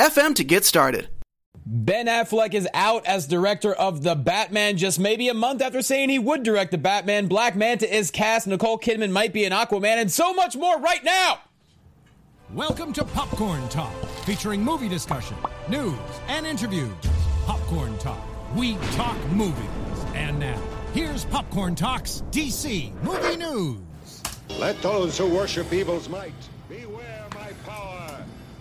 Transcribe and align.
anchor.fm 0.00 0.34
to 0.36 0.44
get 0.44 0.64
started. 0.64 1.08
Ben 1.66 2.06
Affleck 2.06 2.54
is 2.54 2.66
out 2.74 3.06
as 3.06 3.26
director 3.26 3.72
of 3.72 4.02
The 4.02 4.14
Batman 4.14 4.76
just 4.76 4.98
maybe 4.98 5.28
a 5.28 5.34
month 5.34 5.62
after 5.62 5.82
saying 5.82 6.08
he 6.08 6.18
would 6.18 6.42
direct 6.42 6.70
The 6.70 6.78
Batman. 6.78 7.26
Black 7.26 7.54
Manta 7.54 7.92
is 7.94 8.10
cast, 8.10 8.46
Nicole 8.46 8.78
Kidman 8.78 9.12
might 9.12 9.32
be 9.32 9.44
an 9.44 9.52
Aquaman, 9.52 9.98
and 9.98 10.10
so 10.10 10.32
much 10.32 10.56
more 10.56 10.78
right 10.80 11.04
now! 11.04 11.40
Welcome 12.54 12.92
to 12.94 13.04
Popcorn 13.04 13.68
Talk, 13.68 13.92
featuring 14.24 14.64
movie 14.64 14.88
discussion, 14.88 15.36
news, 15.68 15.98
and 16.28 16.46
interviews. 16.46 16.92
Popcorn 17.46 17.96
Talk, 17.98 18.26
we 18.56 18.76
talk 18.92 19.16
movies. 19.30 19.54
And 20.14 20.40
now, 20.40 20.60
here's 20.92 21.24
Popcorn 21.26 21.76
Talk's 21.76 22.24
DC 22.30 22.92
Movie 23.04 23.36
News. 23.36 23.78
Let 24.58 24.80
those 24.82 25.16
who 25.16 25.28
worship 25.28 25.72
evil's 25.72 26.08
might 26.08 26.32
beware 26.32 26.38
my 26.38 26.38
power. 26.38 26.49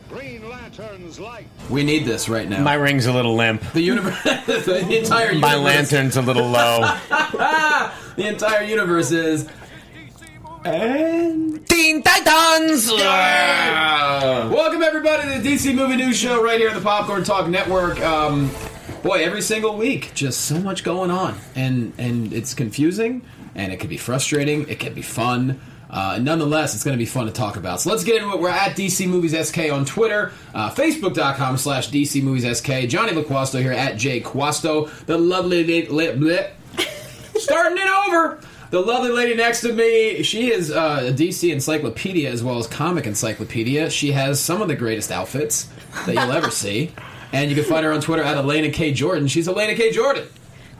Green 0.09 0.49
Lantern's 0.49 1.19
light. 1.19 1.45
We 1.69 1.83
need 1.83 2.03
this 2.03 2.27
right 2.27 2.49
now. 2.49 2.63
My 2.63 2.73
ring's 2.73 3.05
a 3.05 3.13
little 3.13 3.35
limp. 3.35 3.61
the 3.73 3.81
universe, 3.81 4.21
the 4.23 4.97
entire 4.97 5.33
universe. 5.33 5.41
My 5.41 5.55
lantern's 5.55 6.17
a 6.17 6.21
little 6.23 6.47
low. 6.47 6.79
the 8.15 8.27
entire 8.27 8.63
universe 8.63 9.11
is. 9.11 9.47
And 10.65 11.67
Teen 11.69 12.01
Titans! 12.01 12.91
Welcome 14.51 14.81
everybody 14.81 15.31
to 15.31 15.39
the 15.39 15.47
DC 15.47 15.75
Movie 15.75 15.97
News 15.97 16.17
Show 16.17 16.43
right 16.43 16.59
here 16.59 16.69
on 16.69 16.75
the 16.75 16.81
Popcorn 16.81 17.23
Talk 17.23 17.47
Network. 17.47 18.01
Um, 18.01 18.49
boy, 19.03 19.23
every 19.23 19.43
single 19.43 19.77
week, 19.77 20.11
just 20.15 20.41
so 20.41 20.59
much 20.59 20.83
going 20.83 21.11
on, 21.11 21.37
and 21.55 21.93
and 21.99 22.33
it's 22.33 22.55
confusing, 22.55 23.21
and 23.53 23.71
it 23.71 23.79
can 23.79 23.89
be 23.89 23.97
frustrating. 23.97 24.67
It 24.69 24.79
can 24.79 24.95
be 24.95 25.03
fun. 25.03 25.61
Uh, 25.89 26.19
nonetheless, 26.21 26.75
it's 26.75 26.83
going 26.83 26.95
to 26.95 27.01
be 27.01 27.05
fun 27.05 27.25
to 27.25 27.31
talk 27.31 27.55
about. 27.55 27.81
So 27.81 27.89
let's 27.89 28.03
get 28.03 28.21
into 28.21 28.33
it. 28.35 28.39
We're 28.39 28.49
at 28.49 28.75
DC 28.77 29.07
Movies 29.07 29.35
SK 29.47 29.71
on 29.71 29.85
Twitter, 29.85 30.31
uh, 30.53 30.69
Facebook.com 30.69 31.57
slash 31.57 31.89
DC 31.89 32.21
Movies 32.21 32.57
SK. 32.57 32.87
Johnny 32.87 33.11
LaQuasto 33.13 33.59
here 33.59 33.71
at 33.71 33.97
J 33.97 34.21
Quasto. 34.21 34.85
The 35.05 35.17
lovely 35.17 35.63
lady, 35.63 35.87
li- 35.87 36.07
bleh. 36.09 36.51
starting 37.39 37.77
it 37.77 37.89
over. 38.07 38.39
The 38.69 38.79
lovely 38.79 39.09
lady 39.09 39.33
next 39.33 39.61
to 39.61 39.73
me, 39.73 40.21
she 40.21 40.51
is 40.51 40.69
uh, 40.69 41.07
a 41.07 41.11
DC 41.11 41.51
encyclopedia 41.51 42.29
as 42.29 42.43
well 42.43 42.59
as 42.59 42.67
comic 42.67 43.07
encyclopedia. 43.07 43.89
She 43.89 44.11
has 44.11 44.39
some 44.39 44.61
of 44.61 44.67
the 44.67 44.75
greatest 44.75 45.11
outfits 45.11 45.67
that 46.05 46.13
you'll 46.13 46.31
ever 46.31 46.51
see. 46.51 46.91
And 47.33 47.49
you 47.49 47.55
can 47.55 47.65
find 47.65 47.83
her 47.83 47.91
on 47.91 48.01
Twitter 48.01 48.23
at 48.23 48.37
Elena 48.37 48.69
K. 48.69 48.93
Jordan. 48.93 49.27
She's 49.27 49.47
Elena 49.47 49.75
K. 49.75 49.91
Jordan. 49.91 50.27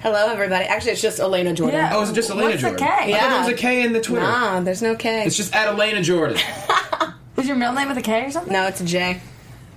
Hello, 0.01 0.27
everybody. 0.31 0.65
Actually, 0.65 0.93
it's 0.93 1.01
just 1.01 1.19
Elena 1.19 1.53
Jordan. 1.53 1.79
Yeah. 1.79 1.91
Oh, 1.93 2.01
is 2.03 2.09
it 2.09 2.13
just 2.13 2.29
Elena 2.29 2.49
What's 2.49 2.61
the 2.61 2.69
Jordan? 2.69 2.87
K? 2.87 2.93
I 2.93 2.97
thought 2.97 3.05
there 3.05 3.29
Yeah. 3.31 3.39
was 3.39 3.47
a 3.49 3.53
K 3.53 3.81
in 3.83 3.91
the 3.93 3.99
Twitter. 4.01 4.21
Nah, 4.25 4.61
there's 4.61 4.81
no 4.81 4.95
K. 4.95 5.25
It's 5.25 5.35
just 5.35 5.53
at 5.53 5.67
Elena 5.67 6.01
Jordan. 6.01 6.37
Is 7.37 7.47
your 7.47 7.55
middle 7.57 7.73
name 7.73 7.87
with 7.87 7.97
a 7.97 8.01
K 8.01 8.25
or 8.25 8.31
something? 8.31 8.51
no, 8.51 8.67
it's 8.67 8.81
a 8.81 8.85
J. 8.85 9.21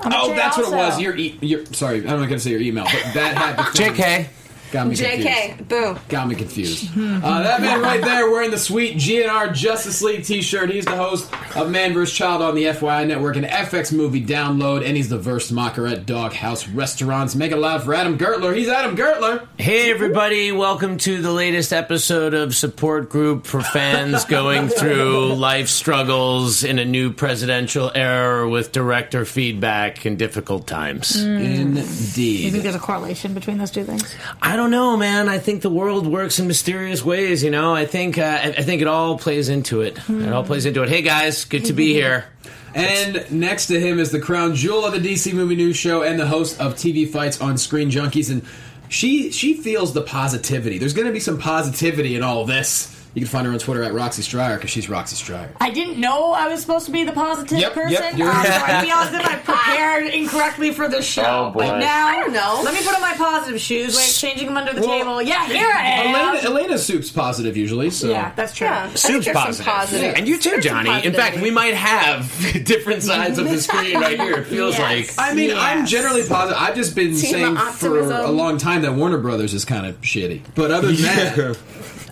I'm 0.01 0.13
Oh, 0.13 0.29
J 0.31 0.35
that's 0.37 0.57
what 0.57 0.67
it 0.73 0.77
was. 0.77 1.01
Your, 1.01 1.17
e- 1.17 1.39
your 1.41 1.65
sorry, 1.67 1.99
I'm 1.99 2.19
not 2.21 2.29
gonna 2.29 2.41
say 2.41 2.51
your 2.51 2.61
email, 2.61 2.85
but 2.85 3.15
that 3.15 3.37
had 3.37 3.57
the 3.59 3.65
thing. 3.79 3.95
JK. 3.95 4.27
Got 4.73 4.87
me 4.87 4.97
confused. 4.97 5.29
JK. 5.29 5.69
Boom. 5.69 5.99
Got 6.09 6.29
me 6.29 6.35
confused. 6.35 6.91
Uh, 6.97 7.43
that 7.43 7.61
man 7.61 7.83
right 7.83 8.01
there 8.01 8.31
wearing 8.31 8.51
the 8.51 8.59
sweet 8.59 8.97
GNR 8.97 9.53
Justice 9.53 10.01
League 10.01 10.25
t-shirt. 10.25 10.71
He's 10.71 10.87
the 10.87 10.97
host 10.97 11.31
of 11.55 11.71
Man 11.71 11.93
vs. 11.93 12.17
Child 12.17 12.41
on 12.41 12.55
the 12.55 12.65
FYI 12.65 13.07
Network, 13.07 13.37
and 13.37 13.45
FX 13.45 13.93
movie 13.93 14.25
download, 14.25 14.83
and 14.83 14.97
he's 14.97 15.11
the 15.11 15.19
verse 15.19 15.51
mocker 15.51 15.87
at 15.87 16.07
Doghouse 16.07 16.67
Restaurants. 16.69 17.35
Make 17.35 17.53
it 17.53 17.59
loud 17.59 17.83
for 17.83 17.93
Adam 17.93 18.17
Gertler. 18.17 18.57
He's 18.57 18.69
Adam 18.69 18.97
Gertler. 18.97 19.47
Hey, 19.59 19.91
everybody. 19.91 20.53
Welcome 20.53 20.97
to 20.99 21.21
the 21.21 21.33
latest 21.33 21.75
episode 21.75 22.33
of 22.33 22.55
Support 22.55 23.11
Group 23.11 23.47
for 23.47 23.61
fans 23.61 24.25
going 24.33 24.69
through 24.69 25.35
life 25.35 25.69
struggles 25.69 26.65
in 26.65 26.79
a 26.79 26.85
new 26.87 27.13
presidential 27.13 27.93
era 27.95 28.49
with 28.49 28.73
director 28.73 29.27
feedback 29.27 30.07
and 30.07 30.19
difficult 30.19 30.67
times. 30.67 31.23
Indeed. 31.23 32.41
You 32.45 32.51
think 32.51 32.63
there's 32.63 32.75
a 32.75 32.79
correlation 32.79 33.35
between 33.35 33.59
those 33.59 33.71
two 33.71 33.85
things? 33.85 34.15
I 34.41 34.57
don't 34.57 34.62
know, 34.71 34.97
man. 34.97 35.29
I 35.29 35.39
think 35.39 35.63
the 35.63 35.71
world 35.71 36.07
works 36.07 36.39
in 36.39 36.47
mysterious 36.47 37.05
ways. 37.05 37.43
You 37.43 37.51
know, 37.51 37.75
I 37.75 37.87
think 37.87 38.19
uh, 38.19 38.23
I 38.23 38.49
I 38.49 38.63
think 38.63 38.83
it 38.83 38.89
all 38.89 39.19
plays 39.19 39.49
into 39.49 39.81
it. 39.81 39.99
It 40.09 40.33
all 40.33 40.45
plays 40.45 40.67
into 40.67 40.83
it. 40.83 40.89
Hey, 40.89 41.03
guys, 41.03 41.45
good 41.45 41.67
to 41.67 41.73
be 41.73 41.93
here. 41.93 42.27
And 42.75 43.31
next 43.31 43.67
to 43.67 43.79
him 43.79 43.99
is 43.99 44.13
the 44.13 44.21
crown 44.21 44.55
jewel 44.55 44.85
of 44.85 44.93
the 44.93 44.99
DC 44.99 45.35
Movie 45.35 45.57
News 45.57 45.77
Show 45.77 46.03
and 46.03 46.19
the 46.19 46.27
host 46.27 46.59
of 46.61 46.75
TV 46.75 47.09
Fights 47.09 47.41
on 47.41 47.59
Screen 47.59 47.91
Junkies. 47.91 48.31
And 48.31 48.43
she 48.89 49.31
she 49.31 49.55
feels 49.55 49.93
the 49.93 50.03
positivity. 50.03 50.79
There's 50.79 50.95
going 50.95 51.07
to 51.07 51.13
be 51.13 51.21
some 51.21 51.39
positivity 51.39 52.17
in 52.17 52.23
all 52.23 52.45
this. 52.45 53.02
You 53.15 53.21
can 53.21 53.29
find 53.29 53.47
her 53.47 53.53
on 53.53 53.59
Twitter 53.59 53.83
at 53.83 53.93
Roxy 53.93 54.23
Striar 54.23 54.57
because 54.57 54.71
she's 54.71 54.89
Roxy 54.89 55.17
Striar. 55.17 55.51
I 55.61 55.69
didn't 55.71 56.01
know 56.01 56.33
I 56.33 56.49
was 56.49 56.63
supposed 56.63 56.87
to 56.87 56.93
be 56.93 57.05
the 57.05 57.13
positive 57.13 57.59
Yep, 57.59 57.75
person. 57.75 57.93
yep, 57.93 58.17
you're- 58.17 58.31
um, 58.31 58.43
so 58.47 58.51
I 58.53 58.83
feel 58.85 58.97
as 58.97 59.13
if 59.13 59.27
I 59.27 59.35
prepared 59.37 60.07
incorrectly 60.07 60.73
for 60.73 60.89
the 60.89 61.03
show. 61.03 61.23
Oh, 61.49 61.51
boy. 61.51 61.67
But 61.67 61.79
now, 61.81 62.07
I 62.09 62.17
don't 62.21 62.33
know. 62.33 62.63
Let 62.65 62.73
me 62.73 62.81
put 62.83 62.95
on 62.95 63.03
my 63.03 63.13
positive 63.13 63.61
shoes. 63.61 63.95
Wait, 63.95 64.15
changing 64.15 64.47
them 64.47 64.57
under 64.57 64.73
the 64.73 64.81
Well, 64.81 64.99
table. 64.99 65.21
Yeah, 65.23 65.47
here 65.47 65.71
I 65.71 65.83
am. 65.89 66.15
Elena, 66.15 66.39
Elena 66.49 66.79
Soup's 66.79 67.11
positive 67.11 67.55
usually, 67.55 67.91
so 67.91 68.09
yeah, 68.09 68.33
that's 68.35 68.55
true. 68.55 68.67
Yeah. 68.67 68.95
Soup's 68.95 69.29
positive. 69.29 69.67
positive. 69.67 70.15
And 70.17 70.27
you 70.27 70.39
too, 70.39 70.51
There's 70.53 70.65
Johnny. 70.65 71.05
In 71.05 71.13
fact, 71.13 71.39
we 71.41 71.51
might 71.51 71.75
have 71.75 72.33
different 72.65 73.03
sides 73.03 73.37
of 73.39 73.47
the 73.51 73.59
screen 73.61 74.01
right 74.01 74.19
here. 74.19 74.39
It 74.39 74.47
feels 74.47 74.79
Yes. 74.79 75.19
like. 75.19 75.29
I 75.29 75.35
mean, 75.35 75.55
I'm 75.55 75.85
generally 75.85 76.27
positive. 76.27 76.63
I've 76.63 76.77
just 76.77 76.95
been 76.95 77.09
Team 77.11 77.17
saying 77.17 77.57
for 77.73 77.99
a 78.01 78.31
long 78.31 78.57
time 78.57 78.81
that 78.83 78.95
Warner 78.95 79.19
Brothers 79.19 79.53
is 79.53 79.67
kind 79.67 79.85
of 79.85 80.01
shitty. 80.01 80.41
But 80.55 80.71
other 80.71 80.93
than 80.93 80.97
that, 81.03 81.59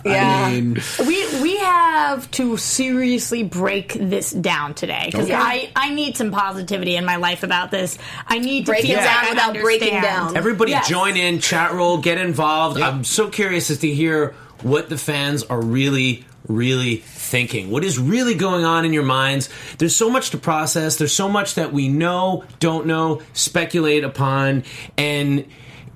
Yeah. 0.05 0.45
I 0.47 0.51
mean, 0.61 0.77
We 0.99 1.41
we 1.41 1.57
have 1.57 2.29
to 2.31 2.57
seriously 2.57 3.43
break 3.43 3.93
this 3.93 4.31
down 4.31 4.73
today 4.73 5.03
because 5.05 5.25
Okay. 5.25 5.35
I, 5.35 5.71
I 5.75 5.93
need 5.93 6.17
some 6.17 6.31
positivity 6.31 6.95
in 6.95 7.05
my 7.05 7.17
life 7.17 7.43
about 7.43 7.71
this. 7.71 7.97
I 8.27 8.39
need 8.39 8.65
to 8.65 8.71
Break 8.71 8.81
feel 8.83 8.99
it 8.99 9.03
down 9.03 9.25
I 9.25 9.29
without 9.29 9.53
breaking 9.55 10.01
down. 10.01 10.35
Everybody 10.37 10.71
Yes. 10.71 10.87
join 10.89 11.17
in, 11.17 11.39
chat 11.39 11.73
roll, 11.73 11.97
get 11.99 12.17
involved. 12.17 12.79
Yep. 12.79 12.87
I'm 12.93 13.03
so 13.03 13.29
curious 13.29 13.69
as 13.69 13.79
to 13.79 13.93
hear 13.93 14.33
what 14.61 14.89
the 14.89 14.97
fans 14.97 15.43
are 15.43 15.61
really, 15.61 16.25
really 16.47 16.97
thinking. 16.97 17.69
What 17.71 17.83
is 17.83 17.97
really 17.99 18.33
going 18.35 18.63
on 18.65 18.85
in 18.85 18.93
your 18.93 19.03
minds? 19.03 19.49
There's 19.77 19.95
so 19.95 20.09
much 20.09 20.29
to 20.31 20.37
process. 20.37 20.97
There's 20.97 21.13
so 21.15 21.27
much 21.29 21.55
that 21.55 21.73
we 21.73 21.87
know, 21.89 22.43
don't 22.59 22.85
know, 22.87 23.21
speculate 23.33 24.03
upon, 24.03 24.63
and. 24.97 25.45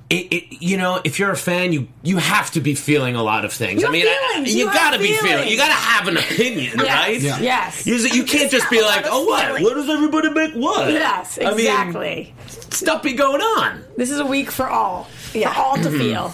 It, 0.08 0.32
it, 0.32 0.62
you 0.62 0.78
know, 0.78 1.02
if 1.04 1.18
you're 1.18 1.32
a 1.32 1.36
fan, 1.38 1.74
you 1.74 1.88
you 2.04 2.18
have 2.18 2.52
to 2.52 2.62
be 2.62 2.76
feeling 2.76 3.16
a 3.16 3.24
lot 3.24 3.44
of 3.44 3.52
things. 3.52 3.82
You 3.82 3.88
I 3.88 3.92
mean, 3.92 4.06
I- 4.08 4.44
you, 4.46 4.54
You 4.58 4.66
gotta 4.66 5.00
be 5.00 5.14
feeling. 5.18 5.48
You 5.48 5.58
gotta 5.58 5.74
have 5.74 6.08
an 6.08 6.18
opinion, 6.18 6.78
right? 6.78 7.20
Yeah. 7.20 7.40
Yes. 7.40 7.88
You, 7.88 7.96
you 7.96 8.24
can't 8.24 8.52
just 8.52 8.70
be 8.70 8.82
like, 8.84 9.06
oh, 9.08 9.26
what? 9.26 9.62
What 9.64 9.74
does 9.74 9.90
everybody 9.90 10.30
make 10.30 10.54
what? 10.54 10.92
Yes, 10.92 11.40
I 11.42 11.50
mean, 11.56 11.60
exactly. 11.62 12.34
stuff 12.70 13.02
be 13.02 13.14
going 13.14 13.42
on. 13.42 13.84
this 13.98 14.12
is 14.12 14.20
a 14.20 14.26
week 14.26 14.52
for 14.52 14.68
all. 14.68 15.08
Yeah. 15.34 15.52
For 15.52 15.60
all 15.60 15.76
to 15.78 15.90
feel. 15.98 16.34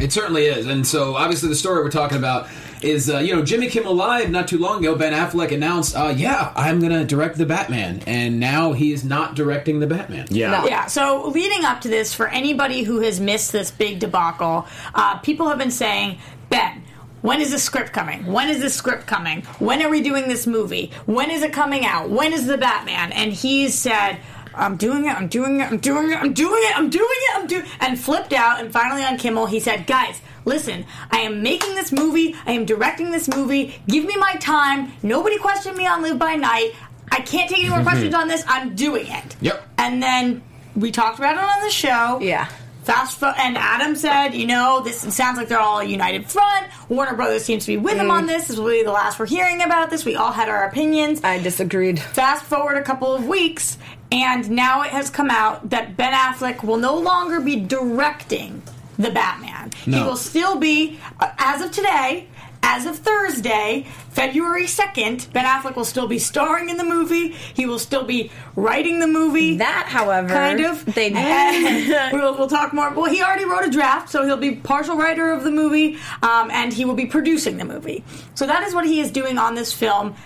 It 0.00 0.12
certainly 0.12 0.46
is, 0.46 0.66
and 0.66 0.84
so 0.86 1.14
obviously 1.14 1.48
the 1.48 1.54
story 1.54 1.82
we're 1.84 1.90
talking 1.90 2.18
about 2.18 2.48
is 2.82 3.10
uh, 3.10 3.18
you 3.18 3.34
know 3.34 3.44
Jimmy 3.44 3.68
Kimmel 3.68 3.94
Live 3.94 4.30
not 4.30 4.48
too 4.48 4.58
long 4.58 4.80
ago. 4.80 4.94
Ben 4.94 5.12
Affleck 5.12 5.52
announced, 5.52 5.96
uh, 5.96 6.12
"Yeah, 6.16 6.52
I'm 6.56 6.80
going 6.80 6.92
to 6.92 7.04
direct 7.04 7.38
the 7.38 7.46
Batman," 7.46 8.02
and 8.06 8.40
now 8.40 8.72
he 8.72 8.92
is 8.92 9.04
not 9.04 9.34
directing 9.34 9.80
the 9.80 9.86
Batman. 9.86 10.26
Yeah. 10.30 10.50
No. 10.50 10.66
Yeah, 10.66 10.86
so 10.86 11.28
leading 11.28 11.64
up 11.64 11.80
to 11.82 11.88
this, 11.88 12.14
for 12.14 12.28
anybody 12.28 12.82
who 12.82 13.00
has 13.00 13.20
missed 13.20 13.52
this 13.52 13.70
big 13.70 13.98
debacle, 13.98 14.66
uh, 14.94 15.18
people 15.18 15.48
have 15.48 15.58
been 15.58 15.70
saying, 15.70 16.18
Ben, 16.48 16.82
when 17.22 17.40
is 17.40 17.50
the 17.50 17.58
script 17.58 17.92
coming? 17.92 18.26
When 18.26 18.48
is 18.48 18.60
the 18.60 18.70
script 18.70 19.06
coming? 19.06 19.42
When 19.58 19.82
are 19.82 19.90
we 19.90 20.00
doing 20.00 20.28
this 20.28 20.46
movie? 20.46 20.92
When 21.06 21.30
is 21.30 21.42
it 21.42 21.52
coming 21.52 21.84
out? 21.84 22.08
When 22.08 22.32
is 22.32 22.46
the 22.46 22.58
Batman? 22.58 23.12
And 23.12 23.32
he 23.32 23.68
said, 23.68 24.18
I'm 24.54 24.76
doing 24.76 25.06
it, 25.06 25.14
I'm 25.14 25.28
doing 25.28 25.60
it, 25.60 25.70
I'm 25.70 25.78
doing 25.78 26.10
it, 26.10 26.16
I'm 26.16 26.32
doing 26.32 26.62
it, 26.62 26.78
I'm 26.78 26.88
doing 26.88 27.06
it, 27.10 27.36
I'm 27.36 27.46
doing 27.46 27.66
and 27.80 27.98
flipped 27.98 28.32
out 28.32 28.60
and 28.60 28.72
finally 28.72 29.04
on 29.04 29.18
Kimmel 29.18 29.46
he 29.46 29.60
said, 29.60 29.86
Guys, 29.86 30.20
listen, 30.46 30.86
I 31.10 31.18
am 31.18 31.42
making 31.42 31.74
this 31.74 31.92
movie, 31.92 32.34
I 32.46 32.52
am 32.52 32.64
directing 32.64 33.10
this 33.10 33.28
movie, 33.28 33.78
give 33.86 34.06
me 34.06 34.16
my 34.16 34.36
time, 34.36 34.92
nobody 35.02 35.36
questioned 35.36 35.76
me 35.76 35.86
on 35.86 36.02
Live 36.02 36.18
by 36.18 36.36
Night. 36.36 36.72
I 37.12 37.20
can't 37.20 37.50
take 37.50 37.58
any 37.58 37.68
more 37.68 37.78
mm-hmm. 37.78 37.88
questions 37.88 38.14
on 38.14 38.28
this, 38.28 38.42
I'm 38.46 38.74
doing 38.74 39.06
it. 39.08 39.36
Yep. 39.42 39.68
And 39.76 40.02
then 40.02 40.42
we 40.74 40.90
talked 40.90 41.18
about 41.18 41.34
it 41.36 41.42
on 41.42 41.62
the 41.62 41.70
show. 41.70 42.20
Yeah. 42.20 42.48
Fast 42.84 43.18
fo- 43.18 43.34
and 43.36 43.58
Adam 43.58 43.96
said, 43.96 44.28
you 44.28 44.46
know, 44.46 44.80
this 44.84 45.00
sounds 45.12 45.38
like 45.38 45.48
they're 45.48 45.58
all 45.58 45.80
a 45.80 45.84
united 45.84 46.30
front. 46.30 46.68
Warner 46.88 47.16
Brothers 47.16 47.44
seems 47.44 47.64
to 47.64 47.72
be 47.72 47.76
with 47.76 47.96
them 47.96 48.12
on 48.12 48.24
mm. 48.24 48.28
this. 48.28 48.46
This 48.46 48.56
will 48.56 48.70
be 48.70 48.84
the 48.84 48.92
last 48.92 49.18
we're 49.18 49.26
hearing 49.26 49.60
about 49.60 49.90
this. 49.90 50.04
We 50.04 50.14
all 50.14 50.30
had 50.30 50.48
our 50.48 50.68
opinions. 50.68 51.20
I 51.24 51.38
disagreed. 51.42 51.98
Fast 51.98 52.44
forward 52.44 52.76
a 52.76 52.82
couple 52.82 53.12
of 53.12 53.26
weeks, 53.26 53.76
And 54.12 54.48
now 54.50 54.82
it 54.82 54.90
has 54.90 55.10
come 55.10 55.30
out 55.30 55.70
that 55.70 55.96
Ben 55.96 56.12
Affleck 56.12 56.62
will 56.62 56.76
no 56.76 56.96
longer 56.96 57.40
be 57.40 57.56
directing 57.56 58.62
the 58.98 59.10
Batman. 59.10 59.72
He 59.84 60.02
will 60.02 60.16
still 60.16 60.56
be, 60.58 60.98
uh, 61.20 61.30
as 61.38 61.62
of 61.62 61.70
today, 61.70 62.28
as 62.62 62.84
of 62.84 62.98
Thursday, 62.98 63.86
February 64.10 64.64
2nd, 64.64 65.32
Ben 65.32 65.44
Affleck 65.44 65.76
will 65.76 65.84
still 65.84 66.08
be 66.08 66.18
starring 66.18 66.68
in 66.68 66.76
the 66.76 66.84
movie. 66.84 67.28
He 67.28 67.64
will 67.64 67.78
still 67.78 68.02
be 68.02 68.32
writing 68.56 68.98
the 68.98 69.06
movie. 69.06 69.58
That, 69.58 69.86
however, 69.88 70.28
kind 70.28 70.60
of. 70.60 70.84
they 70.94 71.12
we'll, 72.12 72.36
we'll 72.36 72.48
talk 72.48 72.72
more. 72.72 72.92
Well, 72.92 73.10
he 73.10 73.22
already 73.22 73.44
wrote 73.44 73.64
a 73.64 73.70
draft, 73.70 74.10
so 74.10 74.24
he'll 74.24 74.36
be 74.36 74.56
partial 74.56 74.96
writer 74.96 75.30
of 75.30 75.44
the 75.44 75.50
movie, 75.52 75.96
um, 76.22 76.50
and 76.50 76.72
he 76.72 76.84
will 76.84 76.94
be 76.94 77.06
producing 77.06 77.56
the 77.56 77.64
movie. 77.64 78.02
So 78.34 78.46
that 78.48 78.64
is 78.64 78.74
what 78.74 78.84
he 78.84 79.00
is 79.00 79.12
doing 79.12 79.38
on 79.38 79.54
this 79.54 79.72
film 79.72 80.16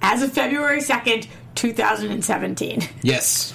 as 0.00 0.22
of 0.22 0.32
February 0.32 0.80
2nd, 0.80 1.26
2017. 1.54 2.88
Yes. 3.02 3.52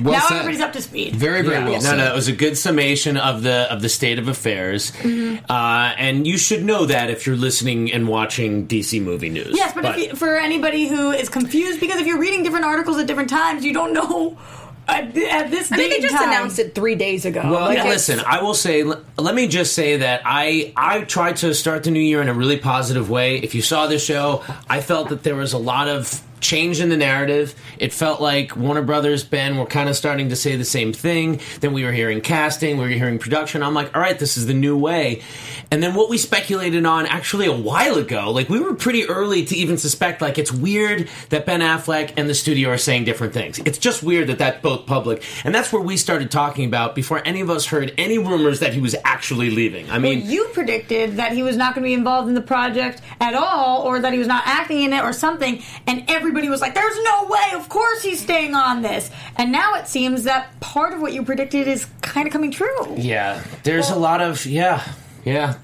Well 0.00 0.12
now 0.14 0.20
said. 0.26 0.34
everybody's 0.38 0.60
up 0.60 0.72
to 0.72 0.82
speed. 0.82 1.14
Very, 1.16 1.42
very 1.42 1.56
Yeah. 1.58 1.64
well 1.64 1.72
no, 1.74 1.80
said. 1.80 1.96
no, 1.98 2.06
it 2.12 2.14
was 2.14 2.28
a 2.28 2.32
good 2.32 2.58
summation 2.58 3.16
of 3.16 3.42
the 3.42 3.72
of 3.72 3.80
the 3.82 3.88
state 3.88 4.18
of 4.18 4.28
affairs, 4.28 4.90
Mm-hmm. 4.90 5.44
uh, 5.50 5.94
and 5.96 6.26
you 6.26 6.36
should 6.38 6.64
know 6.64 6.86
that 6.86 7.10
if 7.10 7.26
you're 7.26 7.36
listening 7.36 7.92
and 7.92 8.08
watching 8.08 8.66
DC 8.66 9.00
movie 9.02 9.28
news. 9.30 9.52
Yes, 9.56 9.72
but, 9.74 9.84
if 9.84 9.96
you, 9.96 10.16
for 10.16 10.36
anybody 10.36 10.88
who 10.88 11.12
is 11.12 11.28
confused, 11.28 11.80
because 11.80 12.00
if 12.00 12.06
you're 12.06 12.18
reading 12.18 12.42
different 12.42 12.64
articles 12.64 12.98
at 12.98 13.06
different 13.06 13.30
times, 13.30 13.64
you 13.64 13.72
don't 13.72 13.92
know 13.92 14.36
at, 14.88 15.14
th- 15.14 15.32
at 15.32 15.50
this 15.50 15.70
I 15.72 15.76
mean, 15.76 15.88
date 15.90 15.96
they 15.96 16.08
just 16.08 16.14
time. 16.14 16.28
announced 16.28 16.58
it 16.58 16.74
three 16.74 16.94
days 16.94 17.24
ago. 17.24 17.40
Well, 17.42 17.60
Like, 17.66 17.78
yeah, 17.78 17.84
listen, 17.84 18.20
I 18.26 18.42
will 18.42 18.52
say, 18.54 18.82
l- 18.82 19.00
let 19.16 19.34
me 19.34 19.46
just 19.48 19.72
say 19.74 19.98
that 19.98 20.22
I 20.24 20.72
I 20.76 21.02
tried 21.02 21.36
to 21.36 21.54
start 21.54 21.84
the 21.84 21.90
new 21.90 22.00
year 22.00 22.20
in 22.20 22.28
a 22.28 22.34
really 22.34 22.58
positive 22.58 23.08
way. 23.08 23.36
If 23.38 23.54
you 23.54 23.62
saw 23.62 23.86
the 23.86 23.98
show, 23.98 24.42
I 24.68 24.80
felt 24.80 25.08
that 25.10 25.22
there 25.22 25.36
was 25.36 25.52
a 25.54 25.58
lot 25.58 25.88
of 25.88 26.20
change 26.44 26.78
in 26.78 26.90
the 26.90 26.96
narrative. 26.96 27.54
It 27.78 27.92
felt 27.92 28.20
like 28.20 28.54
Warner 28.54 28.82
Brothers, 28.82 29.24
Ben, 29.24 29.56
were 29.56 29.64
kind 29.64 29.88
of 29.88 29.96
starting 29.96 30.28
to 30.28 30.36
say 30.36 30.56
the 30.56 30.64
same 30.64 30.92
thing. 30.92 31.40
Then 31.60 31.72
we 31.72 31.84
were 31.84 31.92
hearing 31.92 32.20
casting, 32.20 32.76
we 32.76 32.84
were 32.84 32.90
hearing 32.90 33.18
production. 33.18 33.62
I'm 33.62 33.72
like, 33.72 33.96
all 33.96 34.02
right, 34.02 34.18
this 34.18 34.36
is 34.36 34.46
the 34.46 34.54
new 34.54 34.76
way. 34.76 35.22
And 35.70 35.82
then 35.82 35.94
what 35.94 36.10
we 36.10 36.18
speculated 36.18 36.84
on 36.84 37.06
actually 37.06 37.46
a 37.46 37.56
while 37.56 37.96
ago, 37.96 38.30
like 38.30 38.50
we 38.50 38.60
were 38.60 38.74
pretty 38.74 39.06
early 39.06 39.44
to 39.46 39.56
even 39.56 39.78
suspect, 39.78 40.20
like 40.20 40.36
it's 40.36 40.52
weird 40.52 41.08
that 41.30 41.46
Ben 41.46 41.60
Affleck 41.60 42.12
and 42.16 42.28
the 42.28 42.34
studio 42.34 42.68
are 42.68 42.78
saying 42.78 43.04
different 43.04 43.32
things. 43.32 43.58
It's 43.60 43.78
just 43.78 44.02
weird 44.02 44.28
that 44.28 44.38
that's 44.38 44.60
both 44.60 44.86
public. 44.86 45.24
And 45.44 45.54
that's 45.54 45.72
where 45.72 45.82
we 45.82 45.96
started 45.96 46.30
talking 46.30 46.66
about 46.66 46.94
before 46.94 47.22
any 47.24 47.40
of 47.40 47.48
us 47.48 47.64
heard 47.66 47.94
any 47.96 48.18
rumors 48.18 48.60
that 48.60 48.74
he 48.74 48.80
was 48.80 48.94
actually 49.04 49.50
leaving. 49.50 49.90
I 49.90 49.98
mean, 49.98 50.26
you 50.26 50.48
predicted 50.52 51.16
that 51.16 51.32
he 51.32 51.42
was 51.42 51.56
not 51.56 51.74
going 51.74 51.84
to 51.84 51.88
be 51.88 51.94
involved 51.94 52.28
in 52.28 52.34
the 52.34 52.42
project 52.42 53.00
at 53.20 53.34
all, 53.34 53.82
or 53.82 53.98
that 54.00 54.12
he 54.12 54.18
was 54.18 54.28
not 54.28 54.46
acting 54.46 54.82
in 54.82 54.92
it, 54.92 55.02
or 55.02 55.12
something, 55.12 55.62
and 55.86 56.04
everybody 56.34 56.50
was 56.50 56.60
like, 56.60 56.74
"There's 56.74 57.02
no 57.04 57.26
way! 57.26 57.52
Of 57.54 57.68
course 57.68 58.02
he's 58.02 58.20
staying 58.20 58.54
on 58.54 58.82
this." 58.82 59.10
And 59.36 59.52
now 59.52 59.74
it 59.74 59.86
seems 59.86 60.24
that 60.24 60.58
part 60.60 60.92
of 60.92 61.00
what 61.00 61.12
you 61.12 61.22
predicted 61.22 61.68
is 61.68 61.86
kind 62.02 62.26
of 62.26 62.32
coming 62.32 62.50
true. 62.50 62.94
yeah, 62.96 63.42
there's 63.62 63.90
a 63.90 63.96
lot 63.96 64.20
of, 64.20 64.44
yeah, 64.46 64.82
yeah. 65.24 65.54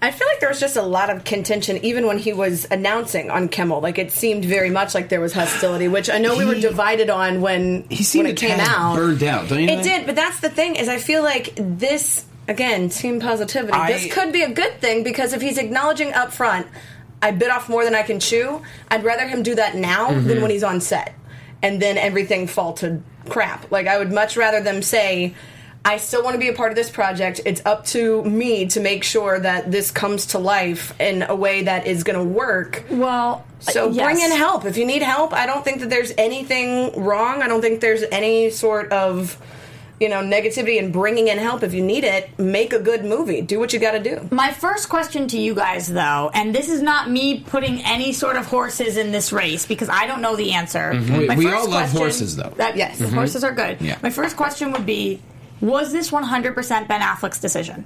I 0.00 0.12
feel 0.12 0.28
like 0.28 0.38
there 0.38 0.48
was 0.50 0.60
just 0.60 0.76
a 0.76 0.82
lot 0.82 1.10
of 1.10 1.24
contention 1.24 1.78
even 1.84 2.06
when 2.06 2.18
he 2.18 2.32
was 2.32 2.66
announcing 2.70 3.30
on 3.30 3.48
Kimmel. 3.48 3.80
Like 3.80 3.98
it 3.98 4.12
seemed 4.12 4.44
very 4.44 4.70
much 4.70 4.94
like 4.94 5.08
there 5.08 5.20
was 5.20 5.32
hostility, 5.32 5.88
which 5.88 6.08
I 6.08 6.18
know 6.18 6.36
we 6.36 6.44
were 6.44 6.54
divided 6.60 7.10
on 7.10 7.40
when 7.40 7.84
He 7.88 8.04
seemed 8.04 8.26
when 8.26 8.32
it 8.34 8.38
came 8.38 8.60
out. 8.60 8.94
burned 8.94 9.24
out, 9.24 9.48
don't 9.48 9.58
you? 9.58 9.64
It 9.64 9.82
think? 9.82 9.82
did, 9.82 10.06
but 10.06 10.14
that's 10.14 10.38
the 10.40 10.50
thing 10.50 10.76
is 10.76 10.88
I 10.88 10.98
feel 10.98 11.22
like 11.24 11.54
this 11.56 12.24
again 12.46 12.90
team 12.90 13.18
positivity. 13.18 13.72
I- 13.72 13.92
this 13.92 14.12
could 14.12 14.32
be 14.32 14.42
a 14.42 14.50
good 14.50 14.80
thing 14.80 15.02
because 15.02 15.32
if 15.32 15.40
he's 15.42 15.58
acknowledging 15.58 16.12
up 16.12 16.32
front, 16.32 16.68
I 17.22 17.30
bit 17.32 17.50
off 17.50 17.68
more 17.68 17.84
than 17.84 17.94
I 17.94 18.02
can 18.02 18.20
chew. 18.20 18.62
I'd 18.90 19.04
rather 19.04 19.26
him 19.26 19.42
do 19.42 19.54
that 19.56 19.74
now 19.76 20.08
Mm-hmm. 20.10 20.28
than 20.28 20.42
when 20.42 20.50
he's 20.50 20.62
on 20.64 20.80
set, 20.80 21.14
and 21.62 21.80
then 21.82 21.98
everything 21.98 22.46
fall 22.46 22.72
to 22.74 23.02
crap. 23.28 23.70
Like 23.70 23.86
I 23.86 23.98
would 23.98 24.12
much 24.12 24.36
rather 24.36 24.60
them 24.60 24.82
say. 24.82 25.34
I 25.84 25.96
still 25.96 26.22
want 26.24 26.34
to 26.34 26.38
be 26.40 26.48
a 26.48 26.52
part 26.52 26.70
of 26.70 26.76
this 26.76 26.90
project. 26.90 27.40
It's 27.46 27.62
up 27.64 27.86
to 27.86 28.22
me 28.24 28.66
to 28.66 28.80
make 28.80 29.04
sure 29.04 29.38
that 29.40 29.70
this 29.70 29.90
comes 29.90 30.26
to 30.26 30.38
life 30.38 30.92
in 31.00 31.22
a 31.22 31.34
way 31.34 31.62
that 31.62 31.86
is 31.86 32.02
going 32.04 32.18
to 32.18 32.24
work. 32.24 32.84
Well, 32.90 33.46
So 33.60 33.88
yes. 33.88 34.04
bring 34.04 34.20
in 34.20 34.36
help. 34.36 34.66
If 34.66 34.76
you 34.76 34.84
need 34.84 35.02
help, 35.02 35.32
I 35.32 35.46
don't 35.46 35.64
think 35.64 35.80
that 35.80 35.88
there's 35.88 36.12
anything 36.18 36.92
wrong. 37.02 37.42
I 37.42 37.48
don't 37.48 37.62
think 37.62 37.80
there's 37.80 38.02
any 38.10 38.50
sort 38.50 38.92
of, 38.92 39.40
you 40.00 40.08
know, 40.08 40.22
negativity 40.22 40.78
and 40.78 40.92
bringing 40.92 41.28
in 41.28 41.38
help. 41.38 41.62
If 41.62 41.74
you 41.74 41.82
need 41.82 42.04
it, 42.04 42.38
make 42.38 42.72
a 42.72 42.78
good 42.78 43.04
movie. 43.04 43.40
Do 43.40 43.58
what 43.58 43.72
you 43.72 43.78
got 43.78 43.92
to 43.92 44.00
do. 44.00 44.28
My 44.30 44.52
first 44.52 44.88
question 44.88 45.26
to 45.28 45.38
you 45.38 45.54
guys, 45.54 45.88
though, 45.88 46.30
and 46.34 46.54
this 46.54 46.68
is 46.68 46.82
not 46.82 47.10
me 47.10 47.40
putting 47.40 47.82
any 47.84 48.12
sort 48.12 48.36
of 48.36 48.46
horses 48.46 48.96
in 48.96 49.10
this 49.10 49.32
race 49.32 49.66
because 49.66 49.88
I 49.88 50.06
don't 50.06 50.20
know 50.20 50.36
the 50.36 50.52
answer. 50.52 50.92
Mm-hmm. 50.92 51.18
We- 51.18 51.26
My 51.26 51.36
we 51.36 51.44
first 51.44 51.56
all 51.56 51.70
love 51.70 51.90
horses, 51.90 52.36
though. 52.36 52.52
That, 52.56 52.76
yes, 52.76 53.00
mm-hmm. 53.00 53.14
horses 53.14 53.42
are 53.44 53.52
good. 53.52 53.80
Yeah. 53.80 53.98
My 54.02 54.10
first 54.10 54.36
question 54.36 54.72
would 54.72 54.86
be: 54.86 55.20
Was 55.60 55.92
this 55.92 56.10
100% 56.10 56.88
Ben 56.88 57.00
Affleck's 57.00 57.40
decision? 57.40 57.84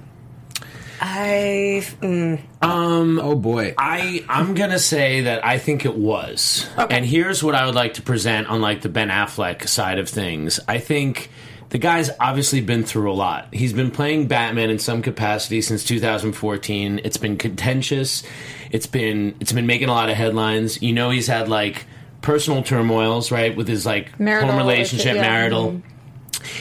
I 1.05 1.83
mm, 2.01 2.39
um, 2.61 3.19
Oh 3.19 3.35
boy. 3.35 3.73
I 3.77 4.23
I'm 4.29 4.53
gonna 4.53 4.79
say 4.79 5.21
that 5.21 5.45
I 5.45 5.57
think 5.57 5.83
it 5.83 5.97
was. 5.97 6.65
Okay. 6.77 6.95
And 6.95 7.05
here's 7.05 7.43
what 7.43 7.55
I 7.55 7.65
would 7.65 7.75
like 7.75 7.95
to 7.95 8.01
present 8.01 8.47
on 8.47 8.61
like 8.61 8.83
the 8.83 8.89
Ben 8.89 9.09
Affleck 9.09 9.67
side 9.67 9.99
of 9.99 10.07
things. 10.07 10.61
I 10.65 10.77
think 10.77 11.29
the 11.73 11.79
guy's 11.79 12.11
obviously 12.19 12.61
been 12.61 12.83
through 12.83 13.11
a 13.11 13.15
lot. 13.15 13.47
He's 13.51 13.73
been 13.73 13.89
playing 13.89 14.27
Batman 14.27 14.69
in 14.69 14.77
some 14.77 15.01
capacity 15.01 15.59
since 15.59 15.83
2014. 15.83 17.01
It's 17.03 17.17
been 17.17 17.35
contentious. 17.35 18.21
It's 18.69 18.85
been 18.85 19.35
it's 19.39 19.51
been 19.51 19.65
making 19.65 19.89
a 19.89 19.91
lot 19.91 20.07
of 20.07 20.15
headlines. 20.15 20.83
You 20.83 20.93
know 20.93 21.09
he's 21.09 21.25
had 21.25 21.49
like 21.49 21.87
personal 22.21 22.61
turmoils, 22.61 23.31
right, 23.31 23.57
with 23.57 23.67
his 23.67 23.87
like 23.87 24.19
Marital 24.19 24.51
home 24.51 24.59
relationship, 24.59 25.15
yeah. 25.15 25.21
marital. 25.21 25.81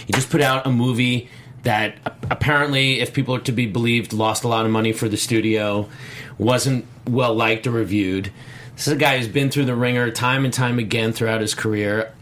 He 0.07 0.15
just 0.15 0.31
put 0.31 0.41
out 0.41 0.67
a 0.67 0.71
movie 0.71 1.29
that 1.63 1.99
apparently, 2.31 3.01
if 3.01 3.13
people 3.13 3.35
are 3.35 3.41
to 3.41 3.53
be 3.53 3.67
believed, 3.67 4.15
lost 4.15 4.45
a 4.45 4.49
lot 4.49 4.65
of 4.65 4.73
money 4.73 4.95
for 4.95 5.11
the 5.11 5.19
studio, 5.19 5.91
wasn't 6.39 6.87
well 7.07 7.35
liked 7.35 7.67
or 7.67 7.73
reviewed. 7.73 8.33
This 8.77 8.87
is 8.87 8.95
a 8.95 8.97
guy 8.97 9.19
who's 9.19 9.29
been 9.29 9.51
through 9.51 9.67
the 9.67 9.77
ringer 9.77 10.11
time 10.11 10.47
and 10.47 10.55
time 10.55 10.79
again 10.79 11.13
throughout 11.13 11.43
his 11.43 11.55
career. 11.55 12.15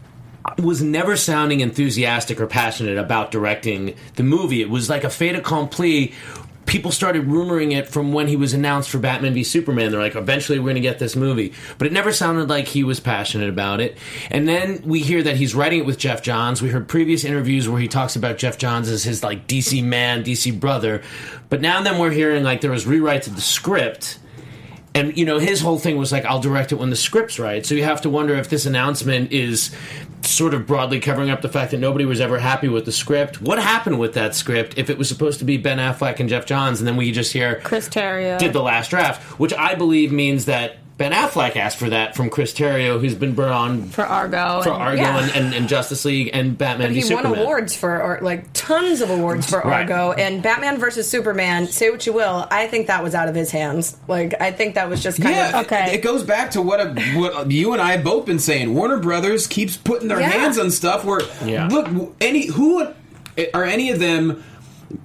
Was 0.57 0.81
never 0.81 1.15
sounding 1.15 1.59
enthusiastic 1.59 2.39
or 2.41 2.47
passionate 2.47 2.97
about 2.97 3.31
directing 3.31 3.95
the 4.15 4.23
movie. 4.23 4.61
It 4.61 4.69
was 4.69 4.89
like 4.89 5.03
a 5.03 5.09
fait 5.09 5.35
accompli. 5.35 6.13
People 6.65 6.91
started 6.91 7.25
rumoring 7.27 7.75
it 7.75 7.87
from 7.87 8.13
when 8.13 8.27
he 8.27 8.35
was 8.35 8.53
announced 8.53 8.89
for 8.89 8.97
Batman 8.97 9.33
v 9.33 9.43
Superman. 9.43 9.91
They're 9.91 9.99
like, 9.99 10.15
eventually 10.15 10.57
we're 10.57 10.65
going 10.65 10.75
to 10.75 10.81
get 10.81 10.99
this 10.99 11.15
movie. 11.15 11.53
But 11.77 11.87
it 11.87 11.93
never 11.93 12.13
sounded 12.13 12.49
like 12.49 12.67
he 12.67 12.83
was 12.83 12.99
passionate 12.99 13.49
about 13.49 13.81
it. 13.81 13.97
And 14.29 14.47
then 14.47 14.81
we 14.83 15.01
hear 15.01 15.21
that 15.23 15.35
he's 15.35 15.53
writing 15.53 15.79
it 15.79 15.85
with 15.85 15.97
Geoff 15.97 16.21
Johns. 16.21 16.61
We 16.61 16.69
heard 16.69 16.87
previous 16.87 17.23
interviews 17.23 17.67
where 17.67 17.81
he 17.81 17.87
talks 17.87 18.15
about 18.15 18.37
Geoff 18.37 18.57
Johns 18.57 18.89
as 18.89 19.03
his 19.03 19.23
like 19.23 19.47
DC 19.47 19.83
man, 19.83 20.23
DC 20.23 20.59
brother. 20.59 21.03
But 21.49 21.61
now 21.61 21.77
and 21.77 21.85
then 21.85 21.99
we're 21.99 22.11
hearing 22.11 22.43
like 22.43 22.61
there 22.61 22.71
was 22.71 22.85
rewrites 22.85 23.27
of 23.27 23.35
the 23.35 23.41
script. 23.41 24.17
And 24.93 25.17
you 25.17 25.25
know 25.25 25.39
his 25.39 25.61
whole 25.61 25.79
thing 25.79 25.97
was 25.97 26.11
like 26.11 26.25
I'll 26.25 26.41
direct 26.41 26.71
it 26.71 26.75
when 26.75 26.89
the 26.89 26.95
script's 26.95 27.39
right. 27.39 27.65
So 27.65 27.75
you 27.75 27.83
have 27.83 28.01
to 28.01 28.09
wonder 28.09 28.35
if 28.35 28.49
this 28.49 28.65
announcement 28.65 29.31
is 29.31 29.73
sort 30.21 30.53
of 30.53 30.67
broadly 30.67 30.99
covering 30.99 31.29
up 31.29 31.41
the 31.41 31.49
fact 31.49 31.71
that 31.71 31.79
nobody 31.79 32.05
was 32.05 32.19
ever 32.19 32.39
happy 32.39 32.67
with 32.67 32.85
the 32.85 32.91
script. 32.91 33.41
What 33.41 33.59
happened 33.59 33.99
with 33.99 34.13
that 34.15 34.35
script 34.35 34.77
if 34.77 34.89
it 34.89 34.97
was 34.97 35.07
supposed 35.07 35.39
to 35.39 35.45
be 35.45 35.57
Ben 35.57 35.77
Affleck 35.77 36.19
and 36.19 36.27
Geoff 36.27 36.45
Johns, 36.45 36.79
and 36.79 36.87
then 36.87 36.97
we 36.97 37.11
just 37.11 37.31
hear 37.31 37.61
Chris 37.61 37.87
Terrio 37.87 38.37
did 38.37 38.53
the 38.53 38.61
last 38.61 38.89
draft, 38.89 39.39
which 39.39 39.53
I 39.53 39.75
believe 39.75 40.11
means 40.11 40.45
that 40.45 40.77
Ben 41.01 41.13
Affleck 41.13 41.55
asked 41.55 41.77
for 41.77 41.89
that 41.89 42.15
from 42.15 42.29
Chris 42.29 42.53
Terrio, 42.53 42.99
who's 43.01 43.15
been 43.15 43.33
brought 43.33 43.51
on 43.51 43.85
for 43.89 44.05
Argo. 44.05 44.61
for 44.61 44.69
and- 44.69 44.81
Argo 44.83 45.01
yeah. 45.01 45.19
and, 45.23 45.31
and, 45.45 45.53
and 45.55 45.67
Justice 45.67 46.05
League 46.05 46.29
and 46.33 46.55
Batman 46.57 46.89
v 46.89 46.95
he 46.95 47.01
Superman. 47.01 47.31
won 47.31 47.39
awards 47.39 47.75
for 47.75 47.99
or, 48.01 48.19
like 48.21 48.45
tons 48.53 49.01
of 49.01 49.09
awards 49.09 49.49
for 49.49 49.59
Right. 49.61 49.81
Argo 49.89 50.11
and 50.11 50.43
Batman 50.43 50.77
versus 50.77 51.09
Superman. 51.09 51.65
Say 51.67 51.89
what 51.89 52.05
you 52.05 52.13
will, 52.13 52.47
I 52.51 52.67
think 52.67 52.85
that 52.87 53.01
was 53.03 53.15
out 53.15 53.27
of 53.27 53.33
his 53.33 53.49
hands. 53.49 53.97
Like 54.07 54.39
I 54.39 54.51
think 54.51 54.75
that 54.75 54.89
was 54.89 55.01
just 55.01 55.19
kind 55.21 55.35
Yeah, 55.35 55.59
of 55.59 55.65
Okay. 55.65 55.87
It, 55.93 55.95
it 55.95 56.03
goes 56.03 56.23
back 56.23 56.51
to 56.51 56.61
what 56.61 56.79
a, 56.79 56.93
what 57.17 57.49
you 57.49 57.73
and 57.73 57.81
I 57.81 57.93
have 57.93 58.03
both 58.03 58.27
been 58.27 58.37
saying. 58.39 58.73
Warner 58.75 58.97
Brothers 58.97 59.47
keeps 59.47 59.77
putting 59.77 60.07
their 60.07 60.19
Yeah. 60.19 60.29
hands 60.29 60.59
on 60.59 60.69
stuff 60.69 61.03
where 61.03 61.21
Yeah. 61.43 61.67
look 61.67 62.13
any 62.21 62.45
who 62.45 62.87
are 63.53 63.63
any 63.65 63.89
of 63.89 63.99
them 63.99 64.43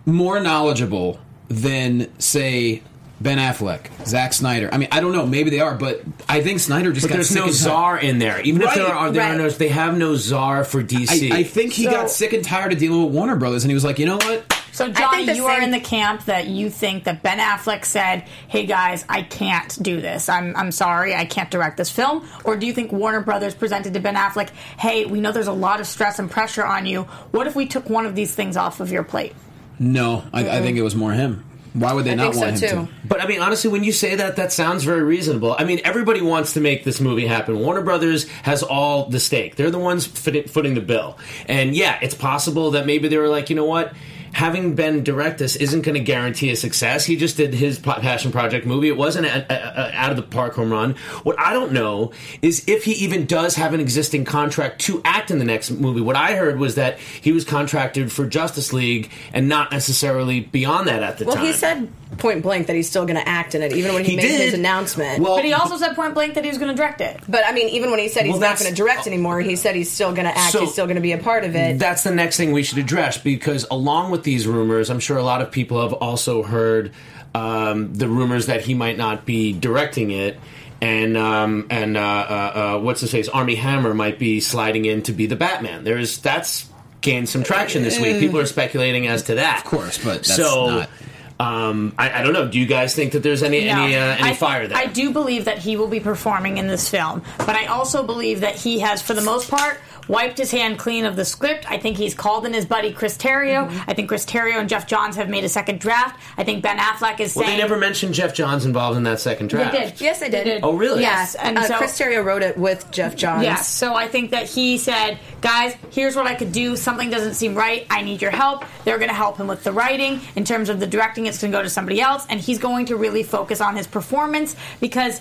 more 0.04 0.40
knowledgeable 0.40 1.18
than 1.48 2.08
say 2.18 2.82
Ben 3.20 3.38
Affleck, 3.38 3.86
Zack 4.06 4.34
Snyder. 4.34 4.68
I 4.72 4.76
mean, 4.78 4.88
I 4.92 5.00
don't 5.00 5.12
know. 5.12 5.24
Maybe 5.24 5.48
they 5.48 5.60
are, 5.60 5.74
but 5.74 6.02
I 6.28 6.42
think 6.42 6.60
Snyder 6.60 6.92
just 6.92 7.04
But 7.06 7.08
got 7.08 7.14
there's 7.14 7.28
sick 7.28 7.36
no 7.38 7.44
and 7.44 7.52
tired- 7.52 7.56
czar 7.62 7.98
in 7.98 8.18
there. 8.18 8.40
Even 8.42 8.60
if 8.60 8.74
there 8.74 8.84
Right, 8.84 8.92
are, 8.92 9.10
there 9.10 9.22
are 9.22 9.30
right. 9.30 9.38
no, 9.38 9.48
they 9.48 9.68
have 9.68 9.96
no 9.96 10.16
czar 10.16 10.64
for 10.64 10.82
DC. 10.82 11.32
I, 11.32 11.38
I 11.38 11.42
think 11.44 11.72
he 11.72 11.84
So- 11.84 11.90
got 11.92 12.10
sick 12.10 12.34
and 12.34 12.44
tired 12.44 12.72
of 12.74 12.78
dealing 12.78 13.02
with 13.04 13.14
Warner 13.14 13.36
Brothers, 13.36 13.64
and 13.64 13.70
he 13.70 13.74
was 13.74 13.84
like, 13.84 13.98
you 13.98 14.04
know 14.06 14.16
what? 14.18 14.52
So, 14.72 14.90
Johnny, 14.90 15.24
the 15.24 15.34
you 15.34 15.46
are 15.46 15.54
same- 15.54 15.64
in 15.64 15.70
the 15.70 15.80
camp 15.80 16.26
that 16.26 16.48
you 16.48 16.68
think 16.68 17.04
that 17.04 17.22
Ben 17.22 17.38
Affleck 17.38 17.86
said, 17.86 18.24
"Hey 18.48 18.66
guys, 18.66 19.06
I 19.08 19.22
can't 19.22 19.82
do 19.82 20.02
this. 20.02 20.28
I'm 20.28 20.54
I'm 20.54 20.70
sorry, 20.70 21.14
I 21.14 21.24
can't 21.24 21.50
direct 21.50 21.78
this 21.78 21.88
film." 21.90 22.28
Or 22.44 22.56
do 22.58 22.66
you 22.66 22.74
think 22.74 22.92
Warner 22.92 23.22
Brothers 23.22 23.54
presented 23.54 23.94
to 23.94 24.00
Ben 24.00 24.16
Affleck, 24.16 24.50
"Hey, 24.78 25.06
we 25.06 25.22
know 25.22 25.32
there's 25.32 25.46
a 25.46 25.52
lot 25.52 25.80
of 25.80 25.86
stress 25.86 26.18
and 26.18 26.30
pressure 26.30 26.66
on 26.66 26.84
you. 26.84 27.04
What 27.30 27.46
if 27.46 27.56
we 27.56 27.64
took 27.64 27.88
one 27.88 28.04
of 28.04 28.14
these 28.14 28.34
things 28.34 28.58
off 28.58 28.80
of 28.80 28.92
your 28.92 29.02
plate?" 29.02 29.32
No, 29.78 30.24
I, 30.34 30.40
I 30.58 30.60
think 30.60 30.76
it 30.76 30.82
was 30.82 30.94
more 30.94 31.12
him. 31.12 31.42
Why 31.78 31.92
would 31.92 32.04
they 32.06 32.12
I 32.12 32.14
not 32.14 32.32
think 32.32 32.44
want 32.46 32.58
so 32.58 32.66
him 32.66 32.86
too. 32.86 32.92
to? 32.92 32.98
But 33.08 33.22
I 33.22 33.26
mean, 33.26 33.40
honestly, 33.40 33.70
when 33.70 33.84
you 33.84 33.92
say 33.92 34.14
that, 34.14 34.36
that 34.36 34.52
sounds 34.52 34.82
very 34.82 35.02
reasonable. 35.02 35.54
I 35.58 35.64
mean, 35.64 35.80
everybody 35.84 36.22
wants 36.22 36.54
to 36.54 36.60
make 36.60 36.84
this 36.84 37.00
movie 37.00 37.26
happen. 37.26 37.58
Warner 37.58 37.82
Brothers 37.82 38.26
has 38.44 38.62
all 38.62 39.06
the 39.10 39.20
stake. 39.20 39.56
They're 39.56 39.70
the 39.70 39.78
ones 39.78 40.06
footing 40.06 40.74
the 40.74 40.80
bill. 40.80 41.18
And 41.46 41.74
yeah, 41.76 41.98
it's 42.00 42.14
possible 42.14 42.70
that 42.72 42.86
maybe 42.86 43.08
they 43.08 43.18
were 43.18 43.28
like, 43.28 43.50
you 43.50 43.56
know 43.56 43.66
what? 43.66 43.92
Having 44.36 44.74
Ben 44.74 45.02
direct 45.02 45.38
this 45.38 45.56
isn't 45.56 45.80
going 45.80 45.94
to 45.94 46.00
guarantee 46.04 46.50
a 46.50 46.56
success. 46.56 47.06
He 47.06 47.16
just 47.16 47.38
did 47.38 47.54
his 47.54 47.78
passion 47.78 48.32
project 48.32 48.66
movie. 48.66 48.88
It 48.88 48.96
wasn't 48.98 49.24
a, 49.24 49.50
a, 49.50 49.86
a 49.86 49.90
out 49.94 50.10
of 50.10 50.18
the 50.18 50.22
park 50.22 50.52
home 50.52 50.70
run. 50.70 50.94
What 51.22 51.40
I 51.40 51.54
don't 51.54 51.72
know 51.72 52.12
is 52.42 52.62
if 52.68 52.84
he 52.84 52.92
even 52.92 53.24
does 53.24 53.54
have 53.54 53.72
an 53.72 53.80
existing 53.80 54.26
contract 54.26 54.82
to 54.82 55.00
act 55.06 55.30
in 55.30 55.38
the 55.38 55.46
next 55.46 55.70
movie. 55.70 56.02
What 56.02 56.16
I 56.16 56.34
heard 56.34 56.58
was 56.58 56.74
that 56.74 56.98
he 56.98 57.32
was 57.32 57.46
contracted 57.46 58.12
for 58.12 58.26
Justice 58.26 58.74
League 58.74 59.10
and 59.32 59.48
not 59.48 59.72
necessarily 59.72 60.40
beyond 60.40 60.86
that 60.88 61.02
at 61.02 61.16
the 61.16 61.24
Well, 61.24 61.36
time. 61.36 61.44
Well, 61.44 61.52
he 61.52 61.58
said 61.58 61.88
point 62.18 62.42
blank 62.42 62.66
that 62.68 62.76
he's 62.76 62.88
still 62.88 63.04
going 63.04 63.16
to 63.16 63.28
act 63.28 63.54
in 63.54 63.62
it, 63.62 63.72
even 63.72 63.94
when 63.94 64.04
he, 64.04 64.12
He 64.12 64.16
made 64.16 64.26
his 64.40 64.54
announcement. 64.54 65.22
Well, 65.22 65.36
But 65.36 65.44
he 65.44 65.52
also 65.52 65.76
said 65.76 65.94
point 65.94 66.14
blank 66.14 66.34
that 66.34 66.44
he 66.44 66.48
was 66.50 66.58
going 66.58 66.70
to 66.70 66.76
direct 66.76 67.00
it. 67.00 67.20
but 67.28 67.44
I 67.46 67.52
mean, 67.52 67.68
even 67.70 67.90
when 67.90 67.98
he 67.98 68.08
said 68.08 68.24
he's 68.24 68.32
Well, 68.32 68.40
not 68.40 68.58
going 68.58 68.70
to 68.70 68.74
direct 68.76 69.06
anymore, 69.06 69.40
he 69.40 69.56
said 69.56 69.74
he's 69.76 69.90
still 69.90 70.12
going 70.12 70.26
to 70.26 70.36
act. 70.36 70.52
So- 70.52 70.60
he's 70.60 70.72
still 70.72 70.86
going 70.86 70.96
to 70.96 71.02
be 71.02 71.12
a 71.12 71.18
part 71.18 71.44
of 71.44 71.54
it. 71.54 71.78
That's 71.78 72.02
the 72.04 72.14
next 72.14 72.36
thing 72.36 72.52
we 72.52 72.62
should 72.62 72.78
address 72.78 73.18
because, 73.18 73.66
along 73.70 74.10
with 74.10 74.22
these 74.22 74.46
rumors, 74.46 74.90
I'm 74.90 75.00
sure 75.00 75.18
a 75.18 75.22
lot 75.22 75.42
of 75.42 75.50
people 75.50 75.82
have 75.82 75.92
also 75.92 76.42
heard 76.42 76.92
um, 77.34 77.92
the 77.94 78.08
rumors 78.08 78.46
that 78.46 78.62
he 78.62 78.74
might 78.74 78.96
not 78.96 79.26
be 79.26 79.52
directing 79.52 80.10
it. 80.10 80.38
And 80.80 81.16
um, 81.16 81.66
and 81.70 81.96
uh, 81.96 82.00
uh, 82.00 82.52
uh, 82.76 82.80
what's 82.80 83.00
his 83.00 83.10
face? 83.10 83.28
Armie 83.30 83.54
Hammer 83.54 83.94
might 83.94 84.18
be 84.18 84.40
sliding 84.40 84.84
in 84.84 85.02
to 85.04 85.12
be 85.12 85.24
the 85.26 85.36
Batman. 85.36 85.84
There's 85.84 86.18
that's 86.18 86.68
gained 87.00 87.30
some 87.30 87.42
traction 87.42 87.82
this 87.82 87.98
week. 87.98 88.20
People 88.20 88.40
are 88.40 88.46
speculating 88.46 89.06
as 89.06 89.22
to 89.24 89.36
that. 89.36 89.58
Of 89.60 89.64
course, 89.64 89.96
but 89.96 90.16
that's 90.24 90.36
so. 90.36 90.66
not- 90.66 90.90
Um, 91.38 91.94
I, 91.98 92.20
I 92.20 92.22
don't 92.22 92.32
know. 92.32 92.48
Do 92.48 92.58
you 92.58 92.66
guys 92.66 92.94
think 92.94 93.12
that 93.12 93.22
there's 93.22 93.42
any 93.42 93.68
any 93.68 93.94
uh, 93.94 94.16
any 94.16 94.30
I, 94.30 94.34
fire 94.34 94.66
there? 94.66 94.78
I 94.78 94.86
do 94.86 95.12
believe 95.12 95.44
that 95.44 95.58
he 95.58 95.76
will 95.76 95.88
be 95.88 96.00
performing 96.00 96.56
in 96.56 96.66
this 96.66 96.88
film, 96.88 97.22
but 97.38 97.50
I 97.50 97.66
also 97.66 98.02
believe 98.02 98.40
that 98.40 98.54
he 98.56 98.78
has, 98.80 99.02
for 99.02 99.12
the 99.12 99.20
most 99.20 99.50
part, 99.50 99.78
wiped 100.08 100.38
his 100.38 100.50
hand 100.50 100.78
clean 100.78 101.04
of 101.04 101.16
the 101.16 101.24
script. 101.24 101.70
I 101.70 101.78
think 101.78 101.96
he's 101.96 102.14
called 102.14 102.46
in 102.46 102.52
his 102.52 102.64
buddy 102.64 102.92
Chris 102.92 103.16
Terrio. 103.16 103.68
Mm-hmm. 103.68 103.90
I 103.90 103.94
think 103.94 104.08
Chris 104.08 104.24
Terrio 104.24 104.58
and 104.58 104.68
Geoff 104.68 104.86
Johns 104.86 105.16
have 105.16 105.28
made 105.28 105.44
a 105.44 105.48
second 105.48 105.80
draft. 105.80 106.20
I 106.36 106.44
think 106.44 106.62
Ben 106.62 106.78
Affleck 106.78 107.20
is 107.20 107.34
well, 107.34 107.44
saying 107.44 107.56
they 107.56 107.62
never 107.62 107.78
mentioned 107.78 108.14
Geoff 108.14 108.34
Johns 108.34 108.64
involved 108.64 108.96
in 108.96 109.02
that 109.04 109.20
second 109.20 109.48
draft. 109.48 109.72
They 109.72 109.78
draft. 109.78 109.98
did. 109.98 110.04
yes, 110.04 110.20
they 110.20 110.30
did. 110.30 110.60
Oh, 110.62 110.74
really? 110.74 111.02
Yes, 111.02 111.34
and 111.34 111.58
uh, 111.58 111.62
so 111.62 111.76
Chris 111.78 111.98
Terrio 111.98 112.24
wrote 112.24 112.42
it 112.42 112.56
with 112.56 112.90
Geoff 112.90 113.16
Johns. 113.16 113.42
Yes, 113.42 113.68
so 113.68 113.94
I 113.94 114.08
think 114.08 114.30
that 114.30 114.48
he 114.48 114.78
said, 114.78 115.18
guys, 115.40 115.74
here's 115.90 116.16
what 116.16 116.26
I 116.26 116.34
could 116.34 116.52
do. 116.52 116.76
Something 116.76 117.10
doesn't 117.10 117.34
seem 117.34 117.54
right. 117.54 117.86
I 117.90 118.02
need 118.02 118.22
your 118.22 118.30
help. 118.30 118.64
They're 118.84 118.98
going 118.98 119.08
to 119.08 119.14
help 119.14 119.36
him 119.38 119.46
with 119.46 119.64
the 119.64 119.72
writing. 119.72 120.20
In 120.36 120.44
terms 120.44 120.68
of 120.68 120.80
the 120.80 120.86
directing, 120.86 121.26
it's 121.26 121.40
going 121.40 121.52
to 121.52 121.58
go 121.58 121.62
to 121.62 121.70
somebody 121.70 122.00
else. 122.00 122.26
And 122.28 122.40
he's 122.40 122.58
going 122.58 122.86
to 122.86 122.96
really 122.96 123.22
focus 123.22 123.60
on 123.60 123.76
his 123.76 123.86
performance 123.86 124.56
because, 124.80 125.20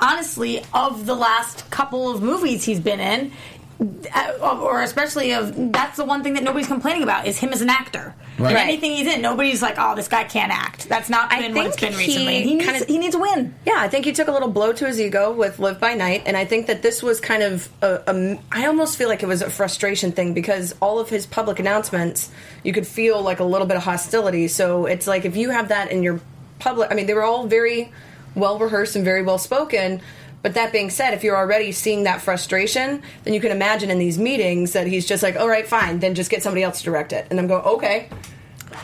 honestly, 0.00 0.62
of 0.74 1.06
the 1.06 1.14
last 1.14 1.68
couple 1.70 2.10
of 2.10 2.22
movies 2.22 2.64
he's 2.64 2.80
been 2.80 3.00
in, 3.00 3.32
Uh, 3.78 4.58
or 4.62 4.80
especially 4.80 5.32
of 5.34 5.54
that's 5.70 5.98
the 5.98 6.04
one 6.04 6.22
thing 6.22 6.32
that 6.32 6.42
nobody's 6.42 6.66
complaining 6.66 7.02
about 7.02 7.26
is 7.26 7.38
him 7.38 7.52
as 7.52 7.60
an 7.60 7.68
actor. 7.68 8.14
Right. 8.38 8.50
And 8.50 8.58
anything 8.58 8.92
he's 8.92 9.06
in, 9.06 9.20
nobody's 9.20 9.60
like, 9.60 9.74
"Oh, 9.78 9.94
this 9.94 10.08
guy 10.08 10.24
can't 10.24 10.50
act." 10.50 10.88
That's 10.88 11.10
not 11.10 11.30
I 11.30 11.42
been 11.42 11.54
what 11.54 11.66
it's 11.66 11.76
think 11.76 11.92
been 11.92 12.00
he 12.00 12.06
recently. 12.06 12.42
He 12.42 12.54
needs, 12.54 12.64
kinda- 12.64 12.86
he 12.86 12.98
needs 12.98 13.14
a 13.14 13.18
win. 13.18 13.54
Yeah, 13.66 13.74
I 13.76 13.88
think 13.88 14.06
he 14.06 14.12
took 14.12 14.28
a 14.28 14.32
little 14.32 14.48
blow 14.48 14.72
to 14.72 14.86
his 14.86 14.98
ego 14.98 15.30
with 15.30 15.58
Live 15.58 15.78
by 15.78 15.92
Night, 15.94 16.22
and 16.24 16.38
I 16.38 16.46
think 16.46 16.68
that 16.68 16.80
this 16.80 17.02
was 17.02 17.20
kind 17.20 17.42
of 17.42 17.68
a, 17.82 18.00
a. 18.06 18.38
I 18.50 18.66
almost 18.66 18.96
feel 18.96 19.10
like 19.10 19.22
it 19.22 19.26
was 19.26 19.42
a 19.42 19.50
frustration 19.50 20.12
thing 20.12 20.32
because 20.32 20.74
all 20.80 20.98
of 20.98 21.10
his 21.10 21.26
public 21.26 21.58
announcements, 21.58 22.30
you 22.62 22.72
could 22.72 22.86
feel 22.86 23.20
like 23.20 23.40
a 23.40 23.44
little 23.44 23.66
bit 23.66 23.76
of 23.76 23.82
hostility. 23.82 24.48
So 24.48 24.86
it's 24.86 25.06
like 25.06 25.26
if 25.26 25.36
you 25.36 25.50
have 25.50 25.68
that 25.68 25.90
in 25.90 26.02
your 26.02 26.20
public, 26.60 26.90
I 26.90 26.94
mean, 26.94 27.04
they 27.06 27.14
were 27.14 27.24
all 27.24 27.46
very 27.46 27.92
well 28.34 28.58
rehearsed 28.58 28.96
and 28.96 29.04
very 29.04 29.22
well 29.22 29.38
spoken. 29.38 30.00
But 30.46 30.54
that 30.54 30.70
being 30.70 30.90
said, 30.90 31.12
if 31.12 31.24
you're 31.24 31.36
already 31.36 31.72
seeing 31.72 32.04
that 32.04 32.22
frustration, 32.22 33.02
then 33.24 33.34
you 33.34 33.40
can 33.40 33.50
imagine 33.50 33.90
in 33.90 33.98
these 33.98 34.16
meetings 34.16 34.74
that 34.74 34.86
he's 34.86 35.04
just 35.04 35.20
like, 35.20 35.34
"All 35.34 35.48
right, 35.48 35.66
fine, 35.66 35.98
then 35.98 36.14
just 36.14 36.30
get 36.30 36.40
somebody 36.40 36.62
else 36.62 36.78
to 36.78 36.84
direct 36.84 37.12
it," 37.12 37.26
and 37.30 37.40
I'm 37.40 37.48
going, 37.48 37.64
"Okay," 37.64 38.08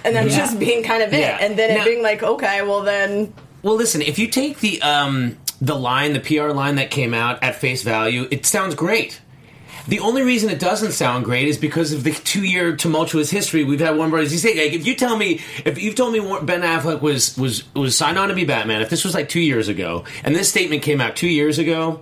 and 0.04 0.16
then 0.16 0.28
just 0.28 0.59
being 0.59 0.83
kind 0.83 1.04
of 1.04 1.14
it, 1.14 1.21
Yeah. 1.21 1.38
and 1.40 1.57
then 1.57 1.76
Now- 1.76 1.83
it 1.83 1.85
being 1.85 2.02
like, 2.02 2.21
"Okay, 2.21 2.62
well 2.62 2.81
then." 2.81 3.33
Well, 3.62 3.76
listen, 3.76 4.02
if 4.02 4.19
you 4.19 4.26
take 4.26 4.59
the 4.59 4.83
um, 4.83 5.37
the 5.61 5.76
line, 5.76 6.14
the 6.14 6.19
PR 6.19 6.50
line 6.50 6.75
that 6.75 6.90
came 6.90 7.14
out 7.14 7.40
at 7.45 7.54
face 7.61 7.85
value, 7.85 8.26
it 8.33 8.45
sounds 8.45 8.75
great. 8.75 9.21
The 9.89 10.01
only 10.01 10.23
reason 10.23 10.49
it 10.49 10.61
doesn't 10.61 10.93
sound 10.93 11.25
great 11.25 11.49
is 11.49 11.59
because 11.59 11.93
of 11.93 12.05
the 12.05 12.12
two 12.12 12.45
year 12.45 12.77
tumultuous 12.77 13.31
history 13.31 13.65
we've 13.65 13.81
had. 13.81 13.97
One 13.97 14.11
Brothers. 14.11 14.33
You 14.33 14.39
say, 14.39 14.55
like, 14.55 14.73
if 14.73 14.87
you 14.87 14.95
tell 14.95 15.17
me, 15.17 15.41
if 15.65 15.81
you've 15.81 15.95
told 15.95 16.12
me 16.12 16.21
Ben 16.21 16.62
Affleck 16.62 17.01
was 17.01 17.37
was 17.37 17.73
was 17.75 17.97
signed 17.97 18.19
on 18.19 18.29
to 18.29 18.35
be 18.35 18.45
Batman, 18.45 18.83
if 18.83 18.91
this 18.91 19.05
was 19.05 19.15
like 19.15 19.29
two 19.29 19.41
years 19.41 19.69
ago, 19.69 20.05
and 20.23 20.35
this 20.35 20.49
statement 20.49 20.83
came 20.83 21.01
out 21.01 21.17
two 21.17 21.29
years 21.29 21.59
ago. 21.59 22.01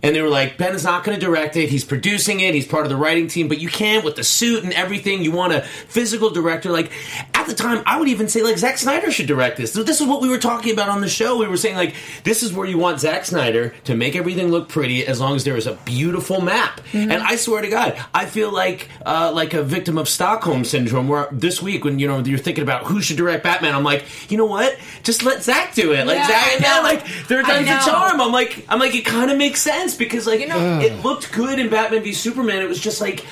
And 0.00 0.14
they 0.14 0.22
were 0.22 0.28
like, 0.28 0.58
Ben 0.58 0.74
is 0.76 0.84
not 0.84 1.02
going 1.02 1.18
to 1.18 1.24
direct 1.24 1.56
it. 1.56 1.68
He's 1.70 1.84
producing 1.84 2.38
it. 2.38 2.54
He's 2.54 2.66
part 2.66 2.84
of 2.84 2.88
the 2.88 2.96
writing 2.96 3.26
team, 3.26 3.48
but 3.48 3.60
you 3.60 3.68
can't 3.68 4.04
with 4.04 4.14
the 4.14 4.22
suit 4.22 4.62
and 4.62 4.72
everything. 4.72 5.22
You 5.24 5.32
want 5.32 5.52
a 5.52 5.62
physical 5.62 6.30
director. 6.30 6.70
Like 6.70 6.92
at 7.34 7.48
the 7.48 7.54
time, 7.54 7.82
I 7.84 7.98
would 7.98 8.06
even 8.08 8.28
say 8.28 8.42
like 8.42 8.58
Zack 8.58 8.78
Snyder 8.78 9.10
should 9.10 9.26
direct 9.26 9.56
this. 9.56 9.72
So 9.72 9.82
this 9.82 10.00
is 10.00 10.06
what 10.06 10.22
we 10.22 10.28
were 10.28 10.38
talking 10.38 10.72
about 10.72 10.88
on 10.88 11.00
the 11.00 11.08
show. 11.08 11.36
We 11.38 11.48
were 11.48 11.56
saying 11.56 11.74
like 11.74 11.96
this 12.22 12.44
is 12.44 12.52
where 12.52 12.66
you 12.66 12.78
want 12.78 13.00
Zack 13.00 13.24
Snyder 13.24 13.74
to 13.84 13.96
make 13.96 14.14
everything 14.14 14.48
look 14.48 14.68
pretty, 14.68 15.04
as 15.04 15.18
long 15.20 15.34
as 15.34 15.42
there 15.42 15.56
is 15.56 15.66
a 15.66 15.74
beautiful 15.84 16.40
map. 16.40 16.80
And 16.92 17.12
I 17.12 17.34
swear 17.34 17.62
to 17.62 17.68
God, 17.68 18.00
I 18.14 18.26
feel 18.26 18.52
like 18.52 18.88
uh, 19.04 19.32
like 19.34 19.52
a 19.52 19.64
victim 19.64 19.98
of 19.98 20.08
Stockholm 20.08 20.64
syndrome. 20.64 21.08
Where 21.08 21.28
this 21.32 21.60
week, 21.60 21.84
when 21.84 21.98
you 21.98 22.06
know 22.06 22.20
you're 22.20 22.38
thinking 22.38 22.62
about 22.62 22.84
who 22.84 23.00
should 23.02 23.16
direct 23.16 23.42
Batman, 23.42 23.74
I'm 23.74 23.82
like, 23.84 24.04
you 24.30 24.36
know 24.38 24.46
what? 24.46 24.78
Just 25.02 25.24
let 25.24 25.42
Zack 25.42 25.74
do 25.74 25.92
it. 25.92 26.06
Like 26.06 26.18
Yeah, 26.18 26.28
Zack, 26.28 26.52
and 26.54 26.64
then 26.64 26.76
know. 26.76 26.88
like 26.88 27.06
third 27.06 27.44
time's 27.46 27.66
the 27.66 27.90
charm. 27.90 28.20
I'm 28.20 28.30
like, 28.30 28.64
I'm 28.68 28.78
like, 28.78 28.94
it 28.94 29.04
kind 29.04 29.32
of 29.32 29.36
makes 29.36 29.60
sense 29.60 29.87
because 29.94 30.26
like 30.26 30.40
you 30.40 30.46
know 30.48 30.58
Ugh. 30.58 30.82
it 30.82 31.02
looked 31.04 31.32
good 31.32 31.58
in 31.58 31.68
Batman 31.68 32.02
v 32.02 32.12
Superman. 32.12 32.62
It 32.62 32.68
was 32.68 32.80
just 32.80 33.00
like 33.00 33.24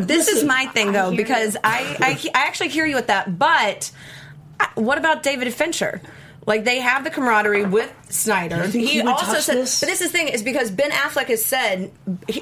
This 0.00 0.28
is 0.28 0.44
my 0.44 0.66
thing, 0.66 0.92
though, 0.92 1.14
because 1.14 1.56
I, 1.64 1.96
I 2.00 2.10
I 2.34 2.46
actually 2.46 2.68
hear 2.68 2.86
you 2.86 2.94
with 2.94 3.08
that. 3.08 3.38
But 3.38 3.90
what 4.74 4.98
about 4.98 5.22
David 5.22 5.52
Fincher? 5.52 6.00
Like 6.46 6.64
they 6.64 6.80
have 6.80 7.04
the 7.04 7.10
camaraderie 7.10 7.64
with 7.66 7.92
Snyder. 8.08 8.66
think 8.66 8.88
he 8.88 9.00
would 9.02 9.08
also 9.12 9.26
touch 9.34 9.42
said, 9.44 9.56
this? 9.58 9.78
but 9.78 9.86
this 9.88 10.00
is 10.00 10.10
the 10.10 10.18
thing 10.18 10.28
is 10.28 10.42
because 10.42 10.70
Ben 10.70 10.90
Affleck 10.90 11.26
has 11.26 11.44
said 11.44 11.92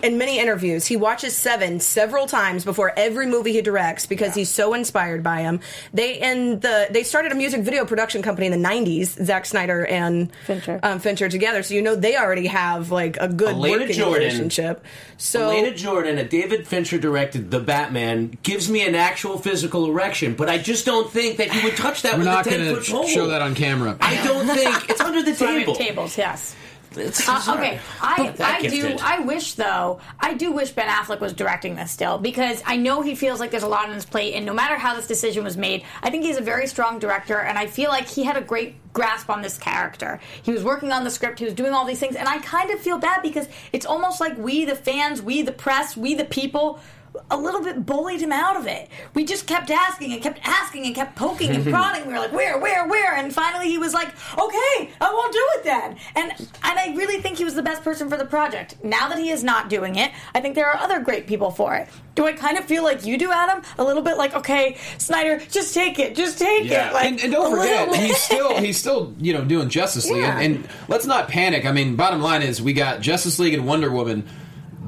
in 0.02 0.17
many 0.17 0.38
interviews 0.38 0.87
he 0.87 0.97
watches 0.97 1.37
Seven 1.37 1.78
several 1.81 2.26
times 2.26 2.64
before 2.64 2.93
every 2.97 3.26
movie 3.26 3.52
he 3.52 3.61
directs 3.61 4.07
because 4.07 4.35
he's 4.35 4.49
so 4.49 4.73
inspired 4.73 5.23
by 5.23 5.40
him. 5.40 5.61
They 5.93 6.14
in 6.21 6.61
the 6.61 6.87
they 6.90 7.02
started 7.02 7.33
a 7.33 7.35
music 7.35 7.62
video 7.62 7.85
production 7.85 8.23
company 8.23 8.47
in 8.47 8.52
the 8.62 8.69
'90s. 8.69 9.23
Zack 9.25 9.45
Snyder 9.45 9.85
and 9.85 10.31
Fincher. 10.47 10.81
um, 10.83 11.00
Fincher 11.00 11.28
together, 11.28 11.62
so 11.62 11.75
you 11.75 11.83
know 11.83 11.95
they 11.97 12.17
already 12.17 12.47
have 12.47 12.90
like 12.90 13.17
a 13.21 13.28
good 13.28 13.55
Elena 13.57 13.81
working 13.81 13.97
Jordan. 13.97 14.14
relationship. 14.23 14.85
So 15.19 15.50
Elena 15.50 15.75
Jordan, 15.75 16.17
a 16.19 16.25
David 16.25 16.67
Fincher 16.67 16.99
directed 16.99 17.50
The 17.50 17.61
Batman, 17.61 18.38
gives 18.43 18.71
me 18.71 18.87
an 18.87 18.95
actual 18.95 19.37
physical 19.38 19.87
erection, 19.87 20.35
but 20.35 20.49
I 20.49 20.57
just 20.59 20.87
don't 20.87 21.11
think 21.11 21.37
that 21.38 21.50
he 21.50 21.62
would 21.64 21.76
touch 21.76 22.02
that 22.02 22.12
We're 22.12 22.19
with 22.21 22.26
not 22.26 22.47
a 22.47 22.50
ten 22.50 22.61
going 22.61 22.75
foot 22.76 22.85
to 22.87 22.93
pole. 22.93 23.07
show 23.07 23.26
that 23.26 23.43
on 23.43 23.55
camera. 23.55 23.88
I 24.00 24.23
don't 24.25 24.47
think 24.47 24.90
it's 24.90 25.00
under 25.00 25.23
the 25.23 25.30
That's 25.30 25.40
why 25.40 25.47
we 25.49 25.52
have 25.54 25.61
table. 25.66 25.75
tables, 25.76 26.18
yes. 26.18 26.54
It's- 26.97 27.28
Uh, 27.28 27.54
okay, 27.54 27.78
I, 28.00 28.35
I 28.40 28.66
do. 28.66 28.97
I 29.02 29.21
wish 29.21 29.54
though. 29.54 30.00
I 30.18 30.33
do 30.35 30.50
wish 30.52 30.71
Ben 30.71 30.88
Affleck 30.88 31.21
was 31.21 31.35
directing 31.35 31.76
this 31.76 31.90
still 31.92 32.16
because 32.18 32.62
I 32.66 32.76
know 32.78 33.02
he 33.02 33.14
feels 33.14 33.40
like 33.40 33.50
there's 33.50 33.62
a 33.62 33.68
lot 33.68 33.88
on 33.88 33.95
his 33.95 34.07
plate, 34.07 34.35
and 34.35 34.47
no 34.47 34.54
matter 34.54 34.76
how 34.76 34.97
this 34.97 35.07
decision 35.07 35.45
was 35.45 35.57
made, 35.57 35.85
I 36.02 36.09
think 36.11 36.25
he's 36.25 36.38
a 36.38 36.42
very 36.42 36.66
strong 36.66 36.99
director, 36.99 37.38
and 37.38 37.59
I 37.59 37.66
feel 37.66 37.90
like 37.90 38.09
he 38.09 38.25
had 38.25 38.38
a 38.38 38.40
great 38.40 38.75
grasp 38.95 39.28
on 39.28 39.42
this 39.42 39.59
character. 39.59 40.18
He 40.42 40.50
was 40.50 40.64
working 40.64 40.90
on 40.90 41.04
the 41.04 41.11
script, 41.11 41.38
he 41.38 41.45
was 41.45 41.54
doing 41.54 41.73
all 41.75 41.85
these 41.85 42.00
things, 42.00 42.16
and 42.16 42.26
I 42.26 42.38
kind 42.38 42.71
of 42.71 42.80
feel 42.80 42.99
bad 42.99 43.21
because 43.23 43.49
it's 43.71 43.85
almost 43.87 44.18
like 44.18 44.37
we, 44.38 44.64
the 44.64 44.75
fans, 44.75 45.21
we, 45.21 45.42
the 45.42 45.52
press, 45.52 45.95
we, 45.97 46.14
the 46.14 46.25
people. 46.25 46.80
A 47.31 47.37
little 47.37 47.63
bit 47.63 47.85
bullied 47.87 48.21
him 48.21 48.33
out 48.33 48.57
of 48.57 48.67
it. 48.67 48.89
We 49.15 49.25
just 49.25 49.47
kept 49.47 49.71
asking 49.71 50.13
and 50.13 50.23
kept 50.23 50.41
asking 50.45 50.87
and 50.87 50.95
kept 50.95 51.17
poking 51.17 51.51
and 51.51 51.65
prodding. 51.71 52.07
We 52.07 52.13
were 52.13 52.19
like, 52.19 52.33
"Where, 52.33 52.59
where, 52.59 52.87
where?" 52.89 53.15
And 53.15 53.33
finally, 53.35 53.69
he 53.69 53.79
was 53.79 53.93
like, 53.95 54.09
"Okay, 54.33 54.91
I 55.01 55.11
won't 55.13 55.33
do 55.33 55.47
it 55.57 55.65
then." 55.65 55.97
And 56.17 56.33
and 56.33 56.79
I 56.79 56.95
really 56.97 57.21
think 57.21 57.39
he 57.39 57.45
was 57.45 57.55
the 57.55 57.63
best 57.63 57.83
person 57.83 58.09
for 58.09 58.17
the 58.17 58.25
project. 58.25 58.77
Now 58.85 59.09
that 59.09 59.19
he 59.19 59.31
is 59.31 59.43
not 59.45 59.69
doing 59.69 59.97
it, 59.97 60.11
I 60.35 60.41
think 60.41 60.55
there 60.55 60.67
are 60.69 60.77
other 60.77 61.01
great 61.01 61.27
people 61.27 61.51
for 61.51 61.75
it. 61.75 61.89
Do 62.15 62.27
I 62.27 62.33
kind 62.33 62.59
of 62.59 62.65
feel 62.65 62.83
like 62.83 63.07
you 63.07 63.17
do, 63.17 63.31
Adam? 63.31 63.63
A 63.79 63.85
little 63.85 64.03
bit 64.03 64.17
like, 64.17 64.35
"Okay, 64.35 64.77
Snyder, 64.99 65.39
just 65.51 65.75
take 65.75 65.99
it, 65.99 66.17
just 66.17 66.39
take 66.39 66.65
Yeah. 66.65 66.89
it." 66.91 66.95
Like, 66.95 67.07
and, 67.07 67.21
and 67.21 67.33
don't 67.33 67.51
forget, 67.57 67.95
he's 67.95 68.19
still 68.19 68.57
he's 68.59 68.77
still 68.79 69.15
you 69.19 69.33
know 69.33 69.45
doing 69.45 69.69
Justice 69.69 70.09
League, 70.11 70.23
Yeah. 70.23 70.39
and, 70.39 70.57
and 70.57 70.69
let's 70.89 71.07
not 71.07 71.29
panic. 71.29 71.67
I 71.67 71.73
mean, 71.73 71.95
bottom 71.97 72.21
line 72.21 72.43
is 72.43 72.61
we 72.63 72.73
got 72.73 73.01
Justice 73.01 73.39
League 73.39 73.55
and 73.55 73.67
Wonder 73.67 73.91
Woman. 73.91 74.27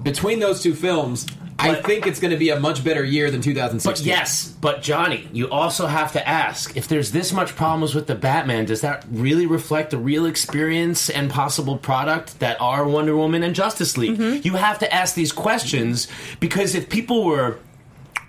Between 0.02 0.40
those 0.40 0.62
two 0.62 0.74
films, 0.74 1.26
I 1.62 1.74
think 1.82 2.06
it's 2.06 2.20
going 2.20 2.32
to 2.32 2.36
be 2.36 2.50
a 2.50 2.58
much 2.58 2.82
better 2.84 3.04
year 3.04 3.30
than 3.30 3.40
2016. 3.40 4.04
But 4.04 4.06
yes, 4.06 4.48
but 4.60 4.82
Johnny, 4.82 5.28
you 5.32 5.48
also 5.50 5.86
have 5.86 6.12
to 6.12 6.28
ask 6.28 6.76
if 6.76 6.88
there's 6.88 7.12
this 7.12 7.32
much 7.32 7.54
problems 7.56 7.94
with 7.94 8.06
the 8.06 8.14
Batman, 8.14 8.64
does 8.64 8.80
that 8.80 9.04
really 9.10 9.46
reflect 9.46 9.90
the 9.90 9.98
real 9.98 10.26
experience 10.26 11.10
and 11.10 11.30
possible 11.30 11.76
product 11.78 12.40
that 12.40 12.60
are 12.60 12.86
Wonder 12.86 13.16
Woman 13.16 13.42
and 13.42 13.54
Justice 13.54 13.96
League? 13.96 14.18
Mm-hmm. 14.18 14.46
You 14.46 14.54
have 14.54 14.78
to 14.80 14.92
ask 14.92 15.14
these 15.14 15.32
questions 15.32 16.08
because 16.40 16.74
if 16.74 16.88
people 16.88 17.24
were 17.24 17.58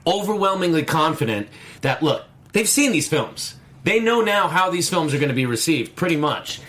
overwhelmingly 0.05 0.83
confident 0.83 1.47
that 1.81 2.01
look, 2.01 2.25
they've 2.53 2.69
seen 2.69 2.91
these 2.91 3.07
films. 3.07 3.55
They 3.83 3.99
know 3.99 4.21
now 4.21 4.47
how 4.47 4.69
these 4.69 4.89
films 4.89 5.13
are 5.13 5.17
going 5.17 5.29
to 5.29 5.35
be 5.35 5.45
received, 5.47 5.95
pretty 5.95 6.15
much. 6.15 6.61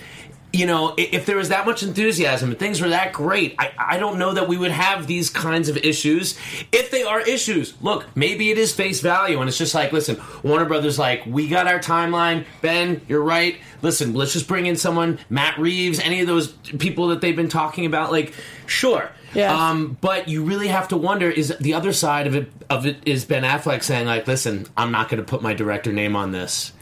You 0.53 0.67
know, 0.67 0.95
if 0.99 1.25
there 1.25 1.37
was 1.37 1.49
that 1.49 1.65
much 1.65 1.83
enthusiasm 1.83 2.51
and 2.51 2.59
things 2.59 2.81
were 2.83 2.91
that 2.91 3.15
great, 3.15 3.55
I, 3.59 3.73
I 3.79 3.99
don't 3.99 4.19
know 4.19 4.35
that 4.35 4.49
we 4.49 4.59
would 4.59 4.71
have 4.71 5.07
these 5.07 5.31
kinds 5.31 5.71
of 5.71 5.79
issues. 5.79 6.39
If 6.73 6.91
they 6.91 7.05
are 7.05 7.21
issues, 7.21 7.73
look, 7.81 8.07
maybe 8.15 8.51
it 8.51 8.59
is 8.59 8.75
face 8.75 9.01
value, 9.01 9.41
and 9.41 9.49
it's 9.49 9.57
just 9.57 9.75
like, 9.75 9.93
listen, 9.93 10.21
Warner 10.43 10.67
Brothers, 10.67 10.99
like, 10.99 11.25
we 11.25 11.49
got 11.49 11.67
our 11.67 11.79
timeline. 11.79 12.45
Ben, 12.61 13.01
you're 13.09 13.23
right. 13.23 13.57
Listen, 13.81 14.13
let's 14.13 14.35
just 14.35 14.47
bring 14.47 14.67
in 14.67 14.77
someone, 14.77 15.19
Matt 15.31 15.59
Reeves, 15.59 15.99
any 16.01 16.21
of 16.21 16.27
those 16.27 16.49
people 16.49 17.09
that 17.09 17.23
they've 17.23 17.35
been 17.35 17.49
talking 17.49 17.87
about. 17.87 18.13
Like, 18.13 18.35
sure. 18.67 19.11
Yes. 19.35 19.51
Um, 19.51 19.97
but 20.01 20.29
you 20.29 20.45
really 20.45 20.69
have 20.69 20.89
to 20.89 20.97
wonder: 20.97 21.31
is 21.31 21.57
the 21.59 21.73
other 21.75 21.93
side 21.93 22.27
of 22.27 22.35
it 22.35 22.53
of 22.69 22.85
it 22.85 22.99
is 23.07 23.25
Ben 23.25 23.45
Affleck 23.45 23.83
saying 23.83 24.07
like, 24.07 24.27
"Listen, 24.27 24.67
I'm 24.77 24.93
not 24.93 25.09
going 25.09 25.25
to 25.25 25.27
put 25.27 25.41
my 25.43 25.55
director 25.55 25.91
name 25.91 26.17
on 26.17 26.33
this." 26.33 26.73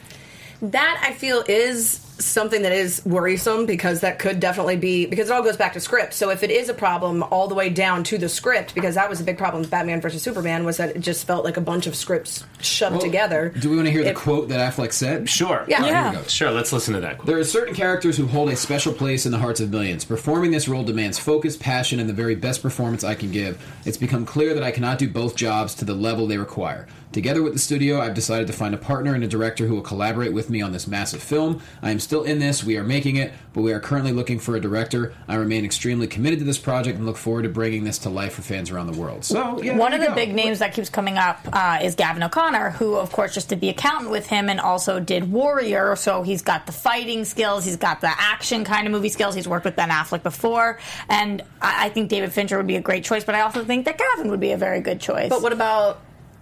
That 0.60 1.00
I 1.06 1.12
feel 1.12 1.44
is 1.48 2.04
something 2.24 2.62
that 2.62 2.72
is 2.72 3.04
worrisome 3.04 3.66
because 3.66 4.00
that 4.00 4.18
could 4.18 4.40
definitely 4.40 4.76
be 4.76 5.06
because 5.06 5.30
it 5.30 5.32
all 5.32 5.42
goes 5.42 5.56
back 5.56 5.72
to 5.74 5.80
script. 5.80 6.14
So 6.14 6.30
if 6.30 6.42
it 6.42 6.50
is 6.50 6.68
a 6.68 6.74
problem 6.74 7.22
all 7.24 7.48
the 7.48 7.54
way 7.54 7.70
down 7.70 8.04
to 8.04 8.18
the 8.18 8.28
script, 8.28 8.74
because 8.74 8.94
that 8.94 9.08
was 9.08 9.20
a 9.20 9.24
big 9.24 9.38
problem 9.38 9.60
with 9.62 9.70
Batman 9.70 10.00
versus 10.00 10.22
Superman 10.22 10.64
was 10.64 10.76
that 10.78 10.96
it 10.96 11.00
just 11.00 11.26
felt 11.26 11.44
like 11.44 11.56
a 11.56 11.60
bunch 11.60 11.86
of 11.86 11.96
scripts 11.96 12.44
shoved 12.60 12.96
Well, 12.96 13.02
together. 13.02 13.52
Do 13.58 13.70
we 13.70 13.76
want 13.76 13.86
to 13.86 13.92
hear 13.92 14.04
the 14.04 14.14
quote 14.14 14.48
that 14.48 14.72
Affleck 14.72 14.92
said? 14.92 15.28
Sure. 15.28 15.64
Yeah. 15.68 15.78
All 15.78 15.82
right, 15.82 15.90
Yeah. 15.90 16.10
Here 16.10 16.18
we 16.18 16.24
go. 16.24 16.28
Sure. 16.28 16.50
Let's 16.50 16.72
listen 16.72 16.94
to 16.94 17.00
that. 17.00 17.18
Quote. 17.18 17.26
There 17.26 17.38
are 17.38 17.44
certain 17.44 17.74
characters 17.74 18.16
who 18.16 18.26
hold 18.26 18.50
a 18.50 18.56
special 18.56 18.92
place 18.92 19.26
in 19.26 19.32
the 19.32 19.38
hearts 19.38 19.60
of 19.60 19.70
millions. 19.70 20.04
Performing 20.04 20.50
this 20.50 20.68
role 20.68 20.84
demands 20.84 21.18
focus, 21.18 21.56
passion, 21.56 22.00
and 22.00 22.08
the 22.08 22.14
very 22.14 22.34
best 22.34 22.62
performance 22.62 23.04
I 23.04 23.14
can 23.14 23.30
give. 23.30 23.64
It's 23.84 23.96
become 23.96 24.24
clear 24.26 24.54
that 24.54 24.62
I 24.62 24.70
cannot 24.70 24.98
do 24.98 25.08
both 25.08 25.36
jobs 25.36 25.74
to 25.76 25.84
the 25.84 25.94
level 25.94 26.26
they 26.26 26.38
require. 26.38 26.86
Together 27.12 27.42
with 27.42 27.52
the 27.54 27.58
studio, 27.58 28.00
I've 28.00 28.14
decided 28.14 28.46
to 28.46 28.52
find 28.52 28.72
a 28.72 28.78
partner 28.78 29.14
and 29.14 29.24
a 29.24 29.26
director 29.26 29.66
who 29.66 29.74
will 29.74 29.82
collaborate 29.82 30.32
with 30.32 30.48
me 30.48 30.62
on 30.62 30.70
this 30.70 30.86
massive 30.86 31.20
film. 31.20 31.60
I 31.82 31.90
am 31.90 31.98
still 32.10 32.24
in 32.24 32.40
this, 32.40 32.64
we 32.64 32.76
are 32.76 32.82
making 32.82 33.14
it, 33.14 33.32
but 33.52 33.60
we 33.60 33.72
are 33.72 33.78
currently 33.78 34.10
looking 34.10 34.40
for 34.40 34.56
a 34.56 34.60
director. 34.60 35.14
I 35.28 35.36
remain 35.36 35.64
extremely 35.64 36.08
committed 36.08 36.40
to 36.40 36.44
this 36.44 36.58
project 36.58 36.96
and 36.98 37.06
look 37.06 37.16
forward 37.16 37.42
to 37.44 37.48
bringing 37.48 37.84
this 37.84 37.98
to 37.98 38.10
life 38.10 38.32
for 38.32 38.42
fans 38.42 38.68
around 38.68 38.88
the 38.92 38.98
world. 39.00 39.24
So, 39.24 39.62
yeah, 39.62 39.76
One 39.76 39.92
of 39.92 40.00
the 40.00 40.08
go. 40.08 40.16
big 40.16 40.34
names 40.34 40.58
that 40.58 40.74
keeps 40.74 40.90
coming 40.90 41.18
up 41.18 41.38
uh, 41.52 41.78
is 41.80 41.94
Gavin 41.94 42.24
O'Connor, 42.24 42.70
who, 42.70 42.96
of 42.96 43.12
course, 43.12 43.32
just 43.32 43.48
did 43.48 43.60
the 43.60 43.68
accountant 43.68 44.10
with 44.10 44.26
him 44.26 44.48
and 44.48 44.58
also 44.58 44.98
did 44.98 45.30
Warrior. 45.30 45.94
So 45.94 46.24
he's 46.24 46.42
got 46.42 46.66
the 46.66 46.72
fighting 46.72 47.24
skills, 47.24 47.64
he's 47.64 47.76
got 47.76 48.00
the 48.00 48.10
action 48.10 48.64
kind 48.64 48.88
of 48.88 48.92
movie 48.92 49.08
skills. 49.08 49.36
He's 49.36 49.46
worked 49.46 49.64
with 49.64 49.76
Ben 49.76 49.90
Affleck 49.90 50.24
before, 50.24 50.80
and 51.08 51.42
I, 51.62 51.86
I 51.86 51.88
think 51.90 52.08
David 52.08 52.32
Fincher 52.32 52.56
would 52.56 52.66
be 52.66 52.74
a 52.74 52.80
great 52.80 53.04
choice. 53.04 53.22
But 53.22 53.36
I 53.36 53.42
also 53.42 53.64
think 53.64 53.84
that 53.84 53.98
Gavin 53.98 54.32
would 54.32 54.40
be 54.40 54.50
a 54.50 54.58
very 54.58 54.80
good 54.80 55.00
choice. 55.00 55.28
But 55.28 55.42
what 55.42 55.52
about 55.52 56.00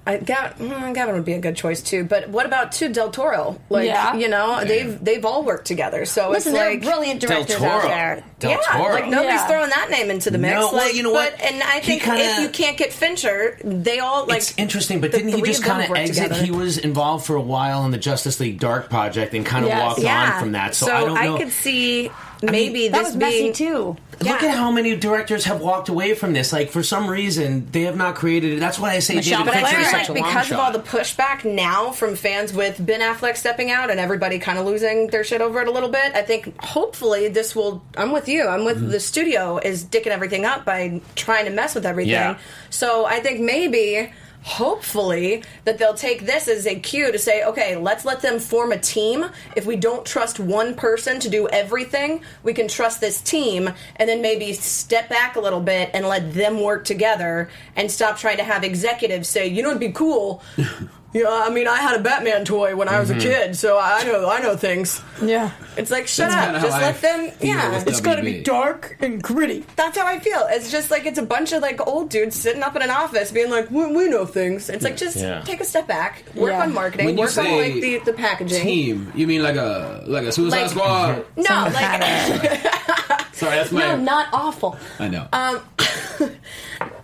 I, 0.09 0.17
Gavin, 0.17 0.71
mm, 0.71 0.95
Gavin 0.95 1.15
would 1.17 1.27
be 1.27 1.35
a 1.35 1.38
good 1.38 1.55
choice 1.55 1.83
too. 1.83 2.03
But 2.03 2.31
what 2.31 2.47
about 2.47 2.73
too 2.73 2.88
Del 2.88 3.11
Toro? 3.11 3.61
Like 3.69 3.87
Yeah. 3.87 4.15
you 4.17 4.29
know, 4.29 4.65
they've 4.65 4.99
they've 5.05 5.25
all 5.25 5.45
worked 5.45 5.67
together. 5.67 6.07
So 6.07 6.31
Listen, 6.31 6.53
it's 6.53 6.59
there 6.59 6.71
like 6.71 6.83
brilliant 6.83 7.21
directors 7.21 7.61
out 7.61 7.83
there. 7.83 8.25
Del 8.38 8.53
yeah, 8.53 8.57
Toro. 8.73 8.93
like 8.95 9.07
nobody's 9.09 9.33
Yeah. 9.41 9.47
throwing 9.49 9.69
that 9.69 9.91
name 9.91 10.11
into 10.11 10.31
the 10.31 10.38
mix. 10.38 10.55
No, 10.55 10.61
well, 10.69 10.77
like, 10.77 10.95
you 10.95 11.03
know 11.03 11.12
but, 11.12 11.33
what? 11.35 11.43
And 11.43 11.62
I 11.62 11.81
think 11.81 12.03
kinda- 12.03 12.21
if 12.23 12.38
you 12.38 12.49
can't 12.49 12.79
get 12.79 12.93
Fincher, 12.93 13.59
they 13.62 13.99
all 13.99 14.25
like. 14.25 14.38
it's 14.38 14.55
interesting, 14.57 15.00
but 15.03 15.12
didn't 15.12 15.29
he 15.35 15.43
just 15.43 15.62
kind 15.62 15.85
of 15.91 15.95
exit? 15.95 16.23
together. 16.25 16.43
He 16.43 16.50
was 16.53 16.79
involved 16.79 17.27
for 17.27 17.37
a 17.37 17.41
while 17.43 17.85
in 17.85 17.91
the 17.91 17.99
Justice 17.99 18.41
League 18.41 18.59
Dark 18.59 18.88
project 18.88 19.35
and 19.35 19.45
kind 19.45 19.65
of 19.65 19.69
Yes. 19.69 19.83
walked 19.83 20.00
yeah, 20.00 20.33
on 20.35 20.41
from 20.41 20.53
that. 20.53 20.75
So, 20.75 20.87
I 20.91 21.00
don't 21.00 21.15
know. 21.15 21.35
I 21.37 21.38
could 21.38 21.53
see 21.53 22.11
maybe 22.42 22.88
that 22.88 22.99
this 22.99 23.07
was 23.09 23.16
messy 23.16 23.52
too. 23.52 23.97
Look 24.21 24.42
Yeah. 24.42 24.49
at 24.49 24.57
how 24.57 24.71
many 24.73 24.97
directors 24.97 25.45
have 25.45 25.61
walked 25.61 25.88
away 25.88 26.14
from 26.14 26.33
this. 26.33 26.52
Like 26.52 26.71
for 26.71 26.83
some 26.83 27.09
reason, 27.09 27.68
they 27.71 27.83
have 27.83 27.97
not 27.97 28.16
created 28.16 28.54
it. 28.54 28.61
That's 28.61 28.78
why 28.78 28.92
I 28.92 28.99
say 28.99 29.14
Michelle 29.16 29.45
David 29.45 29.54
But 29.54 29.62
I 29.62 29.66
Fincher 29.66 29.80
is 29.80 29.92
like 29.92 30.07
such 30.07 30.09
a 30.09 30.12
long 30.21 30.28
because 30.30 30.50
of 30.50 30.59
all 30.59 30.73
the 30.73 30.78
pushback 30.80 31.45
now 31.45 31.92
from 31.92 32.16
fans 32.16 32.52
with 32.52 32.85
Ben 32.85 33.00
Affleck 33.00 33.37
stepping 33.37 33.71
out 33.71 33.90
and 33.90 34.00
everybody 34.00 34.38
kind 34.40 34.59
of 34.59 34.66
losing 34.66 35.07
their 35.09 35.23
shit 35.23 35.40
over 35.40 35.61
it 35.61 35.68
a 35.68 35.71
little 35.71 35.88
bit, 35.88 36.14
I 36.14 36.23
think 36.23 36.61
hopefully 36.61 37.28
this 37.28 37.54
will. 37.54 37.83
I'm 37.97 38.11
with 38.12 38.28
you. 38.28 38.47
I'm 38.49 38.64
with 38.64 38.78
Mm-hmm. 38.78 38.90
the 38.90 39.00
studio 39.00 39.59
is 39.59 39.85
dicking 39.85 40.09
everything 40.09 40.45
up 40.45 40.64
by 40.64 41.00
trying 41.14 41.45
to 41.45 41.50
mess 41.52 41.75
with 41.75 41.87
everything. 41.87 42.12
Yeah. 42.12 42.38
So 42.71 43.07
I 43.07 43.21
think 43.21 43.40
maybe. 43.40 44.11
Hopefully, 44.42 45.42
that 45.64 45.78
they'll 45.78 45.95
take 45.95 46.25
this 46.25 46.49
as 46.49 46.66
a 46.66 46.78
cue 46.78 47.12
to 47.12 47.18
say, 47.18 47.45
okay, 47.45 47.76
let's 47.76 48.04
let 48.04 48.23
them 48.23 48.38
form 48.38 48.73
a 48.73 48.78
team. 48.78 49.26
If 49.57 49.66
we 49.66 49.76
don't 49.76 50.07
trust 50.07 50.40
one 50.40 50.74
person 50.74 51.20
to 51.20 51.29
do 51.29 51.48
everything, 51.48 52.22
we 52.42 52.55
can 52.55 52.68
trust 52.68 53.01
this 53.01 53.20
team, 53.20 53.70
and 53.96 54.09
then 54.09 54.22
maybe 54.22 54.53
step 54.53 55.09
back 55.09 55.37
a 55.37 55.40
little 55.40 55.61
bit 55.61 55.90
and 55.92 56.07
let 56.07 56.33
them 56.33 56.61
work 56.61 56.85
together 56.85 57.51
and 57.77 57.90
stop 57.90 58.16
trying 58.16 58.38
to 58.38 58.44
have 58.44 58.64
executives 58.64 59.29
say, 59.29 59.46
you 59.46 59.62
know, 59.62 59.70
it'd 59.70 59.81
be 59.81 59.92
cool. 59.92 60.42
Yeah, 61.18 61.42
I 61.46 61.50
mean, 61.50 61.66
I 61.66 61.76
had 61.78 61.98
a 61.98 62.02
Batman 62.02 62.44
toy 62.44 62.76
when 62.76 62.88
I 62.88 63.00
was 63.00 63.11
a 63.11 63.18
kid, 63.18 63.57
so 63.57 63.78
I 63.78 64.04
know 64.04 64.28
I 64.28 64.40
know 64.40 64.57
things. 64.57 65.00
Yeah. 65.22 65.50
It's 65.76 65.90
like 65.90 66.07
shut 66.07 66.31
That's 66.31 66.37
up, 66.37 66.44
kinda 66.54 66.61
just 66.61 66.72
how 66.74 66.78
I 66.81 66.87
let 66.87 67.00
them. 67.00 67.31
feel 67.33 67.48
Yeah, 67.48 67.70
with 67.74 67.88
it's 67.88 68.00
WB. 68.00 68.44
dark 68.44 68.96
and 69.00 69.22
gritty. 69.22 69.64
that's 69.76 69.96
how 69.98 70.07
I 70.07 70.18
feel. 70.18 70.46
It's 70.50 70.70
just 70.70 70.90
like 70.90 71.07
it's 71.07 71.18
a 71.18 71.22
bunch 71.22 71.52
of 71.52 71.62
like 71.62 71.85
old 71.87 72.11
dudes 72.11 72.37
sitting 72.37 72.62
up 72.62 72.76
in 72.76 72.83
an 72.83 72.90
office 72.90 73.31
being 73.33 73.50
like, 73.50 73.70
"We, 73.70 73.87
we 73.87 74.09
know 74.09 74.26
things." 74.26 74.68
It's 74.70 74.85
like 74.85 74.96
just 74.96 75.16
Yeah. 75.16 75.40
take 75.42 75.61
a 75.61 75.64
step 75.64 75.87
back, 75.88 76.22
work 76.35 76.50
Yeah. 76.52 76.62
on 76.62 76.72
marketing, 76.74 77.07
When 77.07 77.14
you 77.16 77.20
work 77.22 77.37
on 77.38 77.44
say 77.44 77.72
like 77.72 77.83
the, 77.83 77.98
the 78.11 78.12
packaging. 78.12 78.62
Team, 78.62 79.12
you 79.14 79.26
mean 79.26 79.42
like 79.42 79.57
a 79.57 80.04
like 80.07 80.24
a 80.24 80.33
Suicide 80.33 80.62
Like- 80.62 80.70
Squad? 80.70 81.24
No, 81.37 81.70
like 81.74 82.62
Sorry, 83.33 83.57
that's 83.57 83.70
my. 83.72 83.81
no, 83.81 83.96
not 83.96 84.26
awful. 84.33 84.76
I 84.98 85.09
know. 85.09 85.26
Um, 85.33 85.61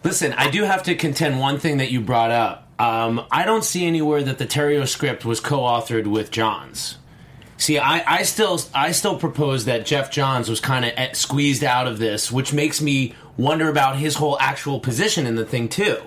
Listen, 0.05 0.33
I 0.35 0.51
do 0.51 0.65
have 0.65 0.83
to 0.85 0.95
contend 0.95 1.41
one 1.41 1.59
thing 1.59 1.79
that 1.79 1.91
you 1.91 2.01
brought 2.01 2.31
up. 2.31 2.64
Um, 2.79 3.25
I 3.31 3.45
don't 3.45 3.65
see 3.65 3.87
anywhere 3.87 4.23
that 4.23 4.39
the 4.39 4.47
Terrio 4.47 4.87
script 4.87 5.25
was 5.25 5.41
co-authored 5.41 6.07
with 6.07 6.31
Johns. 6.31 6.99
See, 7.57 7.79
I, 7.79 8.19
I 8.19 8.23
still 8.25 8.61
I 8.75 8.91
still 8.91 9.17
propose 9.17 9.65
that 9.67 9.87
Geoff 9.87 10.11
Johns 10.11 10.49
was 10.49 10.61
kind 10.61 10.85
of 10.85 11.17
squeezed 11.17 11.63
out 11.63 11.87
of 11.87 11.99
this, 11.99 12.33
which 12.33 12.53
makes 12.53 12.81
me 12.81 13.15
wonder 13.37 13.69
about 13.69 13.97
his 13.97 14.17
whole 14.17 14.37
actual 14.41 14.81
position 14.81 15.27
in 15.27 15.37
the 15.37 15.45
thing 15.45 15.69
too. 15.69 15.99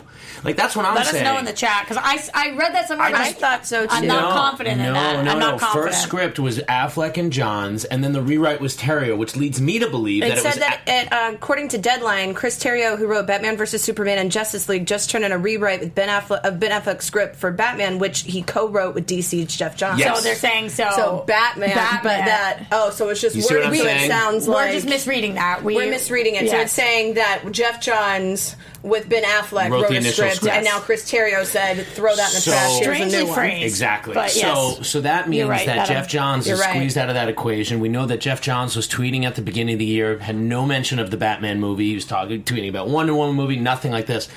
Like 0.43 0.56
that's 0.56 0.76
what 0.76 0.86
I'm 0.86 0.95
Let 0.95 1.08
saying. 1.08 1.26
us 1.26 1.32
know 1.34 1.39
in 1.39 1.45
the 1.45 1.54
chat 1.54 1.86
because 1.88 1.97
I, 2.04 2.19
I 2.34 2.52
read 2.56 2.73
that 2.73 2.88
somewhere. 2.88 3.08
I 3.08 3.12
but 3.12 3.17
just- 3.17 3.38
thought 3.38 3.65
so, 3.65 3.86
too. 3.86 3.91
I'm 3.91 4.02
too. 4.04 4.08
not 4.08 4.21
no, 4.30 4.36
confident 4.41 4.78
no, 4.80 4.88
in 4.88 4.93
that. 4.93 5.23
No, 5.26 5.32
I'm 5.32 5.39
not 5.39 5.54
no. 5.54 5.60
confident. 5.60 5.91
First 5.93 6.04
script 6.04 6.39
was 6.39 6.60
Affleck 6.60 7.17
and 7.17 7.32
Johns, 7.32 7.86
and 7.86 8.04
then 8.04 8.12
the 8.13 8.21
rewrite 8.21 8.60
was 8.62 8.76
Terrio, 8.78 9.17
which 9.17 9.36
leads 9.36 9.60
me 9.62 9.80
to 9.80 9.89
believe 9.89 10.23
It 10.23 10.30
that 10.30 10.38
it 10.38 10.41
said 10.41 10.50
was. 10.50 10.60
that, 10.60 10.82
it, 10.88 11.12
uh, 11.12 11.32
according 11.34 11.69
to 11.69 11.78
Deadline, 11.78 12.34
Chris 12.34 12.62
Terrio, 12.62 12.97
who 12.97 13.08
wrote 13.08 13.28
Batman 13.28 13.58
vs 13.58 13.82
Superman 13.82 14.17
and 14.17 14.32
Justice 14.32 14.67
League, 14.69 14.86
just 14.86 15.10
turned 15.10 15.26
in 15.26 15.32
a 15.32 15.38
rewrite 15.38 15.80
with 15.80 15.95
Ben 15.95 16.10
Affleck 16.10 16.41
of 16.41 16.60
Ben 16.60 16.71
Affleck's 16.71 17.06
script 17.06 17.36
for 17.36 17.52
Batman, 17.52 18.00
which 18.00 18.21
he 18.21 18.41
co-wrote 18.41 18.95
with 18.95 19.08
DC's 19.08 19.56
Geoff 19.56 19.76
Johns. 19.76 20.00
Yes. 20.00 20.17
So 20.17 20.23
they're 20.23 20.36
saying 20.36 20.69
so. 20.69 20.89
So 20.95 21.23
Batman, 21.28 21.69
but 22.04 22.04
that 22.26 22.67
oh, 22.71 22.89
so 22.91 23.10
it's 23.10 23.21
just 23.21 23.36
You 23.36 23.41
see 23.41 23.56
what 23.56 23.65
wording 23.65 23.80
so 23.82 23.86
it 23.88 23.89
saying? 23.97 24.10
sounds 24.10 24.47
we're 24.47 24.54
like 24.56 24.71
just 24.73 24.88
misreading 24.88 25.36
that. 25.36 25.63
We, 25.63 25.76
we're 25.76 25.89
misreading 25.89 26.36
it. 26.36 26.50
So 26.50 26.58
it's 26.58 26.71
saying 26.73 27.15
that 27.15 27.43
Geoff 27.52 27.82
Johns 27.82 28.56
with 28.84 29.10
Ben 29.10 29.23
Affleck 29.23 29.69
Wrote 29.69 29.82
wrote, 29.82 29.89
the 29.89 29.95
a 29.95 29.97
initial 29.97 30.27
script, 30.36 30.54
script. 30.54 30.56
and 30.56 30.66
now 30.66 30.80
Chris 30.80 31.04
Terrio 31.10 31.46
said, 31.46 31.86
"Throw 31.88 32.16
that 32.16 32.30
in 32.30 32.36
the 32.36 32.42
So- 32.42 32.52
trash." 32.52 32.72
Here's 32.80 32.80
a 32.80 32.84
Strangely 32.84 33.18
new 33.20 33.26
one. 33.26 33.36
phrased. 33.36 33.63
Exactly. 33.63 34.13
But 34.13 34.32
so, 34.32 34.76
yes. 34.78 34.88
so 34.88 35.02
that 35.02 35.30
means 35.30 35.50
right, 35.50 35.66
that 35.66 35.76
that'll- 35.78 35.96
Geoff 35.96 36.08
Johns 36.08 36.48
is 36.48 36.60
right. 36.60 36.70
squeezed 36.70 36.98
out 36.98 37.10
of 37.10 37.16
that 37.16 37.30
equation. 37.30 37.80
We 37.80 37.90
know 37.90 38.06
that 38.06 38.20
Geoff 38.20 38.42
Johns 38.42 38.76
was 38.76 38.88
tweeting 38.88 39.24
at 39.26 39.36
the 39.36 39.42
beginning 39.42 39.74
of 39.74 39.80
the 39.80 39.86
year, 39.86 40.20
had 40.20 40.36
no 40.36 40.66
mention 40.66 41.00
of 41.00 41.12
the 41.12 41.18
Batman 41.18 41.60
movie. 41.60 41.90
He 41.90 41.96
was 41.96 42.06
talking, 42.06 42.44
tweeting 42.44 42.70
about 42.70 42.88
Wonder 42.90 43.13
Woman 43.13 43.36
movie, 43.36 43.58
nothing 43.58 43.92
like 43.92 44.06
this. 44.06 44.28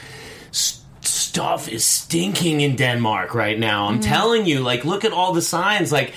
S- 0.52 0.80
stuff 1.02 1.68
is 1.68 1.84
stinking 1.84 2.60
in 2.60 2.76
Denmark 2.76 3.34
right 3.34 3.58
now. 3.58 3.86
I'm 3.86 4.00
mm. 4.00 4.04
telling 4.04 4.46
you. 4.46 4.60
Like, 4.60 4.84
look 4.84 5.04
at 5.04 5.12
all 5.12 5.32
the 5.32 5.42
signs. 5.42 5.92
Like. 5.92 6.12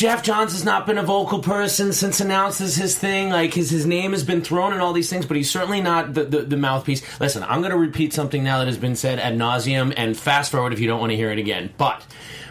Geoff 0.00 0.22
Johns 0.22 0.52
has 0.52 0.64
not 0.64 0.86
been 0.86 0.96
a 0.96 1.02
vocal 1.02 1.40
person 1.40 1.92
since 1.92 2.22
announces 2.22 2.74
his 2.74 2.98
thing. 2.98 3.28
Like 3.28 3.52
his 3.52 3.68
his 3.68 3.84
name 3.84 4.12
has 4.12 4.24
been 4.24 4.40
thrown 4.40 4.72
in 4.72 4.80
all 4.80 4.94
these 4.94 5.10
things, 5.10 5.26
but 5.26 5.36
he's 5.36 5.50
certainly 5.50 5.82
not 5.82 6.14
the, 6.14 6.24
the, 6.24 6.40
the 6.40 6.56
mouthpiece. 6.56 7.02
Listen, 7.20 7.42
I'm 7.42 7.60
going 7.60 7.70
to 7.70 7.76
repeat 7.76 8.14
something 8.14 8.42
now 8.42 8.60
that 8.60 8.66
has 8.66 8.78
been 8.78 8.96
said 8.96 9.18
ad 9.18 9.36
nauseum, 9.36 9.92
and 9.94 10.16
fast 10.16 10.52
forward 10.52 10.72
if 10.72 10.80
you 10.80 10.86
don't 10.86 11.00
want 11.00 11.10
to 11.10 11.16
hear 11.16 11.30
it 11.30 11.38
again. 11.38 11.74
But 11.76 12.02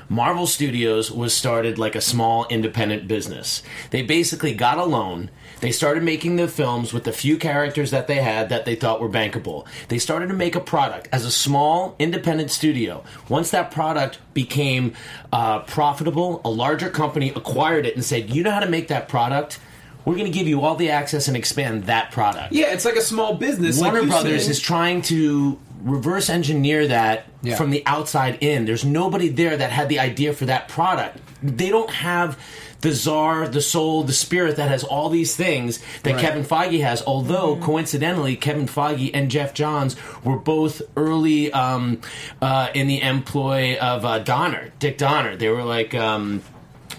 Marvel 0.09 0.47
Studios 0.47 1.11
was 1.11 1.35
started 1.35 1.77
like 1.77 1.95
a 1.95 2.01
small 2.01 2.47
independent 2.49 3.07
business. 3.07 3.61
They 3.91 4.01
basically 4.01 4.55
got 4.55 4.79
a 4.79 4.83
loan. 4.83 5.29
They 5.61 5.71
started 5.71 6.01
making 6.01 6.37
the 6.37 6.47
films 6.47 6.93
with 6.93 7.03
the 7.03 7.11
few 7.11 7.37
characters 7.37 7.91
that 7.91 8.07
they 8.07 8.15
had 8.15 8.49
that 8.49 8.65
they 8.65 8.73
thought 8.75 8.99
were 9.01 9.09
bankable. 9.09 9.67
They 9.89 9.99
started 9.99 10.27
to 10.29 10.33
make 10.33 10.55
a 10.55 10.59
product 10.61 11.09
as 11.11 11.25
a 11.25 11.31
small 11.31 11.95
independent 11.99 12.49
studio. 12.49 13.03
Once 13.27 13.51
that 13.51 13.69
product 13.69 14.17
became 14.33 14.93
uh, 15.31 15.59
profitable, 15.59 16.41
a 16.43 16.49
larger 16.49 16.89
company 16.89 17.29
acquired 17.29 17.85
it 17.85 17.95
and 17.95 18.03
said, 18.03 18.31
"You 18.31 18.41
know 18.41 18.51
how 18.51 18.61
to 18.61 18.69
make 18.69 18.87
that 18.87 19.09
product." 19.09 19.59
We're 20.05 20.15
going 20.15 20.31
to 20.31 20.35
give 20.35 20.47
you 20.47 20.61
all 20.61 20.75
the 20.75 20.89
access 20.89 21.27
and 21.27 21.35
expand 21.37 21.83
that 21.83 22.11
product. 22.11 22.53
yeah, 22.53 22.71
it's 22.71 22.85
like 22.85 22.95
a 22.95 23.01
small 23.01 23.35
business. 23.35 23.79
Warner 23.79 23.99
you 23.99 24.07
Brothers 24.07 24.43
said. 24.43 24.51
is 24.51 24.59
trying 24.59 25.01
to 25.03 25.59
reverse 25.83 26.29
engineer 26.29 26.87
that 26.87 27.25
Yeah. 27.41 27.55
from 27.55 27.69
the 27.69 27.83
outside 27.85 28.37
in. 28.41 28.65
There's 28.65 28.83
nobody 28.85 29.29
there 29.29 29.55
that 29.57 29.71
had 29.71 29.87
the 29.89 29.99
idea 29.99 30.33
for 30.33 30.45
that 30.45 30.67
product. 30.67 31.19
They 31.41 31.69
don't 31.69 31.89
have 31.91 32.37
the 32.81 32.91
czar, 32.93 33.47
the 33.47 33.61
soul, 33.61 34.03
the 34.03 34.13
spirit 34.13 34.55
that 34.55 34.69
has 34.69 34.83
all 34.85 35.09
these 35.09 35.35
things 35.35 35.79
that 36.03 36.13
Right. 36.13 36.21
Kevin 36.21 36.43
Feige 36.45 36.81
has. 36.81 37.03
Although 37.05 37.57
coincidentally, 37.57 38.35
Kevin 38.37 38.67
Feige 38.67 39.11
and 39.13 39.29
Geoff 39.29 39.53
Johns 39.53 39.95
were 40.23 40.37
both 40.37 40.81
early 40.95 41.51
um, 41.51 41.99
uh, 42.41 42.67
in 42.73 42.87
the 42.87 43.01
employ 43.01 43.77
of 43.77 44.05
uh, 44.05 44.19
Donner, 44.19 44.69
Dick 44.79 44.97
Donner. 44.97 45.35
They 45.35 45.49
were 45.49 45.63
like. 45.63 45.93
Um, 45.95 46.41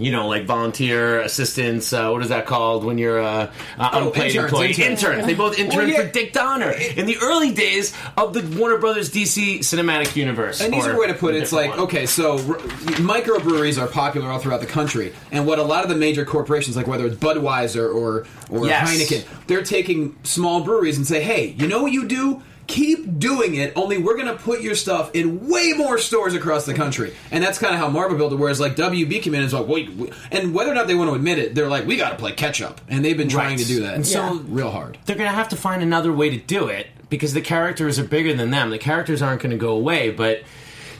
you 0.00 0.10
know, 0.12 0.26
like 0.28 0.44
volunteer 0.46 1.20
assistants. 1.20 1.92
Uh, 1.92 2.10
what 2.10 2.22
is 2.22 2.28
that 2.30 2.46
called 2.46 2.84
when 2.84 2.98
you're 2.98 3.20
uh, 3.20 3.52
uh, 3.78 3.90
Oh, 3.92 4.06
unpaid 4.08 4.30
interns, 4.34 4.52
employee? 4.52 4.68
interns. 4.70 5.02
Interns. 5.02 5.26
They 5.26 5.34
both 5.34 5.58
interned 5.58 5.76
Well, 5.78 5.88
yeah. 5.88 6.06
for 6.06 6.12
Dick 6.12 6.32
Donner 6.32 6.70
in 6.70 7.06
the 7.06 7.16
early 7.22 7.52
days 7.52 7.92
of 8.16 8.32
the 8.34 8.42
Warner 8.58 8.78
Brothers 8.78 9.10
DC 9.10 9.58
cinematic 9.60 10.16
universe. 10.16 10.60
An 10.60 10.74
easier 10.74 10.98
way 10.98 11.06
to 11.06 11.14
put 11.14 11.34
it, 11.34 11.42
it's 11.42 11.52
like 11.52 11.70
one. 11.70 11.80
okay, 11.80 12.06
so 12.06 12.32
r- 12.32 12.58
microbreweries 13.00 13.80
are 13.80 13.86
popular 13.88 14.28
all 14.30 14.38
throughout 14.38 14.60
the 14.60 14.66
country, 14.66 15.12
and 15.32 15.46
what 15.46 15.58
a 15.58 15.62
lot 15.62 15.82
of 15.84 15.88
the 15.90 15.96
major 15.96 16.24
corporations, 16.24 16.76
like 16.76 16.86
whether 16.86 17.06
it's 17.06 17.16
Budweiser 17.16 17.92
or 17.94 18.26
or 18.50 18.66
Yes. 18.66 18.88
Heineken, 18.90 19.24
they're 19.46 19.62
taking 19.62 20.16
small 20.24 20.62
breweries 20.62 20.96
and 20.96 21.06
say, 21.06 21.22
hey, 21.22 21.54
you 21.58 21.66
know 21.66 21.82
what 21.82 21.92
you 21.92 22.06
do? 22.08 22.42
Keep 22.70 23.18
doing 23.18 23.54
it. 23.56 23.72
Only 23.76 23.98
we're 23.98 24.14
going 24.16 24.26
to 24.28 24.36
put 24.36 24.60
your 24.60 24.74
stuff 24.74 25.10
in 25.14 25.48
way 25.48 25.72
more 25.76 25.98
stores 25.98 26.34
across 26.34 26.66
the 26.66 26.74
country, 26.74 27.14
and 27.30 27.42
that's 27.42 27.58
kind 27.58 27.74
of 27.74 27.80
how 27.80 27.88
Marvel 27.88 28.16
built 28.16 28.32
it. 28.32 28.36
Whereas 28.36 28.60
like 28.60 28.76
WB 28.76 29.22
came 29.22 29.34
in 29.34 29.40
and 29.40 29.46
is 29.46 29.52
like, 29.54 29.66
wait, 29.68 29.90
and 30.30 30.54
whether 30.54 30.70
or 30.70 30.74
not 30.74 30.86
they 30.86 30.94
want 30.94 31.10
to 31.10 31.14
admit 31.14 31.38
it, 31.38 31.54
they're 31.54 31.68
like, 31.68 31.86
we 31.86 31.96
got 31.96 32.10
to 32.10 32.16
play 32.16 32.32
catch 32.32 32.62
up, 32.62 32.80
and 32.88 33.04
they've 33.04 33.16
been 33.16 33.28
trying 33.28 33.50
Right. 33.50 33.58
to 33.58 33.64
do 33.66 33.80
that. 33.80 33.94
And 33.94 34.06
so- 34.06 34.20
Yeah. 34.20 34.38
real 34.48 34.70
hard. 34.70 34.98
they're 35.06 35.16
going 35.16 35.28
to 35.30 35.34
have 35.36 35.48
to 35.50 35.56
find 35.56 35.82
another 35.82 36.12
way 36.12 36.30
to 36.30 36.36
do 36.36 36.68
it 36.68 36.86
because 37.08 37.32
the 37.34 37.40
characters 37.40 37.98
are 37.98 38.04
bigger 38.04 38.32
than 38.34 38.50
them. 38.50 38.70
The 38.70 38.78
characters 38.78 39.20
aren't 39.22 39.42
going 39.42 39.50
to 39.50 39.56
go 39.58 39.70
away, 39.72 40.10
but 40.10 40.42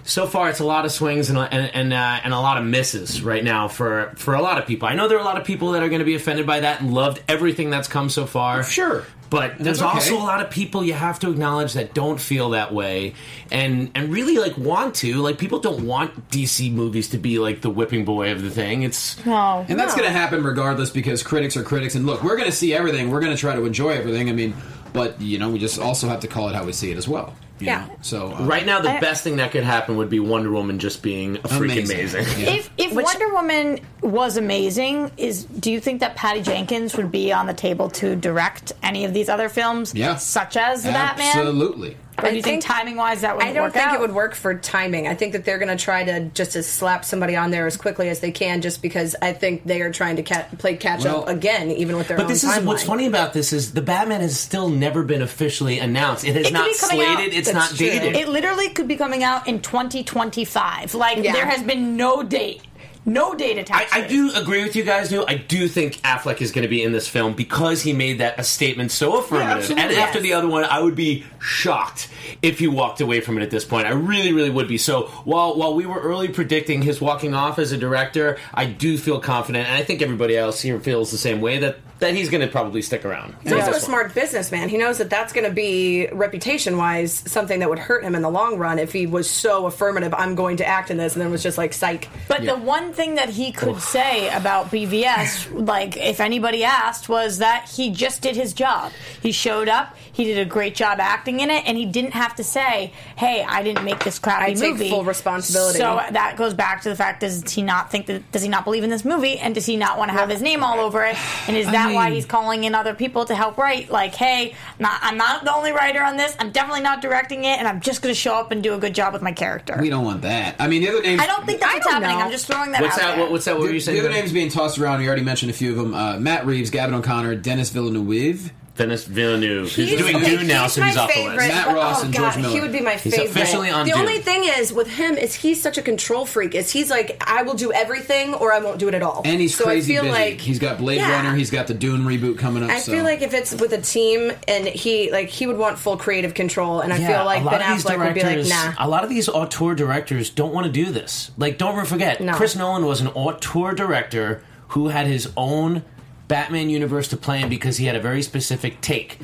so 0.03 0.27
far 0.27 0.49
it's 0.49 0.61
a 0.61 0.65
lot 0.65 0.85
of 0.85 0.91
swings 0.91 1.29
and 1.31 1.39
and 1.39 1.71
and, 1.75 1.93
uh, 1.93 2.21
and 2.25 2.33
a 2.33 2.41
lot 2.41 2.57
of 2.59 2.65
misses 2.65 3.23
right 3.23 3.45
now 3.45 3.69
for 3.69 4.13
for 4.17 4.35
a 4.35 4.41
lot 4.43 4.59
of 4.59 4.67
people. 4.67 4.89
I 4.89 4.95
know 4.95 5.07
there 5.09 5.19
are 5.19 5.21
a 5.21 5.25
lot 5.25 5.39
of 5.39 5.45
people 5.45 5.73
that 5.73 5.83
are 5.83 5.89
going 5.89 5.99
to 6.01 6.05
be 6.07 6.15
offended 6.15 6.47
by 6.47 6.61
that 6.61 6.81
and 6.81 6.93
loved 6.93 7.23
everything 7.29 7.71
that's 7.71 7.87
come 7.87 8.09
so 8.09 8.27
far. 8.27 8.65
Sure. 8.65 9.05
But 9.31 9.59
there's 9.59 9.81
okay. 9.81 9.91
also 9.91 10.17
a 10.17 10.19
lot 10.19 10.41
of 10.41 10.51
people 10.51 10.83
you 10.83 10.93
have 10.93 11.21
to 11.21 11.31
acknowledge 11.31 11.75
that 11.75 11.95
don't 11.95 12.21
feel 12.21 12.51
that 12.51 12.75
way 12.75 13.15
and 13.53 13.91
and 13.95 14.13
really 14.13 14.39
like 14.39 14.59
want 14.59 14.97
to. 14.97 15.15
Like 15.23 15.39
people 15.39 15.61
don't 15.61 15.87
want 15.87 16.31
DC 16.31 16.73
movies 16.73 17.09
to 17.11 17.19
be 17.19 17.39
like 17.39 17.61
the 17.61 17.71
whipping 17.71 18.05
boy 18.05 18.33
of 18.33 18.43
the 18.43 18.51
thing. 18.51 18.83
It's 18.83 19.25
No. 19.25 19.65
And 19.69 19.79
that's 19.79 19.95
going 19.95 20.07
to 20.07 20.13
happen 20.13 20.43
regardless 20.43 20.91
because 20.91 21.23
critics 21.23 21.57
are 21.57 21.63
critics. 21.63 21.95
And 21.95 22.07
look, 22.07 22.25
we're 22.25 22.37
going 22.37 22.51
to 22.51 22.57
see 22.57 22.75
everything. 22.75 23.11
We're 23.11 23.21
going 23.21 23.35
to 23.35 23.41
try 23.41 23.55
to 23.55 23.65
enjoy 23.65 23.91
everything. 23.91 24.29
I 24.29 24.33
mean, 24.33 24.55
but 24.93 25.21
you 25.21 25.39
know, 25.39 25.49
we 25.51 25.61
just 25.61 25.79
also 25.79 26.09
have 26.09 26.21
to 26.21 26.29
call 26.29 26.49
it 26.49 26.57
how 26.57 26.65
we 26.65 26.73
see 26.73 26.91
it 26.91 26.97
as 26.97 27.07
well. 27.07 27.35
You 27.61 27.67
Yeah. 27.69 27.87
know? 27.87 27.97
So 28.03 28.33
uh, 28.33 28.45
right 28.45 28.65
now 28.67 28.81
the 28.81 28.91
I- 28.93 29.01
best 29.01 29.23
thing 29.25 29.37
that 29.37 29.53
could 29.53 29.65
happen 29.65 29.97
would 29.97 30.11
be 30.11 30.21
Wonder 30.21 30.51
Woman 30.51 30.79
just 30.79 31.03
being 31.03 31.37
a 31.37 31.41
freaking 31.41 31.85
amazing. 31.85 32.25
Yeah. 32.39 32.51
If 32.55 32.71
if 32.79 32.93
Which- 32.93 33.05
Wonder 33.05 33.33
Woman 33.33 33.81
was 34.03 34.37
amazing, 34.37 35.11
is 35.17 35.45
do 35.45 35.71
you 35.71 35.81
think 35.81 36.01
that 36.01 36.17
Patty 36.17 36.43
Jenkins 36.43 36.97
would 36.97 37.11
be 37.13 37.33
on 37.33 37.47
the 37.47 37.55
table 37.55 37.91
to 37.91 38.17
direct 38.17 38.73
any 38.83 39.05
of 39.05 39.13
these 39.15 39.29
other 39.29 39.49
films? 39.49 39.95
Yeah. 39.95 40.17
such 40.17 40.57
as 40.57 40.83
the 40.85 40.91
Batman. 40.93 41.27
Absolutely. 41.29 41.97
Or 42.19 42.25
do 42.29 42.35
you 42.35 42.41
I 42.41 42.43
think, 42.43 42.63
think- 42.63 42.65
timing 42.65 42.97
wise 42.97 43.23
that 43.23 43.35
would 43.37 43.45
I 43.47 43.53
don't 43.53 43.63
work 43.65 43.73
think 43.73 43.87
out? 43.87 43.95
it 43.95 44.01
would 44.01 44.13
work 44.13 44.35
for 44.35 44.55
timing. 44.55 45.09
I 45.09 45.15
think 45.15 45.33
that 45.33 45.45
they're 45.47 45.59
going 45.59 45.75
to 45.75 45.83
try 45.83 46.05
to 46.05 46.25
just 46.35 46.53
to 46.53 46.63
slap 46.63 47.05
somebody 47.05 47.35
on 47.35 47.51
there 47.51 47.67
as 47.67 47.77
quickly 47.79 48.11
as 48.11 48.21
they 48.21 48.31
can, 48.31 48.61
just 48.61 48.83
because 48.83 49.17
I 49.23 49.33
think 49.33 49.65
they 49.65 49.81
are 49.81 49.91
trying 49.91 50.17
to 50.17 50.23
ca- 50.23 50.47
play 50.59 50.77
catch 50.77 51.05
Well, 51.05 51.23
up 51.23 51.29
again, 51.29 51.71
even 51.71 51.97
with 51.97 52.09
their 52.09 52.19
But 52.19 52.25
own 52.25 52.29
this 52.29 52.45
is 52.45 52.61
what's 52.65 52.83
funny 52.83 53.07
about 53.07 53.33
this 53.33 53.53
is 53.55 53.73
the 53.73 53.81
Batman 53.81 54.21
has 54.21 54.39
still 54.39 54.69
never 54.69 55.03
been 55.03 55.23
officially 55.23 55.79
announced. 55.79 56.25
It 56.27 56.35
has 56.37 56.49
It 56.49 56.53
not 56.53 56.67
be 56.67 56.77
coming 56.79 57.01
out- 57.07 57.17
slated. 57.17 57.35
It's 57.35 57.51
That's 57.51 57.71
not 57.71 57.77
true. 57.79 57.87
dated. 57.87 58.17
It 58.17 58.29
literally 58.29 58.69
could 58.69 58.89
be 58.89 58.97
coming 58.97 59.23
out 59.25 59.49
in 59.49 59.61
2025. 59.61 60.95
Like 60.95 61.19
Yeah. 61.25 61.33
there 61.33 61.47
has 61.47 61.63
been 61.63 61.97
no 61.97 62.23
date, 62.23 62.61
no 63.05 63.35
date 63.35 63.57
I, 63.57 63.61
attached. 63.61 63.95
I 63.95 64.03
to 64.03 64.09
do 64.09 64.33
agree 64.35 64.63
with 64.63 64.77
you 64.77 64.85
guys. 64.85 65.09
Do 65.09 65.25
I 65.27 65.37
do 65.37 65.69
think 65.69 65.95
Affleck 66.03 66.41
is 66.41 66.53
going 66.53 66.63
to 66.63 66.69
be 66.69 66.83
in 66.83 66.93
this 66.93 67.09
film 67.09 67.35
because 67.35 67.83
he 67.83 67.93
made 67.93 68.19
that 68.19 68.39
a 68.39 68.45
statement 68.45 68.91
so 68.91 69.19
affirmative. 69.19 69.59
absolutely. 69.59 69.85
and 69.85 69.95
after 69.97 70.21
the 70.21 70.33
other 70.33 70.49
one, 70.49 70.65
I 70.65 70.81
would 70.81 70.95
be 70.95 71.25
shocked 71.39 72.09
if 72.43 72.59
he 72.59 72.69
walked 72.69 73.01
away 73.01 73.21
from 73.21 73.39
it 73.39 73.43
at 73.43 73.51
this 73.51 73.65
point. 73.65 73.87
I 73.87 73.93
really, 73.93 74.33
really 74.33 74.51
would 74.51 74.69
be. 74.69 74.79
So 74.79 75.05
while 75.25 75.57
while 75.57 75.75
we 75.75 75.87
were 75.87 76.01
early 76.01 76.29
predicting 76.29 76.83
his 76.83 77.01
walking 77.01 77.35
off 77.35 77.59
as 77.59 77.73
a 77.73 77.79
director, 77.79 78.39
I 78.53 78.67
do 78.67 78.99
feel 78.99 79.21
confident, 79.21 79.69
and 79.69 79.77
I 79.77 79.83
think 79.83 80.03
everybody 80.03 80.37
else 80.37 80.61
here 80.61 80.79
feels 80.79 81.11
the 81.11 81.19
same 81.19 81.41
way 81.41 81.59
that 81.59 81.79
that 82.01 82.15
he's 82.15 82.31
going 82.31 82.41
to 82.41 82.49
probably 82.49 82.83
stick 82.83 83.05
around. 83.05 83.37
He's 83.43 83.53
also 83.53 83.73
a 83.73 83.81
smart 83.81 84.15
businessman. 84.15 84.69
He 84.69 84.77
knows 84.79 84.99
that 84.99 85.11
that's 85.11 85.33
going 85.33 85.47
to 85.47 85.53
be 85.53 86.09
reputation 86.13 86.77
wise 86.77 87.13
something 87.13 87.61
that 87.61 87.69
would 87.69 87.79
hurt 87.79 88.03
him 88.03 88.15
in 88.15 88.23
the 88.23 88.31
long 88.31 88.59
run 88.59 88.79
if 88.79 88.93
he 88.93 89.07
was 89.07 89.31
so 89.31 89.67
affirmative. 89.67 90.13
I'm 90.15 90.35
going 90.35 90.57
to 90.59 90.67
act 90.67 90.91
in 90.91 90.97
this, 90.97 91.15
and 91.15 91.23
then 91.23 91.31
was 91.31 91.43
just 91.43 91.59
like 91.59 91.73
psych. 91.73 92.09
But 92.27 92.45
the 92.45 92.57
one 92.57 92.93
thing 92.93 93.17
that 93.17 93.29
he 93.29 93.53
could 93.53 93.81
say 93.81 94.29
about 94.31 94.71
BVS, 94.71 95.67
like 95.67 95.97
if 95.97 96.21
anybody 96.21 96.65
asked, 96.65 97.09
was 97.09 97.39
that 97.39 97.69
he 97.69 97.91
just 97.91 98.23
did 98.23 98.35
his 98.37 98.53
job. 98.53 98.93
He 99.23 99.33
showed 99.33 99.69
up, 99.69 99.95
he 100.11 100.25
did 100.25 100.39
a 100.39 100.45
great 100.45 100.75
job 100.75 100.99
acting 101.01 101.41
in 101.41 101.51
it, 101.51 101.65
and 101.67 101.77
he 101.77 101.87
didn't 101.87 102.13
have 102.13 102.35
to 102.37 102.45
say, 102.45 102.93
"Hey, 103.17 103.45
I 103.47 103.63
didn't 103.63 103.85
make 103.85 104.03
this 104.05 104.19
crappy 104.19 104.53
I 104.53 104.55
take 104.55 104.73
movie." 104.73 104.91
full 104.91 105.05
responsibility. 105.05 105.79
So 105.79 106.01
that 106.11 106.37
goes 106.37 106.55
back 106.55 106.83
to 106.83 106.89
the 106.89 106.97
fact: 106.97 107.21
does 107.21 107.51
he 107.53 107.63
not 107.63 107.91
think 107.91 108.07
that? 108.07 108.31
Does 108.33 108.43
he 108.43 108.49
not 108.49 108.65
believe 108.65 108.85
in 108.85 108.91
this 108.91 109.05
movie? 109.05 109.39
And 109.39 109.55
does 109.55 109.67
he 109.67 109.77
not 109.77 109.99
want 109.99 110.11
to 110.11 110.17
have 110.17 110.29
his 110.29 110.41
name 110.43 110.63
all 110.63 110.81
over 110.81 111.05
it? 111.05 111.17
And 111.47 111.57
is 111.57 111.67
that 111.67 111.90
why 111.95 112.11
he's 112.11 112.27
calling 112.27 112.65
in 112.65 112.75
other 112.75 112.95
people 112.95 113.25
to 113.27 113.35
help 113.35 113.59
write? 113.59 113.91
Like, 113.91 114.15
hey, 114.15 114.55
not, 114.79 114.99
I'm 115.03 115.17
not 115.17 115.45
the 115.45 115.55
only 115.55 115.73
writer 115.73 116.03
on 116.03 116.17
this. 116.17 116.35
I'm 116.39 116.51
definitely 116.51 116.83
not 116.83 117.01
directing 117.03 117.45
it, 117.45 117.59
and 117.59 117.67
I'm 117.69 117.81
just 117.81 118.03
going 118.03 118.15
to 118.15 118.19
show 118.19 118.35
up 118.35 118.51
and 118.51 118.63
do 118.63 118.75
a 118.75 118.79
good 118.79 118.95
job 118.95 119.13
with 119.13 119.23
my 119.23 119.33
character. 119.33 119.77
We 119.81 119.91
don't 119.91 120.05
want 120.05 120.23
that. 120.23 120.57
I 120.59 120.69
mean, 120.69 120.83
the 120.83 120.89
other 120.91 121.03
names. 121.03 121.21
I 121.21 121.27
don't 121.27 121.45
think 121.47 121.61
that's 121.61 121.75
what's 121.75 121.87
don't 121.87 121.95
happening. 122.03 122.19
know. 122.19 122.25
I'm 122.25 122.31
just 122.33 122.47
throwing 122.47 122.73
that 122.73 122.83
What's 122.83 122.95
out 122.97 123.01
that? 123.01 123.11
there. 123.13 123.21
What, 123.21 123.33
what's 123.33 123.45
that? 123.45 123.57
What 123.59 123.69
were 123.69 123.73
you 123.73 123.81
saying? 123.81 124.01
the 124.01 124.09
other 124.09 124.15
names 124.15 124.33
being 124.33 124.51
tossed 124.51 124.79
around, 124.79 125.01
we 125.01 125.07
already 125.07 125.23
mentioned 125.23 125.51
a 125.51 125.55
few 125.55 125.71
of 125.71 125.77
them. 125.77 125.95
Uh, 125.95 126.19
Matt 126.19 126.47
Reeves, 126.47 126.71
Gavin 126.71 126.95
O'Connor, 126.95 127.37
Denis 127.37 127.71
Villeneuve. 127.71 128.53
Denis 128.77 129.05
Villeneuve. 129.05 129.67
He's, 129.71 129.91
He's- 129.91 130.01
doing 130.01 130.17
okay, 130.17 130.37
Dune 130.37 130.47
now, 130.47 130.67
so 130.67 130.81
my 130.81 130.89
he's 130.89 130.97
off 130.97 131.09
the 131.09 131.15
favorite, 131.15 131.37
list. 131.37 131.49
Matt 131.49 131.69
oh, 131.69 131.75
Ross 131.75 132.01
oh, 132.01 132.05
and 132.07 132.15
God, 132.15 132.21
George 132.33 132.37
Miller. 132.43 132.55
He 132.55 132.61
would 132.63 132.73
be 132.73 132.81
my 132.81 132.95
He's 132.95 133.15
favorite. 133.15 133.31
officially 133.31 133.69
on 133.69 133.85
the 133.85 133.93
Dune. 133.93 134.01
only 134.01 134.19
thing 134.21 134.45
is 134.45 134.73
with 134.73 134.87
him 134.89 135.19
is 135.19 135.35
he's 135.35 135.61
such 135.63 135.77
a 135.77 135.83
control 135.83 136.25
freak. 136.25 136.55
Is 136.55 136.71
he's 136.71 136.89
like 136.89 137.23
I 137.27 137.43
will 137.43 137.55
do 137.55 137.73
everything 137.73 138.33
or 138.33 138.53
I 138.55 138.61
won't 138.61 138.79
do 138.79 138.89
it 138.89 138.95
at 138.95 139.03
all. 139.03 139.21
And 139.25 139.39
he's 139.41 139.55
so 139.55 139.65
crazy 139.65 139.99
I 139.99 140.01
feel 140.03 140.11
busy. 140.13 140.25
like 140.31 140.41
he's 140.41 140.59
got 140.59 140.79
Blade 140.79 140.97
Yeah. 140.99 141.11
Runner. 141.13 141.35
He's 141.37 141.51
got 141.51 141.67
the 141.67 141.75
Dune 141.75 142.05
reboot 142.05 142.39
coming 142.39 142.63
up. 142.63 142.71
I 142.71 142.79
so. 142.79 142.93
feel 142.93 143.05
like 143.05 143.21
if 143.21 143.35
it's 143.35 143.53
with 143.55 143.73
a 143.75 143.83
team 143.83 144.33
and 144.49 144.67
he 144.67 145.11
like 145.13 145.29
he 145.29 145.47
would 145.47 145.59
want 145.59 145.79
full 145.79 145.99
creative 145.99 146.33
control, 146.33 146.81
and 146.81 146.91
I 146.93 146.97
feel 146.97 147.25
like 147.27 147.43
a 147.43 147.45
lot 147.45 147.59
Ben 147.59 147.71
of 147.73 147.77
these 147.77 147.85
Affleck 147.85 147.99
would 147.99 148.15
be 148.15 148.21
like, 148.23 148.37
directors- 148.37 148.49
nah. 148.49 148.73
A 148.79 148.89
lot 148.89 149.05
of 149.05 149.11
these 149.11 149.29
auteur 149.29 149.75
directors 149.75 150.31
don't 150.31 150.55
want 150.55 150.67
to 150.67 150.73
do 150.73 150.91
this. 150.91 151.31
Like, 151.37 151.59
don't 151.59 151.87
forget, 151.87 152.21
No. 152.21 152.33
Chris 152.33 152.57
Nolan 152.57 152.87
was 152.87 153.01
an 153.03 153.09
auteur 153.09 153.75
director 153.75 154.43
who 154.69 154.89
had 154.89 155.07
his 155.07 155.29
own 155.37 155.83
Batman 156.31 156.71
universe 156.71 157.09
to 157.09 157.17
play 157.17 157.43
in 157.43 157.49
because 157.49 157.79
he 157.79 157.87
had 157.87 157.97
a 157.97 158.01
very 158.01 158.23
specific 158.23 158.81
take. 158.81 159.19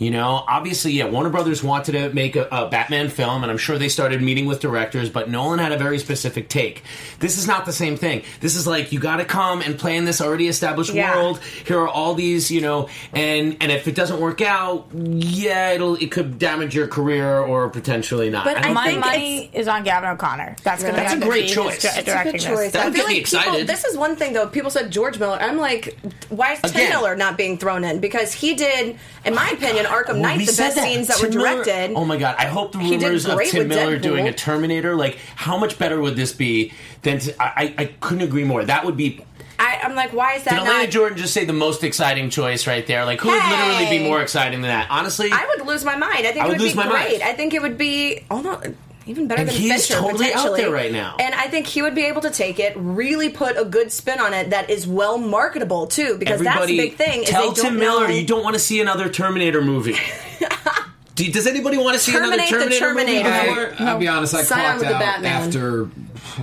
You 0.00 0.10
know, 0.10 0.42
obviously, 0.48 0.92
yeah, 0.92 1.10
Warner 1.10 1.28
Brothers 1.28 1.62
wanted 1.62 1.92
to 1.92 2.14
make 2.14 2.34
a, 2.34 2.48
a 2.50 2.68
Batman 2.70 3.10
film, 3.10 3.42
and 3.42 3.52
I'm 3.52 3.58
sure 3.58 3.76
they 3.76 3.90
started 3.90 4.22
meeting 4.22 4.46
with 4.46 4.58
directors, 4.60 5.10
but 5.10 5.28
Nolan 5.28 5.58
had 5.58 5.72
a 5.72 5.76
very 5.76 5.98
specific 5.98 6.48
take. 6.48 6.82
This 7.18 7.36
is 7.36 7.46
not 7.46 7.66
the 7.66 7.72
same 7.74 7.98
thing. 7.98 8.22
This 8.40 8.56
is 8.56 8.66
like, 8.66 8.92
you 8.92 8.98
gotta 8.98 9.26
come 9.26 9.60
and 9.60 9.78
play 9.78 9.98
in 9.98 10.06
this 10.06 10.22
already 10.22 10.48
established 10.48 10.94
Yeah. 10.94 11.14
world. 11.14 11.38
Here 11.66 11.78
are 11.78 11.86
all 11.88 12.14
these, 12.14 12.50
you 12.50 12.62
know, 12.62 12.88
and 13.12 13.58
and 13.60 13.70
if 13.70 13.86
it 13.88 13.94
doesn't 13.94 14.18
work 14.20 14.40
out, 14.40 14.86
yeah, 14.94 15.72
it'll 15.72 15.96
it 15.96 16.10
could 16.10 16.38
damage 16.38 16.74
your 16.74 16.86
career 16.88 17.38
or 17.38 17.68
potentially 17.68 18.30
not. 18.30 18.46
But 18.46 18.72
My 18.72 18.86
think- 18.86 19.00
money 19.04 19.50
is 19.52 19.68
on 19.68 19.84
Gavin 19.84 20.08
O'Connor. 20.08 20.56
That's 20.64 20.82
going 20.82 20.94
to 20.94 21.00
That's 21.02 21.12
a 21.12 21.18
great 21.18 21.46
choice. 21.46 21.82
Directing 21.82 21.98
It's 22.06 22.08
a 22.08 22.24
good 22.24 22.34
this. 22.36 22.44
choice. 22.44 22.72
That 22.72 22.82
I 22.82 22.84
would 22.86 22.94
feel 22.94 23.04
get 23.04 23.08
me 23.10 23.16
like 23.20 23.26
people. 23.26 23.38
excited. 23.40 23.66
This 23.66 23.84
is 23.84 23.98
one 23.98 24.16
thing 24.16 24.32
though. 24.32 24.46
People 24.46 24.70
said 24.70 24.90
George 24.90 25.18
Miller. 25.18 25.36
I'm 25.38 25.58
like, 25.58 25.98
why 26.30 26.54
is 26.54 26.72
Tim 26.72 26.88
Miller 26.88 27.14
not 27.16 27.36
being 27.36 27.58
thrown 27.58 27.84
in? 27.84 28.00
Because 28.00 28.32
he 28.32 28.54
did, 28.54 28.98
in 29.26 29.34
my 29.34 29.50
opinion, 29.50 29.84
Arkham 29.90 30.08
Well, 30.14 30.22
Knight 30.22 30.38
the 30.46 30.54
best 30.56 30.76
scenes 30.78 31.06
that 31.08 31.16
Tim 31.18 31.30
were 31.30 31.36
Miller- 31.38 31.64
directed. 31.64 31.94
oh 31.96 32.04
my 32.04 32.16
god! 32.16 32.36
I 32.38 32.46
hope 32.46 32.72
the 32.72 32.78
rumors 32.78 33.26
of 33.26 33.36
great 33.36 33.50
Tim 33.50 33.68
Miller 33.68 33.98
Deadpool. 33.98 34.02
doing 34.02 34.28
a 34.28 34.32
Terminator. 34.32 34.94
Like, 34.96 35.18
how 35.36 35.58
much 35.58 35.78
better 35.78 36.00
would 36.00 36.16
this 36.16 36.32
be 36.32 36.72
than? 37.02 37.18
To, 37.20 37.34
I, 37.42 37.94
couldn't 38.00 38.22
agree 38.22 38.44
more. 38.44 38.64
That 38.64 38.84
would 38.84 38.96
be. 38.96 39.24
I, 39.58 39.80
I'm 39.82 39.94
like, 39.94 40.14
why 40.14 40.34
is 40.36 40.44
that 40.44 40.50
Did 40.52 40.60
Elena 40.60 40.84
not? 40.84 40.90
Jordan 40.90 41.18
just 41.18 41.34
say 41.34 41.44
the 41.44 41.52
most 41.52 41.84
exciting 41.84 42.30
choice 42.30 42.66
right 42.66 42.86
there? 42.86 43.04
Like, 43.04 43.20
who 43.20 43.28
would 43.28 43.42
literally 43.44 43.90
be 43.90 44.02
more 44.02 44.22
exciting 44.22 44.62
than 44.62 44.70
that? 44.70 44.86
Honestly, 44.90 45.28
I 45.30 45.46
would 45.56 45.66
lose 45.66 45.84
my 45.84 45.96
mind. 45.96 46.26
I 46.26 46.32
think 46.32 46.36
I 46.38 46.46
it 46.46 46.48
would 46.48 46.58
would, 46.58 46.60
lose 46.62 46.72
be 46.72 46.78
my 46.78 46.86
mind. 46.88 47.08
great. 47.08 47.22
I 47.22 47.34
think 47.34 47.52
it 47.52 47.60
would 47.60 47.76
be 47.76 48.24
almost 48.30 48.68
even 49.06 49.26
better 49.28 49.40
And 49.40 49.48
than 49.50 49.56
he's 49.56 49.86
Fincher 49.86 50.00
totally 50.02 50.26
out 50.26 50.32
potentially. 50.36 50.60
there 50.62 50.70
right 50.72 50.92
now. 50.92 51.16
And 51.18 51.34
I 51.34 51.46
think 51.48 51.66
he 51.66 51.82
would 51.82 51.94
be 51.94 52.04
able 52.04 52.20
to 52.22 52.30
take 52.30 52.58
it, 52.58 52.74
really 52.76 53.28
put 53.30 53.56
a 53.56 53.64
good 53.64 53.90
spin 53.90 54.20
on 54.20 54.32
it 54.34 54.50
that 54.50 54.70
is 54.70 54.86
well 54.86 55.18
marketable 55.18 55.86
too, 55.86 56.16
because 56.18 56.40
that's 56.40 56.66
the 56.66 56.76
big 56.76 56.96
thing. 56.96 57.22
Is 57.22 57.28
tell 57.30 57.48
they 57.50 57.54
don't 57.54 57.64
Tim 57.72 57.76
Miller 57.78 58.08
know- 58.08 58.14
you 58.14 58.26
don't 58.26 58.42
want 58.44 58.54
to 58.54 58.60
see 58.60 58.80
another 58.80 59.08
Terminator 59.08 59.62
movie. 59.62 59.96
Do 61.16 61.30
does 61.30 61.46
anybody 61.46 61.76
want 61.76 61.94
to 61.94 61.98
see 62.00 62.12
Terminate 62.12 62.50
another 62.50 62.70
Terminator, 62.70 63.24
Terminator. 63.24 63.70
movie? 63.70 63.84
I, 63.84 63.90
I'll 63.90 63.98
be 63.98 64.08
honest. 64.08 64.34
I 64.34 64.42
Sign 64.42 64.58
on 64.60 64.64
clocked 64.64 64.80
with 64.80 64.88
the 64.88 64.94
out 64.94 65.22
Batman. 65.22 65.32
after 65.48 65.90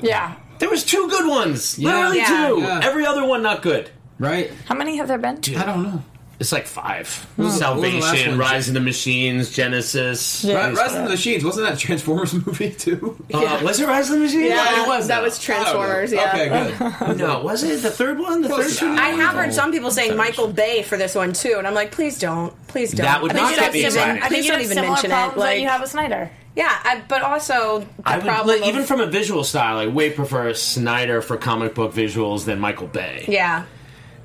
Yeah. 0.06 0.36
There 0.60 0.70
was 0.70 0.84
two 0.84 1.08
good 1.10 1.28
ones. 1.28 1.80
Yeah. 1.80 1.96
Literally 1.96 2.18
Yeah. 2.18 2.48
two. 2.50 2.60
Yeah. 2.62 2.80
Every 2.84 3.06
other 3.06 3.26
one 3.26 3.42
not 3.42 3.62
good. 3.64 3.90
right. 4.20 4.52
How 4.66 4.76
many 4.76 4.98
have 4.98 5.08
there 5.08 5.18
been? 5.18 5.38
I 5.58 5.66
don't 5.66 5.84
know. 5.84 6.04
It's 6.40 6.52
like 6.52 6.68
five. 6.68 7.08
was 7.36 7.60
the- 7.60 7.66
what 7.66 7.76
was 7.78 7.82
the 7.92 7.98
last 8.00 8.04
Salvation, 8.06 8.30
one? 8.32 8.40
Rise 8.40 8.68
of 8.68 8.74
the 8.76 8.80
Machines, 8.80 9.50
Genisys. 9.56 10.44
Yeah. 10.48 10.68
Ri- 10.68 10.76
Rise 10.76 10.94
of 10.96 11.04
the 11.06 11.10
Machines 11.10 11.44
wasn't 11.44 11.66
that 11.68 11.74
a 11.76 11.78
Transformers 11.80 12.34
movie 12.46 12.72
too? 12.72 13.18
Uh, 13.34 13.60
was 13.64 13.80
it 13.80 13.88
Rise 13.88 14.10
of 14.12 14.18
the 14.20 14.24
Machines? 14.26 14.50
Yeah, 14.50 14.84
it 14.84 14.88
was 14.88 15.08
that 15.08 15.18
now. 15.18 15.24
was 15.24 15.40
Transformers. 15.40 16.14
I 16.14 16.16
Yeah. 16.16 16.36
don't. 16.36 16.82
Okay, 16.82 17.06
good. 17.08 17.18
No, 17.28 17.40
was 17.42 17.64
it 17.64 17.82
the 17.82 17.90
third 17.90 18.20
one? 18.20 18.44
The 18.44 18.50
Close 18.50 18.80
third 18.80 18.86
enough. 18.92 19.00
one? 19.00 19.20
I 19.20 19.24
have 19.24 19.34
heard 19.36 19.52
some 19.54 19.72
people 19.72 19.90
saying 19.90 20.16
Michael 20.16 20.48
Bay 20.50 20.84
for 20.84 20.96
this 20.98 21.16
one 21.16 21.34
too, 21.34 21.56
and 21.58 21.66
I'm 21.66 21.74
like, 21.74 21.92
please 21.92 22.20
don't, 22.20 22.54
please 22.68 22.92
don't. 22.92 23.04
That 23.06 23.24
would 23.24 23.32
I 23.32 23.34
think 23.36 23.44
not 23.44 23.50
you 23.52 23.56
get 23.58 23.64
don't 23.66 23.74
me 23.74 23.80
even- 23.80 23.88
excited. 23.88 24.24
I 24.24 24.30
think 24.30 24.46
you 24.46 24.52
don't 24.52 24.62
even 24.62 24.76
mention 24.82 25.06
it. 25.06 25.10
That 25.10 25.38
Like, 25.38 25.60
you 25.62 25.68
have 25.68 25.82
with 25.82 25.90
Snyder. 25.90 26.30
Yeah, 26.56 26.70
I, 26.84 27.02
but 27.08 27.22
also 27.22 27.80
the 27.80 27.88
I 28.04 28.18
would, 28.18 28.26
problem 28.26 28.60
like, 28.62 28.68
even 28.70 28.84
from 28.84 29.00
a 29.00 29.06
visual 29.08 29.44
style, 29.44 29.78
I 29.78 29.88
way 29.88 30.10
prefer 30.12 30.54
Snyder 30.56 31.22
for 31.22 31.38
comic 31.38 31.74
book 31.76 31.94
visuals 31.94 32.46
than 32.46 32.60
Michael 32.60 32.88
Bay. 32.88 33.26
yeah. 33.28 33.64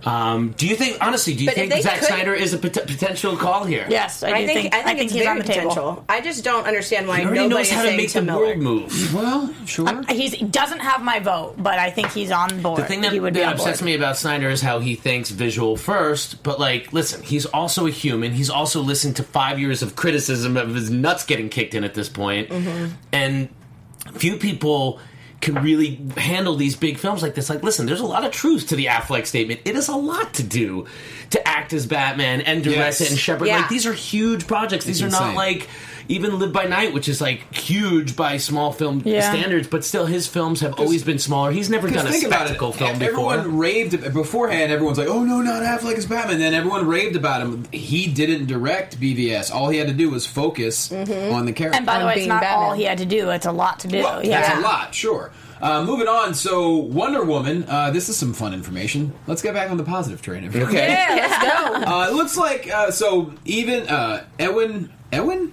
Um, 0.05 0.51
do 0.57 0.67
you 0.67 0.75
think, 0.75 0.99
honestly, 1.01 1.35
do 1.35 1.45
you 1.45 1.49
But 1.51 1.55
think 1.55 1.73
they 1.73 1.81
Zack 1.81 1.99
could- 2.01 2.09
Snyder 2.09 2.35
is 2.35 2.53
a 2.55 2.59
pot- 2.59 2.73
potential 2.87 3.37
call 3.37 3.65
here? 3.65 3.87
Yes, 3.89 4.23
I, 4.23 4.29
do 4.31 4.35
I 4.35 4.47
think, 4.47 4.75
I 4.75 4.83
think 4.83 4.99
it's 5.01 5.13
he's 5.13 5.23
very 5.23 5.31
on 5.31 5.39
the 5.39 5.45
table. 5.45 5.69
potential. 5.71 6.05
I 6.09 6.21
just 6.21 6.43
don't 6.45 6.67
understand 6.67 7.07
why 7.07 7.21
He 7.21 7.25
already 7.27 7.39
nobody 7.41 7.55
knows 7.55 7.67
is 7.69 7.73
how 7.73 7.83
to 7.83 7.89
saying 7.89 7.97
make 7.97 8.07
the 8.09 8.13
Tim 8.15 8.27
Miller. 8.27 8.39
world 8.47 8.59
move. 8.59 9.15
Well, 9.15 9.55
sure. 9.67 10.03
He's, 10.11 10.33
he 10.35 10.45
doesn't 10.45 10.81
have 10.81 11.03
my 11.03 11.21
vote, 11.21 11.55
but 11.59 11.79
I 11.79 11.91
think 11.91 12.11
he's 12.13 12.31
on 12.33 12.63
board. 12.63 12.81
The 12.81 12.85
thing 12.85 13.03
that, 13.03 13.13
he 13.13 13.21
would 13.21 13.35
be 13.35 13.41
that 13.41 13.47
on 13.47 13.53
upsets 13.55 13.81
board. 13.81 13.87
me 13.87 13.95
about 13.95 14.17
Snyder 14.17 14.51
is 14.51 14.61
how 14.61 14.81
he 14.81 14.97
thinks 14.97 15.31
visual 15.31 15.77
first, 15.77 16.43
but 16.43 16.59
like, 16.59 16.93
listen, 16.93 17.23
he's 17.23 17.47
also 17.47 17.87
a 17.87 17.91
human. 17.91 18.33
He's 18.33 18.51
also 18.51 18.81
listened 18.81 19.17
to 19.17 19.23
five 19.23 19.61
years 19.61 19.83
of 19.83 19.95
criticism 19.95 20.57
of 20.57 20.75
his 20.75 20.91
nuts 20.91 21.25
getting 21.25 21.49
kicked 21.49 21.75
in 21.75 21.85
at 21.85 21.95
this 21.95 22.09
point. 22.09 22.51
and 23.13 23.49
few 24.15 24.37
people 24.37 24.99
can 25.43 25.57
really 25.57 26.01
handle 26.17 26.55
these 26.57 26.75
big 26.77 26.97
films 26.99 27.21
like 27.23 27.35
this. 27.35 27.51
Like, 27.51 27.63
listen, 27.63 27.85
there's 27.85 28.01
a 28.01 28.07
lot 28.07 28.25
of 28.25 28.31
truth 28.33 28.69
to 28.69 28.77
the 28.77 28.87
Affleck 28.87 29.27
statement. 29.27 29.61
It 29.65 29.77
is 29.77 29.89
a 29.89 29.97
lot 29.97 30.35
to 30.35 30.43
do 30.43 30.87
to 31.31 31.47
act 31.49 31.73
as 31.73 31.87
Batman 31.87 32.41
and 32.43 32.63
direct 32.65 32.79
Yes. 32.79 33.01
it 33.03 33.11
and 33.11 33.19
shepherd. 33.19 33.47
Yeah. 33.49 33.59
Like, 33.59 33.69
these 33.69 33.85
are 33.87 33.93
huge 33.93 34.47
projects. 34.47 34.85
These 34.87 35.03
It's 35.03 35.15
are 35.15 35.21
not 35.21 35.35
like 35.37 35.69
even 36.13 36.39
Live 36.39 36.53
by 36.53 36.65
Night, 36.65 36.93
which 36.93 37.09
is 37.09 37.21
like 37.21 37.55
huge 37.55 38.15
by 38.17 38.37
small 38.37 38.73
film 38.73 39.03
Yeah. 39.05 39.31
standards, 39.31 39.69
but 39.69 39.85
still 39.85 40.07
his 40.07 40.27
films 40.27 40.61
have 40.61 40.75
always 40.79 41.03
been 41.03 41.19
smaller. 41.19 41.51
He's 41.53 41.71
never 41.71 41.89
done 41.89 42.07
a 42.07 42.11
think 42.11 42.25
spectacle 42.27 42.73
film 42.73 42.99
before. 42.99 43.35
Everyone 43.35 43.59
raved 43.59 44.13
beforehand. 44.15 44.71
Everyone's 44.73 44.99
like, 44.99 45.09
"Oh 45.09 45.23
no, 45.25 45.41
not 45.41 45.63
Affleck 45.63 45.95
as 45.97 46.07
Batman." 46.07 46.39
Then 46.39 46.55
everyone 46.55 46.87
raved 46.87 47.17
about 47.17 47.41
him. 47.43 47.65
He 47.73 48.07
didn't 48.07 48.47
direct 48.47 49.01
BVS. 49.01 49.51
All 49.53 49.69
he 49.69 49.79
had 49.79 49.89
to 49.89 49.95
do 49.95 50.11
was 50.11 50.27
focus 50.27 50.93
on 50.93 51.47
the 51.47 51.53
character. 51.53 51.77
And 51.77 51.87
by 51.87 51.99
the 51.99 52.07
way, 52.07 52.13
it's 52.13 52.19
being 52.21 52.29
not 52.29 52.43
Batman. 52.43 52.65
all 52.69 52.73
he 52.75 52.85
had 52.85 52.99
to 52.99 53.07
do. 53.07 53.31
It's 53.31 53.47
a 53.47 53.53
lot 53.53 53.81
to 53.81 53.89
do. 53.89 54.03
Well, 54.03 54.25
yeah. 54.25 54.41
That's 54.43 54.59
a 54.59 54.61
lot, 54.61 54.95
sure. 54.95 55.31
Uh, 55.61 55.85
moving 55.85 56.09
on, 56.09 56.35
so 56.35 56.71
Wonder 56.77 57.23
Woman. 57.25 57.65
Uh, 57.69 57.91
this 57.93 58.09
is 58.09 58.17
some 58.17 58.33
fun 58.33 58.53
information. 58.53 59.13
Let's 59.29 59.43
get 59.43 59.55
back 59.55 59.71
on 59.71 59.77
the 59.77 59.85
positive 59.85 60.21
train. 60.21 60.45
everyone. 60.45 60.71
Okay. 60.71 60.89
Yeah, 60.89 61.15
let's 61.15 61.39
go. 61.45 61.93
Uh, 61.93 62.09
it 62.11 62.15
looks 62.15 62.37
like 62.37 62.69
uh, 62.69 62.91
so. 62.91 63.33
Even 63.45 63.87
uh, 63.89 64.25
Ewan, 64.41 64.91
Ewan, 65.13 65.53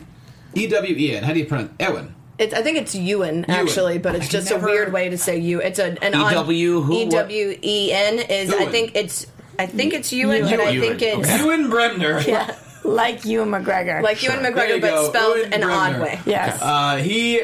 E 0.56 0.68
W 0.68 0.96
E 0.96 1.16
N. 1.16 1.24
How 1.24 1.34
do 1.34 1.40
you 1.40 1.46
pronounce 1.46 1.72
Ewan? 1.80 2.16
It's, 2.38 2.54
I 2.54 2.62
think 2.62 2.78
it's 2.78 2.96
Ewan 2.96 3.46
actually, 3.50 3.98
but 3.98 4.16
it's 4.16 4.28
I 4.28 4.30
just 4.30 4.50
never- 4.50 4.68
a 4.68 4.72
weird 4.72 4.94
way 4.94 5.10
to 5.10 5.18
say 5.18 5.38
you. 5.38 5.62
It's 5.62 5.78
a 5.80 5.98
an 6.04 6.14
EW 6.14 6.82
who? 6.82 6.94
E 6.94 7.06
W 7.10 7.58
E 7.62 7.92
N 7.92 8.20
is. 8.20 8.54
I 8.54 8.66
think 8.68 8.92
it's. 8.96 9.28
I 9.58 9.66
think 9.66 9.94
it's 9.94 10.14
Ewan, 10.14 10.38
Ewan. 10.38 10.54
and 10.54 10.62
I 10.62 10.70
Ewan, 10.70 10.98
think 10.98 11.02
it's 11.02 11.28
okay. 11.30 11.44
Ewan 11.44 11.70
Bremner. 11.70 12.22
yeah, 12.28 12.56
like 12.86 13.26
Ewan 13.26 13.50
McGregor. 13.50 14.02
like 14.02 14.24
Ewan 14.24 14.40
McGregor, 14.40 14.80
but 14.80 14.90
go. 14.90 15.10
spelled 15.10 15.38
Ewan 15.38 15.54
an 15.54 15.64
odd 15.66 16.00
way. 16.02 16.20
yes. 16.26 16.58
Uh, 16.62 16.96
he, 16.96 17.42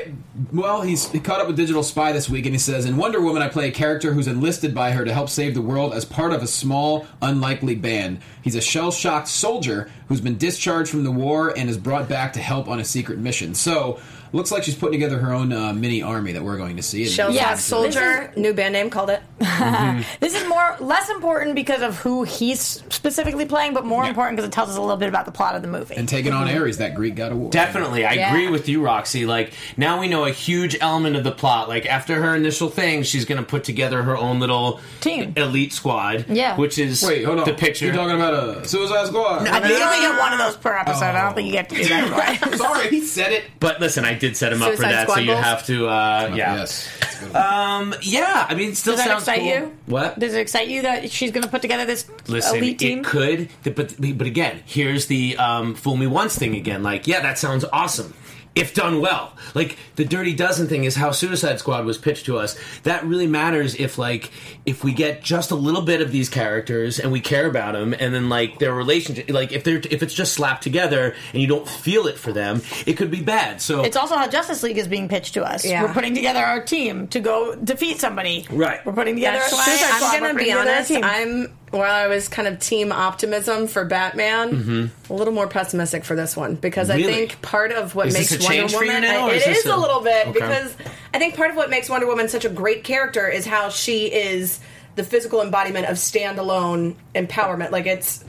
well, 0.51 0.81
he's 0.81 1.09
he 1.11 1.19
caught 1.19 1.39
up 1.39 1.47
with 1.47 1.55
Digital 1.55 1.83
Spy 1.83 2.11
this 2.11 2.29
week, 2.29 2.45
and 2.45 2.53
he 2.53 2.59
says, 2.59 2.85
"In 2.85 2.97
Wonder 2.97 3.21
Woman, 3.21 3.41
I 3.41 3.47
play 3.47 3.67
a 3.67 3.71
character 3.71 4.13
who's 4.13 4.27
enlisted 4.27 4.75
by 4.75 4.91
her 4.91 5.05
to 5.05 5.13
help 5.13 5.29
save 5.29 5.53
the 5.53 5.61
world 5.61 5.93
as 5.93 6.03
part 6.03 6.33
of 6.33 6.43
a 6.43 6.47
small, 6.47 7.05
unlikely 7.21 7.75
band. 7.75 8.19
He's 8.41 8.55
a 8.55 8.61
shell-shocked 8.61 9.27
soldier 9.27 9.89
who's 10.07 10.21
been 10.21 10.37
discharged 10.37 10.91
from 10.91 11.03
the 11.03 11.11
war 11.11 11.53
and 11.57 11.69
is 11.69 11.77
brought 11.77 12.09
back 12.09 12.33
to 12.33 12.39
help 12.39 12.67
on 12.67 12.79
a 12.79 12.85
secret 12.85 13.17
mission. 13.17 13.53
So, 13.55 13.99
looks 14.35 14.51
like 14.51 14.63
she's 14.63 14.75
putting 14.75 14.99
together 14.99 15.17
her 15.19 15.33
own 15.33 15.51
uh, 15.53 15.73
mini 15.73 16.01
army 16.01 16.33
that 16.33 16.43
we're 16.43 16.57
going 16.57 16.75
to 16.77 16.83
see. 16.83 17.03
And- 17.03 17.11
Shell 17.11 17.31
Yeah, 17.31 17.49
Shock 17.51 17.59
Soldier, 17.59 18.33
new 18.35 18.53
band 18.53 18.73
name 18.73 18.89
called 18.89 19.09
it. 19.09 19.21
This 20.19 20.35
is 20.35 20.47
more 20.47 20.75
less 20.79 21.09
important 21.09 21.55
because 21.55 21.81
of 21.81 21.97
who 21.97 22.23
he's 22.23 22.59
specifically 22.89 23.45
playing, 23.45 23.73
but 23.73 23.85
more 23.85 24.05
important 24.05 24.35
because 24.37 24.47
it 24.47 24.51
tells 24.51 24.69
us 24.69 24.77
a 24.77 24.81
little 24.81 24.97
bit 24.97 25.07
about 25.09 25.25
the 25.25 25.31
plot 25.31 25.55
of 25.55 25.61
the 25.61 25.67
movie. 25.67 25.95
and 25.95 26.07
taking 26.09 26.33
on 26.33 26.49
Ares, 26.49 26.77
that 26.77 26.95
Greek 26.95 27.15
god 27.15 27.31
of 27.31 27.37
war. 27.37 27.49
Definitely, 27.51 28.05
I 28.05 28.13
Yeah. 28.13 28.29
agree 28.29 28.49
with 28.49 28.67
you, 28.67 28.81
Roxy. 28.81 29.25
Like 29.25 29.53
now 29.77 29.99
we 29.99 30.07
know 30.07 30.25
a 30.25 30.31
huge 30.31 30.77
element 30.81 31.15
of 31.15 31.23
the 31.23 31.31
plot. 31.31 31.69
Like 31.69 31.85
after 31.85 32.21
her 32.21 32.35
initial 32.35 32.69
thing, 32.69 33.03
she's 33.03 33.23
going 33.25 33.37
to 33.39 33.45
put 33.47 33.63
together 33.63 34.03
her 34.03 34.17
own 34.17 34.39
little 34.39 34.79
Team. 35.01 35.33
elite 35.37 35.73
squad. 35.73 36.25
Yeah. 36.27 36.57
which 36.57 36.77
is 36.77 37.03
Wait, 37.03 37.23
hold 37.23 37.39
on. 37.39 37.45
the 37.45 37.53
picture. 37.53 37.85
You're 37.85 37.95
talking 37.95 38.15
about 38.15 38.33
a 38.33 38.67
Suicide 38.67 39.07
Squad? 39.07 39.47
I 39.47 39.59
think 39.61 39.77
you 39.77 39.83
only 39.85 39.99
get 39.99 40.19
one 40.19 40.33
of 40.33 40.39
those 40.39 40.57
per 40.57 40.75
episode. 40.75 41.05
I 41.05 41.21
don't 41.23 41.33
think 41.35 41.47
you 41.47 41.53
get 41.53 41.69
to 41.69 41.75
do 41.75 41.85
that 41.87 42.39
twice. 42.41 42.57
Sorry, 42.59 42.89
he 42.89 43.01
said 43.01 43.31
it. 43.31 43.45
but 43.59 43.79
listen, 43.79 44.03
I 44.05 44.13
did 44.27 44.37
set 44.37 44.51
him 44.53 44.61
up 44.61 44.71
for 44.71 44.77
Suicide 44.77 44.91
that, 44.91 45.07
so 45.07 45.13
Squad 45.13 45.21
you 45.21 45.27
goals? 45.27 45.43
have 45.43 45.65
to. 45.67 45.87
Uh, 45.87 46.31
yeah, 46.35 46.55
Yes. 46.55 46.89
That's 46.99 47.21
a 47.21 47.25
good. 47.25 47.35
um, 47.35 47.95
yeah. 48.01 48.45
I 48.49 48.55
mean, 48.55 48.69
it 48.71 48.77
still 48.77 48.93
Does 48.95 49.03
that 49.05 49.07
sounds 49.09 49.21
excite 49.23 49.39
cool. 49.39 49.47
you? 49.47 49.77
What? 49.85 50.19
Does 50.19 50.33
it 50.33 50.39
excite 50.39 50.67
you 50.67 50.81
that 50.83 51.11
she's 51.11 51.31
going 51.31 51.43
to 51.43 51.49
put 51.49 51.61
together 51.61 51.85
this 51.85 52.09
Listen, 52.27 52.57
elite 52.57 52.79
team? 52.79 52.99
it 52.99 53.05
could, 53.05 53.49
but 53.63 53.75
but 54.17 54.27
again, 54.27 54.61
here's 54.65 55.05
the 55.07 55.37
um, 55.37 55.75
fool 55.75 55.97
me 55.97 56.07
once 56.07 56.37
thing 56.37 56.55
again. 56.55 56.83
Like, 56.83 57.07
yeah, 57.07 57.21
that 57.21 57.37
sounds 57.37 57.65
awesome. 57.71 58.13
If 58.55 58.73
done 58.73 59.01
well, 59.01 59.33
like 59.53 59.77
the 59.97 60.05
Dirty 60.05 60.33
Dozen 60.33 60.67
thing 60.67 60.85
is 60.85 60.95
how 60.95 61.11
Suicide 61.11 61.59
Squad 61.59 61.85
was 61.85 61.97
pitched 61.97 62.25
to 62.27 62.37
us. 62.37 62.57
That 62.83 63.03
really 63.03 63.27
matters 63.27 63.75
if 63.75 63.97
like 63.97 64.31
if 64.65 64.81
we 64.81 64.93
get 64.93 65.21
just 65.21 65.51
a 65.51 65.55
little 65.55 65.81
bit 65.81 66.01
of 66.01 66.11
these 66.11 66.29
characters 66.29 66.97
and 66.97 67.11
we 67.11 67.19
care 67.19 67.47
about 67.47 67.73
them, 67.73 67.93
and 67.93 68.13
then 68.13 68.29
like 68.29 68.59
their 68.59 68.73
relationship, 68.73 69.29
like 69.29 69.51
if 69.51 69.65
they're 69.65 69.81
if 69.91 70.01
it's 70.01 70.13
just 70.13 70.33
slapped 70.33 70.63
together 70.63 71.13
and 71.33 71.41
you 71.41 71.47
don't 71.47 71.67
feel 71.67 72.07
it 72.07 72.17
for 72.17 72.31
them, 72.31 72.61
it 72.85 72.93
could 72.93 73.11
be 73.11 73.21
bad. 73.21 73.61
So 73.61 73.83
It's 73.83 73.97
also 73.97 74.15
how 74.15 74.27
Justice 74.27 74.63
League 74.63 74.77
is 74.77 74.87
being 74.87 75.09
pitched 75.09 75.33
to 75.33 75.43
us. 75.43 75.65
Yeah. 75.65 75.83
We're 75.83 75.93
putting 75.93 76.15
together 76.15 76.39
our 76.39 76.63
team 76.63 77.07
to 77.09 77.19
go 77.19 77.55
defeat 77.55 77.99
somebody. 77.99 78.47
Right. 78.49 78.85
We're 78.85 78.93
putting 78.93 79.15
together 79.15 79.39
That's 79.39 79.51
a 79.51 79.55
why 79.55 79.63
Suicide 79.65 79.95
Squad. 79.97 80.15
I'm 80.15 80.21
gonna 80.21 80.33
be 80.33 80.45
together 80.45 80.69
a 80.69 80.75
honest. 80.75 80.91
I'm 81.03 81.57
while 81.75 81.91
I 81.93 82.07
was 82.07 82.27
kind 82.27 82.47
of 82.47 82.59
team 82.59 82.91
optimism 82.91 83.67
for 83.67 83.85
Batman, 83.85 84.51
Mm-hmm. 84.51 85.13
a 85.13 85.15
little 85.15 85.33
more 85.33 85.47
pessimistic 85.47 86.03
for 86.05 86.15
this 86.15 86.35
one 86.35 86.55
because 86.55 86.89
I 86.89 87.01
think 87.01 87.41
part 87.41 87.71
of 87.71 87.95
what 87.95 88.07
Is 88.07 88.13
makes 88.13 88.31
Wonder 88.31 88.45
change 88.47 88.73
for 88.73 88.83
you 88.83 88.91
Woman 88.93 89.03
now, 89.03 89.27
or 89.27 89.33
it 89.33 89.45
is 89.47 89.57
is 89.59 89.65
a 89.65 89.73
a- 89.73 89.77
little 89.77 90.01
bit 90.01 90.27
Okay. 90.27 90.31
because 90.39 90.75
I 91.13 91.19
think 91.19 91.35
part 91.35 91.51
of 91.51 91.55
what 91.57 91.69
makes 91.69 91.89
Wonder 91.89 92.07
Woman 92.07 92.27
such 92.29 92.45
a 92.45 92.49
great 92.49 92.83
character 92.83 93.27
is 93.27 93.45
how 93.45 93.69
she 93.69 94.05
is 94.07 94.59
the 94.95 95.03
physical 95.03 95.41
embodiment 95.41 95.87
of 95.87 95.97
standalone 95.97 96.95
empowerment. 97.13 97.71
Like 97.71 97.85
it's 97.85 98.23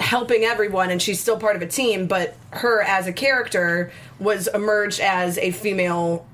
helping 0.00 0.44
everyone 0.44 0.90
and 0.90 1.00
she's 1.00 1.20
still 1.20 1.38
part 1.38 1.56
of 1.56 1.62
a 1.62 1.66
team, 1.66 2.06
but 2.06 2.36
her 2.50 2.82
as 2.82 3.06
a 3.06 3.12
character 3.12 3.90
was 4.18 4.48
emerged 4.48 5.00
as 5.00 5.38
a 5.38 5.50
female 5.52 6.26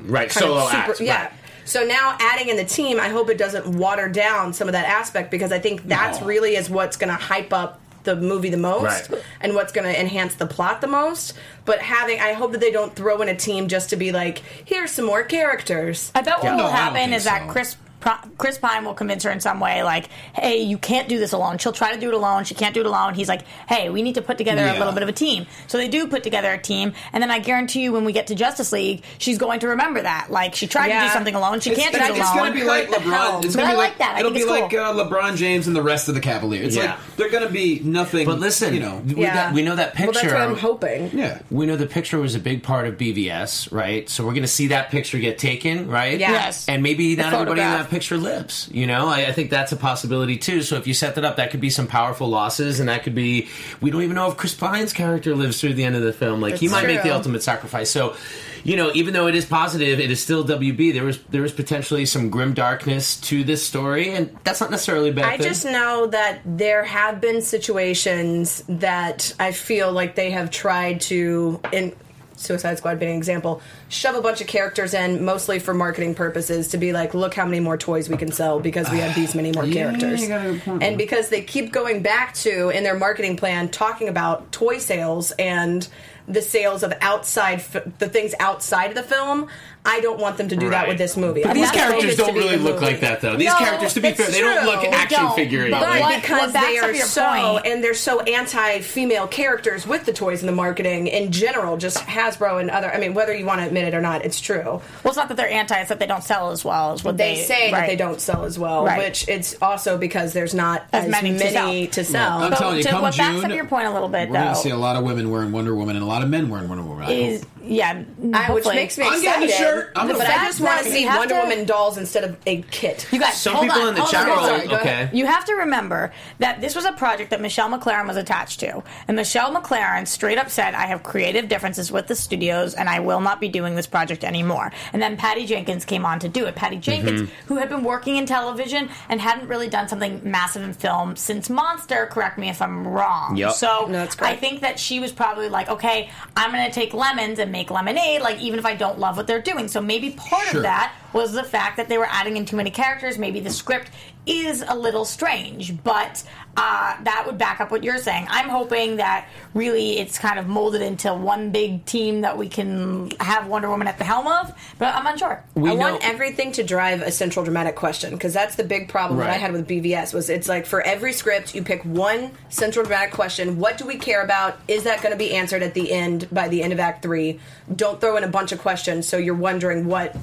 right, 0.00 0.30
solo 0.30 0.66
super, 0.66 0.76
act, 0.76 1.00
yeah. 1.00 1.22
right. 1.24 1.32
So 1.70 1.84
now 1.84 2.16
adding 2.18 2.48
in 2.48 2.56
the 2.56 2.64
team, 2.64 2.98
I 2.98 3.08
hope 3.10 3.30
it 3.30 3.38
doesn't 3.38 3.64
water 3.64 4.08
down 4.08 4.52
some 4.52 4.66
of 4.66 4.72
that 4.72 4.86
aspect 4.86 5.30
because 5.30 5.52
I 5.52 5.60
think 5.60 5.86
that's 5.86 6.20
No. 6.20 6.26
really 6.26 6.56
is 6.56 6.68
what's 6.68 6.96
going 6.96 7.10
to 7.10 7.14
hype 7.14 7.52
up 7.52 7.78
the 8.02 8.16
movie 8.16 8.48
the 8.50 8.56
most 8.56 9.08
Right. 9.08 9.22
and 9.40 9.54
what's 9.54 9.70
going 9.70 9.86
to 9.86 10.00
enhance 10.00 10.34
the 10.34 10.46
plot 10.46 10.80
the 10.80 10.88
most. 10.88 11.34
But 11.66 11.78
having, 11.80 12.18
I 12.20 12.32
hope 12.32 12.50
that 12.52 12.60
they 12.60 12.72
don't 12.72 12.96
throw 12.96 13.22
in 13.22 13.28
a 13.28 13.36
team 13.36 13.68
just 13.68 13.90
to 13.90 13.96
be 13.96 14.10
like, 14.10 14.42
here's 14.64 14.90
some 14.90 15.04
more 15.04 15.22
characters. 15.22 16.10
I 16.12 16.22
bet 16.22 16.38
what 16.38 16.44
Yeah. 16.44 16.50
will 16.56 16.58
No, 16.58 16.64
I 16.64 16.68
don't 16.70 16.76
happen 16.76 16.96
think 17.02 17.12
is 17.14 17.24
that. 17.24 17.46
Chris 17.48 17.76
Pro- 18.00 18.14
Chris 18.38 18.58
Pine 18.58 18.84
will 18.84 18.94
convince 18.94 19.24
her 19.24 19.30
in 19.30 19.40
some 19.40 19.60
way, 19.60 19.82
like, 19.82 20.08
"Hey, 20.34 20.58
you 20.62 20.78
can't 20.78 21.08
do 21.08 21.18
this 21.18 21.32
alone." 21.32 21.58
She'll 21.58 21.72
try 21.72 21.92
to 21.94 22.00
do 22.00 22.08
it 22.08 22.14
alone. 22.14 22.44
She 22.44 22.54
can't 22.54 22.74
do 22.74 22.80
it 22.80 22.86
alone. 22.86 23.14
He's 23.14 23.28
like, 23.28 23.42
"Hey, 23.68 23.90
we 23.90 24.02
need 24.02 24.14
to 24.14 24.22
put 24.22 24.38
together 24.38 24.64
a 24.66 24.78
little 24.78 24.92
bit 24.92 25.02
of 25.02 25.08
a 25.08 25.12
team." 25.12 25.46
So 25.66 25.78
they 25.78 25.88
do 25.88 26.06
put 26.06 26.22
together 26.22 26.52
a 26.52 26.58
team, 26.58 26.92
and 27.12 27.22
then 27.22 27.30
I 27.30 27.38
guarantee 27.38 27.82
you, 27.82 27.92
when 27.92 28.04
we 28.04 28.12
get 28.12 28.28
to 28.28 28.34
Justice 28.34 28.72
League, 28.72 29.02
she's 29.18 29.38
going 29.38 29.60
to 29.60 29.68
remember 29.68 30.02
that. 30.02 30.30
Like, 30.30 30.54
she 30.54 30.66
tried 30.66 30.88
to 30.88 31.06
do 31.06 31.12
something 31.12 31.34
alone. 31.34 31.60
She 31.60 31.70
It's- 31.70 31.82
can't 31.84 31.94
do 31.94 32.00
it's, 32.00 32.08
it 32.10 32.20
it's 32.20 32.30
alone. 32.30 32.38
gonna 32.48 32.54
be 32.54 32.64
like 32.64 32.88
LeBron. 32.88 33.44
It's 33.44 33.54
gonna 33.56 33.68
I 33.68 33.72
be 33.72 33.76
like 33.76 33.98
that. 33.98 34.14
I 34.16 34.20
it'll 34.20 34.32
think 34.32 34.46
be 34.46 34.50
it's 34.52 34.60
like 34.60 34.70
cool. 34.70 34.80
uh, 35.00 35.04
LeBron 35.04 35.36
James 35.36 35.66
and 35.66 35.76
the 35.76 35.82
rest 35.82 36.08
of 36.08 36.14
the 36.14 36.20
Cavaliers. 36.20 36.68
It's 36.68 36.76
Yeah. 36.76 36.92
like 36.92 37.16
they're 37.16 37.30
gonna 37.30 37.48
be 37.50 37.80
nothing. 37.84 38.26
But 38.26 38.40
listen, 38.40 38.72
you 38.74 38.80
know, 38.80 39.02
we, 39.06 39.22
Yeah. 39.22 39.34
got, 39.34 39.54
we 39.54 39.62
know 39.62 39.76
that 39.76 39.94
Well, 39.98 40.06
picture. 40.08 40.30
that's 40.30 40.32
what 40.32 40.42
I'm 40.42 40.56
hoping. 40.56 41.10
yeah. 41.12 41.38
We 41.50 41.66
know 41.66 41.76
the 41.76 41.86
picture 41.86 42.18
was 42.18 42.34
a 42.34 42.38
big 42.38 42.62
part 42.62 42.86
of 42.86 42.96
BVS, 42.96 43.68
right? 43.70 44.08
So 44.08 44.24
we're 44.24 44.32
going 44.32 44.42
to 44.42 44.48
see 44.48 44.68
that 44.68 44.90
picture 44.90 45.18
get 45.18 45.38
taken, 45.38 45.88
right? 45.88 46.18
Yeah. 46.18 46.30
Yes. 46.32 46.64
And 46.68 46.82
maybe 46.82 47.16
not 47.16 47.32
everybody 47.32 47.60
in 47.60 47.66
photograph. 47.66 47.89
that 47.89 47.89
picture 47.90 48.16
lives. 48.16 48.68
You 48.72 48.86
know, 48.86 49.08
I, 49.08 49.26
I 49.26 49.32
think 49.32 49.50
that's 49.50 49.72
a 49.72 49.76
possibility 49.76 50.36
too. 50.36 50.62
So 50.62 50.76
if 50.76 50.86
you 50.86 50.94
set 50.94 51.16
that 51.16 51.24
up, 51.24 51.36
that 51.36 51.50
could 51.50 51.60
be 51.60 51.70
some 51.70 51.86
powerful 51.86 52.28
losses, 52.28 52.80
and 52.80 52.88
that 52.88 53.02
could 53.02 53.14
be. 53.14 53.48
We 53.80 53.90
don't 53.90 54.02
even 54.02 54.16
know 54.16 54.30
if 54.30 54.36
Chris 54.36 54.54
Pine's 54.54 54.92
character 54.92 55.34
lives 55.34 55.60
through 55.60 55.74
the 55.74 55.84
end 55.84 55.96
of 55.96 56.02
the 56.02 56.12
film. 56.12 56.40
Like 56.40 56.56
he 56.56 56.68
might 56.68 56.86
make 56.86 57.02
the 57.02 57.14
ultimate 57.14 57.42
sacrifice. 57.42 57.90
So. 57.90 58.16
You 58.62 58.76
know, 58.76 58.90
even 58.92 59.14
though 59.14 59.26
it 59.26 59.34
is 59.34 59.46
positive, 59.46 60.00
it 60.00 60.10
is 60.10 60.22
still 60.22 60.44
WB. 60.44 60.92
There 60.92 61.02
was 61.02 61.18
there 61.30 61.40
was 61.40 61.50
potentially 61.50 62.04
some 62.04 62.28
grim 62.28 62.52
darkness 62.52 63.18
to 63.22 63.42
this 63.42 63.66
story, 63.66 64.12
and 64.12 64.36
that's 64.44 64.60
not 64.60 64.70
necessarily 64.70 65.10
bad 65.10 65.24
I 65.24 65.38
thing. 65.38 65.46
just 65.46 65.64
know 65.64 66.08
that 66.08 66.40
there 66.44 66.84
have 66.84 67.22
been 67.22 67.40
situations 67.40 68.62
that 68.68 69.34
I 69.40 69.52
feel 69.52 69.92
like 69.92 70.14
they 70.14 70.30
have 70.32 70.50
tried 70.50 71.00
to, 71.02 71.58
in 71.72 71.96
Suicide 72.40 72.78
Squad 72.78 72.98
being 72.98 73.12
an 73.12 73.18
example, 73.18 73.60
shove 73.88 74.14
a 74.14 74.22
bunch 74.22 74.40
of 74.40 74.46
characters 74.46 74.94
in, 74.94 75.24
mostly 75.24 75.58
for 75.58 75.74
marketing 75.74 76.14
purposes, 76.14 76.68
to 76.68 76.78
be 76.78 76.92
like, 76.92 77.12
look 77.14 77.34
how 77.34 77.44
many 77.44 77.60
more 77.60 77.76
toys 77.76 78.08
we 78.08 78.16
can 78.16 78.32
sell 78.32 78.58
because 78.60 78.90
we 78.90 78.98
have 78.98 79.14
these 79.14 79.34
many 79.34 79.52
more 79.52 79.64
Yeah, 79.70 79.84
characters. 79.90 80.22
you 80.22 80.28
got 80.28 80.46
a 80.46 80.52
good 80.52 80.62
point. 80.62 80.82
And 80.82 80.96
because 80.98 81.28
they 81.28 81.42
keep 81.42 81.70
going 81.72 82.02
back 82.02 82.34
to, 82.36 82.70
in 82.70 82.82
their 82.82 82.98
marketing 82.98 83.36
plan, 83.36 83.68
talking 83.68 84.08
about 84.08 84.50
toy 84.52 84.78
sales 84.78 85.32
and 85.32 85.86
the 86.28 86.40
sales 86.42 86.82
of 86.82 86.92
outside, 87.00 87.58
f- 87.58 87.84
the 87.98 88.08
things 88.08 88.34
outside 88.40 88.88
of 88.90 88.94
the 88.94 89.02
film, 89.02 89.48
I 89.84 90.00
don't 90.00 90.20
want 90.20 90.36
them 90.36 90.48
to 90.48 90.56
do 90.56 90.68
that 90.70 90.88
with 90.88 90.98
this 90.98 91.16
movie. 91.16 91.40
But 91.42 91.52
I 91.52 91.54
these 91.54 91.70
characters 91.70 92.16
don't 92.16 92.34
really 92.34 92.56
look 92.58 92.74
movie. 92.74 92.86
like 92.86 93.00
that, 93.00 93.20
though. 93.22 93.36
These 93.36 93.48
No, 93.48 93.56
characters, 93.56 93.94
to 93.94 94.00
be 94.00 94.08
it's 94.08 94.20
fair, 94.20 94.30
they 94.30 94.40
don't 94.40 94.66
look 94.66 94.84
action 94.84 95.20
Don't, 95.20 95.34
figure 95.34 95.70
but 95.70 95.80
But 95.80 96.00
what- 96.00 96.20
because 96.22 96.40
what 96.42 96.52
backs 96.52 96.66
they 96.66 96.78
are 96.78 96.92
your 96.92 97.06
so, 97.06 97.26
point- 97.54 97.66
and 97.66 97.82
they're 97.82 97.94
so 97.94 98.20
anti-female 98.20 99.28
characters 99.28 99.86
with 99.86 100.04
the 100.04 100.12
toys 100.12 100.40
and 100.40 100.48
the 100.48 100.52
marketing 100.54 101.06
in 101.06 101.32
general, 101.32 101.76
just 101.78 101.98
Hasbro 102.06 102.60
and 102.60 102.70
other. 102.70 102.92
I 102.92 102.98
mean, 102.98 103.14
whether 103.14 103.34
you 103.34 103.46
want 103.46 103.60
to 103.62 103.66
admit 103.66 103.84
it 103.84 103.94
or 103.94 104.00
not, 104.02 104.24
it's 104.24 104.38
true. 104.40 104.62
Well, 104.64 104.82
it's 105.06 105.16
not 105.16 105.28
that 105.28 105.36
they're 105.36 105.50
anti; 105.50 105.78
it's 105.80 105.88
that 105.88 105.98
they 105.98 106.06
don't 106.06 106.24
sell 106.24 106.50
as 106.50 106.64
well 106.64 106.92
as 106.92 107.02
what 107.02 107.16
They, 107.16 107.36
they, 107.36 107.42
say 107.42 107.70
that 107.70 107.86
they 107.86 107.96
don't 107.96 108.20
sell 108.20 108.44
as 108.44 108.58
well, 108.58 108.84
Right. 108.84 108.98
which 108.98 109.28
it's 109.28 109.56
also 109.62 109.96
because 109.96 110.32
there's 110.34 110.52
not 110.54 110.82
As 110.92 111.04
as, 111.04 111.10
many 111.10 111.30
many, 111.32 111.86
to 111.86 111.92
to 111.94 112.04
sell. 112.04 112.12
sell. 112.12 112.42
I'm 112.44 112.50
But 112.50 112.58
telling 112.58 112.76
you, 112.76 112.82
to- 112.82 112.88
come 112.90 113.02
what 113.02 113.16
backs 113.16 113.44
up 113.44 113.50
your 113.50 113.64
point 113.64 113.86
a 113.86 113.90
little 113.92 114.08
bit, 114.08 114.28
We're 114.28 114.34
going 114.40 114.48
to 114.48 114.54
see 114.56 114.70
a 114.70 114.76
lot 114.76 114.96
of 114.96 115.04
women 115.04 115.30
wearing 115.30 115.52
Wonder 115.52 115.74
Woman 115.74 115.96
and 115.96 116.04
a 116.04 116.08
lot 116.08 116.22
of 116.22 116.28
men 116.28 116.48
wearing 116.50 116.68
Wonder 116.68 116.84
Woman. 116.84 117.06
I 117.08 117.12
Is 117.12 117.40
hope. 117.40 117.48
Yeah, 117.70 117.90
I, 117.92 117.96
which 117.98 118.64
hopefully. 118.64 118.74
makes 118.74 118.98
me 118.98 119.06
I'm 119.06 119.14
excited. 119.14 119.46
getting 119.48 119.48
a 119.48 119.52
shirt. 119.58 119.92
I'm 119.96 120.08
but 120.08 120.18
gonna- 120.18 120.28
I 120.28 120.44
just 120.46 120.60
want 120.60 120.82
to 120.84 120.90
see 120.90 121.06
Wonder 121.06 121.34
to- 121.36 121.40
Woman 121.40 121.64
dolls 121.66 121.96
instead 121.98 122.24
of 122.24 122.36
a 122.46 122.62
kit. 122.62 123.06
You 123.12 123.20
guys, 123.20 123.40
Some 123.40 123.54
hold 123.54 123.66
people 123.68 123.82
on, 123.82 123.88
in 123.88 123.94
the 123.94 124.00
hold 124.00 124.10
chat 124.12 124.22
on, 124.28 124.36
roll, 124.36 124.46
sorry, 124.46 124.66
go 124.68 124.76
okay. 124.76 124.88
ahead. 124.90 125.10
You 125.12 125.26
have 125.26 125.44
to 125.44 125.54
remember 125.54 126.12
that 126.40 126.60
this 126.60 126.74
was 126.74 126.84
a 126.84 126.92
project 126.92 127.30
that 127.30 127.40
Michelle 127.40 127.70
MacLaren 127.70 128.06
was 128.08 128.16
attached 128.16 128.60
to, 128.60 128.82
and 129.06 129.16
Michelle 129.16 129.54
MacLaren 129.54 130.06
straight 130.08 130.36
up 130.38 130.50
said, 130.50 130.74
"I 130.74 130.86
have 130.86 131.02
creative 131.04 131.48
differences 131.48 131.92
with 131.92 132.08
the 132.08 132.14
studios, 132.16 132.74
and 132.74 132.88
I 132.88 132.98
will 133.00 133.20
not 133.20 133.40
be 133.40 133.48
doing 133.48 133.76
this 133.76 133.86
project 133.86 134.24
anymore." 134.24 134.72
And 134.92 135.00
then 135.00 135.16
Patty 135.16 135.46
Jenkins 135.46 135.84
came 135.84 136.04
on 136.04 136.18
to 136.20 136.28
do 136.28 136.46
it. 136.46 136.56
Patty 136.56 136.76
Jenkins, 136.76 137.20
Mm-hmm. 137.22 137.46
who 137.46 137.56
had 137.56 137.68
been 137.68 137.84
working 137.84 138.16
in 138.16 138.26
television 138.26 138.88
and 139.08 139.20
hadn't 139.20 139.46
really 139.48 139.68
done 139.68 139.86
something 139.88 140.20
massive 140.24 140.62
in 140.62 140.72
film 140.72 141.14
since 141.16 141.48
Monster. 141.50 142.06
Correct 142.10 142.36
me 142.38 142.48
if 142.48 142.60
I'm 142.60 142.86
wrong. 142.86 143.36
Yep. 143.36 143.52
So 143.52 143.86
No, 143.86 143.92
that's 143.98 144.14
correct. 144.16 144.32
I 144.32 144.36
think 144.36 144.60
that 144.62 144.78
she 144.80 144.98
was 145.00 145.12
probably 145.12 145.48
like, 145.48 145.68
"Okay, 145.68 146.10
I'm 146.36 146.50
going 146.52 146.64
to 146.66 146.72
take 146.72 146.94
lemons 146.94 147.38
and 147.38 147.52
make 147.52 147.59
lemonade." 147.68 148.22
Like 148.22 148.38
even 148.38 148.60
if 148.60 148.64
I 148.64 148.76
don't 148.76 149.00
love 149.00 149.16
what 149.16 149.26
they're 149.26 149.42
doing, 149.42 149.66
so 149.66 149.80
maybe 149.80 150.10
part 150.10 150.46
Sure. 150.46 150.58
of 150.58 150.62
that 150.62 150.92
was 151.12 151.32
the 151.32 151.44
fact 151.44 151.76
that 151.76 151.88
they 151.88 151.98
were 151.98 152.08
adding 152.08 152.36
in 152.36 152.44
too 152.44 152.56
many 152.56 152.70
characters. 152.70 153.18
Maybe 153.18 153.40
the 153.40 153.50
script 153.50 153.90
is 154.26 154.62
a 154.66 154.74
little 154.76 155.04
strange, 155.04 155.82
but 155.82 156.22
uh, 156.56 157.02
that 157.04 157.24
would 157.26 157.38
back 157.38 157.60
up 157.60 157.70
what 157.70 157.82
you're 157.82 157.98
saying. 157.98 158.26
I'm 158.28 158.48
hoping 158.50 158.96
that 158.96 159.26
really 159.54 159.98
it's 159.98 160.18
kind 160.18 160.38
of 160.38 160.46
molded 160.46 160.82
into 160.82 161.12
one 161.14 161.50
big 161.50 161.84
team 161.86 162.20
that 162.20 162.36
we 162.36 162.48
can 162.48 163.10
have 163.18 163.46
Wonder 163.46 163.70
Woman 163.70 163.88
at 163.88 163.96
the 163.98 164.04
helm 164.04 164.26
of, 164.26 164.52
but 164.78 164.94
I'm 164.94 165.06
unsure. 165.06 165.42
We 165.54 165.70
I 165.70 165.74
know- 165.74 165.92
want 165.92 166.04
everything 166.06 166.52
to 166.52 166.62
drive 166.62 167.00
a 167.02 167.10
central 167.10 167.44
dramatic 167.44 167.76
question 167.76 168.12
because 168.12 168.34
that's 168.34 168.56
the 168.56 168.64
big 168.64 168.88
problem 168.88 169.18
that 169.20 169.30
I 169.30 169.34
had 169.34 169.52
with 169.52 169.66
BVS 169.66 170.12
was 170.12 170.28
it's 170.28 170.48
like 170.48 170.66
for 170.66 170.82
every 170.82 171.12
script 171.12 171.54
you 171.54 171.62
pick 171.62 171.82
one 171.84 172.30
central 172.50 172.84
dramatic 172.84 173.14
question. 173.14 173.58
What 173.58 173.78
do 173.78 173.86
we 173.86 173.96
care 173.96 174.22
about? 174.22 174.60
Is 174.68 174.84
that 174.84 175.02
going 175.02 175.12
to 175.12 175.18
be 175.18 175.34
answered 175.34 175.62
at 175.62 175.72
the 175.74 175.90
end 175.90 176.28
by 176.30 176.48
the 176.48 176.62
end 176.62 176.72
of 176.72 176.78
Act 176.78 177.02
Three? 177.02 177.40
Don't 177.74 178.00
throw 178.00 178.16
in 178.16 178.24
a 178.24 178.28
bunch 178.28 178.52
of 178.52 178.60
questions 178.60 179.08
so 179.08 179.16
you're 179.16 179.34
wondering 179.34 179.86
what. 179.86 180.14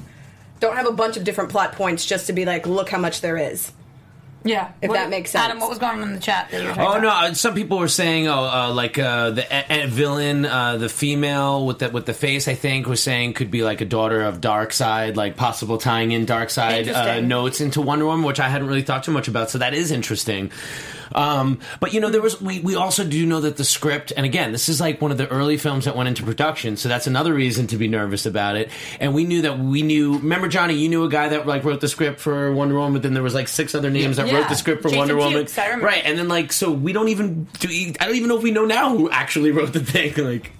Don't 0.60 0.76
have 0.76 0.86
a 0.86 0.92
bunch 0.92 1.16
of 1.16 1.24
different 1.24 1.50
plot 1.50 1.72
points 1.72 2.04
just 2.04 2.26
to 2.28 2.32
be 2.32 2.44
like, 2.44 2.66
look 2.66 2.88
how 2.90 2.98
much 2.98 3.20
there 3.20 3.36
is. 3.36 3.70
Yeah, 4.44 4.70
If 4.80 4.92
that 4.92 5.10
makes 5.10 5.32
sense. 5.32 5.44
Adam, 5.46 5.58
what 5.58 5.68
was 5.68 5.78
going 5.78 6.00
on 6.00 6.02
in 6.08 6.14
the 6.14 6.20
chat? 6.20 6.48
That 6.52 6.62
you 6.62 6.68
were 6.68 6.72
Oh 6.72 6.92
about? 6.92 7.02
no! 7.02 7.08
uh, 7.10 7.34
Some 7.34 7.54
people 7.54 7.78
were 7.78 7.88
saying, 7.88 8.28
oh, 8.28 8.44
uh, 8.44 8.72
like 8.72 8.96
uh, 8.96 9.30
the 9.30 9.42
a- 9.50 9.84
a- 9.84 9.86
villain, 9.88 10.46
uh, 10.46 10.76
the 10.76 10.88
female 10.88 11.66
with 11.66 11.80
the 11.80 11.90
with 11.90 12.06
the 12.06 12.14
face, 12.14 12.46
I 12.46 12.54
think, 12.54 12.86
was 12.86 13.02
saying 13.02 13.32
could 13.34 13.50
be 13.50 13.64
like 13.64 13.80
a 13.80 13.84
daughter 13.84 14.22
of 14.22 14.40
Darkseid, 14.40 15.16
like 15.16 15.36
possible 15.36 15.76
tying 15.76 16.12
in 16.12 16.24
Darkseid 16.24 16.72
uh, 16.72 16.76
Interesting. 16.78 17.28
notes 17.28 17.60
into 17.60 17.80
Wonder 17.82 18.06
Woman, 18.06 18.24
which 18.24 18.38
I 18.38 18.48
hadn't 18.48 18.68
really 18.68 18.82
thought 18.82 19.02
too 19.02 19.10
much 19.10 19.26
about. 19.26 19.50
So 19.50 19.58
that 19.58 19.74
is 19.74 19.90
interesting. 19.90 20.52
Um, 21.14 21.60
but 21.80 21.92
you 21.92 22.00
know, 22.00 22.10
there 22.10 22.20
was 22.22 22.40
we 22.40 22.60
we 22.60 22.74
also 22.74 23.04
do 23.04 23.24
know 23.26 23.40
that 23.40 23.56
the 23.56 23.64
script, 23.64 24.12
and 24.16 24.24
again, 24.26 24.52
this 24.52 24.68
is 24.68 24.80
like 24.80 25.00
one 25.00 25.10
of 25.10 25.18
the 25.18 25.28
early 25.28 25.56
films 25.56 25.84
that 25.86 25.96
went 25.96 26.08
into 26.08 26.22
production, 26.22 26.76
so 26.76 26.88
that's 26.88 27.06
another 27.06 27.32
reason 27.34 27.66
to 27.68 27.76
be 27.76 27.88
nervous 27.88 28.26
about 28.26 28.56
it. 28.56 28.70
And 29.00 29.14
we 29.14 29.24
knew 29.24 29.42
that 29.42 29.58
we 29.58 29.82
knew. 29.82 30.14
Remember, 30.18 30.48
Johnny, 30.48 30.74
you 30.74 30.88
knew 30.88 31.04
a 31.04 31.08
guy 31.08 31.28
that 31.30 31.46
like 31.46 31.64
wrote 31.64 31.80
the 31.80 31.88
script 31.88 32.20
for 32.20 32.52
Wonder 32.52 32.74
Woman, 32.74 32.92
but 32.94 33.02
then 33.02 33.14
there 33.14 33.22
was 33.22 33.34
like 33.34 33.48
six 33.48 33.74
other 33.74 33.90
names 33.90 34.16
that 34.16 34.26
Yeah. 34.26 34.38
wrote 34.38 34.48
the 34.48 34.54
script 34.56 34.82
for 34.82 34.88
Jason 34.88 34.98
Wonder 34.98 35.16
Woman, 35.16 35.46
Fuchs, 35.46 35.58
I 35.58 35.64
remember. 35.66 35.86
right? 35.86 36.02
And 36.04 36.18
then 36.18 36.28
like, 36.28 36.52
so 36.52 36.70
we 36.70 36.92
don't 36.92 37.08
even 37.08 37.44
do. 37.60 37.68
I 38.00 38.06
don't 38.06 38.16
even 38.16 38.28
know 38.28 38.36
if 38.36 38.42
we 38.42 38.50
know 38.50 38.64
now 38.66 38.96
who 38.96 39.10
actually 39.10 39.50
wrote 39.50 39.72
the 39.72 39.80
thing. 39.80 40.12
Like, 40.28 40.52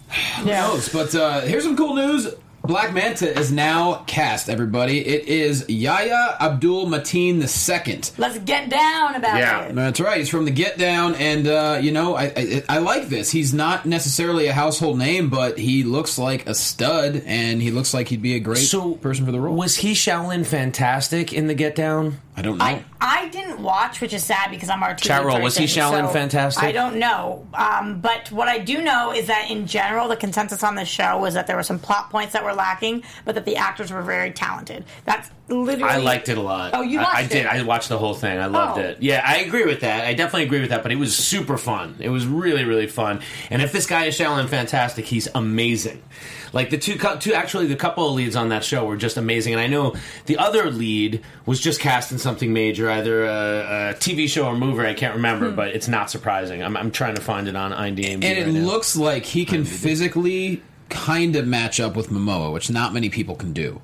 Yeah. 0.44 0.68
knows? 0.68 0.88
But 0.88 1.14
uh, 1.14 1.40
here's 1.42 1.64
some 1.64 1.76
cool 1.76 1.94
news. 1.94 2.28
Black 2.68 2.92
Manta 2.92 3.34
is 3.38 3.50
now 3.50 4.04
cast, 4.06 4.50
everybody. 4.50 4.98
It 4.98 5.26
is 5.26 5.64
Yahya 5.70 6.36
Abdul 6.38 6.84
Mateen 6.86 7.36
II. 7.40 8.00
Let's 8.18 8.38
get 8.40 8.68
down 8.68 9.14
about 9.14 9.38
Yeah. 9.38 9.60
it. 9.62 9.74
That's 9.74 9.98
right. 10.00 10.18
He's 10.18 10.28
from 10.28 10.44
the 10.44 10.50
Get 10.50 10.76
Down, 10.76 11.14
and 11.14 11.46
uh, 11.48 11.78
you 11.80 11.92
know, 11.92 12.14
I, 12.14 12.24
I 12.36 12.62
I 12.68 12.78
like 12.80 13.08
this. 13.08 13.30
He's 13.30 13.54
not 13.54 13.86
necessarily 13.86 14.48
a 14.48 14.52
household 14.52 14.98
name, 14.98 15.30
but 15.30 15.56
he 15.58 15.82
looks 15.82 16.18
like 16.18 16.46
a 16.46 16.54
stud, 16.54 17.22
and 17.24 17.62
he 17.62 17.70
looks 17.70 17.94
like 17.94 18.08
he'd 18.08 18.20
be 18.20 18.34
a 18.34 18.38
great 18.40 18.58
so 18.58 18.92
person 18.96 19.24
for 19.24 19.32
the 19.32 19.40
role. 19.40 19.56
Was 19.56 19.76
he 19.76 19.92
Shaolin 19.92 20.44
fantastic 20.44 21.32
in 21.32 21.46
the 21.46 21.54
Get 21.54 21.74
Down? 21.74 22.18
I 22.38 22.42
don't 22.42 22.56
know. 22.58 22.64
I, 22.64 22.84
I 23.00 23.28
didn't 23.30 23.60
watch, 23.60 24.00
which 24.00 24.12
is 24.12 24.22
sad 24.22 24.50
because 24.50 24.68
I'm 24.68 24.82
our 24.82 24.94
TV 24.94 25.00
Chat 25.02 25.24
roll, 25.24 25.40
was 25.42 25.56
he 25.56 25.64
Shaolin 25.64 26.06
so 26.06 26.12
fantastic? 26.12 26.62
I 26.62 26.70
don't 26.72 26.96
know. 26.98 27.46
Um, 27.52 28.00
but 28.00 28.30
what 28.30 28.46
I 28.46 28.58
do 28.58 28.82
know 28.82 29.12
is 29.12 29.26
that 29.26 29.50
in 29.50 29.66
general, 29.66 30.06
the 30.08 30.16
consensus 30.16 30.62
on 30.62 30.76
the 30.76 30.84
show 30.84 31.18
was 31.18 31.34
that 31.34 31.46
there 31.48 31.56
were 31.56 31.62
some 31.64 31.78
plot 31.80 32.10
points 32.10 32.32
that 32.34 32.44
were 32.44 32.54
lacking, 32.54 33.02
but 33.24 33.34
that 33.34 33.44
the 33.44 33.56
actors 33.56 33.90
were 33.90 34.02
very 34.02 34.30
talented. 34.30 34.84
That's 35.04 35.30
literally. 35.48 35.92
I 35.92 35.96
liked 35.98 36.28
it 36.28 36.38
a 36.38 36.40
lot. 36.40 36.70
Oh, 36.74 36.82
you 36.82 37.00
I- 37.00 37.02
watched 37.02 37.16
I, 37.16 37.22
did. 37.26 37.36
it? 37.38 37.46
I 37.46 37.62
watched 37.62 37.88
the 37.88 37.98
whole 37.98 38.14
thing. 38.14 38.38
I 38.38 38.46
loved 38.46 38.78
Oh. 38.78 38.82
it. 38.82 38.98
Yeah, 39.02 39.22
I 39.26 39.38
agree 39.38 39.64
with 39.64 39.80
that. 39.80 40.04
I 40.06 40.14
definitely 40.14 40.44
agree 40.44 40.60
with 40.60 40.70
that. 40.70 40.84
But 40.84 40.92
it 40.92 40.96
was 40.96 41.16
super 41.16 41.58
fun. 41.58 41.96
It 41.98 42.10
was 42.10 42.24
really, 42.26 42.64
really 42.64 42.86
fun. 42.86 43.20
And 43.50 43.62
if 43.62 43.72
this 43.72 43.86
guy 43.86 44.04
is 44.04 44.16
Shaolin 44.16 44.48
fantastic, 44.48 45.06
he's 45.06 45.26
amazing. 45.34 46.02
Like 46.52 46.70
the 46.70 46.78
two, 46.78 46.98
two 47.20 47.34
actually, 47.34 47.66
the 47.66 47.76
couple 47.76 48.08
of 48.08 48.14
leads 48.14 48.36
on 48.36 48.48
that 48.50 48.64
show 48.64 48.84
were 48.86 48.96
just 48.96 49.16
amazing. 49.16 49.52
And 49.54 49.60
I 49.60 49.66
know 49.66 49.94
the 50.26 50.38
other 50.38 50.70
lead 50.70 51.22
was 51.46 51.60
just 51.60 51.80
cast 51.80 52.12
in 52.12 52.18
something 52.18 52.52
major, 52.52 52.90
either 52.90 53.24
a, 53.24 53.30
a 53.30 53.94
TV 53.94 54.28
show 54.28 54.46
or 54.46 54.56
movie. 54.56 54.86
I 54.86 54.94
can't 54.94 55.12
Hmm. 55.12 55.18
remember, 55.18 55.50
but 55.50 55.68
it's 55.68 55.88
not 55.88 56.10
surprising. 56.10 56.62
I'm, 56.62 56.76
I'm 56.76 56.90
trying 56.90 57.14
to 57.16 57.20
find 57.20 57.48
it 57.48 57.56
on 57.56 57.72
IMDb. 57.72 58.14
and 58.14 58.24
it 58.24 58.44
right 58.46 58.52
now. 58.54 58.60
looks 58.60 58.96
like 58.96 59.24
he 59.24 59.44
can 59.44 59.64
physically 59.64 60.62
kind 60.88 61.36
of 61.36 61.46
match 61.46 61.80
up 61.80 61.96
with 61.96 62.08
Momoa, 62.10 62.52
which 62.52 62.70
not 62.70 62.92
many 62.94 63.08
people 63.10 63.34
can 63.36 63.52
do. 63.52 63.80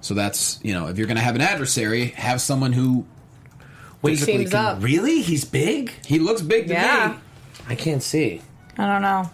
So 0.00 0.14
that's 0.14 0.58
you 0.62 0.74
know, 0.74 0.88
if 0.88 0.98
you're 0.98 1.06
going 1.06 1.16
to 1.16 1.22
have 1.22 1.34
an 1.36 1.40
adversary, 1.40 2.06
have 2.08 2.40
someone 2.40 2.72
who 2.72 3.06
Wait, 4.02 4.18
physically 4.18 4.46
can. 4.46 4.54
up. 4.56 4.82
really? 4.82 5.22
He's 5.22 5.44
big? 5.44 5.92
He 6.04 6.18
looks 6.18 6.42
big 6.42 6.66
to 6.68 6.74
Yeah. 6.74 7.14
me. 7.14 7.62
I 7.68 7.74
can't 7.76 8.02
see. 8.02 8.42
I 8.76 8.86
don't 8.86 9.02
know. 9.02 9.30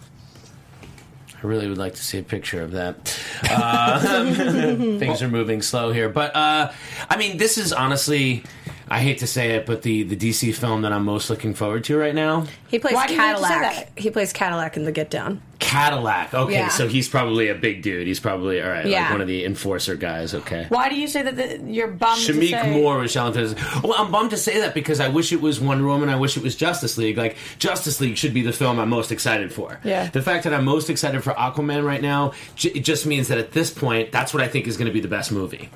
I 1.42 1.46
really 1.46 1.68
would 1.68 1.78
like 1.78 1.94
to 1.94 2.02
see 2.02 2.18
a 2.18 2.22
picture 2.22 2.62
of 2.62 2.72
that. 2.72 3.16
Uh, 3.48 4.24
things 4.98 5.22
are 5.22 5.28
moving 5.28 5.62
slow 5.62 5.92
here, 5.92 6.08
but 6.08 6.34
uh, 6.34 6.72
I 7.08 7.16
mean, 7.16 7.36
this 7.36 7.56
is 7.58 7.72
honestly, 7.72 8.42
I 8.88 8.98
hate 9.00 9.18
to 9.18 9.26
say 9.26 9.52
it, 9.52 9.64
but 9.64 9.82
the 9.82 10.02
the 10.02 10.16
DC 10.16 10.54
film 10.54 10.82
that 10.82 10.92
I'm 10.92 11.04
most 11.04 11.30
looking 11.30 11.54
forward 11.54 11.84
to 11.84 11.96
right 11.96 12.14
now, 12.14 12.46
He 12.68 12.78
plays 12.80 12.94
Why 12.94 13.06
do 13.06 13.14
you 13.14 13.20
have 13.20 13.36
to 13.36 13.42
say 13.42 13.48
Cadillac. 13.48 13.98
He 13.98 14.10
plays 14.10 14.32
Cadillac 14.32 14.76
in 14.76 14.84
the 14.84 14.92
Get 14.92 15.10
Down. 15.10 15.40
Cadillac. 15.68 16.32
Okay, 16.34 16.54
Yeah. 16.54 16.68
so 16.68 16.88
he's 16.88 17.08
probably 17.08 17.48
a 17.48 17.54
big 17.54 17.82
dude. 17.82 18.06
He's 18.06 18.20
probably 18.20 18.62
all 18.62 18.68
right, 18.70 18.86
like 18.86 19.10
one 19.10 19.20
of 19.20 19.28
the 19.28 19.44
enforcer 19.44 19.96
guys. 19.96 20.34
Okay. 20.34 20.66
Why 20.70 20.88
do 20.88 20.94
you 20.96 21.06
say 21.06 21.22
that 21.22 21.36
the, 21.36 21.60
you're 21.70 21.88
bummed? 21.88 22.22
to 22.22 22.32
Shameik 22.32 22.50
say- 22.50 22.70
Moore 22.72 22.98
was 22.98 23.12
Shaolin 23.14 23.82
Well, 23.82 23.94
I'm 23.96 24.10
bummed 24.10 24.30
to 24.30 24.36
say 24.38 24.60
that 24.60 24.72
because 24.74 24.98
I 25.00 25.08
wish 25.08 25.32
it 25.32 25.40
was 25.42 25.60
Wonder 25.60 25.84
Woman. 25.86 26.08
I 26.08 26.16
wish 26.16 26.36
it 26.36 26.42
was 26.42 26.56
Justice 26.56 26.96
League. 26.96 27.18
Like 27.18 27.36
Justice 27.58 28.00
League 28.00 28.16
should 28.16 28.32
be 28.34 28.42
the 28.42 28.52
film 28.52 28.78
I'm 28.78 28.88
most 28.88 29.12
excited 29.12 29.52
for. 29.52 29.78
Yeah. 29.84 30.08
The 30.08 30.22
fact 30.22 30.44
that 30.44 30.54
I'm 30.54 30.64
most 30.64 30.88
excited 30.90 31.22
for 31.22 31.32
Aquaman 31.34 31.84
right 31.84 32.00
now, 32.02 32.32
j- 32.56 32.70
it 32.70 32.80
just 32.84 33.04
means 33.06 33.28
that 33.28 33.38
at 33.38 33.52
this 33.52 33.70
point, 33.70 34.10
that's 34.10 34.32
what 34.32 34.42
I 34.42 34.48
think 34.48 34.66
is 34.66 34.76
going 34.76 34.86
to 34.88 34.92
be 34.92 35.00
the 35.00 35.08
best 35.08 35.30
movie. 35.32 35.68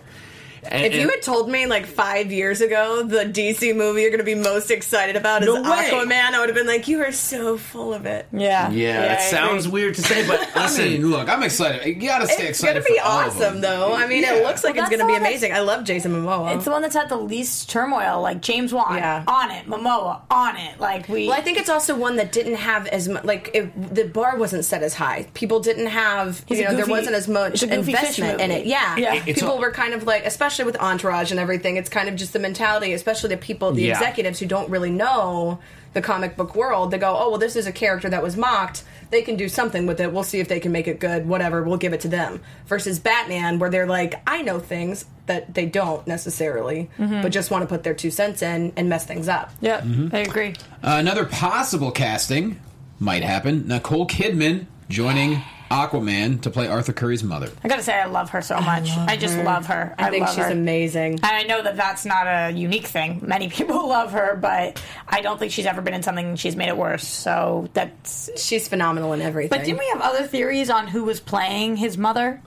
And- 0.65 0.85
If 0.85 0.95
you 0.95 1.09
had 1.09 1.23
told 1.23 1.49
me 1.51 1.67
like 1.67 1.87
five 1.87 2.31
years 2.33 2.61
ago 2.61 3.03
the 3.03 3.25
DC 3.25 3.75
movie 3.75 4.03
you're 4.03 4.11
going 4.11 4.19
to 4.21 4.25
be 4.25 4.35
most 4.35 4.71
excited 4.71 5.17
about 5.17 5.43
is 5.43 5.47
No 5.47 5.61
way. 5.63 5.91
Aquaman, 5.91 6.13
I 6.35 6.39
would 6.41 6.49
have 6.49 6.57
been 6.57 6.67
like, 6.67 6.87
you 6.89 7.01
are 7.03 7.13
so 7.13 7.59
full 7.59 7.93
of 7.93 8.07
it. 8.07 8.27
Yeah. 8.33 8.71
yeah, 8.71 8.91
I 8.91 9.09
that 9.09 9.19
agree. 9.19 9.39
sounds 9.39 9.69
weird 9.69 9.95
to 9.97 10.03
say, 10.03 10.27
but 10.27 10.41
I 10.57 10.63
listen, 10.65 10.85
mean, 10.85 11.11
look, 11.11 11.29
I'm 11.29 11.43
excited. 11.43 11.87
You 12.01 12.09
got 12.09 12.19
to 12.21 12.27
stay 12.29 12.49
It's 12.49 12.61
excited. 12.61 12.77
It's 12.79 12.87
going 12.87 12.87
to 12.87 12.89
be 12.93 12.99
for 12.99 13.05
all 13.05 13.21
of 13.29 13.37
awesome, 13.37 13.61
though. 13.61 13.93
I 13.95 14.07
mean, 14.07 14.23
Yeah. 14.23 14.35
it 14.37 14.45
looks 14.45 14.63
like 14.63 14.77
Well, 14.77 14.85
it's 14.85 14.97
going 14.97 15.01
to 15.01 15.13
be 15.13 15.17
amazing. 15.19 15.53
I 15.53 15.61
love 15.61 15.85
Jason 15.85 16.13
Momoa. 16.13 16.55
It's 16.57 16.65
the 16.65 16.71
one 16.71 16.83
that's 16.83 16.95
had 16.95 17.09
the 17.09 17.17
least 17.17 17.69
turmoil, 17.69 18.21
like 18.23 18.41
James 18.41 18.73
Wan 18.73 18.95
Yeah. 18.97 19.25
on 19.27 19.51
it, 19.51 19.67
Momoa 19.67 20.21
on 20.31 20.57
it. 20.57 20.79
Like 20.79 21.09
we. 21.09 21.27
well, 21.29 21.37
I 21.37 21.43
think 21.43 21.59
it's 21.59 21.69
also 21.71 21.97
one 21.97 22.17
that 22.17 22.31
didn't 22.33 22.55
have 22.57 22.87
as 22.87 23.09
much. 23.09 23.25
Like 23.25 23.51
it, 23.55 23.95
the 23.95 24.05
bar 24.05 24.37
wasn't 24.37 24.65
set 24.65 24.83
as 24.85 24.95
high. 24.95 25.27
People 25.35 25.59
didn't 25.61 25.87
have. 25.87 26.45
He's 26.47 26.59
you 26.61 26.67
a 26.67 26.71
know, 26.71 26.77
there 26.77 26.87
wasn't 26.87 27.17
as 27.17 27.27
much 27.27 27.55
it's 27.55 27.63
a 27.65 27.67
goofy 27.67 27.93
fish 27.93 28.19
investment 28.21 28.41
in 28.41 28.51
it. 28.53 28.67
Yeah, 28.67 28.97
Yeah. 28.97 29.15
It's 29.27 29.41
people 29.41 29.55
all- 29.55 29.59
were 29.61 29.73
kind 29.73 29.95
of 29.95 30.05
like, 30.05 30.25
especially 30.25 30.52
with 30.67 30.77
Entourage 30.81 31.31
and 31.31 31.41
everything. 31.41 31.77
It's 31.77 31.89
kind 31.89 32.09
of 32.09 32.17
just 32.17 32.33
the 32.33 32.39
mentality, 32.39 32.93
especially 32.93 33.31
the 33.31 33.37
people, 33.37 33.73
the 33.73 33.83
Yeah. 33.83 33.93
executives 33.95 34.39
who 34.39 34.47
don't 34.47 34.69
really 34.71 34.91
know 34.91 35.59
the 35.95 36.01
comic 36.03 36.37
book 36.37 36.55
world. 36.55 36.91
They 36.91 36.99
go, 36.99 37.17
oh 37.19 37.31
well, 37.31 37.39
this 37.39 37.55
is 37.57 37.67
a 37.67 37.73
character 37.73 38.09
that 38.09 38.23
was 38.23 38.37
mocked. 38.37 38.83
They 39.11 39.21
can 39.23 39.37
do 39.37 39.49
something 39.49 39.87
with 39.87 40.01
it. 40.01 40.11
We'll 40.13 40.23
see 40.23 40.41
if 40.41 40.49
they 40.49 40.59
can 40.59 40.73
make 40.73 40.89
it 40.89 40.99
good. 41.01 41.29
Whatever, 41.29 41.63
we'll 41.63 41.77
give 41.77 41.93
it 41.93 42.01
to 42.01 42.09
them. 42.09 42.41
Versus 42.67 42.99
Batman, 42.99 43.59
where 43.59 43.69
they're 43.69 43.87
like, 43.87 44.23
I 44.27 44.41
know 44.41 44.59
things 44.59 45.05
that 45.27 45.53
they 45.55 45.67
don't 45.67 46.07
necessarily, 46.07 46.89
Mm-hmm. 46.99 47.21
but 47.23 47.31
just 47.33 47.51
want 47.51 47.63
to 47.63 47.67
put 47.69 47.83
their 47.83 47.93
two 47.95 48.11
cents 48.11 48.41
in 48.43 48.73
and 48.77 48.89
mess 48.89 49.05
things 49.05 49.29
up. 49.29 49.51
yeah, 49.61 49.81
Mm-hmm. 49.83 50.17
I 50.17 50.19
agree. 50.21 50.55
Uh, 50.83 50.97
another 50.99 51.27
possible 51.27 51.91
casting 51.91 52.59
might 52.99 53.23
happen. 53.23 53.69
Nicole 53.69 54.07
Kidman 54.07 54.67
joining 54.89 55.43
Aquaman 55.73 56.43
to 56.43 56.51
play 56.51 56.69
Arthur 56.69 56.93
Curry's 56.93 57.25
mother. 57.25 57.51
I 57.65 57.69
gotta 57.69 57.83
say, 57.83 57.95
I 57.95 58.05
love 58.05 58.29
her 58.31 58.43
so 58.43 58.61
much. 58.61 58.91
I, 58.91 59.17
just 59.17 59.39
love 59.39 59.67
her. 59.67 59.95
I, 59.97 60.11
think 60.11 60.27
love 60.27 60.35
she's 60.35 60.45
her. 60.45 60.53
amazing. 60.53 61.15
And 61.15 61.25
I 61.25 61.45
know 61.45 61.63
that 61.63 61.77
that's 61.77 62.05
not 62.05 62.27
a 62.27 62.53
unique 62.53 62.87
thing. 62.87 63.21
Many 63.27 63.49
people 63.57 63.89
love 63.89 64.13
her, 64.13 64.37
but 64.37 64.83
I 65.09 65.23
don't 65.23 65.39
think 65.39 65.51
she's 65.51 65.65
ever 65.65 65.81
been 65.81 65.95
in 65.95 66.03
something 66.03 66.27
and 66.27 66.39
she's 66.39 66.57
made 66.57 66.69
it 66.69 66.77
worse. 66.77 67.09
So 67.09 67.69
that's. 67.73 68.29
She's 68.37 68.69
phenomenal 68.69 69.15
in 69.15 69.23
everything. 69.23 69.59
But 69.59 69.65
didn't 69.65 69.79
we 69.79 69.89
have 69.95 70.03
other 70.03 70.27
theories 70.27 70.69
on 70.69 70.89
who 70.89 71.05
was 71.05 71.21
playing 71.21 71.77
his 71.77 71.97
mother? 71.97 72.43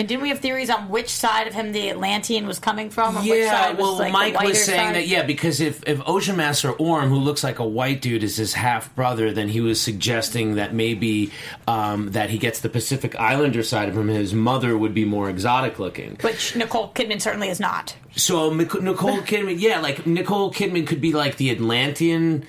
And 0.00 0.08
didn't 0.08 0.22
we 0.22 0.30
have 0.30 0.38
theories 0.38 0.70
on 0.70 0.88
which 0.88 1.10
side 1.10 1.46
of 1.46 1.52
him 1.52 1.72
the 1.72 1.90
Atlantean 1.90 2.46
was 2.46 2.58
coming 2.58 2.88
from? 2.88 3.18
Or 3.18 3.20
which 3.20 3.28
Yeah, 3.40 3.50
side 3.50 3.76
was, 3.76 3.82
well, 3.82 3.98
like, 3.98 4.12
Mike 4.14 4.40
was 4.40 4.64
saying 4.64 4.86
side? 4.86 4.94
that, 4.94 5.06
yeah, 5.06 5.24
because 5.24 5.60
if, 5.60 5.86
if 5.86 6.00
Ocean 6.08 6.38
Master 6.38 6.72
Orm, 6.72 7.10
who 7.10 7.16
looks 7.16 7.44
like 7.44 7.58
a 7.58 7.66
white 7.66 8.00
dude, 8.00 8.22
is 8.22 8.34
his 8.38 8.54
half 8.54 8.94
brother, 8.94 9.30
then 9.30 9.50
he 9.50 9.60
was 9.60 9.78
suggesting 9.78 10.54
that 10.54 10.72
maybe 10.72 11.32
um, 11.68 12.12
that 12.12 12.30
he 12.30 12.38
gets 12.38 12.60
the 12.60 12.70
Pacific 12.70 13.14
Islander 13.20 13.62
side 13.62 13.90
of 13.90 13.94
him, 13.98 14.08
and 14.08 14.16
his 14.16 14.32
mother 14.32 14.78
would 14.78 14.94
be 14.94 15.04
more 15.04 15.28
exotic 15.28 15.78
looking. 15.78 16.16
Which 16.22 16.56
Nicole 16.56 16.90
Kidman 16.94 17.20
certainly 17.20 17.50
is 17.50 17.60
not. 17.60 17.94
So 18.16 18.54
Nicole 18.54 19.18
Kidman, 19.18 19.60
yeah, 19.60 19.80
like 19.80 20.06
Nicole 20.06 20.50
Kidman 20.50 20.86
could 20.86 21.02
be 21.02 21.12
like 21.12 21.36
the 21.36 21.50
Atlantean, 21.50 22.46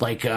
like 0.00 0.24
a, 0.24 0.32
uh, 0.32 0.34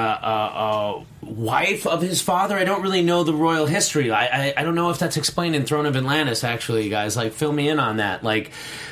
uh, 1.00 1.04
wife 1.22 1.88
of 1.88 2.02
his 2.02 2.22
father. 2.22 2.56
I 2.56 2.66
don't 2.66 2.82
really 2.84 3.02
know 3.02 3.24
the 3.24 3.34
royal 3.34 3.66
history. 3.66 4.12
I, 4.12 4.26
I 4.50 4.54
I 4.58 4.64
don't 4.64 4.76
know 4.76 4.90
if 4.92 5.00
that's 5.00 5.18
explained 5.18 5.56
in 5.56 5.64
Throne 5.66 5.86
of 5.86 5.96
Atlantis. 5.96 6.44
Actually, 6.44 6.88
guys, 6.90 7.18
like 7.18 7.34
fill 7.34 7.52
me 7.52 7.68
in 7.70 7.80
on 7.80 7.98
that. 7.98 8.24
Like, 8.24 8.52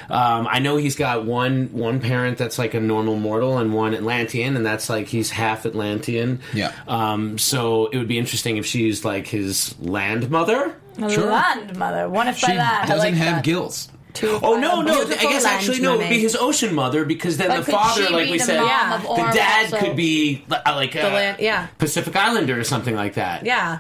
um, 0.10 0.48
I 0.50 0.60
know 0.60 0.78
he's 0.78 0.96
got 0.96 1.26
one 1.26 1.68
one 1.74 2.00
parent 2.00 2.38
that's 2.40 2.58
like 2.58 2.74
a 2.74 2.80
normal 2.80 3.18
mortal 3.18 3.58
and 3.60 3.74
one 3.74 3.94
Atlantean, 3.94 4.56
and 4.56 4.66
that's 4.66 4.90
like 4.90 5.08
he's 5.08 5.30
half 5.30 5.66
Atlantean. 5.66 6.40
Yeah. 6.54 6.72
Um, 6.88 7.38
so 7.38 7.88
it 7.88 7.98
would 7.98 8.08
be 8.08 8.18
interesting 8.18 8.58
if 8.58 8.66
she's 8.66 9.06
like 9.06 9.28
his 9.28 9.78
land 9.80 10.30
mother. 10.32 10.76
Sure. 10.98 11.26
Land 11.26 11.76
mother. 11.78 12.08
One 12.10 12.28
if 12.28 12.38
She 12.38 12.48
by 12.48 12.56
that. 12.56 12.86
doesn't 12.88 13.00
like 13.00 13.14
have 13.16 13.38
that. 13.38 13.44
gills. 13.44 13.90
Oh 14.22 14.58
no, 14.58 14.82
no! 14.82 15.02
I 15.02 15.06
guess 15.06 15.46
actually 15.46 15.80
no. 15.82 15.96
It 15.96 15.98
would 16.00 16.10
be 16.10 16.20
his 16.20 16.36
ocean 16.36 16.74
mother 16.76 17.04
because 17.06 17.38
then 17.38 17.48
But 17.50 17.58
the 17.60 17.64
could 17.66 17.72
father, 17.74 18.06
she 18.06 18.14
like 18.14 18.26
be 18.26 18.32
we 18.34 18.38
the 18.38 18.44
said, 18.44 18.58
mom 18.60 18.68
Yeah. 18.68 18.96
of 18.96 19.02
the 19.02 19.08
Orm 19.08 19.34
dad 19.34 19.74
also? 19.74 19.86
could 19.86 19.96
be 19.96 20.46
uh, 20.52 20.60
like 20.76 20.96
a 20.96 21.00
land- 21.00 21.38
yeah. 21.40 21.68
Pacific 21.80 22.16
Islander 22.16 22.60
or 22.60 22.64
something 22.64 22.96
like 22.96 23.16
that. 23.16 23.46
yeah. 23.46 23.80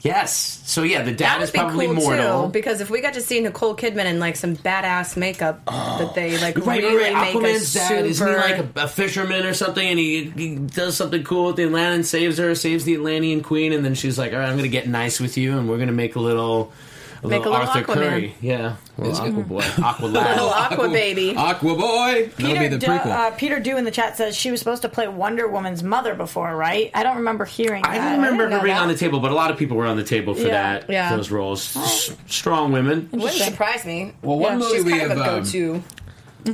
Yes. 0.00 0.62
So 0.64 0.84
yeah, 0.84 1.02
the 1.02 1.10
That 1.10 1.18
dad 1.18 1.34
would 1.38 1.44
is 1.44 1.50
be 1.50 1.58
probably 1.58 1.86
cool 1.86 1.94
mortal. 1.96 2.44
too, 2.46 2.52
because 2.52 2.80
if 2.80 2.88
we 2.88 3.00
got 3.00 3.14
to 3.14 3.20
see 3.20 3.40
Nicole 3.40 3.74
Kidman 3.74 4.04
in 4.06 4.20
like 4.20 4.36
some 4.36 4.54
badass 4.56 5.16
makeup 5.16 5.64
that 5.66 6.14
they 6.14 6.38
like 6.38 6.56
Right, 6.58 6.66
right, 6.66 6.82
really 6.84 7.12
right. 7.12 7.34
make 7.34 7.34
a 7.34 7.38
Aquaman's 7.38 7.66
super. 7.68 7.88
dad 7.96 8.06
isn't 8.06 8.28
he 8.28 8.34
like 8.36 8.58
a, 8.76 8.82
a 8.84 8.88
fisherman 8.88 9.44
or 9.44 9.54
something, 9.54 9.84
and 9.86 9.98
he, 9.98 10.30
he 10.30 10.54
does 10.54 10.96
something 10.96 11.24
cool 11.24 11.46
with 11.46 11.56
the 11.56 11.64
Atlantean, 11.64 12.04
saves 12.04 12.38
her, 12.38 12.54
saves 12.54 12.84
the 12.84 12.94
Atlantean 12.94 13.42
queen, 13.42 13.72
and 13.72 13.84
then 13.84 13.94
she's 13.96 14.16
like, 14.18 14.32
"All 14.32 14.38
right, 14.38 14.46
I'm 14.46 14.52
going 14.52 14.62
to 14.62 14.68
get 14.68 14.86
nice 14.86 15.18
with 15.18 15.36
you, 15.36 15.58
and 15.58 15.68
we're 15.68 15.78
going 15.78 15.88
to 15.88 15.92
make 15.94 16.14
a 16.14 16.20
little." 16.20 16.72
A 17.20 17.26
Make 17.26 17.38
little 17.40 17.54
a 17.54 17.58
little 17.58 17.68
Arthur 17.70 17.82
Aquaman. 17.82 17.94
Curry, 17.94 18.34
yeah, 18.40 18.76
little 18.98 19.12
Is 19.12 19.18
it- 19.20 19.28
Aqua 19.28 19.42
boy, 19.44 19.64
Aqua 19.82 20.06
little. 20.06 20.50
Aqua 20.50 20.88
baby. 20.88 21.34
Aqua 21.36 21.74
Boy. 21.76 22.30
That'll 22.38 22.58
be 22.58 22.68
the 22.68 22.78
Du- 22.78 22.86
prequel. 22.86 23.06
uh, 23.06 23.30
Peter 23.32 23.60
Dew 23.60 23.76
in 23.76 23.84
the 23.84 23.90
chat 23.90 24.16
says 24.16 24.36
she 24.36 24.50
was 24.50 24.58
supposed 24.60 24.82
to 24.82 24.88
play 24.88 25.08
Wonder 25.08 25.46
Woman's 25.48 25.82
mother 25.82 26.14
before, 26.14 26.54
right? 26.56 26.90
I 26.94 27.02
don't 27.02 27.16
remember 27.18 27.44
hearing 27.44 27.82
that. 27.82 27.90
I 27.92 28.12
remember 28.16 28.44
didn't 28.44 28.52
her 28.52 28.58
know 28.58 28.62
being 28.64 28.74
that. 28.76 28.82
on 28.82 28.88
the 28.88 28.96
table, 28.96 29.20
but 29.20 29.30
a 29.30 29.34
lot 29.34 29.50
of 29.50 29.56
people 29.56 29.76
were 29.76 29.86
on 29.86 29.96
the 29.96 30.04
table 30.04 30.34
for 30.34 30.42
Yeah. 30.46 30.78
that. 30.80 30.90
Yeah. 30.90 31.14
those 31.16 31.30
roles, 31.30 31.76
S- 31.76 32.16
strong 32.26 32.72
women. 32.72 33.08
Wouldn't 33.12 33.32
surprise 33.32 33.84
me. 33.84 34.12
Well, 34.22 34.38
one 34.38 34.52
Yeah, 34.52 34.58
movie 34.58 34.76
she's 34.76 34.84
we 34.84 34.90
kind 34.92 35.02
of 35.12 35.18
have, 35.18 35.18
a 35.18 35.32
um, 35.38 35.42
go-to. 35.42 35.82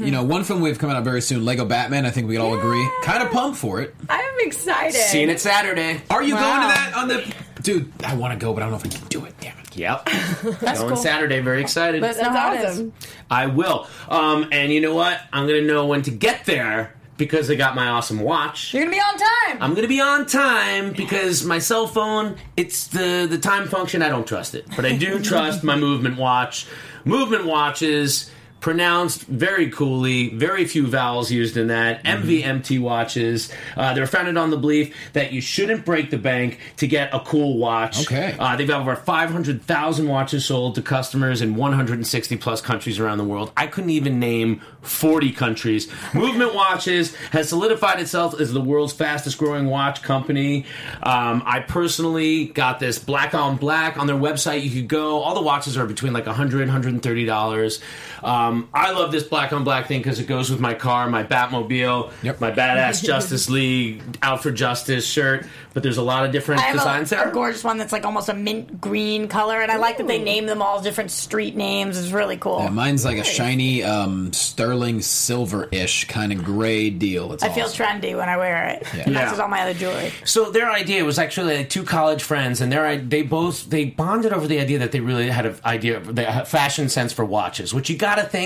you 0.05 0.11
know, 0.11 0.25
one 0.25 0.45
film 0.45 0.61
we 0.61 0.69
have 0.69 0.79
coming 0.79 0.97
out 0.97 1.05
very 1.05 1.21
soon, 1.23 1.45
Lego 1.45 1.65
Batman. 1.65 2.05
I 2.07 2.11
think 2.11 2.27
we 2.29 2.35
can 2.35 2.43
all 2.43 2.59
agree. 2.59 2.89
Kind 3.03 3.23
of 3.23 3.31
pumped 3.31 3.59
for 3.59 3.81
it. 3.81 3.95
I'm 4.09 4.25
excited. 4.41 4.95
Seeing 5.01 5.31
it 5.31 5.41
Saturday. 5.41 6.03
Are 6.11 6.23
you 6.23 6.35
Wow. 6.35 6.41
going 6.41 6.61
to 6.63 6.75
that 6.75 6.95
on 6.97 7.09
the? 7.09 7.35
Dude, 7.63 7.93
I 8.05 8.15
want 8.15 8.39
to 8.39 8.45
go, 8.45 8.53
but 8.53 8.63
I 8.63 8.67
don't 8.67 8.73
know 8.73 8.79
if 8.79 8.87
I 8.87 8.99
can 8.99 9.07
do 9.09 9.25
it. 9.25 9.35
Damn 9.41 9.57
it. 9.59 9.64
Yep, 9.77 10.05
That's 10.61 10.79
going 10.81 10.95
cool. 10.95 10.97
Saturday. 10.97 11.41
Very 11.41 11.61
excited. 11.61 12.01
Let's 12.03 12.19
know 12.19 12.25
That's 12.25 12.39
how 12.39 12.53
it 12.55 12.61
is. 12.61 12.71
awesome. 12.79 12.93
I 13.31 13.47
will. 13.47 13.87
Um, 14.09 14.49
and 14.53 14.73
you 14.73 14.81
know 14.81 14.95
what? 14.95 15.21
I'm 15.33 15.47
gonna 15.47 15.63
know 15.63 15.87
when 15.87 16.03
to 16.03 16.11
get 16.11 16.45
there 16.47 16.95
because 17.17 17.51
I 17.51 17.55
got 17.55 17.75
my 17.77 17.89
awesome 17.89 18.21
watch. 18.21 18.73
You're 18.75 18.85
gonna 18.85 18.95
be 18.97 19.01
on 19.01 19.17
time. 19.19 19.63
I'm 19.63 19.75
gonna 19.75 19.89
be 19.89 20.01
on 20.01 20.27
time 20.27 20.93
because 20.93 21.45
my 21.45 21.59
cell 21.59 21.87
phone, 21.87 22.37
it's 22.57 22.87
the 22.89 23.27
the 23.29 23.39
time 23.39 23.69
function. 23.69 24.03
I 24.03 24.09
don't 24.09 24.27
trust 24.27 24.55
it, 24.55 24.67
but 24.77 24.85
I 24.85 24.97
do 24.97 25.21
trust 25.23 25.63
my 25.65 25.77
movement 25.77 26.17
watch. 26.19 26.67
Movement 27.05 27.45
watches. 27.47 28.31
Pronounced 28.65 29.25
very 29.25 29.69
coolly, 29.69 30.31
very 30.31 30.65
few 30.65 30.87
vowels 30.87 31.31
used 31.31 31.59
in 31.59 31.67
that. 31.67 32.03
MVMT 32.03 32.81
watches. 32.81 33.53
Uh, 33.77 33.93
they're 33.93 34.07
founded 34.07 34.39
on 34.39 34.49
the 34.49 34.57
belief 34.57 34.97
that 35.13 35.33
you 35.35 35.43
shouldn't 35.43 35.85
break 35.85 36.09
the 36.09 36.17
bank 36.17 36.59
to 36.79 36.87
get 36.87 37.13
a 37.13 37.21
cool 37.21 37.59
watch. 37.59 38.07
Okay. 38.07 38.35
Uh, 38.39 38.57
they've 38.57 38.67
got 38.67 38.81
over 38.81 38.97
500,000 38.97 40.09
watches 40.09 40.47
sold 40.47 40.77
to 40.77 40.81
customers 40.81 41.43
in 41.43 41.57
160 41.57 42.39
plus 42.39 42.63
countries 42.63 42.99
around 42.99 43.19
the 43.19 43.25
world. 43.25 43.53
I 43.55 43.67
couldn't 43.67 43.91
even 43.91 44.19
name 44.19 44.63
40 44.81 45.33
countries. 45.33 45.93
Movement 46.15 46.55
Watches 46.55 47.15
has 47.33 47.51
solidified 47.51 48.01
itself 48.01 48.41
as 48.41 48.55
the 48.55 48.63
world's 48.63 48.95
fastest 48.95 49.37
growing 49.37 49.67
watch 49.67 50.03
company. 50.03 50.65
Um, 51.03 51.43
I 51.45 51.61
personally 51.61 52.47
got 52.47 52.81
this 52.81 52.99
black 52.99 53.35
on 53.35 53.59
black 53.59 53.99
on 53.99 54.07
their 54.07 54.17
website. 54.17 54.63
You 54.63 54.71
could 54.71 54.89
go, 54.89 55.21
all 55.21 55.35
the 55.35 55.43
watches 55.43 55.77
are 55.77 55.85
between 55.85 56.15
like 56.15 56.25
100 56.25 56.67
$130. 56.67 57.83
Um, 58.23 58.54
I 58.73 58.93
love 58.93 59.13
this 59.13 59.23
black 59.25 59.53
on 59.53 59.65
black 59.65 59.87
thing 59.89 60.01
because 60.01 60.21
it 60.21 60.27
goes 60.27 60.51
with 60.51 60.61
my 60.61 60.75
car, 60.75 61.09
my 61.09 61.25
Batmobile, 61.25 62.13
Yep. 62.23 62.41
my 62.41 62.51
badass 62.51 63.03
Justice 63.05 63.49
League 63.51 64.03
Out 64.23 64.43
for 64.43 64.51
Justice 64.51 65.07
shirt. 65.07 65.47
But 65.73 65.83
there's 65.83 65.97
a 65.97 66.03
lot 66.03 66.25
of 66.25 66.31
different 66.31 66.61
I 66.61 66.67
have 66.67 66.77
designs 66.77 67.11
a, 67.11 67.17
there. 67.17 67.29
a 67.29 67.33
gorgeous 67.33 67.65
one 67.65 67.79
that's 67.79 67.93
like 67.93 68.05
almost 68.05 68.29
a 68.29 68.35
mint 68.35 68.81
green 68.81 69.27
color, 69.27 69.61
and 69.61 69.73
I 69.73 69.77
like 69.77 69.97
that 69.99 70.07
they 70.07 70.23
name 70.23 70.47
them 70.47 70.63
all 70.63 70.81
different 70.81 71.11
street 71.11 71.57
names. 71.57 71.99
It's 71.99 72.13
really 72.13 72.37
cool. 72.37 72.61
Yeah, 72.61 72.69
mine's 72.71 73.05
like 73.05 73.19
a 73.19 73.25
shiny 73.25 73.83
um, 73.83 74.33
sterling 74.33 75.01
silver-ish 75.39 76.07
kind 76.07 76.33
of 76.33 76.45
gray 76.45 76.91
deal. 76.91 77.33
It's 77.33 77.43
I 77.43 77.49
feel 77.49 77.67
trendy 77.67 78.17
when 78.17 78.29
I 78.29 78.37
wear 78.37 78.69
it. 78.69 78.87
Yeah. 78.95 79.01
It 79.01 79.09
matches 79.09 79.39
Yeah. 79.39 79.43
all 79.43 79.49
my 79.49 79.63
other 79.63 79.75
jewelry. 79.75 80.13
So 80.25 80.51
their 80.53 80.71
idea 80.71 81.05
was 81.05 81.19
actually 81.19 81.57
like 81.57 81.71
two 81.71 81.83
college 81.83 82.23
friends, 82.23 82.61
and 82.61 82.71
their 82.71 82.97
they 82.97 83.23
both 83.23 83.69
they 83.69 83.87
bonded 83.87 84.33
over 84.33 84.47
the 84.47 84.61
idea 84.61 84.79
that 84.79 84.93
they 84.93 85.01
really 85.01 85.29
had 85.29 85.45
an 85.47 85.57
idea, 85.65 85.97
of 85.97 86.15
the 86.15 86.23
fashion 86.47 86.89
sense 86.89 87.13
for 87.13 87.25
watches. 87.25 87.75
Which 87.75 87.91
you 87.91 87.97
got 87.97 88.17
to 88.17 88.23
think, 88.25 88.44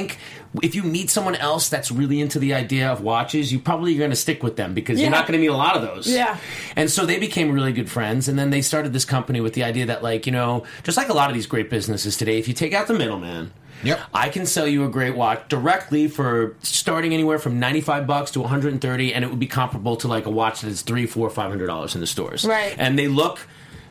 if 0.62 0.74
you 0.74 0.82
meet 0.82 1.10
someone 1.10 1.34
else 1.34 1.68
that's 1.68 1.90
really 1.90 2.20
into 2.20 2.38
the 2.38 2.54
idea 2.54 2.90
of 2.90 3.00
watches, 3.00 3.52
you 3.52 3.58
probably 3.58 3.94
are 3.94 3.98
going 3.98 4.10
to 4.10 4.16
stick 4.16 4.42
with 4.42 4.56
them 4.56 4.74
because 4.74 5.00
you're 5.00 5.10
not 5.10 5.26
going 5.26 5.38
to 5.38 5.38
meet 5.38 5.52
a 5.52 5.56
lot 5.56 5.76
of 5.76 5.82
those. 5.82 6.08
Yeah. 6.08 6.38
And 6.76 6.90
so 6.90 7.04
they 7.06 7.18
became 7.18 7.52
really 7.52 7.72
good 7.72 7.90
friends, 7.90 8.28
and 8.28 8.38
then 8.38 8.50
they 8.50 8.62
started 8.62 8.92
this 8.92 9.04
company 9.04 9.40
with 9.40 9.54
the 9.54 9.64
idea 9.64 9.86
that, 9.86 10.02
like, 10.02 10.26
you 10.26 10.32
know, 10.32 10.64
just 10.82 10.96
like 10.96 11.08
a 11.08 11.14
lot 11.14 11.30
of 11.30 11.34
these 11.34 11.46
great 11.46 11.70
businesses 11.70 12.16
today, 12.16 12.38
if 12.38 12.48
you 12.48 12.54
take 12.54 12.72
out 12.72 12.86
the 12.86 12.94
middleman. 12.94 13.52
Yep. 13.84 14.00
I 14.12 14.28
can 14.28 14.44
sell 14.44 14.66
you 14.66 14.84
a 14.84 14.88
great 14.88 15.14
watch 15.14 15.48
directly 15.48 16.08
for 16.08 16.56
starting 16.62 17.14
anywhere 17.14 17.38
from 17.38 17.60
95 17.60 18.08
bucks 18.08 18.32
to 18.32 18.40
130 18.40 19.14
and 19.14 19.24
it 19.24 19.28
would 19.30 19.38
be 19.38 19.46
comparable 19.46 19.96
to 19.98 20.08
like 20.08 20.26
a 20.26 20.30
watch 20.30 20.62
that's 20.62 20.82
three, 20.82 21.06
four, 21.06 21.30
five 21.30 21.50
hundred 21.50 21.68
dollars 21.68 21.94
in 21.94 22.00
the 22.00 22.06
stores. 22.08 22.44
Right. 22.44 22.74
And 22.76 22.98
they 22.98 23.06
look 23.06 23.46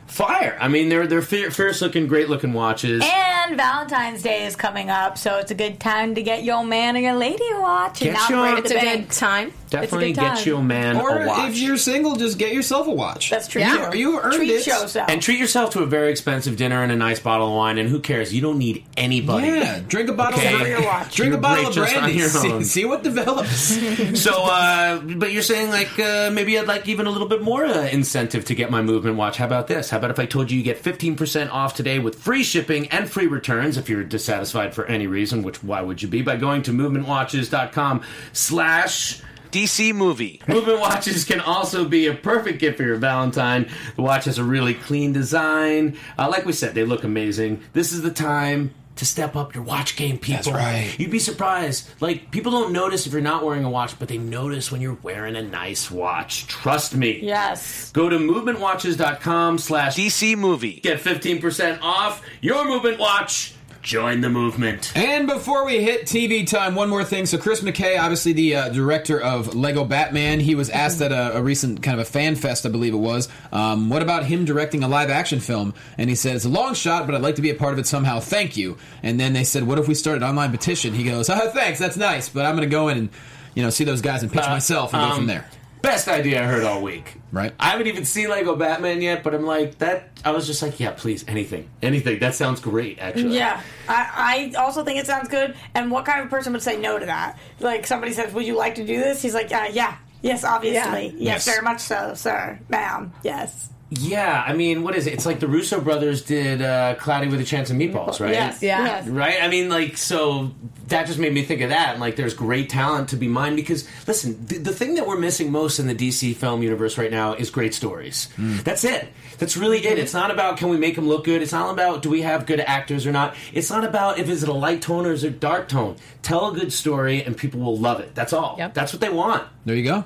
fire. 0.08 0.56
I 0.60 0.68
mean, 0.68 0.88
they're 0.88 1.06
they're 1.06 1.22
fier- 1.22 1.50
fierce 1.50 1.80
looking, 1.80 2.06
great 2.06 2.28
looking 2.28 2.52
watches. 2.52 3.02
And 3.04 3.56
Valentine's 3.56 4.22
Day 4.22 4.46
is 4.46 4.56
coming 4.56 4.90
up, 4.90 5.16
so 5.18 5.38
it's 5.38 5.50
a 5.50 5.54
good 5.54 5.78
time 5.80 6.14
to 6.16 6.22
get 6.22 6.44
your 6.44 6.64
man 6.64 6.96
or 6.96 7.00
your 7.00 7.14
lady 7.14 7.44
a 7.54 7.60
watch 7.60 8.00
Get 8.00 8.12
not 8.14 8.28
your- 8.30 8.50
break 8.52 8.64
It's 8.64 8.70
a 8.72 8.80
good 8.80 9.10
time. 9.10 9.52
Definitely 9.70 10.10
it's 10.10 10.18
a 10.18 10.20
good 10.22 10.26
get 10.28 10.36
time. 10.38 10.46
your 10.46 10.62
man 10.62 10.96
Or 10.96 11.22
a 11.22 11.26
watch. 11.26 11.50
if 11.50 11.58
you're 11.58 11.76
single, 11.76 12.16
just 12.16 12.38
get 12.38 12.54
yourself 12.54 12.86
a 12.86 12.90
watch. 12.90 13.28
That's 13.28 13.46
true. 13.48 13.60
Yeah. 13.60 13.90
too. 13.90 13.98
You 13.98 14.18
earned 14.18 14.32
Treat 14.32 14.48
it. 14.50 14.66
yourself. 14.66 15.10
and 15.10 15.20
treat 15.20 15.38
yourself 15.38 15.70
to 15.72 15.80
a 15.82 15.86
very 15.86 16.10
expensive 16.10 16.56
dinner 16.56 16.82
and 16.82 16.90
a 16.90 16.96
nice 16.96 17.20
bottle 17.20 17.48
of 17.48 17.54
wine. 17.54 17.76
And 17.76 17.86
who 17.86 18.00
cares? 18.00 18.32
You 18.32 18.40
don't 18.40 18.56
need 18.58 18.84
anybody. 18.96 19.48
Yeah, 19.48 19.80
drink 19.86 20.08
a 20.08 20.14
bottle 20.14 20.38
Okay. 20.38 20.54
of 20.58 20.66
your 20.66 20.82
watch. 20.84 21.14
Drink 21.14 21.34
a 21.34 21.38
bottle 21.38 21.66
of 21.68 21.74
brandy. 21.74 22.14
your 22.14 22.28
See, 22.30 22.64
see 22.64 22.84
what 22.86 23.02
develops. 23.02 23.78
So, 24.18 24.32
uh, 24.44 25.00
but 25.00 25.32
you're 25.32 25.42
saying 25.42 25.68
like 25.70 25.98
uh, 25.98 26.30
maybe 26.32 26.58
I'd 26.58 26.66
like 26.66 26.88
even 26.88 27.06
a 27.06 27.10
little 27.10 27.28
bit 27.28 27.42
more 27.42 27.64
uh, 27.66 27.88
incentive 27.88 28.46
to 28.46 28.54
get 28.54 28.70
my 28.70 28.80
movement 28.80 29.16
watch. 29.16 29.36
How 29.36 29.44
about 29.46 29.66
this? 29.68 29.90
How 29.90 29.97
about 29.98 30.10
if 30.10 30.18
I 30.18 30.26
told 30.26 30.50
you 30.50 30.58
you 30.58 30.64
get 30.64 30.82
15% 30.82 31.50
off 31.50 31.74
today 31.74 31.98
with 31.98 32.14
free 32.14 32.42
shipping 32.42 32.88
and 32.88 33.10
free 33.10 33.26
returns 33.26 33.76
if 33.76 33.88
you're 33.88 34.04
dissatisfied 34.04 34.74
for 34.74 34.86
any 34.86 35.06
reason? 35.06 35.42
Which 35.42 35.62
why 35.62 35.82
would 35.82 36.02
you 36.02 36.08
be? 36.08 36.22
By 36.22 36.36
going 36.36 36.62
to 36.62 36.72
movementwatches.com 36.72 38.02
slash. 38.32 39.22
DC 39.50 39.94
movie. 39.94 40.42
Movement 40.46 40.80
watches 40.80 41.24
can 41.24 41.40
also 41.40 41.86
be 41.86 42.06
a 42.06 42.14
perfect 42.14 42.58
gift 42.58 42.76
for 42.76 42.82
your 42.82 42.96
Valentine. 42.96 43.70
The 43.96 44.02
watch 44.02 44.26
has 44.26 44.36
a 44.36 44.44
really 44.44 44.74
clean 44.74 45.14
design. 45.14 45.96
Uh, 46.18 46.28
like 46.28 46.44
we 46.44 46.52
said, 46.52 46.74
they 46.74 46.84
look 46.84 47.02
amazing. 47.02 47.62
This 47.72 47.92
is 47.92 48.02
the 48.02 48.10
time 48.10 48.74
to 48.98 49.06
step 49.06 49.36
up 49.36 49.54
your 49.54 49.64
watch 49.64 49.96
game, 49.96 50.18
people. 50.18 50.52
That's 50.52 50.56
right. 50.56 50.94
You'd 50.98 51.10
be 51.10 51.18
surprised. 51.18 51.88
Like 52.00 52.30
people 52.30 52.52
don't 52.52 52.72
notice 52.72 53.06
if 53.06 53.12
you're 53.12 53.22
not 53.22 53.44
wearing 53.44 53.64
a 53.64 53.70
watch, 53.70 53.98
but 53.98 54.08
they 54.08 54.18
notice 54.18 54.70
when 54.70 54.80
you're 54.80 54.98
wearing 55.02 55.36
a 55.36 55.42
nice 55.42 55.90
watch. 55.90 56.46
Trust 56.46 56.94
me. 56.94 57.20
Yes. 57.22 57.90
Go 57.92 58.08
to 58.08 58.18
movementwatches.com 58.18 59.58
slash 59.58 59.96
DC 59.96 60.36
movie. 60.36 60.80
Get 60.80 61.00
15% 61.00 61.80
off 61.82 62.24
your 62.40 62.66
movement 62.68 62.98
watch 62.98 63.54
Join 63.82 64.20
the 64.20 64.28
movement. 64.28 64.92
And 64.96 65.26
before 65.26 65.64
we 65.64 65.82
hit 65.82 66.02
TV 66.02 66.46
time, 66.46 66.74
one 66.74 66.90
more 66.90 67.04
thing. 67.04 67.26
So 67.26 67.38
Chris 67.38 67.60
McKay, 67.60 67.98
obviously 67.98 68.32
the 68.32 68.56
uh, 68.56 68.68
director 68.70 69.20
of 69.20 69.54
Lego 69.54 69.84
Batman, 69.84 70.40
he 70.40 70.54
was 70.54 70.68
asked 70.68 71.00
at 71.00 71.12
a, 71.12 71.38
a 71.38 71.42
recent 71.42 71.82
kind 71.82 71.98
of 71.98 72.06
a 72.06 72.10
fan 72.10 72.34
fest, 72.34 72.66
I 72.66 72.68
believe 72.70 72.92
it 72.92 72.98
was. 72.98 73.28
Um, 73.52 73.88
what 73.88 74.02
about 74.02 74.24
him 74.26 74.44
directing 74.44 74.82
a 74.82 74.88
live 74.88 75.10
action 75.10 75.40
film? 75.40 75.74
And 75.96 76.10
he 76.10 76.16
said 76.16 76.36
it's 76.36 76.44
a 76.44 76.48
long 76.50 76.74
shot, 76.74 77.06
but 77.06 77.14
I'd 77.14 77.22
like 77.22 77.36
to 77.36 77.42
be 77.42 77.50
a 77.50 77.54
part 77.54 77.72
of 77.72 77.78
it 77.78 77.86
somehow. 77.86 78.20
Thank 78.20 78.56
you. 78.56 78.76
And 79.02 79.18
then 79.18 79.32
they 79.32 79.44
said, 79.44 79.62
what 79.64 79.78
if 79.78 79.88
we 79.88 79.94
started 79.94 80.22
an 80.22 80.28
online 80.28 80.50
petition? 80.50 80.92
He 80.92 81.04
goes, 81.04 81.30
oh, 81.30 81.50
thanks, 81.50 81.78
that's 81.78 81.96
nice, 81.96 82.28
but 82.28 82.44
I'm 82.44 82.56
going 82.56 82.68
to 82.68 82.72
go 82.72 82.88
in 82.88 82.98
and 82.98 83.08
you 83.54 83.62
know 83.62 83.70
see 83.70 83.84
those 83.84 84.02
guys 84.02 84.22
and 84.22 84.30
pitch 84.30 84.44
Uh, 84.44 84.50
myself 84.50 84.92
and 84.92 85.00
go 85.02 85.08
um, 85.10 85.16
from 85.16 85.26
there. 85.26 85.48
Best 85.82 86.08
idea 86.08 86.42
I 86.42 86.46
heard 86.46 86.64
all 86.64 86.82
week. 86.82 87.16
Right. 87.30 87.52
I 87.60 87.70
haven't 87.70 87.86
even 87.86 88.04
seen 88.04 88.28
Lego 88.30 88.56
Batman 88.56 89.00
yet, 89.02 89.22
but 89.22 89.34
I'm 89.34 89.44
like 89.44 89.78
that. 89.78 90.10
I 90.24 90.30
was 90.32 90.46
just 90.46 90.62
like, 90.62 90.80
yeah, 90.80 90.90
please, 90.92 91.24
anything, 91.28 91.68
anything. 91.82 92.18
That 92.20 92.34
sounds 92.34 92.60
great, 92.60 92.98
actually. 92.98 93.36
Yeah, 93.36 93.60
I, 93.88 94.52
I 94.56 94.60
also 94.60 94.82
think 94.84 94.98
it 94.98 95.06
sounds 95.06 95.28
good. 95.28 95.54
And 95.74 95.90
what 95.90 96.04
kind 96.04 96.22
of 96.22 96.30
person 96.30 96.52
would 96.54 96.62
say 96.62 96.76
no 96.78 96.98
to 96.98 97.06
that? 97.06 97.38
Like 97.60 97.86
somebody 97.86 98.12
says, 98.12 98.32
"Would 98.34 98.46
you 98.46 98.56
like 98.56 98.76
to 98.76 98.86
do 98.86 98.98
this?" 98.98 99.20
He's 99.22 99.34
like, 99.34 99.52
uh, 99.52 99.68
"Yeah, 99.72 99.96
yes, 100.22 100.42
obviously, 100.44 101.06
Yeah. 101.06 101.12
yes, 101.12 101.20
Yes. 101.20 101.44
very 101.46 101.62
much 101.62 101.80
so, 101.80 102.12
sir, 102.14 102.58
ma'am, 102.68 103.12
yes." 103.22 103.68
Yeah, 103.90 104.44
I 104.46 104.52
mean, 104.52 104.82
what 104.82 104.94
is 104.94 105.06
it? 105.06 105.14
It's 105.14 105.24
like 105.24 105.40
the 105.40 105.48
Russo 105.48 105.80
brothers 105.80 106.20
did 106.22 106.60
uh, 106.60 106.94
Cloudy 106.96 107.28
with 107.28 107.40
a 107.40 107.44
Chance 107.44 107.70
of 107.70 107.76
Meatballs, 107.76 108.20
right? 108.20 108.32
Yes, 108.32 108.62
Yeah. 108.62 108.84
yes. 108.84 109.08
Right? 109.08 109.42
I 109.42 109.48
mean, 109.48 109.70
like, 109.70 109.96
so 109.96 110.50
that 110.88 111.06
just 111.06 111.18
made 111.18 111.32
me 111.32 111.42
think 111.42 111.62
of 111.62 111.70
that. 111.70 111.92
And, 111.92 112.00
like, 112.00 112.14
there's 112.16 112.34
great 112.34 112.68
talent 112.68 113.08
to 113.10 113.16
be 113.16 113.28
mined 113.28 113.56
because, 113.56 113.88
listen, 114.06 114.44
the, 114.44 114.58
the 114.58 114.72
thing 114.74 114.96
that 114.96 115.06
we're 115.06 115.18
missing 115.18 115.50
most 115.50 115.78
in 115.78 115.86
the 115.86 115.94
DC 115.94 116.36
film 116.36 116.62
universe 116.62 116.98
right 116.98 117.10
now 117.10 117.32
is 117.32 117.48
great 117.50 117.72
stories. 117.72 118.28
That's 118.36 118.84
it. 118.84 119.08
That's 119.38 119.56
really 119.56 119.78
it. 119.86 119.98
It's 119.98 120.12
not 120.12 120.30
about 120.30 120.58
can 120.58 120.68
we 120.68 120.76
make 120.76 120.96
them 120.96 121.08
look 121.08 121.24
good. 121.24 121.40
It's 121.40 121.52
not 121.52 121.70
about 121.72 122.02
do 122.02 122.10
we 122.10 122.22
have 122.22 122.44
good 122.44 122.60
actors 122.60 123.06
or 123.06 123.12
not. 123.12 123.36
It's 123.54 123.70
not 123.70 123.84
about 123.84 124.18
if 124.18 124.28
is 124.28 124.42
it 124.42 124.48
a 124.48 124.52
light 124.52 124.82
tone 124.82 125.06
or 125.06 125.12
is 125.12 125.22
it 125.24 125.28
a 125.28 125.30
dark 125.30 125.68
tone. 125.68 125.94
Tell 126.22 126.48
a 126.50 126.52
good 126.52 126.72
story 126.72 127.22
and 127.22 127.36
people 127.36 127.60
will 127.60 127.76
love 127.78 128.00
it. 128.00 128.14
That's 128.16 128.32
all. 128.32 128.56
Yep. 128.58 128.74
That's 128.74 128.92
what 128.92 129.00
they 129.00 129.10
want. 129.10 129.44
There 129.64 129.76
you 129.76 129.84
go. 129.84 130.04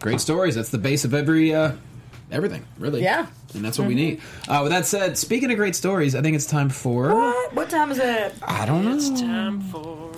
Great 0.00 0.20
stories. 0.20 0.54
That's 0.54 0.68
the 0.68 0.76
base 0.78 1.06
of 1.06 1.14
every 1.14 1.54
uh, 1.54 1.72
everything, 2.30 2.64
really. 2.78 3.02
Yeah. 3.02 3.26
And 3.54 3.64
that's 3.64 3.78
what 3.78 3.86
we 3.88 3.94
need. 3.94 4.20
Uh, 4.48 4.60
with 4.62 4.72
that 4.72 4.84
said, 4.86 5.16
speaking 5.16 5.50
of 5.50 5.56
great 5.56 5.76
stories, 5.76 6.14
I 6.14 6.22
think 6.22 6.34
it's 6.36 6.46
time 6.46 6.68
for. 6.70 7.14
What? 7.14 7.54
What 7.54 7.70
time 7.70 7.90
is 7.92 7.98
it? 7.98 8.34
I 8.42 8.66
don't 8.66 8.84
know. 8.84 8.96
It's 8.96 9.08
time 9.20 9.60
for 9.60 10.10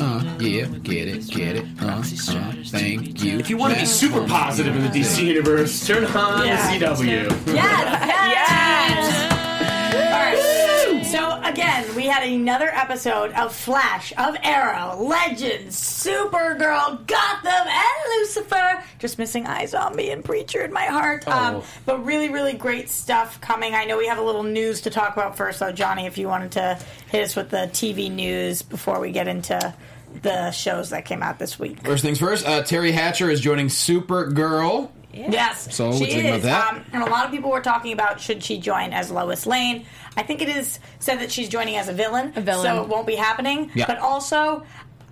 Uh, 0.00 0.24
yeah, 0.40 0.66
get 0.82 1.06
it, 1.08 1.26
get 1.28 1.56
it. 1.56 1.64
Uh, 1.80 1.86
uh, 1.86 2.02
thank 2.66 3.22
you. 3.22 3.38
If 3.38 3.48
you 3.50 3.56
want 3.56 3.74
to 3.74 3.80
be 3.80 3.86
super 3.86 4.26
positive 4.26 4.74
in 4.74 4.82
the 4.82 4.88
DC 4.88 5.24
universe, 5.24 5.86
turn 5.86 6.04
on 6.06 6.46
Yeah. 6.46 6.78
the 6.78 6.86
CW. 6.86 7.30
Yes, 7.54 8.08
yes. 8.30 9.32
All 9.94 10.10
right. 10.10 10.60
So 11.14 11.40
again, 11.44 11.94
we 11.94 12.06
had 12.06 12.24
another 12.28 12.70
episode 12.74 13.30
of 13.34 13.54
Flash, 13.54 14.12
of 14.18 14.36
Arrow, 14.42 14.96
Legends, 15.00 15.76
Supergirl, 15.80 17.06
Gotham, 17.06 17.68
and 17.68 18.18
Lucifer. 18.18 18.82
Just 18.98 19.16
missing 19.20 19.44
iZombie 19.44 20.12
and 20.12 20.24
Preacher 20.24 20.62
in 20.64 20.72
my 20.72 20.86
heart. 20.86 21.28
Um, 21.28 21.54
Oh. 21.54 21.64
but 21.86 22.04
really, 22.04 22.30
really 22.30 22.54
great 22.54 22.88
stuff 22.88 23.40
coming. 23.40 23.74
I 23.76 23.84
know 23.84 23.96
we 23.96 24.08
have 24.08 24.18
a 24.18 24.22
little 24.22 24.42
news 24.42 24.80
to 24.80 24.90
talk 24.90 25.12
about 25.16 25.36
first, 25.36 25.60
though, 25.60 25.70
Johnny. 25.70 26.06
If 26.06 26.18
you 26.18 26.26
wanted 26.26 26.50
to 26.52 26.80
hit 27.12 27.22
us 27.22 27.36
with 27.36 27.48
the 27.50 27.68
TV 27.72 28.10
news 28.10 28.62
before 28.62 28.98
we 28.98 29.12
get 29.12 29.28
into 29.28 29.72
the 30.22 30.50
shows 30.50 30.90
that 30.90 31.04
came 31.04 31.22
out 31.22 31.38
this 31.38 31.60
week. 31.60 31.80
First 31.84 32.02
things 32.02 32.18
first, 32.18 32.44
uh, 32.44 32.62
Teri 32.64 32.90
Hatcher 32.92 33.30
is 33.30 33.40
joining 33.40 33.68
Supergirl. 33.68 34.90
Yes. 35.16 35.74
So, 35.74 35.92
she 35.92 36.06
do 36.06 36.20
about 36.20 36.36
is. 36.36 36.42
that? 36.44 36.72
Um, 36.72 36.84
and 36.92 37.02
a 37.02 37.10
lot 37.10 37.24
of 37.24 37.30
people 37.30 37.50
were 37.50 37.60
talking 37.60 37.92
about 37.92 38.20
should 38.20 38.42
she 38.42 38.58
join 38.58 38.92
as 38.92 39.10
Lois 39.10 39.46
Lane. 39.46 39.86
I 40.16 40.22
think 40.22 40.42
it 40.42 40.48
is 40.48 40.78
said 40.98 41.16
that 41.16 41.32
she's 41.32 41.48
joining 41.48 41.76
as 41.76 41.88
a 41.88 41.92
villain. 41.92 42.32
A 42.36 42.40
villain. 42.40 42.64
So 42.64 42.82
it 42.82 42.88
won't 42.88 43.06
be 43.06 43.16
happening. 43.16 43.70
Yeah. 43.74 43.86
But 43.86 43.98
also, 43.98 44.64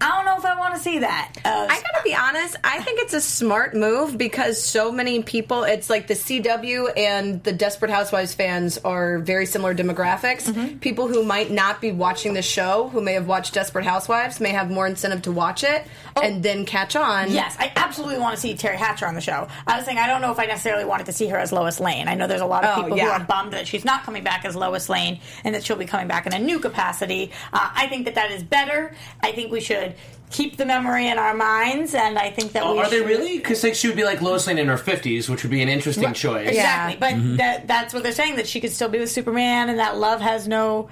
I 0.02 0.16
don't 0.16 0.24
know 0.24 0.36
if 0.36 0.44
I 0.44 0.58
want 0.58 0.74
to 0.74 0.80
see 0.80 0.98
that. 0.98 1.32
Uh, 1.44 1.66
I 1.70 1.80
gotta 1.80 2.02
be 2.02 2.14
honest. 2.14 2.56
I 2.64 2.82
think 2.82 3.00
it's 3.00 3.14
a 3.14 3.20
smart 3.20 3.74
move 3.74 4.18
because 4.18 4.62
so 4.62 4.90
many 4.90 5.22
people. 5.22 5.62
It's 5.64 5.88
like 5.88 6.08
the 6.08 6.14
CW 6.14 6.92
and 6.96 7.42
the 7.44 7.52
Desperate 7.52 7.90
Housewives 7.90 8.34
fans 8.34 8.78
are 8.78 9.18
very 9.20 9.46
similar 9.46 9.74
demographics. 9.74 10.48
Mm-hmm. 10.50 10.78
People 10.78 11.06
who 11.06 11.22
might 11.22 11.50
not 11.52 11.80
be 11.80 11.92
watching 11.92 12.34
the 12.34 12.42
show, 12.42 12.88
who 12.88 13.00
may 13.00 13.12
have 13.14 13.28
watched 13.28 13.54
Desperate 13.54 13.84
Housewives, 13.84 14.40
may 14.40 14.50
have 14.50 14.70
more 14.70 14.86
incentive 14.88 15.22
to 15.22 15.32
watch 15.32 15.62
it 15.62 15.86
and 16.20 16.42
then 16.42 16.66
catch 16.66 16.96
on. 16.96 17.30
Yes, 17.30 17.56
I 17.60 17.72
absolutely 17.76 18.18
want 18.18 18.34
to 18.34 18.40
see 18.40 18.54
Teri 18.54 18.74
Hatcher 18.74 19.06
on 19.06 19.14
the 19.14 19.20
show. 19.20 19.46
I 19.66 19.76
was 19.76 19.84
saying 19.86 19.98
I 19.98 20.06
don't 20.08 20.20
know 20.20 20.32
if 20.32 20.38
I 20.40 20.46
necessarily 20.46 20.84
wanted 20.84 21.06
to 21.06 21.12
see 21.12 21.28
her 21.28 21.38
as 21.38 21.52
Lois 21.52 21.78
Lane. 21.78 22.08
I 22.08 22.14
know 22.14 22.26
there's 22.26 22.40
a 22.40 22.46
lot 22.46 22.64
of 22.64 22.76
Oh, 22.78 22.82
people 22.82 22.96
yeah. 22.98 23.04
who 23.16 23.22
are 23.22 23.26
bummed 23.26 23.52
that 23.52 23.68
she's 23.68 23.84
not 23.84 24.02
coming 24.02 24.24
back 24.24 24.44
as 24.44 24.56
Lois 24.56 24.88
Lane 24.88 25.20
and 25.44 25.54
that 25.54 25.64
she'll 25.64 25.76
be 25.76 25.84
coming 25.86 26.08
back 26.08 26.26
in 26.26 26.32
a 26.32 26.38
new 26.40 26.58
capacity. 26.58 27.30
Uh, 27.52 27.70
I 27.74 27.86
think 27.86 28.06
that 28.06 28.16
that 28.16 28.30
is 28.32 28.42
better. 28.42 28.94
I 29.20 29.32
think 29.32 29.52
we 29.52 29.60
should 29.60 29.91
keep 30.30 30.56
the 30.56 30.64
memory 30.64 31.08
in 31.08 31.18
our 31.18 31.34
minds, 31.34 31.94
and 31.94 32.18
I 32.18 32.30
think 32.30 32.52
that 32.52 32.62
Oh, 32.62 32.72
we 32.72 32.78
are 32.80 32.88
they 32.88 33.02
really? 33.02 33.36
Because 33.38 33.62
like 33.62 33.74
she 33.74 33.86
would 33.88 33.96
be 33.96 34.04
like 34.04 34.22
Lois 34.22 34.46
Lane 34.46 34.58
in 34.58 34.68
her 34.68 34.76
50s, 34.78 35.28
which 35.28 35.42
would 35.42 35.50
be 35.50 35.60
an 35.62 35.68
interesting 35.68 36.12
choice. 36.14 36.48
Exactly, 36.48 36.96
but 36.98 37.12
Mm-hmm. 37.14 37.36
that, 37.36 37.66
that's 37.68 37.92
what 37.92 38.02
they're 38.02 38.12
saying 38.12 38.36
that 38.36 38.46
she 38.46 38.60
could 38.60 38.72
still 38.72 38.88
be 38.88 38.98
with 38.98 39.10
Superman, 39.10 39.68
and 39.68 39.78
that 39.78 39.96
love 39.98 40.20
has 40.20 40.48
no. 40.48 40.88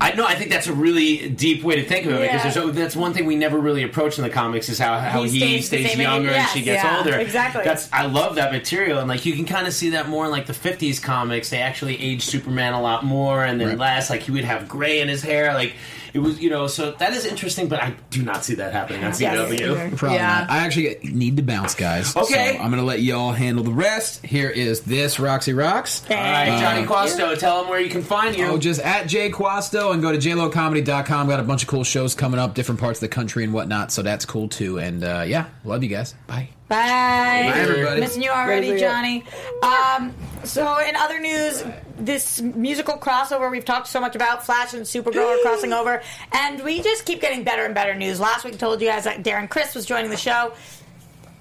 I 0.00 0.12
know. 0.14 0.26
I 0.26 0.34
think 0.34 0.50
that's 0.50 0.66
a 0.66 0.72
really 0.72 1.28
deep 1.28 1.62
way 1.62 1.76
to 1.76 1.84
think 1.84 2.04
of 2.06 2.12
it 2.14 2.24
Yeah. 2.24 2.38
because 2.38 2.54
there's, 2.54 2.74
that's 2.74 2.96
one 2.96 3.12
thing 3.12 3.24
we 3.26 3.36
never 3.36 3.56
really 3.58 3.84
approach 3.84 4.18
in 4.18 4.24
the 4.24 4.30
comics 4.30 4.68
is 4.68 4.80
how, 4.80 4.98
how 4.98 5.22
He 5.22 5.30
he, 5.30 5.38
stays 5.38 5.66
stays, 5.66 5.84
the 5.84 5.90
age. 5.92 5.98
younger 5.98 6.30
and 6.30 6.48
she 6.48 6.62
gets 6.62 6.82
yeah, 6.82 6.96
older. 6.98 7.16
exactly. 7.16 7.62
That's 7.62 7.88
I 7.92 8.06
love 8.06 8.34
that 8.34 8.50
material 8.50 8.98
and 8.98 9.08
like 9.08 9.24
you 9.26 9.32
can 9.36 9.44
kind 9.46 9.68
of 9.68 9.72
see 9.72 9.90
that 9.90 10.08
more 10.08 10.24
in 10.24 10.32
like 10.32 10.46
the 10.46 10.54
50s 10.54 11.00
comics. 11.00 11.50
They 11.50 11.58
actually 11.60 12.00
age 12.02 12.24
Superman 12.24 12.72
a 12.72 12.80
lot 12.82 13.04
more 13.04 13.44
and 13.44 13.60
then 13.60 13.68
Right. 13.68 13.78
less. 13.78 14.10
Like 14.10 14.22
he 14.22 14.32
would 14.32 14.42
have 14.44 14.68
gray 14.68 15.00
in 15.02 15.06
his 15.08 15.22
hair. 15.22 15.54
Like 15.54 15.74
it 16.14 16.18
was, 16.18 16.40
you 16.40 16.50
know. 16.50 16.66
So 16.66 16.92
that 16.92 17.12
is 17.12 17.24
interesting, 17.26 17.68
but 17.68 17.80
I 17.82 17.94
do 18.10 18.22
not 18.22 18.44
see 18.44 18.54
that 18.56 18.72
happening 18.72 19.04
on 19.04 19.10
Yes. 19.18 19.36
CW. 19.38 19.96
Probably 19.96 20.16
Yeah. 20.18 20.40
not. 20.40 20.50
I 20.50 20.58
actually 20.58 20.98
need 21.02 21.36
to 21.36 21.42
bounce, 21.42 21.74
guys. 21.74 22.16
Okay. 22.16 22.54
So 22.56 22.62
I'm 22.62 22.70
going 22.70 22.80
to 22.82 22.86
let 22.86 23.00
y'all 23.02 23.32
handle 23.32 23.64
the 23.64 23.72
rest. 23.72 24.24
Here 24.24 24.48
is 24.50 24.80
this 24.82 25.18
Roxy 25.20 25.52
Rocks. 25.52 26.02
All 26.10 26.16
right, 26.16 26.58
Johnny 26.60 26.86
Quasto, 26.86 27.34
tell 27.38 27.60
them 27.60 27.70
where 27.70 27.80
you 27.80 27.90
can 27.90 28.02
find 28.02 28.36
you. 28.36 28.46
Oh, 28.46 28.58
just 28.58 28.80
at 28.80 29.06
Jay 29.06 29.30
Quasto 29.30 29.92
and 29.92 30.02
go 30.02 30.12
to 30.12 30.18
jlocomedy.com. 30.18 31.28
Got 31.28 31.40
a 31.40 31.44
bunch 31.44 31.62
of 31.62 31.68
cool 31.68 31.84
shows 31.84 32.14
coming 32.14 32.40
up, 32.40 32.54
different 32.54 32.80
parts 32.80 32.98
of 32.98 33.02
the 33.02 33.08
country 33.08 33.44
and 33.44 33.52
whatnot. 33.52 33.92
So 33.92 34.02
that's 34.02 34.24
cool 34.24 34.48
too. 34.48 34.78
And 34.78 35.04
uh, 35.04 35.24
yeah, 35.26 35.46
love 35.64 35.82
you 35.82 35.88
guys. 35.88 36.14
Bye. 36.26 36.48
Bye. 36.68 36.76
Bye, 36.76 37.52
everybody. 37.56 38.00
Missing 38.00 38.22
you 38.22 38.30
already, 38.30 38.68
Great 38.68 38.74
to 38.74 38.78
see 38.78 38.84
Johnny. 38.84 39.24
Um, 39.62 40.14
so, 40.44 40.78
in 40.78 40.94
other 40.94 41.18
news, 41.18 41.64
this 42.00 42.40
musical 42.40 42.96
crossover 42.96 43.50
we've 43.50 43.64
talked 43.64 43.88
so 43.88 44.00
much 44.00 44.16
about, 44.16 44.44
Flash 44.44 44.74
and 44.74 44.84
Supergirl 44.84 45.38
are 45.38 45.42
crossing 45.42 45.72
over, 45.72 46.02
and 46.32 46.62
we 46.62 46.82
just 46.82 47.04
keep 47.04 47.20
getting 47.20 47.44
better 47.44 47.64
and 47.64 47.74
better 47.74 47.94
news. 47.94 48.18
Last 48.18 48.44
week, 48.44 48.58
told 48.58 48.80
you 48.80 48.88
guys 48.88 49.04
that 49.04 49.22
Darren 49.22 49.48
Criss 49.48 49.74
was 49.74 49.86
joining 49.86 50.10
the 50.10 50.16
show. 50.16 50.52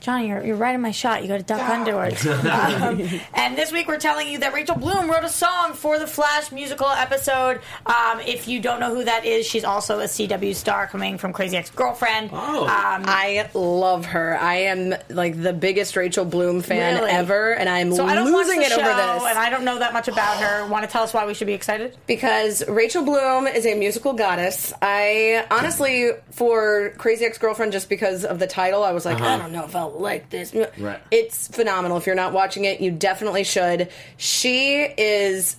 Johnny, 0.02 0.30
you're, 0.30 0.46
you're 0.46 0.56
right 0.56 0.74
in 0.74 0.80
my 0.82 0.92
shot. 0.92 1.24
You 1.24 1.28
got 1.28 1.38
to 1.38 1.44
duck 1.44 1.62
underwards. 1.70 2.26
Um, 2.50 3.02
and 3.34 3.58
this 3.58 3.72
week 3.72 3.88
we're 3.88 3.98
telling 4.00 4.28
you 4.28 4.40
that 4.40 4.54
Rachel 4.54 4.76
Bloom 4.76 5.10
wrote 5.10 5.24
a 5.24 5.30
song 5.30 5.74
for 5.74 6.00
the 6.00 6.08
Flash 6.08 6.52
musical 6.52 6.88
episode. 6.88 7.60
Um, 7.86 8.20
if 8.22 8.48
you 8.48 8.60
don't 8.62 8.80
know 8.80 8.94
who 8.96 9.04
that 9.04 9.26
is, 9.26 9.46
she's 9.46 9.64
also 9.64 10.00
a 10.00 10.06
CW 10.06 10.56
star 10.56 10.88
coming 10.88 11.18
from 11.18 11.34
Crazy 11.34 11.58
Ex-Girlfriend. 11.58 12.30
Oh. 12.32 12.64
Um, 12.64 13.04
I 13.06 13.50
love 13.54 14.06
her. 14.08 14.38
I 14.40 14.56
am 14.56 14.96
like 15.10 15.42
the 15.42 15.54
biggest 15.54 15.96
Rachel 15.96 16.26
Bloom 16.26 16.62
fan 16.62 16.96
Really? 16.96 17.12
ever, 17.12 17.54
and 17.54 17.68
I'm 17.70 17.94
so 17.94 18.06
I 18.06 18.16
don't 18.16 18.32
watch 18.32 18.46
losing 18.46 18.60
the 18.60 18.66
it 18.66 18.72
show, 18.72 18.80
over 18.82 18.90
this. 19.20 19.24
and 19.30 19.38
I 19.38 19.50
don't 19.50 19.66
know 19.66 19.80
that 19.80 19.94
much 19.94 20.08
about 20.08 20.38
her. 20.42 20.66
Want 20.68 20.86
to 20.86 20.90
tell 20.92 21.04
us 21.04 21.14
why 21.14 21.26
we 21.26 21.34
should 21.34 21.48
be 21.48 21.54
excited? 21.54 21.98
because 22.08 22.66
Rachel 22.68 23.04
Bloom 23.04 23.48
is 23.48 23.66
a 23.66 23.76
musical 23.76 24.14
goddess. 24.14 24.74
I 24.82 25.46
honestly, 25.52 26.12
for 26.32 26.92
Crazy 26.98 27.26
Ex 27.26 27.38
Girlfriend, 27.38 27.72
just 27.74 27.90
because 27.90 28.26
of 28.26 28.40
the 28.40 28.48
title, 28.48 28.84
I 28.84 28.92
was 28.92 29.06
like, 29.06 29.20
I 29.22 29.38
don't 29.38 29.52
know 29.52 29.66
if 29.66 29.76
I'll 29.76 29.89
like 29.98 30.30
this. 30.30 30.54
Right. 30.78 31.02
It's 31.12 31.48
phenomenal. 31.48 31.98
If 31.98 32.06
you're 32.06 32.16
not 32.16 32.34
watching 32.34 32.66
it, 32.66 32.82
you 32.82 32.92
definitely 32.92 33.44
should. 33.44 33.90
She 34.18 34.82
is 34.98 35.58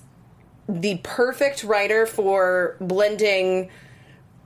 the 0.69 1.01
perfect 1.03 1.65
writer 1.65 2.07
for 2.07 2.77
blending 2.81 3.71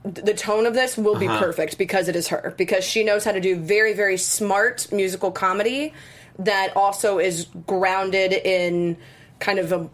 the 0.03 0.35
tone 0.35 0.67
of 0.67 0.75
this 0.75 0.97
will 0.97 1.17
be 1.17 1.27
uh-huh. 1.27 1.39
perfect 1.39 1.79
because 1.79 2.07
it 2.07 2.15
is 2.15 2.27
her 2.27 2.53
because 2.57 2.83
she 2.83 3.03
knows 3.03 3.23
how 3.23 3.31
to 3.31 3.41
do 3.41 3.55
very 3.55 3.93
very 3.93 4.17
smart 4.17 4.87
musical 4.91 5.31
comedy 5.31 5.93
that 6.37 6.75
also 6.75 7.17
is 7.17 7.47
grounded 7.65 8.33
in 8.33 8.97
kind 9.39 9.57
of 9.57 9.71
a 9.71 9.89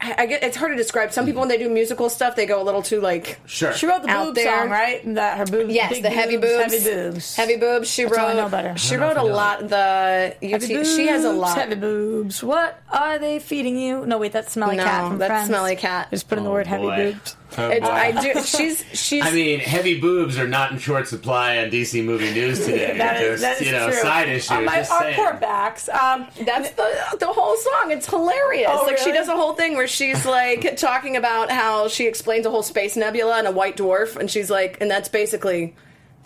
I 0.00 0.14
I 0.18 0.26
get 0.26 0.42
it's 0.42 0.56
hard 0.56 0.72
to 0.72 0.76
describe. 0.76 1.12
Some 1.12 1.24
people 1.26 1.40
when 1.40 1.48
they 1.48 1.58
do 1.58 1.68
musical 1.68 2.08
stuff, 2.10 2.36
they 2.36 2.46
go 2.46 2.60
a 2.60 2.64
little 2.64 2.82
too 2.82 3.00
like 3.00 3.38
Sure. 3.46 3.72
She 3.72 3.86
wrote 3.86 4.02
the 4.02 4.10
Out 4.10 4.26
boob 4.26 4.34
there. 4.34 4.60
song, 4.62 4.70
right? 4.70 5.14
That 5.14 5.38
her 5.38 5.46
boobs. 5.46 5.72
yes, 5.72 5.90
big 5.92 6.02
the 6.02 6.10
heavy 6.10 6.36
boobs, 6.36 6.72
heavy 6.72 6.84
boobs, 6.84 7.36
heavy 7.36 7.56
boobs. 7.56 7.88
She 7.90 8.04
That's 8.04 8.18
all 8.18 8.24
I 8.24 8.28
wrote 8.28 8.36
know 8.36 8.46
about 8.46 8.64
her. 8.64 8.76
she 8.78 8.94
I 8.94 8.98
wrote 8.98 9.16
a 9.16 9.20
if 9.20 9.26
I 9.26 9.32
lot. 9.32 9.68
The 9.68 10.36
you 10.40 10.50
Heavy 10.50 10.74
boobs, 10.74 10.94
she 10.96 11.06
has 11.06 11.24
a 11.24 11.32
lot. 11.32 11.56
Heavy 11.56 11.74
boobs. 11.76 12.42
What 12.42 12.80
are 12.92 13.18
they 13.18 13.38
feeding 13.38 13.78
you? 13.78 14.04
No, 14.06 14.18
wait, 14.18 14.32
that's 14.32 14.52
Smelly 14.52 14.76
No, 14.76 14.84
Cat 14.84 15.08
from 15.08 15.18
that's 15.18 15.30
Friends. 15.30 15.48
Smelly 15.48 15.76
Cat. 15.76 16.10
Just 16.10 16.28
put 16.28 16.38
in 16.38 16.44
the 16.44 16.50
Oh, 16.50 16.54
word 16.54 16.66
heavy 16.66 16.82
boy. 16.84 17.16
Boobs. 17.50 17.74
It's, 17.76 17.86
I 17.86 18.10
do. 18.12 18.42
She's 18.42 18.84
she's. 18.92 19.24
I 19.24 19.30
mean, 19.30 19.60
heavy 19.60 20.00
boobs 20.00 20.38
are 20.38 20.48
not 20.48 20.72
in 20.72 20.78
short 20.78 21.08
supply 21.08 21.58
on 21.58 21.70
DC 21.70 22.04
movie 22.04 22.32
news 22.32 22.64
today. 22.64 22.96
That 22.98 23.22
is, 23.22 23.40
Just, 23.40 23.42
that 23.42 23.60
is 23.60 23.66
you 23.66 23.72
know, 23.72 23.90
true. 23.90 24.00
side 24.00 24.28
issue. 24.28 24.54
On 24.54 24.64
my, 24.64 24.76
just 24.76 24.92
our 24.92 25.00
saying. 25.02 25.16
poor 25.16 25.34
backs. 25.34 25.88
Um, 25.88 26.26
That's 26.44 26.70
the 26.70 27.16
the 27.18 27.26
whole 27.26 27.56
song. 27.56 27.90
It's 27.92 28.08
hilarious. 28.08 28.70
Oh, 28.72 28.84
like 28.86 28.98
she 28.98 29.12
does 29.12 29.28
a 29.28 29.36
whole 29.36 29.54
thing 29.54 29.76
where 29.76 29.88
she's 29.88 30.24
like 30.26 30.76
talking 30.76 31.16
about 31.16 31.50
how 31.50 31.88
she 31.88 32.06
explains 32.06 32.46
a 32.46 32.50
whole 32.50 32.62
space 32.62 32.96
nebula 32.96 33.38
and 33.38 33.46
a 33.46 33.52
white 33.52 33.76
dwarf, 33.76 34.16
and 34.16 34.30
she's 34.30 34.50
like, 34.50 34.78
and 34.80 34.90
that's 34.90 35.08
basically, 35.08 35.74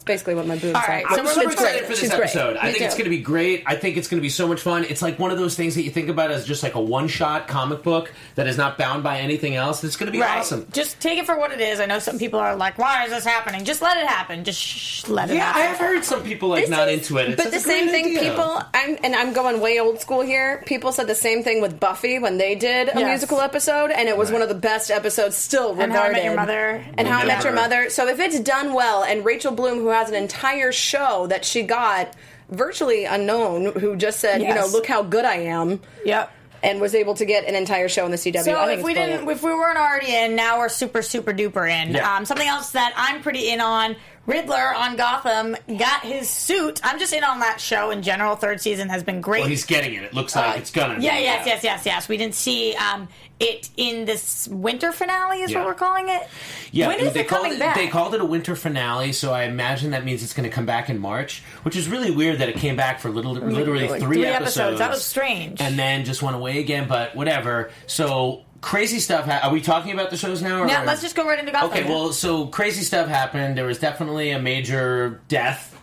it's 0.00 0.04
basically 0.06 0.34
what 0.34 0.46
my 0.46 0.54
boobs 0.56 0.74
All 0.74 0.80
are. 0.80 0.88
right, 0.88 1.04
It's- 1.04 1.14
so 1.16 1.20
I'm 1.20 1.28
super 1.28 1.52
excited 1.52 1.72
great. 1.72 1.82
for 1.84 1.88
this 1.90 2.00
She's 2.00 2.08
great. 2.08 2.20
episode. 2.22 2.56
I 2.56 2.66
Me 2.68 2.72
think 2.72 2.84
it's 2.86 2.94
going 2.94 3.04
to 3.04 3.10
be 3.10 3.18
great. 3.20 3.64
I 3.66 3.76
think 3.76 3.98
it's 3.98 4.08
going 4.08 4.18
to 4.18 4.22
be 4.22 4.30
so 4.30 4.48
much 4.48 4.62
fun. 4.62 4.84
It's 4.84 5.02
like 5.02 5.18
one 5.18 5.30
of 5.30 5.36
those 5.38 5.54
things 5.56 5.74
that 5.74 5.82
you 5.82 5.90
think 5.90 6.08
about 6.08 6.30
as 6.30 6.46
just 6.46 6.62
like 6.62 6.74
a 6.74 6.80
one-shot 6.80 7.48
comic 7.48 7.82
book 7.82 8.10
that 8.36 8.46
is 8.46 8.56
not 8.56 8.78
bound 8.78 9.02
by 9.02 9.18
anything 9.18 9.56
else. 9.56 9.84
It's 9.84 9.96
going 9.96 10.06
to 10.06 10.12
be 10.12 10.20
right. 10.20 10.38
awesome. 10.38 10.66
Just 10.72 11.00
take 11.00 11.18
it 11.18 11.26
for 11.26 11.38
what 11.38 11.52
it 11.52 11.60
is. 11.60 11.80
I 11.80 11.86
know 11.86 11.98
some 11.98 12.18
people 12.18 12.40
are 12.40 12.56
like, 12.56 12.78
"Why 12.78 13.04
is 13.04 13.10
this 13.10 13.24
happening?" 13.26 13.64
Just 13.66 13.82
let 13.82 13.98
it 13.98 14.06
happen. 14.06 14.42
Just 14.44 14.58
shh, 14.58 15.06
let 15.08 15.30
it 15.30 15.36
happen. 15.36 15.36
Yeah, 15.36 15.44
happen. 15.44 15.62
I 15.62 15.64
have 15.66 15.78
heard 15.78 16.04
some 16.04 16.22
people 16.22 16.48
like 16.48 16.62
This 16.62 16.70
not 16.70 16.88
is- 16.88 17.00
into 17.00 17.18
it. 17.18 17.30
It's 17.30 17.42
but 17.42 17.52
the 17.52 17.60
same 17.60 17.88
thing, 17.88 18.06
idea. 18.16 18.30
people, 18.30 18.62
I'm, 18.72 18.96
and 19.04 19.14
I'm 19.14 19.34
going 19.34 19.60
way 19.60 19.78
old 19.80 20.00
school 20.00 20.22
here. 20.22 20.62
People 20.66 20.92
said 20.92 21.06
the 21.08 21.14
same 21.14 21.42
thing 21.42 21.60
with 21.60 21.78
Buffy 21.78 22.18
when 22.18 22.38
they 22.38 22.54
did 22.54 22.88
a 22.88 22.98
Yes. 23.00 23.06
musical 23.08 23.40
episode, 23.42 23.90
and 23.90 24.08
it 24.08 24.16
was 24.16 24.32
one 24.32 24.40
of 24.40 24.48
the 24.48 24.54
best 24.54 24.90
episodes 24.90 25.36
still 25.36 25.78
And 25.78 25.92
How 25.92 26.04
I. 26.04 26.12
Met 26.12 26.24
Your 26.24 26.36
Mother. 26.36 26.84
and 26.96 27.06
How 27.06 27.18
I 27.20 27.24
Met 27.26 27.44
Your 27.44 27.52
Mother. 27.52 27.90
So 27.90 28.08
if 28.08 28.18
it's 28.18 28.40
done 28.40 28.72
well, 28.72 29.02
and 29.04 29.24
Rachel 29.24 29.52
Bloom, 29.52 29.78
who 29.78 29.88
has 29.90 30.08
an 30.08 30.14
entire 30.14 30.72
show 30.72 31.26
that 31.28 31.44
she 31.44 31.62
got 31.62 32.14
virtually 32.48 33.04
unknown, 33.04 33.66
who 33.78 33.96
just 33.96 34.18
said, 34.20 34.42
you 34.42 34.52
know, 34.54 34.66
look 34.66 34.86
how 34.86 35.02
good 35.02 35.24
I 35.24 35.34
am, 35.36 35.80
Yep. 36.04 36.32
and 36.62 36.80
was 36.80 36.94
able 36.94 37.14
to 37.14 37.24
get 37.24 37.44
an 37.46 37.54
entire 37.54 37.88
show 37.88 38.04
in 38.04 38.10
the 38.10 38.16
CW. 38.16 38.42
So 38.42 38.58
I 38.58 38.66
think 38.66 38.80
if 38.80 38.84
we 38.84 38.92
it's 38.92 39.00
didn't, 39.00 39.28
if 39.28 39.42
we 39.42 39.50
weren't 39.52 39.78
already 39.78 40.12
in, 40.14 40.34
now 40.36 40.58
we're 40.58 40.68
super, 40.68 41.00
super 41.02 41.32
duper 41.32 41.70
in. 41.70 41.92
Yeah. 41.94 42.16
Um, 42.16 42.24
something 42.24 42.48
else 42.48 42.72
that 42.72 42.92
I'm 42.96 43.22
pretty 43.22 43.50
in 43.50 43.60
on. 43.60 43.94
Riddler 44.30 44.74
on 44.74 44.96
Gotham 44.96 45.56
got 45.78 46.02
his 46.02 46.28
suit. 46.30 46.80
I'm 46.84 46.98
just 46.98 47.12
in 47.12 47.24
on 47.24 47.40
that 47.40 47.60
show 47.60 47.90
in 47.90 48.02
general. 48.02 48.36
Third 48.36 48.60
season 48.60 48.88
has 48.88 49.02
been 49.02 49.20
great. 49.20 49.40
Well, 49.40 49.48
he's 49.48 49.64
getting 49.64 49.94
it. 49.94 50.04
It 50.04 50.14
looks 50.14 50.36
like 50.36 50.58
it's 50.58 50.70
gonna. 50.70 50.94
Uh, 50.94 50.98
yeah, 51.00 51.18
yes, 51.18 51.46
yes, 51.46 51.64
yes, 51.64 51.86
yes. 51.86 52.08
We 52.08 52.16
didn't 52.16 52.34
see 52.34 52.74
um, 52.76 53.08
it 53.40 53.68
in 53.76 54.04
this 54.04 54.46
winter 54.48 54.92
finale, 54.92 55.42
is 55.42 55.50
Yeah. 55.50 55.58
what 55.58 55.66
we're 55.66 55.74
calling 55.74 56.08
it. 56.08 56.28
Yeah, 56.72 56.88
when 56.88 57.00
is 57.00 57.12
they 57.12 57.20
it 57.20 57.28
called 57.28 57.42
coming 57.42 57.56
it. 57.56 57.60
back? 57.60 57.74
They 57.76 57.88
called 57.88 58.14
it 58.14 58.20
a 58.20 58.24
winter 58.24 58.54
finale, 58.54 59.12
so 59.12 59.32
I 59.32 59.44
imagine 59.44 59.90
that 59.92 60.04
means 60.04 60.22
it's 60.22 60.34
going 60.34 60.48
to 60.48 60.54
come 60.54 60.66
back 60.66 60.88
in 60.88 60.98
March, 60.98 61.42
which 61.62 61.74
is 61.74 61.88
really 61.88 62.10
weird 62.10 62.38
that 62.38 62.48
it 62.48 62.56
came 62.56 62.76
back 62.76 63.00
for 63.00 63.10
little, 63.10 63.32
literally 63.32 63.88
three, 63.88 64.00
three 64.00 64.26
episodes. 64.26 64.78
That 64.78 64.90
was 64.90 65.04
strange. 65.04 65.60
and 65.60 65.78
then 65.78 66.04
just 66.04 66.22
went 66.22 66.36
away 66.36 66.60
again. 66.60 66.86
But 66.86 67.16
whatever. 67.16 67.70
So 67.86 68.44
crazy 68.60 68.98
stuff. 68.98 69.24
Ha- 69.26 69.40
are 69.44 69.52
we 69.52 69.60
talking 69.60 69.92
about 69.92 70.10
the 70.10 70.16
shows 70.16 70.42
now? 70.42 70.60
Or 70.62 70.66
Now 70.66 70.84
let's 70.84 71.02
just 71.02 71.16
go 71.16 71.24
right 71.26 71.38
into 71.38 71.52
Gotham. 71.52 71.70
Okay, 71.70 71.88
well, 71.88 72.12
so 72.12 72.46
crazy 72.46 72.82
stuff 72.82 73.08
happened. 73.08 73.56
There 73.56 73.66
was 73.66 73.78
definitely 73.78 74.30
a 74.30 74.38
major 74.40 75.20
death. 75.28 75.76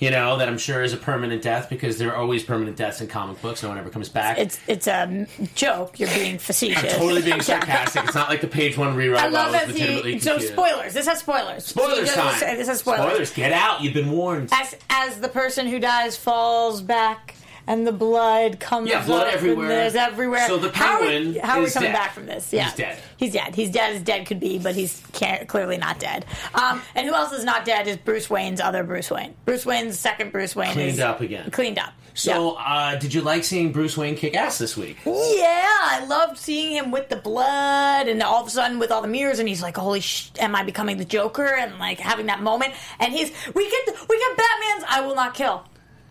You 0.00 0.10
know 0.10 0.36
that 0.38 0.48
I'm 0.48 0.58
sure 0.58 0.82
is 0.82 0.92
a 0.92 0.96
permanent 0.96 1.40
death 1.40 1.70
because 1.70 1.98
there 1.98 2.10
are 2.12 2.16
always 2.16 2.42
permanent 2.42 2.76
deaths 2.76 3.00
in 3.00 3.06
comic 3.06 3.40
books. 3.40 3.62
No 3.62 3.68
one 3.68 3.78
ever 3.78 3.90
comes 3.90 4.08
back. 4.08 4.38
it's 4.38 4.58
it's 4.66 4.88
a 4.88 5.26
joke. 5.54 6.00
You're 6.00 6.10
being 6.10 6.36
facetious. 6.38 6.92
I'm 6.92 6.98
totally 6.98 7.22
being 7.22 7.40
sarcastic. 7.52 8.04
It's 8.04 8.14
not 8.14 8.28
like 8.28 8.40
the 8.40 8.48
page 8.48 8.76
one 8.76 8.96
rewrite. 8.96 9.22
I 9.22 9.28
love 9.28 9.52
that. 9.52 10.20
So 10.20 10.38
spoilers. 10.40 10.94
This 10.94 11.06
has 11.06 11.20
spoilers. 11.20 11.64
Spoilers 11.64 12.10
So 12.10 12.20
time. 12.20 12.56
This 12.56 12.66
has 12.68 12.80
spoilers. 12.80 13.02
Spoilers. 13.12 13.34
Get 13.34 13.52
out. 13.52 13.82
You've 13.82 13.94
been 13.94 14.10
warned. 14.10 14.48
As 14.52 14.76
as 14.90 15.20
the 15.20 15.28
person 15.28 15.68
who 15.68 15.78
dies 15.78 16.16
falls 16.16 16.82
back 16.82 17.36
and 17.66 17.86
the 17.86 17.92
blood 17.92 18.60
comes. 18.60 18.88
Yeah, 18.90 19.04
blood 19.04 19.28
everywhere. 19.32 19.68
There's 19.68 19.94
everywhere. 19.94 20.46
So 20.46 20.58
the 20.58 20.70
How 20.70 20.96
are 20.96 21.06
Penguin 21.06 21.40
How 21.42 21.58
are 21.58 21.62
we 21.64 21.70
coming 21.70 21.88
dead. 21.90 21.96
back 21.96 22.12
from 22.12 22.26
this? 22.26 22.52
Yeah, 22.52 22.64
He's 22.64 22.74
dead. 22.74 22.98
He's 23.16 23.32
dead. 23.32 23.54
He's 23.54 23.70
dead 23.70 23.96
as 23.96 24.02
dead 24.02 24.26
could 24.26 24.40
be, 24.40 24.58
but 24.58 24.74
he's 24.74 25.02
clearly 25.48 25.76
not 25.78 25.98
dead. 25.98 26.26
Um, 26.54 26.82
and 26.94 27.06
who 27.06 27.14
else 27.14 27.32
is 27.32 27.44
not 27.44 27.64
dead 27.64 27.86
is 27.88 27.96
Bruce 27.96 28.28
Wayne's 28.28 28.60
other 28.60 28.84
Bruce 28.84 29.10
Wayne. 29.10 29.34
Bruce 29.44 29.64
Wayne's 29.66 29.98
second 29.98 30.32
Bruce 30.32 30.54
Wayne 30.56 30.72
Cleaned 30.72 31.00
up 31.00 31.20
again. 31.20 31.50
Cleaned 31.50 31.78
up. 31.78 31.92
So, 32.16 32.52
uh, 32.60 32.94
did 32.94 33.12
you 33.12 33.22
like 33.22 33.42
seeing 33.42 33.72
Bruce 33.72 33.96
Wayne 33.96 34.14
kick 34.14 34.36
ass 34.36 34.56
this 34.56 34.76
week? 34.76 34.98
Yeah, 35.04 35.12
I 35.14 36.04
loved 36.08 36.38
seeing 36.38 36.72
him 36.76 36.92
with 36.92 37.08
the 37.08 37.16
blood, 37.16 38.06
and 38.06 38.22
all 38.22 38.40
of 38.40 38.46
a 38.46 38.50
sudden 38.50 38.78
with 38.78 38.92
all 38.92 39.02
the 39.02 39.08
mirrors, 39.08 39.40
and 39.40 39.48
he's 39.48 39.60
like, 39.62 39.76
"Holy 39.76 39.98
sh! 39.98 40.30
Am 40.38 40.54
I 40.54 40.62
becoming 40.62 40.96
the 40.98 41.04
Joker?" 41.04 41.44
And 41.44 41.76
like 41.80 41.98
having 41.98 42.26
that 42.26 42.40
moment, 42.40 42.72
and 43.00 43.12
he's 43.12 43.32
we 43.54 43.68
get 43.68 43.86
the, 43.86 44.06
we 44.08 44.16
get 44.16 44.36
Batman's 44.36 44.84
"I 44.88 45.00
will 45.00 45.16
not 45.16 45.34
kill." 45.34 45.64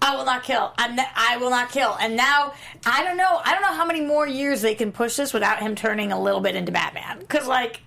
I 0.04 0.16
will 0.16 0.26
not 0.26 0.44
kill. 0.44 0.74
I'm 0.78 0.96
ne- 0.96 1.10
I 1.16 1.38
will 1.38 1.50
not 1.50 1.70
kill. 1.70 1.96
And 2.00 2.16
now 2.16 2.54
I 2.86 3.04
don't 3.04 3.18
know. 3.18 3.42
I 3.44 3.54
don't 3.54 3.62
know 3.62 3.74
how 3.74 3.86
many 3.86 4.02
more 4.02 4.28
years 4.28 4.62
they 4.62 4.76
can 4.76 4.92
push 4.92 5.16
this 5.16 5.34
without 5.34 5.60
him 5.60 5.76
turning 5.76 6.12
a 6.12 6.22
little 6.22 6.42
bit 6.42 6.56
into 6.56 6.72
Batman. 6.72 7.20
Because 7.20 7.48
like 7.48 7.82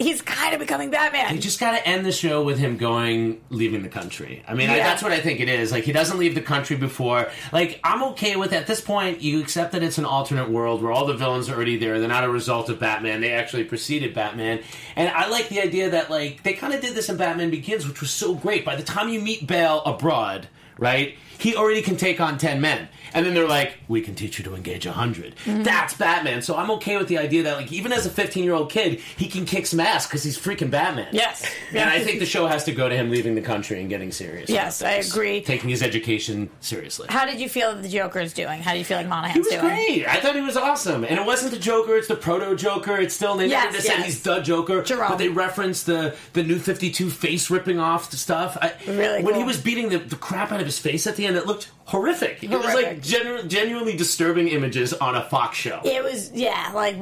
he's 0.00 0.22
kind 0.22 0.54
of 0.54 0.60
becoming 0.60 0.90
Batman. 0.90 1.34
You 1.34 1.40
just 1.40 1.60
got 1.60 1.72
to 1.72 1.86
end 1.86 2.06
the 2.06 2.12
show 2.12 2.42
with 2.42 2.58
him 2.58 2.78
going, 2.78 3.40
leaving 3.50 3.82
the 3.82 3.88
country. 3.88 4.42
I 4.48 4.54
mean, 4.54 4.70
I, 4.70 4.78
that's 4.78 5.02
what 5.02 5.12
I 5.12 5.20
think 5.20 5.40
it 5.40 5.48
is. 5.48 5.70
Like, 5.70 5.84
he 5.84 5.92
doesn't 5.92 6.18
leave 6.18 6.34
the 6.34 6.40
country 6.40 6.76
before. 6.76 7.28
Like, 7.52 7.80
I'm 7.84 8.02
okay 8.12 8.36
with 8.36 8.52
at 8.54 8.66
this 8.66 8.80
point. 8.80 9.20
You 9.20 9.40
accept 9.40 9.72
that 9.72 9.82
it's 9.82 9.98
an 9.98 10.06
alternate 10.06 10.48
world 10.48 10.82
where 10.82 10.90
all 10.90 11.04
the 11.04 11.14
villains 11.14 11.50
are 11.50 11.54
already 11.54 11.76
there. 11.76 12.00
They're 12.00 12.08
not 12.08 12.24
a 12.24 12.30
result 12.30 12.70
of 12.70 12.80
Batman. 12.80 13.20
They 13.20 13.32
actually 13.32 13.64
preceded 13.64 14.14
Batman. 14.14 14.62
And 14.96 15.10
I 15.10 15.28
like 15.28 15.50
the 15.50 15.60
idea 15.60 15.90
that 15.90 16.10
like 16.10 16.42
they 16.42 16.54
kind 16.54 16.72
of 16.72 16.80
did 16.80 16.94
this 16.94 17.10
in 17.10 17.18
Batman 17.18 17.50
Begins, 17.50 17.86
which 17.86 18.00
was 18.00 18.10
so 18.10 18.34
great. 18.34 18.64
By 18.64 18.76
the 18.76 18.82
time 18.82 19.10
you 19.10 19.20
meet 19.20 19.46
Bale 19.46 19.82
abroad, 19.84 20.48
right? 20.80 21.16
He 21.38 21.54
already 21.54 21.82
can 21.82 21.96
take 21.96 22.20
on 22.20 22.38
10 22.38 22.60
men. 22.60 22.88
And 23.14 23.26
then 23.26 23.34
they're 23.34 23.48
like, 23.48 23.74
we 23.88 24.00
can 24.00 24.14
teach 24.14 24.38
you 24.38 24.44
to 24.44 24.54
engage 24.54 24.86
100. 24.86 25.36
Mm-hmm. 25.36 25.62
That's 25.62 25.94
Batman. 25.94 26.42
So 26.42 26.56
I'm 26.56 26.70
okay 26.72 26.96
with 26.96 27.08
the 27.08 27.18
idea 27.18 27.42
that, 27.44 27.56
like, 27.56 27.72
even 27.72 27.92
as 27.92 28.06
a 28.06 28.10
15 28.10 28.44
year 28.44 28.54
old 28.54 28.70
kid, 28.70 29.00
he 29.16 29.26
can 29.28 29.44
kick 29.44 29.66
some 29.66 29.80
ass 29.80 30.06
because 30.06 30.22
he's 30.22 30.38
freaking 30.38 30.70
Batman. 30.70 31.08
Yes. 31.12 31.44
And 31.72 31.88
I 31.90 32.00
think 32.00 32.20
the 32.20 32.26
show 32.26 32.46
has 32.46 32.64
to 32.64 32.72
go 32.72 32.88
to 32.88 32.94
him 32.96 33.10
leaving 33.10 33.34
the 33.34 33.40
country 33.42 33.80
and 33.80 33.88
getting 33.88 34.12
serious. 34.12 34.48
Yes, 34.50 34.82
I 34.82 34.92
agree. 34.92 35.40
Taking 35.42 35.70
his 35.70 35.82
education 35.82 36.50
seriously. 36.60 37.06
How 37.10 37.26
did 37.26 37.40
you 37.40 37.48
feel 37.48 37.74
that 37.74 37.82
the 37.82 37.88
Joker 37.88 38.20
is 38.20 38.32
doing? 38.32 38.60
How 38.62 38.72
do 38.72 38.78
you 38.78 38.84
feel 38.84 38.96
like 38.98 39.06
He 39.06 39.10
Monaghan's 39.10 39.46
was 39.46 39.48
doing? 39.48 39.60
great. 39.66 40.06
I 40.08 40.20
thought 40.20 40.34
he 40.34 40.40
was 40.42 40.56
awesome. 40.56 41.04
And 41.04 41.18
it 41.18 41.26
wasn't 41.26 41.52
the 41.52 41.58
Joker, 41.58 41.96
it's 41.96 42.08
the 42.08 42.16
proto 42.16 42.54
Joker. 42.56 42.96
It's 42.98 43.14
still, 43.14 43.36
they 43.36 43.46
Yes, 43.48 43.64
never 43.64 43.76
just 43.76 43.86
said 43.86 44.04
he's 44.04 44.22
the 44.22 44.40
Joker. 44.40 44.82
Jerome. 44.82 45.10
But 45.10 45.18
they 45.18 45.28
referenced 45.28 45.86
the, 45.86 46.14
the 46.32 46.42
new 46.42 46.58
52 46.58 47.10
face 47.10 47.50
ripping 47.50 47.78
off 47.78 48.10
the 48.10 48.16
stuff. 48.16 48.56
I, 48.60 48.74
Really 48.86 49.22
When 49.22 49.34
he 49.34 49.44
was 49.44 49.60
beating 49.60 49.88
the, 49.88 49.98
the 49.98 50.16
crap 50.16 50.52
out 50.52 50.60
of 50.60 50.66
his 50.66 50.78
face 50.78 51.06
at 51.06 51.16
the 51.16 51.26
end, 51.26 51.36
it 51.36 51.46
looked 51.46 51.70
horrific. 51.86 52.42
It 52.42 52.50
was 52.50 52.60
Horrific. 52.64 52.99
Genu- 53.02 53.42
genuinely 53.44 53.96
disturbing 53.96 54.48
images 54.48 54.92
on 54.94 55.16
a 55.16 55.22
Fox 55.22 55.56
show. 55.56 55.80
It 55.84 56.02
was, 56.02 56.30
yeah, 56.32 56.70
like, 56.74 56.96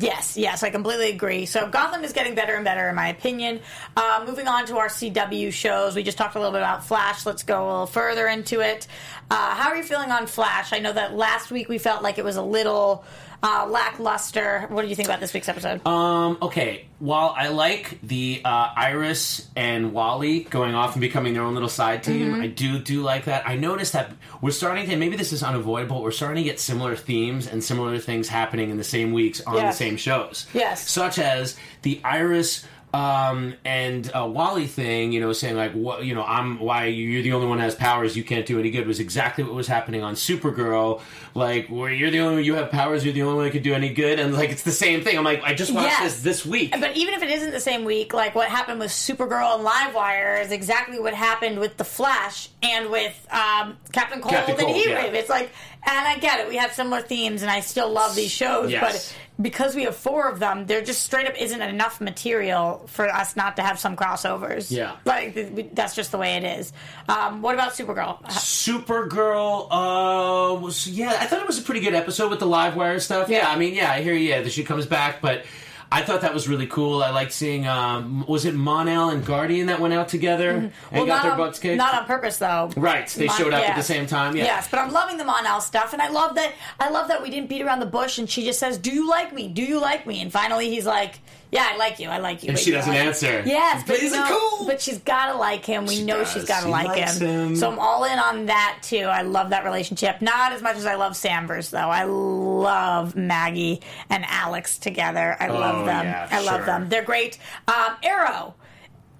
yes, 0.00 0.36
yes, 0.36 0.62
I 0.62 0.70
completely 0.70 1.10
agree. 1.10 1.46
So 1.46 1.68
Gotham 1.68 2.04
is 2.04 2.12
getting 2.12 2.34
better 2.34 2.54
and 2.54 2.64
better, 2.64 2.88
in 2.88 2.94
my 2.94 3.08
opinion. 3.08 3.60
Uh, 3.96 4.24
moving 4.26 4.48
on 4.48 4.66
to 4.66 4.78
our 4.78 4.88
CW 4.88 5.52
shows, 5.52 5.94
we 5.94 6.02
just 6.02 6.18
talked 6.18 6.34
a 6.34 6.38
little 6.38 6.52
bit 6.52 6.62
about 6.62 6.84
Flash. 6.84 7.26
Let's 7.26 7.42
go 7.42 7.64
a 7.64 7.66
little 7.70 7.86
further 7.86 8.26
into 8.26 8.60
it. 8.60 8.86
Uh, 9.30 9.54
how 9.54 9.70
are 9.70 9.76
you 9.76 9.82
feeling 9.82 10.10
on 10.10 10.26
Flash? 10.26 10.72
I 10.72 10.78
know 10.78 10.92
that 10.92 11.14
last 11.14 11.50
week 11.50 11.68
we 11.68 11.78
felt 11.78 12.02
like 12.02 12.18
it 12.18 12.24
was 12.24 12.36
a 12.36 12.42
little 12.42 13.04
uh, 13.42 13.66
lackluster. 13.68 14.66
What 14.68 14.82
do 14.82 14.88
you 14.88 14.94
think 14.94 15.08
about 15.08 15.20
this 15.20 15.34
week's 15.34 15.48
episode? 15.48 15.86
Um, 15.86 16.38
okay, 16.40 16.86
while 16.98 17.34
I 17.36 17.48
like 17.48 17.98
the 18.02 18.40
uh, 18.44 18.68
Iris 18.76 19.48
and 19.56 19.92
Wally 19.92 20.40
going 20.44 20.74
off 20.74 20.92
and 20.94 21.00
becoming 21.00 21.34
their 21.34 21.42
own 21.42 21.54
little 21.54 21.68
side 21.68 22.02
team, 22.02 22.32
Mm-hmm. 22.32 22.42
I 22.42 22.46
do 22.46 22.78
do 22.78 23.02
like 23.02 23.24
that. 23.24 23.48
I 23.48 23.56
noticed 23.56 23.92
that 23.94 24.12
we're 24.40 24.50
starting 24.50 24.86
to 24.88 24.96
maybe 24.96 25.16
this 25.16 25.32
is 25.32 25.42
unavoidable. 25.42 26.02
We're 26.02 26.10
starting 26.10 26.42
to 26.44 26.48
get 26.48 26.60
similar 26.60 26.94
themes 26.96 27.46
and 27.46 27.62
similar 27.62 27.98
things 27.98 28.28
happening 28.28 28.70
in 28.70 28.76
the 28.76 28.84
same 28.84 29.12
weeks 29.12 29.40
on 29.42 29.56
Yes. 29.56 29.74
the 29.78 29.84
same 29.84 29.96
shows. 29.96 30.46
Yes. 30.54 30.88
such 30.88 31.18
as 31.18 31.56
the 31.82 32.00
Iris. 32.04 32.64
Um, 32.94 33.54
and 33.64 34.08
uh, 34.14 34.24
Wally 34.24 34.68
thing, 34.68 35.10
you 35.10 35.20
know, 35.20 35.32
saying 35.32 35.56
like, 35.56 35.72
what, 35.72 36.04
you 36.04 36.14
know, 36.14 36.22
I'm 36.22 36.60
why 36.60 36.86
you're 36.86 37.22
the 37.22 37.32
only 37.32 37.48
one 37.48 37.58
that 37.58 37.64
has 37.64 37.74
powers, 37.74 38.16
you 38.16 38.22
can't 38.22 38.46
do 38.46 38.60
any 38.60 38.70
good, 38.70 38.86
was 38.86 39.00
exactly 39.00 39.42
what 39.42 39.52
was 39.52 39.66
happening 39.66 40.04
on 40.04 40.14
Supergirl. 40.14 41.00
Like, 41.36 41.66
where 41.66 41.90
you're 41.92 42.12
the 42.12 42.20
only 42.20 42.34
one, 42.36 42.44
you 42.44 42.54
have 42.54 42.70
powers, 42.70 43.04
you're 43.04 43.12
the 43.12 43.22
only 43.22 43.34
one 43.34 43.44
that 43.46 43.50
could 43.50 43.64
do 43.64 43.74
any 43.74 43.92
good, 43.92 44.20
and 44.20 44.32
like 44.34 44.50
it's 44.50 44.62
the 44.62 44.70
same 44.70 45.02
thing. 45.02 45.18
I'm 45.18 45.24
like, 45.24 45.42
I 45.42 45.52
just 45.52 45.72
watched 45.74 45.88
Yes. 45.88 46.14
this 46.14 46.22
this 46.22 46.46
week. 46.46 46.70
But 46.78 46.96
even 46.96 47.14
if 47.14 47.22
it 47.24 47.30
isn't 47.30 47.50
the 47.50 47.58
same 47.60 47.84
week, 47.84 48.14
like 48.14 48.36
what 48.36 48.48
happened 48.48 48.78
with 48.78 48.90
Supergirl 48.92 49.56
and 49.58 49.66
Livewire 49.66 50.40
is 50.44 50.52
exactly 50.52 51.00
what 51.00 51.12
happened 51.12 51.58
with 51.58 51.76
The 51.76 51.84
Flash 51.84 52.50
and 52.62 52.88
with 52.88 53.26
um, 53.32 53.76
Captain 53.92 54.20
Cold 54.20 54.32
Captain 54.34 54.54
and 54.54 54.64
Cold, 54.64 54.76
Heat 54.76 54.88
yeah. 54.88 55.02
Wave. 55.04 55.14
It's 55.14 55.28
like, 55.28 55.50
and 55.86 56.06
I 56.08 56.18
get 56.18 56.38
it, 56.40 56.48
we 56.48 56.56
have 56.56 56.72
similar 56.72 57.02
themes, 57.02 57.42
and 57.42 57.50
I 57.50 57.60
still 57.60 57.90
love 57.90 58.14
these 58.14 58.30
shows, 58.30 58.70
Yes. 58.70 58.80
but 58.80 59.42
because 59.42 59.74
we 59.74 59.82
have 59.82 59.96
four 59.96 60.28
of 60.30 60.38
them, 60.38 60.66
there 60.66 60.80
just 60.82 61.02
straight 61.02 61.26
up 61.26 61.34
isn't 61.38 61.60
enough 61.60 62.00
material 62.00 62.84
for 62.86 63.08
us 63.08 63.34
not 63.34 63.56
to 63.56 63.62
have 63.62 63.80
some 63.80 63.96
crossovers. 63.96 64.70
Yeah. 64.70 64.94
like 65.04 65.74
that's 65.74 65.96
just 65.96 66.12
the 66.12 66.18
way 66.18 66.36
it 66.36 66.44
is. 66.44 66.72
Um, 67.08 67.42
what 67.42 67.54
about 67.56 67.72
Supergirl? 67.72 68.22
Supergirl, 68.28 69.66
uh, 69.70 70.54
was 70.60 70.86
yeah, 70.88 71.23
I 71.24 71.26
thought 71.26 71.40
it 71.40 71.46
was 71.46 71.58
a 71.58 71.62
pretty 71.62 71.80
good 71.80 71.94
episode 71.94 72.28
with 72.28 72.38
the 72.38 72.46
live 72.46 72.76
wire 72.76 73.00
stuff. 73.00 73.30
Yeah, 73.30 73.48
I 73.48 73.56
mean, 73.56 73.72
yeah, 73.74 73.90
I 73.90 74.02
hear 74.02 74.12
you. 74.12 74.28
Yeah, 74.28 74.42
that 74.42 74.52
she 74.52 74.62
comes 74.62 74.84
back, 74.84 75.22
but 75.22 75.46
I 75.90 76.02
thought 76.02 76.20
that 76.20 76.34
was 76.34 76.48
really 76.48 76.66
cool. 76.66 77.02
I 77.02 77.10
liked 77.10 77.32
seeing, 77.32 77.66
um, 77.66 78.26
was 78.26 78.44
it 78.44 78.54
Mon-El 78.54 79.08
and 79.08 79.24
Guardian 79.24 79.68
that 79.68 79.80
went 79.80 79.94
out 79.94 80.08
together 80.08 80.70
and 80.90 81.06
got 81.06 81.22
their 81.22 81.32
on, 81.32 81.38
butts 81.38 81.58
kicked? 81.58 81.78
Not 81.78 81.94
on 81.94 82.04
purpose, 82.04 82.36
though. 82.36 82.70
Right, 82.76 83.08
they 83.08 83.24
Mon- 83.26 83.38
showed 83.38 83.54
up 83.54 83.66
at 83.66 83.74
the 83.74 83.82
same 83.82 84.06
time. 84.06 84.36
Yeah, 84.36 84.44
Yes, 84.44 84.68
but 84.68 84.80
I'm 84.80 84.92
loving 84.92 85.16
the 85.16 85.24
Mon-El 85.24 85.62
stuff, 85.62 85.94
and 85.94 86.02
I 86.02 86.10
love 86.10 86.34
that. 86.34 86.52
I 86.78 86.90
love 86.90 87.08
that 87.08 87.22
we 87.22 87.30
didn't 87.30 87.48
beat 87.48 87.62
around 87.62 87.80
the 87.80 87.86
bush, 87.86 88.18
and 88.18 88.28
she 88.28 88.44
just 88.44 88.58
says, 88.58 88.76
"Do 88.76 88.92
you 88.92 89.08
like 89.08 89.32
me? 89.32 89.48
Do 89.48 89.62
you 89.62 89.80
like 89.80 90.06
me?" 90.06 90.20
And 90.20 90.30
finally, 90.30 90.68
he's 90.68 90.84
like, 90.84 91.20
Yeah, 91.54 91.68
I 91.72 91.76
like 91.76 92.00
you. 92.00 92.08
I 92.08 92.18
like 92.18 92.42
you. 92.42 92.48
And 92.50 92.58
she 92.58 92.72
doesn't 92.72 92.92
like- 92.92 93.00
answer. 93.02 93.42
Yes, 93.46 93.84
but, 93.86 93.98
He's 94.00 94.10
you 94.12 94.18
know, 94.18 94.26
"Cool." 94.58 94.66
but 94.66 94.80
she's 94.82 94.98
got 94.98 95.30
to 95.32 95.38
like 95.38 95.64
him. 95.64 95.86
We 95.86 95.94
She 95.96 96.04
know 96.04 96.18
does. 96.18 96.32
she's 96.32 96.44
got 96.44 96.60
to 96.60 96.66
She 96.66 96.72
like 96.72 96.86
likes 96.88 97.18
him. 97.18 97.28
him. 97.50 97.56
So 97.56 97.70
I'm 97.70 97.78
all 97.78 98.02
in 98.04 98.18
on 98.18 98.46
that 98.46 98.78
too. 98.82 99.04
I 99.04 99.22
love 99.22 99.50
that 99.50 99.64
relationship. 99.64 100.20
Not 100.20 100.50
as 100.52 100.62
much 100.62 100.76
as 100.76 100.84
I 100.84 100.96
love 100.96 101.12
Sanvers 101.12 101.70
though. 101.70 101.78
I 101.78 102.02
love 102.04 103.14
Maggie 103.14 103.80
and 104.10 104.24
Alex 104.26 104.78
together. 104.78 105.36
I 105.38 105.46
love 105.46 105.82
Oh, 105.82 105.86
them. 105.86 106.04
yeah, 106.06 106.28
I 106.30 106.40
love 106.40 106.56
sure. 106.56 106.66
them. 106.66 106.88
They're 106.88 107.02
great. 107.04 107.38
Um, 107.68 107.94
Arrow. 108.02 108.54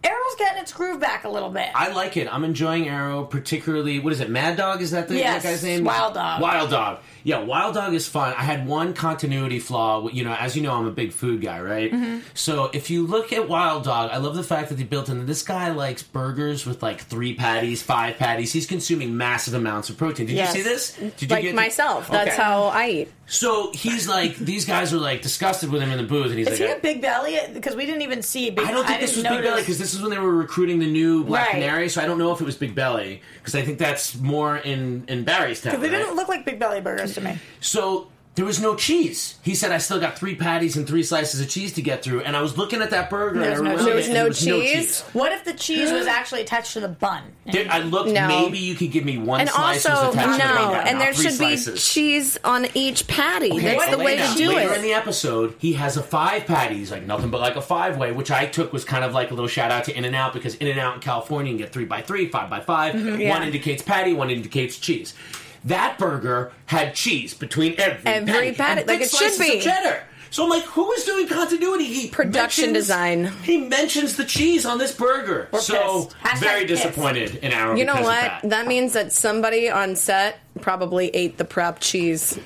Arrow's 0.03 0.35
getting 0.39 0.61
its 0.61 0.73
groove 0.73 1.01
back 1.01 1.25
a 1.25 1.31
little 1.31 1.49
bit. 1.49 1.69
I 1.75 1.89
like 1.93 2.19
it. 2.19 2.29
I'm 2.31 2.45
enjoying 2.45 2.89
Arrow, 2.89 3.25
particularly. 3.25 4.01
What 4.01 4.13
is 4.13 4.21
it? 4.21 4.29
Mad 4.29 4.59
Dog? 4.59 4.83
Is 4.83 4.91
that 4.91 5.09
the 5.09 5.17
Yes, 5.17 5.43
that 5.43 5.49
guy's 5.49 5.65
name? 5.65 5.83
Wild 5.85 6.13
Dog. 6.13 6.43
Wild 6.43 6.69
Dog. 6.71 6.99
Yeah, 7.25 7.39
Wild 7.39 7.75
Dog 7.75 7.95
is 7.95 8.07
fun. 8.07 8.35
I 8.37 8.43
had 8.43 8.67
one 8.67 8.93
continuity 8.93 9.59
flaw. 9.59 10.09
You 10.09 10.25
know, 10.25 10.35
as 10.39 10.55
you 10.57 10.63
know, 10.63 10.73
I'm 10.75 10.87
a 10.87 10.91
big 10.91 11.11
food 11.13 11.41
guy, 11.41 11.59
right? 11.61 11.91
Mm-hmm. 11.91 12.19
So 12.35 12.71
if 12.75 12.91
you 12.91 13.07
look 13.07 13.33
at 13.33 13.49
Wild 13.49 13.85
Dog, 13.85 14.11
I 14.13 14.19
love 14.19 14.37
the 14.37 14.43
fact 14.45 14.69
that 14.69 14.75
they 14.75 14.85
built 14.85 15.09
in. 15.09 15.25
This 15.25 15.43
guy 15.43 15.71
likes 15.71 16.03
burgers 16.03 16.67
with 16.67 16.83
like 16.83 17.01
three 17.01 17.35
patties, 17.35 17.83
five 17.83 18.19
patties. 18.19 18.53
He's 18.53 18.67
consuming 18.67 19.17
massive 19.17 19.55
amounts 19.55 19.89
of 19.89 19.97
protein. 19.97 20.27
Did 20.27 20.37
Yes. 20.37 20.55
you 20.55 20.63
see 20.63 20.69
this? 20.69 20.93
Did 20.93 21.23
you 21.23 21.29
like 21.29 21.43
get- 21.45 21.55
myself. 21.55 22.09
That's 22.09 22.33
Okay. 22.33 22.43
how 22.43 22.65
I 22.65 22.89
eat. 22.91 23.09
So 23.27 23.73
he's 23.73 24.07
like, 24.07 24.37
these 24.37 24.67
guys 24.67 24.93
are 24.93 24.99
like 24.99 25.23
disgusted 25.23 25.71
with 25.73 25.81
him 25.81 25.91
in 25.91 25.97
the 25.97 26.05
booth, 26.05 26.27
and 26.27 26.39
he's 26.39 26.47
Is 26.47 26.61
like, 26.61 26.69
he 26.69 26.75
a 26.75 26.79
big 26.79 27.01
belly? 27.01 27.39
Because 27.55 27.75
we 27.75 27.87
didn't 27.87 28.03
even 28.03 28.21
see. 28.21 28.51
Big, 28.51 28.67
I 28.67 28.71
don't 28.71 28.87
think 28.87 29.01
this 29.01 29.17
was 29.17 29.23
didn't 29.25 29.39
Big 29.39 29.45
Belly 29.49 29.63
because 29.63 29.79
this 29.79 29.95
is 29.95 30.03
when 30.03 30.11
they 30.11 30.19
were 30.19 30.35
recruiting 30.35 30.79
the 30.79 30.87
new 30.93 31.25
Black 31.25 31.47
Right. 31.47 31.53
Canary. 31.55 31.89
So 31.89 32.03
I 32.03 32.07
don't 32.07 32.19
know 32.19 32.33
if 32.33 32.43
it 32.43 32.45
was 32.45 32.55
Big 32.57 32.75
Belly 32.75 33.23
because 33.39 33.55
I 33.55 33.63
think 33.63 33.79
that's 33.79 34.15
more 34.17 34.59
in 34.59 35.05
in 35.09 35.25
Barry's 35.25 35.63
town. 35.63 35.73
Because 35.73 35.89
they 35.89 35.97
right? 35.97 36.03
didn't 36.05 36.17
look 36.17 36.29
like 36.29 36.45
big 36.45 36.59
belly 36.59 36.83
burgers 36.83 37.14
to 37.15 37.21
me. 37.21 37.39
So 37.61 38.09
there 38.37 38.45
was 38.45 38.61
no 38.61 38.75
cheese. 38.75 39.37
He 39.43 39.55
said, 39.55 39.71
"I 39.71 39.79
still 39.79 40.01
got 40.01 40.19
three 40.19 40.35
patties 40.35 40.77
and 40.77 40.89
three 40.89 41.05
slices 41.05 41.41
of 41.41 41.49
cheese 41.49 41.73
to 41.75 41.83
get 41.83 42.03
through." 42.03 42.23
And 42.23 42.37
I 42.37 42.43
was 42.43 42.59
looking 42.59 42.83
at 42.83 42.91
that 42.91 43.09
burger. 43.09 43.39
There's 43.39 43.61
and 43.61 43.69
I 43.69 43.71
no 43.75 43.77
remember 43.79 44.01
cheese. 44.01 44.09
it, 44.09 44.13
There 44.13 44.25
was 44.25 44.41
there 44.41 44.55
no 44.57 44.61
cheese? 44.63 45.01
What 45.13 45.31
if 45.31 45.45
the 45.45 45.53
cheese 45.53 45.93
was 45.93 46.09
actually 46.09 46.41
attached 46.41 46.73
to 46.73 46.81
the 46.81 46.89
bun? 46.89 47.23
There- 47.47 47.69
I 47.71 47.79
looked. 47.79 48.11
No. 48.11 48.27
Maybe 48.27 48.59
you 48.59 48.75
could 48.75 48.91
give 48.91 49.05
me 49.05 49.19
one 49.19 49.41
And 49.43 49.49
slice 49.49 49.87
also, 49.87 50.07
was 50.09 50.15
attached 50.17 50.41
to 50.41 50.49
the 50.49 50.55
no, 50.55 50.75
and 50.75 51.01
there 51.01 51.15
three 51.15 51.31
should 51.31 51.39
be 51.39 51.79
cheese 51.79 52.37
on 52.43 52.67
each 52.75 53.07
patty. 53.07 53.53
Okay, 53.53 53.77
That's 53.79 53.91
the 53.93 53.99
way 53.99 54.17
later- 54.17 54.33
to 54.33 54.37
do 54.37 54.49
later 54.49 54.73
it. 54.73 54.77
in 54.79 54.83
the 54.83 54.95
episode, 54.95 55.55
he 55.61 55.75
has 55.75 55.97
a 55.97 56.03
five 56.03 56.45
patties, 56.47 56.91
like 56.91 57.07
nothing 57.07 57.31
but 57.31 57.41
like 57.41 57.55
a 57.55 57.63
five 57.63 57.99
way, 57.99 58.11
which 58.11 58.33
I 58.33 58.47
took 58.47 58.73
was 58.73 58.85
kind 58.85 59.05
of 59.05 59.13
like 59.15 59.31
a 59.31 59.35
little 59.35 59.47
shout 59.47 59.71
out 59.71 59.85
to 59.85 59.97
In 59.97 60.05
and 60.05 60.17
Out 60.17 60.33
because 60.33 60.57
In 60.57 60.67
and 60.67 60.81
Out 60.81 60.95
in 60.97 61.01
California 61.01 61.53
you 61.53 61.57
can 61.57 61.65
get 61.67 61.73
three 61.73 61.85
by 61.85 62.03
three, 62.03 62.27
five 62.29 62.51
by 62.51 62.59
5 62.59 62.95
Mm-hmm. 62.97 63.21
yeah. 63.21 63.31
One 63.31 63.45
indicates 63.45 63.81
patty, 63.83 64.13
one 64.13 64.31
indicates 64.31 64.77
cheese. 64.77 65.15
That 65.65 65.99
burger 65.99 66.53
had 66.67 66.95
cheese 66.95 67.33
between 67.35 67.75
every, 67.79 68.05
Every 68.11 68.53
patty, 68.53 68.81
and 68.81 68.87
like 68.87 68.87
thick 68.87 69.01
it 69.03 69.11
should 69.11 69.39
be. 69.39 69.61
Cheddar. 69.61 70.03
So 70.31 70.43
I'm 70.45 70.51
like, 70.51 70.65
who 70.65 70.91
is 70.93 71.05
doing 71.05 71.29
continuity? 71.29 71.85
He 71.85 72.09
Production 72.09 72.73
mentions- 72.73 72.87
design. 72.87 73.27
He 73.45 73.57
mentions 73.59 74.17
the 74.17 74.25
cheese 74.25 74.67
on 74.67 74.79
this 74.79 74.93
burger. 74.93 75.49
We're 75.53 75.61
so 75.61 76.11
pissed. 76.25 76.43
Very 76.43 76.67
pissed. 76.67 76.83
disappointed 76.83 77.37
in 77.37 77.53
Arrow. 77.53 77.77
You 77.77 77.85
know 77.85 77.95
what? 77.95 78.05
That. 78.21 78.41
That 78.51 78.67
means 78.67 78.95
that 78.95 79.13
somebody 79.13 79.71
on 79.71 79.95
set 79.97 80.39
probably 80.61 81.09
ate 81.11 81.39
the 81.39 81.45
prep 81.45 81.79
cheese. 81.79 82.37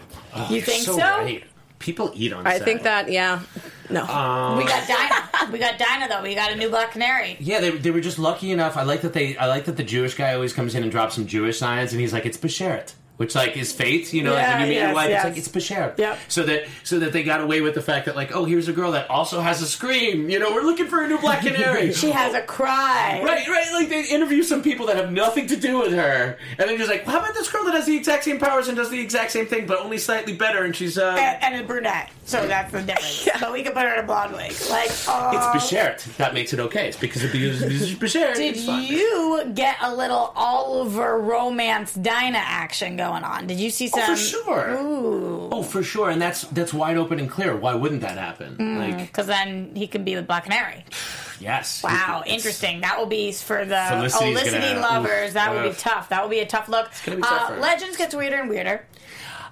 You 0.51 0.61
think 0.61 0.85
so? 0.85 0.99
right. 0.99 1.43
People 1.79 2.11
eat 2.15 2.33
on 2.33 2.47
I 2.47 2.59
set. 2.59 2.65
think 2.65 2.83
that, 2.83 3.11
yeah. 3.11 3.41
No. 3.89 4.03
Um, 4.05 4.59
We 4.59 4.65
got 4.65 4.87
Dinah. 4.87 5.51
we 5.53 5.59
got 5.59 5.79
Dinah 5.79 6.09
though. 6.09 6.23
We 6.23 6.35
got 6.35 6.53
a 6.53 6.57
new 6.57 6.69
Black 6.69 6.93
Canary. 6.93 7.37
Yeah, 7.41 7.61
they, 7.61 7.71
they 7.71 7.91
were 7.91 8.01
just 8.03 8.19
lucky 8.19 8.51
enough. 8.51 8.77
I 8.77 8.83
like 8.83 9.01
that 9.03 9.13
they. 9.15 9.37
I 9.39 9.47
like 9.47 9.65
that 9.65 9.77
the 9.79 9.85
Jewish 9.85 10.15
guy 10.15 10.35
always 10.35 10.53
comes 10.53 10.75
in 10.75 10.83
and 10.83 10.93
drops 10.93 11.15
some 11.15 11.27
Jewish 11.27 11.59
signs, 11.59 11.93
and 11.93 12.01
he's 12.01 12.13
like, 12.13 12.27
"It's 12.27 12.37
Besheret," 12.37 12.93
which 13.19 13.35
like 13.35 13.57
is 13.57 13.73
faith. 13.73 14.13
You 14.15 14.23
know, 14.23 14.33
like 14.33 14.43
Yeah, 14.43 14.53
when 14.55 14.61
you 14.63 14.69
meet 14.69 14.75
yes, 14.75 14.87
your 14.87 14.95
wife, 14.95 15.11
yes. 15.11 15.25
it's 15.25 15.31
like 15.31 15.39
it's 15.39 15.49
Besheret. 15.49 15.99
Yep. 15.99 16.19
So 16.29 16.43
that 16.45 16.65
so 16.83 16.99
that 17.01 17.13
they 17.13 17.23
got 17.23 17.41
away 17.41 17.61
with 17.61 17.75
the 17.75 17.83
fact 17.83 18.07
that 18.07 18.17
like, 18.17 18.35
oh, 18.35 18.45
here's 18.47 18.69
a 18.69 18.73
girl 18.73 18.93
that 18.93 19.11
also 19.11 19.41
has 19.41 19.61
a 19.61 19.67
scream. 19.67 20.31
You 20.31 20.39
know, 20.39 20.51
we're 20.53 20.63
looking 20.63 20.87
for 20.87 21.03
a 21.03 21.07
new 21.09 21.19
Black 21.19 21.43
Canary. 21.43 21.93
She 21.99 22.11
has 22.11 22.33
a 22.35 22.43
cry. 22.43 23.21
Right, 23.23 23.47
right. 23.49 23.67
Like 23.73 23.89
they 23.89 24.05
interview 24.09 24.43
some 24.43 24.63
people 24.63 24.87
that 24.87 24.97
have 24.97 25.13
nothing 25.13 25.47
to 25.49 25.57
do 25.57 25.79
with 25.81 25.93
her, 25.93 26.39
and 26.59 26.71
then 26.71 26.79
just 26.79 26.89
like, 26.91 27.07
well, 27.07 27.19
how 27.19 27.25
about 27.25 27.35
this 27.35 27.51
girl 27.51 27.65
that 27.65 27.75
has 27.75 27.87
the 27.87 27.97
exact 27.97 28.25
same 28.25 28.39
powers 28.39 28.69
and 28.69 28.77
does 28.77 28.91
the 28.91 29.01
exact 29.01 29.33
same 29.33 29.47
thing, 29.47 29.67
but 29.67 29.81
only 29.81 29.99
slightly 29.99 30.35
better, 30.35 30.65
and 30.65 30.75
she's 30.75 30.97
uh, 30.97 31.17
And, 31.19 31.43
and 31.55 31.65
a 31.65 31.67
brunette. 31.67 32.11
So 32.29 32.47
that's 32.47 32.71
the 32.73 32.83
difference. 32.83 33.29
But 33.41 33.53
we 33.53 33.63
could 33.63 33.73
put 33.73 33.83
her 33.85 33.95
in 33.95 34.01
a 34.01 34.07
blonde 34.07 34.33
wig. 34.33 34.53
Like, 34.69 34.91
oh. 35.09 35.31
it's 35.33 35.47
Besheret. 35.73 36.17
That 36.17 36.35
makes 36.35 36.53
it 36.53 36.61
okay. 36.61 36.89
It's 36.89 36.97
because 36.97 37.25
of 37.25 37.33
because 37.33 37.63
it's 37.63 37.93
Besheret. 37.93 38.35
Did 38.35 38.57
you 38.59 39.51
get 39.55 39.77
a 39.81 39.95
little 39.95 40.33
Oliver 40.37 41.19
romance 41.21 41.95
Dinah 41.95 42.37
action 42.37 42.97
going 42.97 43.25
on? 43.25 43.47
Did 43.47 43.59
you 43.59 43.71
see 43.71 43.89
some? 43.89 44.01
Oh, 44.03 44.07
for 44.07 44.17
sure. 44.17 44.71
Ooh. 44.79 45.49
Oh, 45.53 45.63
for 45.63 45.83
sure, 45.83 46.11
and 46.11 46.21
that's 46.21 46.43
that's 46.43 46.75
wide 46.75 46.99
open 46.99 47.19
and 47.19 47.31
clear. 47.31 47.57
Why 47.57 47.75
wouldn't 47.75 48.03
that 48.03 48.19
happen? 48.19 48.57
Mm. 48.57 48.79
Like, 48.79 49.07
Because 49.07 49.27
then 49.27 49.75
he 49.75 49.87
can 49.87 50.05
be 50.05 50.15
with 50.15 50.27
Black 50.27 50.45
Canary. 50.45 50.85
yes. 51.41 51.83
Wow, 51.83 52.23
It's- 52.27 52.35
interesting. 52.37 52.83
That 52.83 52.99
will 52.99 53.07
be 53.07 53.33
for 53.33 53.65
the 53.65 53.85
Felicity's 53.89 54.41
Felicity 54.41 54.75
gonna- 54.75 54.81
lovers. 54.81 55.29
oof, 55.29 55.35
that 55.35 55.55
would 55.55 55.71
be 55.71 55.77
tough. 55.79 56.09
That 56.11 56.23
will 56.23 56.31
be 56.31 56.41
a 56.41 56.47
tough 56.47 56.69
look. 56.69 56.91
gonna 57.07 57.17
be 57.17 57.23
tough 57.23 57.49
for 57.49 57.55
uh. 57.55 57.61
Legends 57.61 57.97
gets 57.97 58.15
weirder 58.15 58.37
and 58.37 58.51
weirder. 58.51 58.85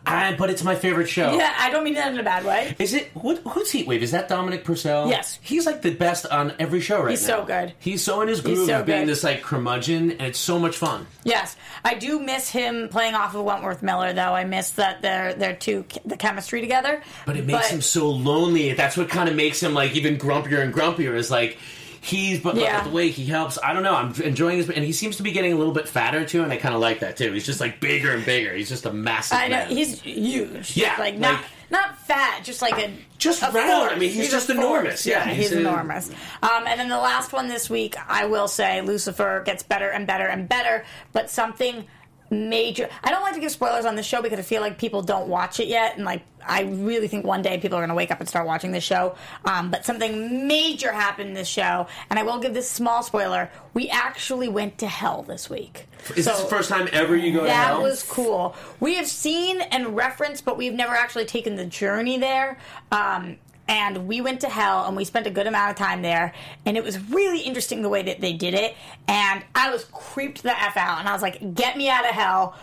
Ah, 0.07 0.35
but 0.39 0.51
it's 0.51 0.63
my 0.63 0.77
favorite 0.77 1.09
show. 1.09 1.37
Yeah, 1.37 1.53
I 1.59 1.71
don't 1.71 1.83
mean 1.83 1.95
that 1.95 2.13
in 2.13 2.19
a 2.19 2.23
bad 2.23 2.45
way. 2.45 2.77
Is 2.79 2.95
it 2.95 3.09
who, 3.09 3.35
who's 3.37 3.73
Heatwave? 3.73 4.01
Is 4.01 4.13
that 4.13 4.29
Dominic 4.29 4.65
Purcell? 4.65 5.09
Yes. 5.09 5.39
he's 5.43 5.67
like 5.67 5.83
the 5.83 5.91
best 5.95 6.27
on 6.27 6.55
every 6.59 6.81
show 6.81 7.03
right 7.03 7.11
He's 7.11 7.27
now. 7.27 7.41
He's 7.41 7.43
so 7.43 7.47
good. 7.47 7.75
He's 7.81 8.05
so 8.05 8.21
in 8.21 8.29
his 8.29 8.41
groove 8.41 8.67
so 8.67 8.81
of 8.81 8.87
being 8.87 9.07
this 9.07 9.25
like 9.25 9.43
curmudgeon, 9.43 10.13
and 10.13 10.23
it's 10.23 10.39
so 10.39 10.59
much 10.59 10.77
fun. 10.77 11.07
Yes, 11.25 11.57
I 11.85 11.95
do 11.95 12.21
miss 12.21 12.49
him 12.49 12.89
playing 12.89 13.15
off 13.15 13.35
of 13.35 13.45
Wentworth 13.45 13.83
Miller, 13.83 14.13
though. 14.13 14.35
I 14.35 14.45
miss 14.45 14.71
that 14.71 15.03
they're 15.03 15.35
they're 15.35 15.57
two 15.57 15.85
the 16.05 16.17
chemistry 16.17 16.61
together. 16.61 17.03
But 17.27 17.37
it 17.37 17.47
makes 17.47 17.69
him 17.69 17.83
so 17.83 18.09
lonely. 18.11 18.73
That's 18.75 18.97
what 18.97 19.09
kind 19.09 19.29
of 19.29 19.35
makes 19.35 19.61
him 19.61 19.75
like 19.75 19.97
even 19.97 20.19
grumpier 20.19 20.63
and 20.63 20.73
grumpier. 20.73 21.17
Is 21.17 21.31
like 21.31 21.59
he's 22.07 22.41
but, 22.41 22.55
but 22.55 22.63
Yeah. 22.63 22.83
the 22.83 22.91
way 22.91 23.11
he 23.11 23.25
helps. 23.27 23.59
I 23.63 23.73
don't 23.73 23.83
know. 23.83 23.95
I'm 23.95 24.15
enjoying 24.23 24.59
his, 24.59 24.71
and 24.71 24.85
he 24.85 24.93
seems 24.93 25.17
to 25.19 25.23
be 25.23 25.33
getting 25.33 25.53
a 25.53 25.57
little 25.57 25.75
bit 25.75 25.89
fatter 25.89 26.25
too, 26.25 26.43
and 26.43 26.53
I 26.53 26.57
kind 26.57 26.75
of 26.75 26.81
like 26.81 27.01
that 27.01 27.17
too. 27.17 27.33
He's 27.33 27.47
just 27.47 27.61
like 27.61 27.81
bigger 27.81 28.13
and 28.13 28.25
bigger. 28.25 28.55
He's 28.55 28.69
just 28.69 28.87
a 28.87 28.93
massive. 28.93 29.39
I 29.39 29.49
know 29.49 29.57
man. 29.57 29.69
he's 29.69 30.01
huge. 30.01 30.77
Yeah, 30.77 30.95
like 30.99 31.17
not 31.17 31.35
like- 31.35 31.45
not 31.69 31.99
fat, 31.99 32.43
just 32.45 32.63
like 32.63 32.79
a 32.79 32.93
Just 33.19 33.43
a 33.43 33.51
round. 33.51 33.91
I 33.91 33.97
mean, 33.99 34.11
he's 34.13 34.29
a 34.29 34.31
just 34.31 34.51
enormous. 34.51 35.05
Yeah, 35.05 35.25
he's, 35.27 35.49
he's 35.49 35.53
a- 35.59 35.61
enormous. 35.61 36.11
Um, 36.43 36.65
and 36.67 36.79
then 36.79 36.89
the 36.89 36.97
last 36.99 37.33
one 37.33 37.49
this 37.49 37.69
week, 37.69 37.97
I 38.09 38.27
will 38.27 38.47
say, 38.47 38.83
Lucifer 38.83 39.43
gets 39.45 39.65
better 39.65 39.89
and 39.91 40.07
better 40.07 40.27
and 40.27 40.49
better, 40.49 40.85
but 41.13 41.29
something 41.29 41.85
major. 42.31 42.89
I 43.05 43.11
don't 43.11 43.23
like 43.23 43.35
to 43.35 43.41
give 43.41 43.51
spoilers 43.51 43.85
on 43.85 43.97
the 43.97 44.03
show 44.03 44.23
because 44.23 44.39
I 44.39 44.43
feel 44.43 44.61
like 44.61 44.79
people 44.79 45.03
don't 45.03 45.29
watch 45.29 45.61
it 45.61 45.69
yet, 45.69 45.97
and 45.97 46.05
like 46.05 46.23
I 46.47 46.63
really 46.63 47.09
think 47.09 47.25
one 47.25 47.43
day 47.43 47.59
people 47.59 47.77
are 47.79 47.81
going 47.81 47.89
to 47.89 47.95
wake 47.95 48.11
up 48.11 48.21
and 48.21 48.29
start 48.29 48.47
watching 48.47 48.73
this 48.73 48.85
show. 48.85 49.17
Um, 49.45 49.71
but 49.71 49.85
something 49.85 50.47
major 50.47 50.93
happened 50.93 51.29
in 51.29 51.35
this 51.35 51.49
show, 51.49 51.87
and 52.11 52.19
I 52.19 52.23
will 52.23 52.39
give 52.39 52.55
this 52.55 52.71
small 52.71 53.03
spoiler: 53.03 53.51
we 53.75 53.89
actually 53.89 54.49
went 54.49 54.79
to 54.79 54.87
hell 54.87 55.23
this 55.23 55.51
week. 55.51 55.87
Is 56.17 56.27
this 56.27 56.41
the 56.41 56.49
first 56.49 56.69
time 56.69 56.89
ever 56.93 57.17
you 57.17 57.33
go 57.33 57.45
to 57.45 57.51
hell? 57.51 57.57
that 57.57 57.67
hell? 57.75 57.83
was 57.83 58.03
cool. 58.03 58.55
We 58.81 58.95
have 58.95 59.09
seen 59.09 59.61
and 59.61 59.97
referenced, 59.97 60.45
but 60.45 60.57
we've 60.57 60.75
never 60.75 60.95
actually 60.95 61.25
taken 61.25 61.57
the 61.57 61.67
journey 61.67 62.19
there. 62.19 62.59
Um, 62.93 63.39
and 63.69 64.07
we 64.07 64.21
went 64.21 64.41
to 64.43 64.49
hell 64.49 64.87
and 64.87 64.97
we 64.97 65.05
spent 65.05 65.27
a 65.27 65.31
good 65.31 65.47
amount 65.47 65.71
of 65.71 65.77
time 65.77 66.03
there. 66.03 66.33
And 66.65 66.77
it 66.77 66.85
was 66.85 66.99
really 67.11 67.41
interesting 67.41 67.83
the 67.83 67.89
way 67.89 68.03
that 68.03 68.21
they 68.21 68.33
did 68.33 68.55
it. 68.55 68.77
And 69.09 69.45
I 69.55 69.71
was 69.71 69.85
creeped 69.87 70.43
the 70.43 70.57
F 70.59 70.77
out. 70.77 71.01
And 71.01 71.09
I 71.09 71.13
was 71.13 71.23
like, 71.23 71.55
get 71.55 71.77
me 71.77 71.89
out 71.89 72.05
of 72.05 72.13
hell. 72.13 72.55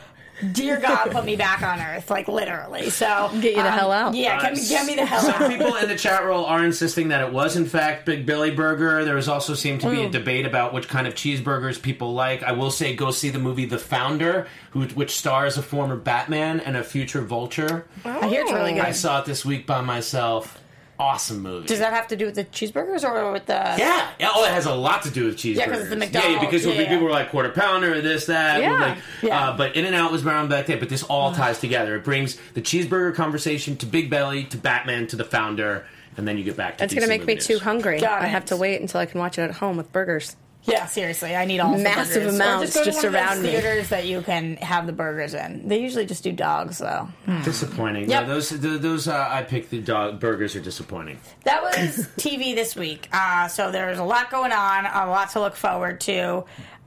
Dear 0.52 0.80
God, 0.80 1.12
put 1.12 1.26
me 1.26 1.36
back 1.36 1.62
on 1.62 1.80
earth. 1.80 2.10
Like, 2.10 2.28
literally. 2.28 2.90
So. 2.90 3.30
Get 3.34 3.56
you 3.56 3.62
the 3.62 3.72
um, 3.72 3.78
hell 3.78 3.92
out. 3.92 4.16
Yeah, 4.16 4.42
get 4.42 4.56
me, 4.56 4.68
get 4.68 4.86
me 4.88 4.96
the 4.96 5.06
hell 5.06 5.22
Some 5.22 5.30
out. 5.30 5.42
Some 5.42 5.52
people 5.52 5.76
in 5.76 5.88
the 5.88 5.96
chat 5.96 6.26
roll 6.26 6.46
are 6.46 6.66
insisting 6.66 7.10
that 7.10 7.22
it 7.22 7.32
was 7.32 7.56
in 7.56 7.66
fact 7.66 8.06
Big 8.06 8.26
Billy 8.26 8.50
Burger. 8.50 9.06
There 9.06 9.16
was 9.16 9.30
also 9.30 9.54
seemed 9.54 9.82
to 9.82 9.92
be 9.92 10.02
a 10.02 10.08
mm. 10.08 10.12
debate 10.12 10.46
about 10.46 10.74
which 10.74 10.88
kind 10.88 11.06
of 11.06 11.14
cheeseburgers 11.14 11.80
people 11.80 12.14
like. 12.14 12.42
I 12.44 12.54
will 12.54 12.72
say, 12.72 12.96
go 12.96 13.12
see 13.12 13.30
the 13.30 13.40
movie 13.40 13.66
The 13.66 13.78
Founder, 13.78 14.48
who, 14.72 14.86
which 14.88 15.12
stars 15.12 15.58
a 15.58 15.62
former 15.62 15.98
Batman 15.98 16.60
and 16.62 16.78
a 16.78 16.84
future 16.84 17.22
Vulture. 17.22 17.86
I 18.04 18.28
hear 18.28 18.42
it's 18.42 18.52
really 18.52 18.74
good. 18.74 18.82
I 18.82 18.92
saw 18.92 19.20
it 19.20 19.26
this 19.26 19.46
week 19.46 19.68
by 19.68 19.82
myself. 19.82 20.63
Awesome 21.00 21.42
movie. 21.42 21.68
Does 21.68 21.80
that 21.80 21.92
have 21.92 22.08
to 22.10 22.16
do 22.16 22.26
with 22.28 22.36
the 22.36 22.46
cheeseburgers 22.46 23.04
or 23.04 23.32
with 23.32 23.48
the. 23.48 23.54
yeah, 23.54 24.10
yeah. 24.20 24.30
Oh, 24.34 24.46
it 24.46 24.52
has 24.52 24.66
a 24.68 24.76
lot 24.76 25.02
to 25.04 25.10
do 25.10 25.26
with 25.26 25.38
cheeseburgers. 25.38 25.56
Yeah, 25.58 25.66
'cause 25.68 25.80
it's 25.80 25.90
the 25.90 25.96
Yeah, 25.96 26.00
McDonald's. 26.00 26.40
because 26.46 26.66
Yeah, 26.66 26.74
yeah. 26.74 26.90
people 26.90 27.04
were 27.06 27.12
like 27.12 27.30
quarter 27.32 27.50
pounder, 27.50 28.00
this, 28.00 28.28
that. 28.28 28.62
Yeah. 28.62 28.74
Like, 28.74 28.98
Yeah. 29.24 29.50
Uh, 29.50 29.58
but 29.58 29.76
In 29.76 29.86
and 29.86 29.96
Out 29.96 30.12
was 30.12 30.26
around 30.26 30.50
back 30.50 30.68
then. 30.68 30.80
But 30.80 30.90
this 30.90 31.02
all 31.04 31.34
ties 31.34 31.60
together. 31.60 31.96
It 31.96 32.04
brings 32.04 32.38
the 32.54 32.62
cheeseburger 32.62 33.14
conversation 33.16 33.76
to 33.78 33.86
Big 33.88 34.10
Belly, 34.10 34.44
to 34.46 34.58
Batman, 34.58 35.08
to 35.08 35.16
the 35.16 35.24
Founder, 35.26 35.86
and 36.16 36.28
then 36.28 36.38
you 36.38 36.44
get 36.44 36.56
back 36.56 36.78
to. 36.78 36.84
It's 36.84 36.94
going 36.94 37.02
to 37.02 37.08
DC 37.08 37.18
make 37.18 37.26
me 37.28 37.34
movie 37.36 37.46
too 37.46 37.60
hungry. 37.60 38.00
Got 38.00 38.22
I 38.22 38.26
it. 38.26 38.30
have 38.30 38.46
to 38.46 38.56
wait 38.56 38.80
until 38.80 39.00
I 39.02 39.08
can 39.08 39.20
watch 39.20 39.40
it 39.40 39.42
at 39.42 39.52
home 39.52 39.78
with 39.78 39.92
burgers. 39.92 40.36
Yeah, 40.66 40.86
seriously, 40.86 41.36
I 41.36 41.46
need 41.46 41.60
all 41.60 41.78
Massive 41.78 42.24
burgers. 42.24 42.36
Amounts 42.36 42.74
just, 42.74 42.86
just 42.86 42.98
one 42.98 43.06
of 43.08 43.12
those 43.12 43.22
around 43.22 43.42
me. 43.44 43.50
Theaters 43.52 43.90
that 43.90 44.06
you 44.06 44.22
can 44.22 44.56
have 44.58 44.88
the 44.88 44.94
burgers 44.94 45.34
in. 45.34 45.68
They 45.68 45.82
usually 45.82 46.06
just 46.06 46.24
do 46.24 46.32
dogs, 46.32 46.78
though. 46.78 47.10
Disappointing. 47.44 48.10
Yep. 48.10 48.28
No, 48.28 48.34
those 48.34 48.50
the, 48.50 48.78
those 48.78 49.08
uh, 49.08 49.28
I 49.30 49.44
picked 49.44 49.72
the 49.72 49.82
dog 49.82 50.20
burgers 50.20 50.56
are 50.56 50.62
disappointing. 50.62 51.20
That 51.44 51.62
was 51.64 52.08
TV 52.18 52.56
this 52.56 52.76
week. 52.76 53.10
Uh, 53.12 53.48
so 53.48 53.72
there's 53.72 54.00
a 54.00 54.04
lot 54.04 54.32
going 54.32 54.52
on, 54.52 54.86
a 54.86 55.10
lot 55.10 55.32
to 55.32 55.40
look 55.40 55.56
forward 55.56 56.00
to. 56.02 56.46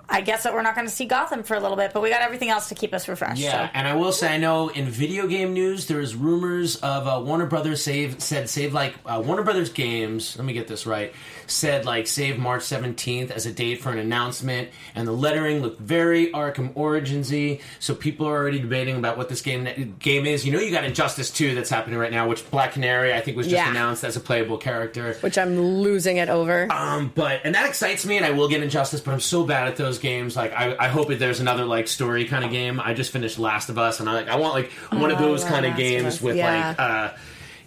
I 0.09 0.21
guess 0.21 0.45
that 0.45 0.55
we're 0.55 0.63
not 0.63 0.75
going 0.77 0.87
to 0.87 0.93
see 0.93 1.07
Gotham 1.07 1.43
for 1.43 1.55
a 1.55 1.61
little 1.61 1.77
bit, 1.77 1.93
but 1.93 2.01
we 2.03 2.11
got 2.11 2.23
everything 2.23 2.49
else 2.49 2.69
to 2.69 2.75
keep 2.77 2.95
us 2.95 3.09
refreshed. 3.09 3.41
Yeah, 3.41 3.67
so. 3.67 3.71
and 3.75 3.89
I 3.89 3.95
will 3.95 4.13
say, 4.13 4.33
I 4.33 4.37
know 4.39 4.69
in 4.69 4.87
video 4.87 5.27
game 5.27 5.53
news, 5.53 5.87
there 5.87 6.01
is 6.01 6.15
rumors 6.15 6.77
of 6.77 7.07
uh, 7.09 7.21
Warner 7.25 7.47
Brothers 7.47 7.83
save 7.83 8.21
said 8.23 8.49
save 8.49 8.73
like 8.73 8.95
uh, 9.05 9.21
Warner 9.25 9.43
Brothers 9.43 9.71
games. 9.71 10.37
Let 10.37 10.45
me 10.45 10.53
get 10.53 10.69
this 10.69 10.87
right. 10.87 11.13
Said 11.49 11.85
like 11.85 12.07
save 12.07 12.39
March 12.39 12.63
seventeenth 12.63 13.31
as 13.31 13.47
a 13.47 13.53
date 13.53 13.81
for 13.83 13.91
an 13.91 13.99
announcement, 13.99 14.71
and 14.95 15.07
the 15.09 15.13
lettering 15.13 15.61
looked 15.61 15.81
very 15.81 16.29
Arkham 16.33 16.73
Originsy. 16.75 17.61
So 17.81 17.95
people 17.95 18.27
are 18.29 18.37
already 18.37 18.59
debating 18.61 18.97
about 18.97 19.17
what 19.17 19.29
this 19.29 19.41
game 19.43 19.97
game 19.99 20.27
is. 20.27 20.47
You 20.47 20.53
know, 20.53 20.61
you 20.61 20.71
got 20.71 20.85
Injustice 20.85 21.31
two 21.31 21.55
that's 21.55 21.71
happening 21.71 21.99
right 21.99 22.13
now, 22.13 22.29
which 22.29 22.49
Black 22.51 22.73
Canary 22.73 23.13
I 23.13 23.21
think 23.21 23.37
was 23.37 23.47
just 23.47 23.57
Yeah. 23.57 23.71
announced 23.71 24.05
as 24.05 24.17
a 24.17 24.21
playable 24.21 24.57
character. 24.59 25.15
Which 25.21 25.37
I'm 25.39 25.59
losing 25.59 26.17
it 26.19 26.29
over. 26.29 26.71
Um, 26.71 27.11
but 27.15 27.41
and 27.45 27.55
that 27.55 27.69
excites 27.69 28.07
me, 28.07 28.17
and 28.17 28.25
I 28.25 28.31
will 28.31 28.49
get 28.49 28.63
Injustice, 28.63 29.01
but 29.01 29.13
I'm 29.13 29.21
so 29.21 29.45
bad 29.45 29.69
at 29.69 29.77
those 29.77 29.96
games. 29.99 30.37
Like 30.37 30.53
I, 30.53 30.77
I 30.79 30.89
hope 30.89 31.09
that 31.09 31.19
there's 31.19 31.41
another 31.41 31.65
like 31.65 31.89
story 31.89 32.25
kind 32.27 32.45
of 32.45 32.51
game. 32.51 32.81
I 32.81 32.95
just 32.95 33.13
finished 33.13 33.39
Last 33.39 33.69
of 33.69 33.79
Us, 33.79 34.01
and 34.01 34.09
I 34.09 34.13
like 34.13 34.29
I 34.29 34.37
want 34.37 34.55
like 34.55 34.71
one 34.93 35.11
of 35.11 35.19
Oh, 35.21 35.23
those 35.23 35.45
kind 35.45 35.67
of 35.67 35.77
games 35.77 36.21
with 36.23 36.37
Yeah. 36.37 36.69
like 36.69 36.81
uh, 36.81 37.13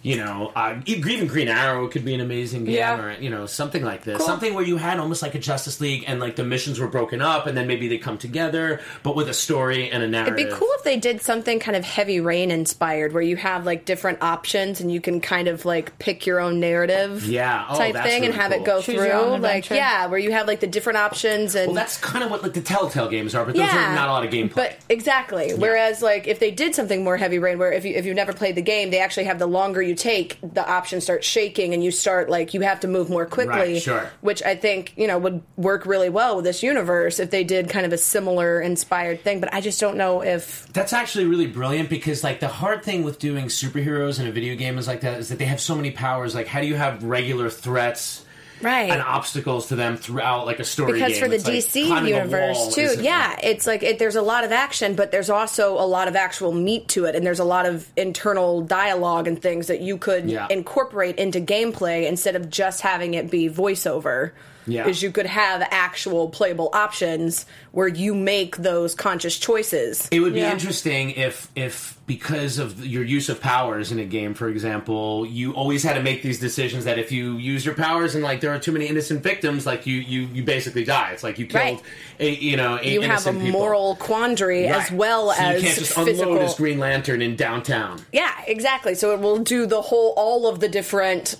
you 0.02 0.16
know, 0.16 0.50
uh, 0.56 0.80
even 0.86 1.26
Green 1.26 1.48
Arrow 1.48 1.88
could 1.88 2.04
be 2.04 2.14
an 2.14 2.20
amazing 2.20 2.64
game, 2.64 2.74
Yeah. 2.74 2.98
or 3.00 3.12
you 3.20 3.28
know, 3.30 3.46
something 3.46 3.82
like 3.84 4.04
this, 4.04 4.24
something 4.24 4.54
where 4.54 4.64
you 4.64 4.76
had 4.78 4.98
almost 4.98 5.22
like 5.22 5.34
a 5.34 5.38
Justice 5.38 5.80
League, 5.80 6.04
and 6.06 6.20
like 6.20 6.36
the 6.36 6.44
missions 6.44 6.80
were 6.80 6.86
broken 6.88 7.20
up, 7.20 7.46
and 7.46 7.56
then 7.56 7.66
maybe 7.66 7.88
they 7.88 7.98
come 7.98 8.16
together, 8.18 8.80
but 9.02 9.14
with 9.16 9.28
a 9.28 9.34
story 9.34 9.90
and 9.90 10.02
a 10.02 10.08
narrative. 10.08 10.38
It'd 10.38 10.50
be 10.50 10.54
cool 10.56 10.68
if 10.76 10.84
they 10.84 10.96
did 10.96 11.20
something 11.20 11.58
kind 11.60 11.76
of 11.76 11.84
heavy 11.84 12.20
rain 12.20 12.50
inspired, 12.50 13.12
where 13.12 13.22
you 13.22 13.36
have 13.36 13.66
like 13.66 13.84
different 13.84 14.22
options 14.22 14.80
and 14.80 14.90
you 14.92 15.00
can 15.00 15.20
kind 15.20 15.48
of 15.48 15.64
like 15.64 15.98
pick 15.98 16.26
your 16.26 16.40
own 16.40 16.60
narrative, 16.60 17.24
Yeah. 17.26 17.66
Oh, 17.68 17.76
type 17.76 17.92
that's 17.94 18.06
thing, 18.08 18.24
and 18.24 18.34
have 18.34 18.52
cool. 18.52 18.60
it 18.60 18.64
go 18.64 18.80
Choose 18.80 18.94
through. 18.96 19.36
Like, 19.38 19.68
yeah, 19.70 20.06
where 20.06 20.18
you 20.18 20.32
have 20.32 20.46
like 20.46 20.60
the 20.60 20.66
different 20.66 20.98
options 20.98 21.54
and 21.54 21.68
Well, 21.68 21.74
that's 21.76 21.98
kind 21.98 22.24
of 22.24 22.30
what 22.30 22.42
like 22.42 22.54
the 22.54 22.60
Telltale 22.60 23.08
games 23.08 23.34
are, 23.34 23.44
but 23.44 23.54
those 23.54 23.68
are 23.68 23.94
not 23.94 24.08
a 24.08 24.12
lot 24.12 24.24
of 24.24 24.30
gameplay. 24.32 24.54
But 24.54 24.76
exactly. 24.88 25.52
Whereas, 25.54 26.02
like, 26.02 26.26
if 26.26 26.38
they 26.38 26.50
did 26.50 26.74
something 26.74 27.04
more 27.04 27.16
heavy 27.16 27.38
rain, 27.38 27.58
where 27.58 27.72
if 27.72 27.84
you 27.84 27.94
if 27.94 28.06
you've 28.06 28.16
never 28.16 28.32
played 28.32 28.54
the 28.54 28.62
game, 28.62 28.90
they 28.90 29.00
actually 29.00 29.24
have 29.24 29.38
the 29.38 29.46
longer 29.46 29.82
you 29.90 29.96
take, 29.96 30.38
the 30.42 30.66
options 30.66 31.04
start 31.04 31.24
shaking, 31.24 31.74
and 31.74 31.84
you 31.84 31.90
start 31.90 32.30
like 32.30 32.54
you 32.54 32.60
have 32.62 32.80
to 32.80 32.88
move 32.88 33.10
more 33.10 33.26
quickly. 33.26 33.74
Right, 33.74 33.82
sure. 33.82 34.10
Which 34.20 34.42
I 34.42 34.54
think 34.54 34.94
you 34.96 35.06
know 35.06 35.18
would 35.18 35.42
work 35.56 35.84
really 35.84 36.08
well 36.08 36.36
with 36.36 36.44
this 36.44 36.62
universe 36.62 37.20
if 37.20 37.30
they 37.30 37.44
did 37.44 37.68
kind 37.68 37.84
of 37.84 37.92
a 37.92 37.98
similar 37.98 38.60
inspired 38.60 39.22
thing. 39.22 39.40
But 39.40 39.52
I 39.52 39.60
just 39.60 39.80
don't 39.80 39.96
know 39.96 40.22
if 40.22 40.66
That's 40.72 40.92
actually 40.92 41.26
really 41.26 41.46
brilliant 41.46 41.90
because 41.90 42.24
like 42.24 42.40
the 42.40 42.48
hard 42.48 42.82
thing 42.84 43.02
with 43.02 43.18
doing 43.18 43.46
superheroes 43.46 44.20
in 44.20 44.26
a 44.26 44.32
video 44.32 44.54
game 44.54 44.78
is 44.78 44.86
like 44.86 45.00
that 45.02 45.18
is 45.18 45.28
that 45.28 45.38
they 45.38 45.44
have 45.46 45.60
so 45.60 45.74
many 45.74 45.90
powers. 45.90 46.34
Like 46.34 46.46
how 46.46 46.60
do 46.60 46.66
you 46.66 46.76
have 46.76 47.02
regular 47.04 47.50
threats 47.50 48.24
right. 48.62 48.90
and 48.90 49.00
obstacles 49.02 49.68
to 49.68 49.76
them 49.76 49.96
throughout 49.96 50.46
like 50.46 50.58
a 50.58 50.64
story 50.64 50.94
because 50.94 51.12
game? 51.12 51.22
for 51.22 51.28
the 51.28 51.36
It's 51.36 51.66
DC 51.68 51.84
a 51.84 52.08
universe 52.08 52.74
too, 52.74 52.96
yeah, 53.00 53.38
it's 53.42 53.66
like 53.66 53.82
it, 53.82 53.98
there's 53.98 54.16
a 54.16 54.22
lot 54.22 54.44
of 54.44 54.52
action, 54.52 54.94
but 54.94 55.10
there's 55.10 55.30
also 55.30 55.74
a 55.74 55.86
lot 55.86 56.08
of 56.08 56.16
actual 56.16 56.52
meat 56.52 56.88
to 56.88 57.04
it, 57.06 57.14
and 57.16 57.26
there's 57.26 57.40
a 57.40 57.44
lot 57.44 57.66
of 57.66 57.88
internal 57.96 58.60
dialogue 58.62 59.26
and 59.26 59.40
things 59.40 59.66
that 59.68 59.80
you 59.80 59.96
could 59.98 60.30
Yeah. 60.30 60.46
incorporate 60.50 61.16
into 61.16 61.40
gameplay 61.40 62.06
instead 62.08 62.36
of 62.36 62.50
just 62.50 62.80
having 62.80 63.14
it 63.14 63.30
be 63.30 63.48
voiceover. 63.48 64.32
Yeah. 64.70 64.86
is 64.88 65.02
you 65.02 65.10
could 65.10 65.26
have 65.26 65.66
actual 65.70 66.28
playable 66.28 66.70
options 66.72 67.46
where 67.72 67.88
you 67.88 68.14
make 68.14 68.56
those 68.58 68.94
conscious 68.94 69.38
choices. 69.38 70.08
It 70.10 70.20
would 70.20 70.34
be 70.34 70.40
Yeah. 70.40 70.52
interesting 70.52 71.10
if, 71.12 71.48
if 71.56 71.98
because 72.06 72.58
of 72.58 72.84
your 72.84 73.04
use 73.04 73.28
of 73.28 73.40
powers 73.40 73.92
in 73.92 73.98
a 74.00 74.04
game, 74.04 74.34
for 74.34 74.48
example, 74.48 75.24
you 75.26 75.52
always 75.52 75.82
had 75.84 75.94
to 75.94 76.02
make 76.02 76.22
these 76.22 76.40
decisions 76.40 76.84
that 76.84 76.98
if 76.98 77.12
you 77.12 77.36
use 77.36 77.64
your 77.64 77.74
powers 77.74 78.14
and 78.16 78.24
like 78.24 78.40
there 78.40 78.52
are 78.52 78.58
too 78.58 78.72
many 78.72 78.86
innocent 78.86 79.22
victims, 79.22 79.64
like 79.66 79.86
you 79.86 79.98
you, 80.00 80.22
you 80.32 80.42
basically 80.42 80.82
die. 80.84 81.10
It's 81.12 81.22
like 81.22 81.38
you 81.38 81.46
killed, 81.46 81.62
Right. 81.64 81.82
a, 82.18 82.30
you 82.34 82.56
know, 82.56 82.78
eight 82.82 82.94
you 82.94 83.00
have 83.02 83.26
a 83.26 83.32
people. 83.32 83.50
moral 83.50 83.94
quandary 83.96 84.66
as 84.66 84.90
well 84.90 85.32
so 85.32 85.40
as 85.40 85.62
you 85.62 85.68
can't 85.68 85.78
just 85.78 85.92
physical. 85.92 86.32
unload 86.32 86.42
his 86.42 86.54
Green 86.54 86.78
Lantern 86.80 87.22
in 87.22 87.36
downtown. 87.36 88.00
Yeah, 88.12 88.32
exactly. 88.46 88.94
So 88.96 89.12
it 89.12 89.20
will 89.20 89.38
do 89.38 89.66
the 89.66 89.80
whole, 89.82 90.12
all 90.16 90.48
of 90.48 90.58
the 90.58 90.68
different 90.68 91.36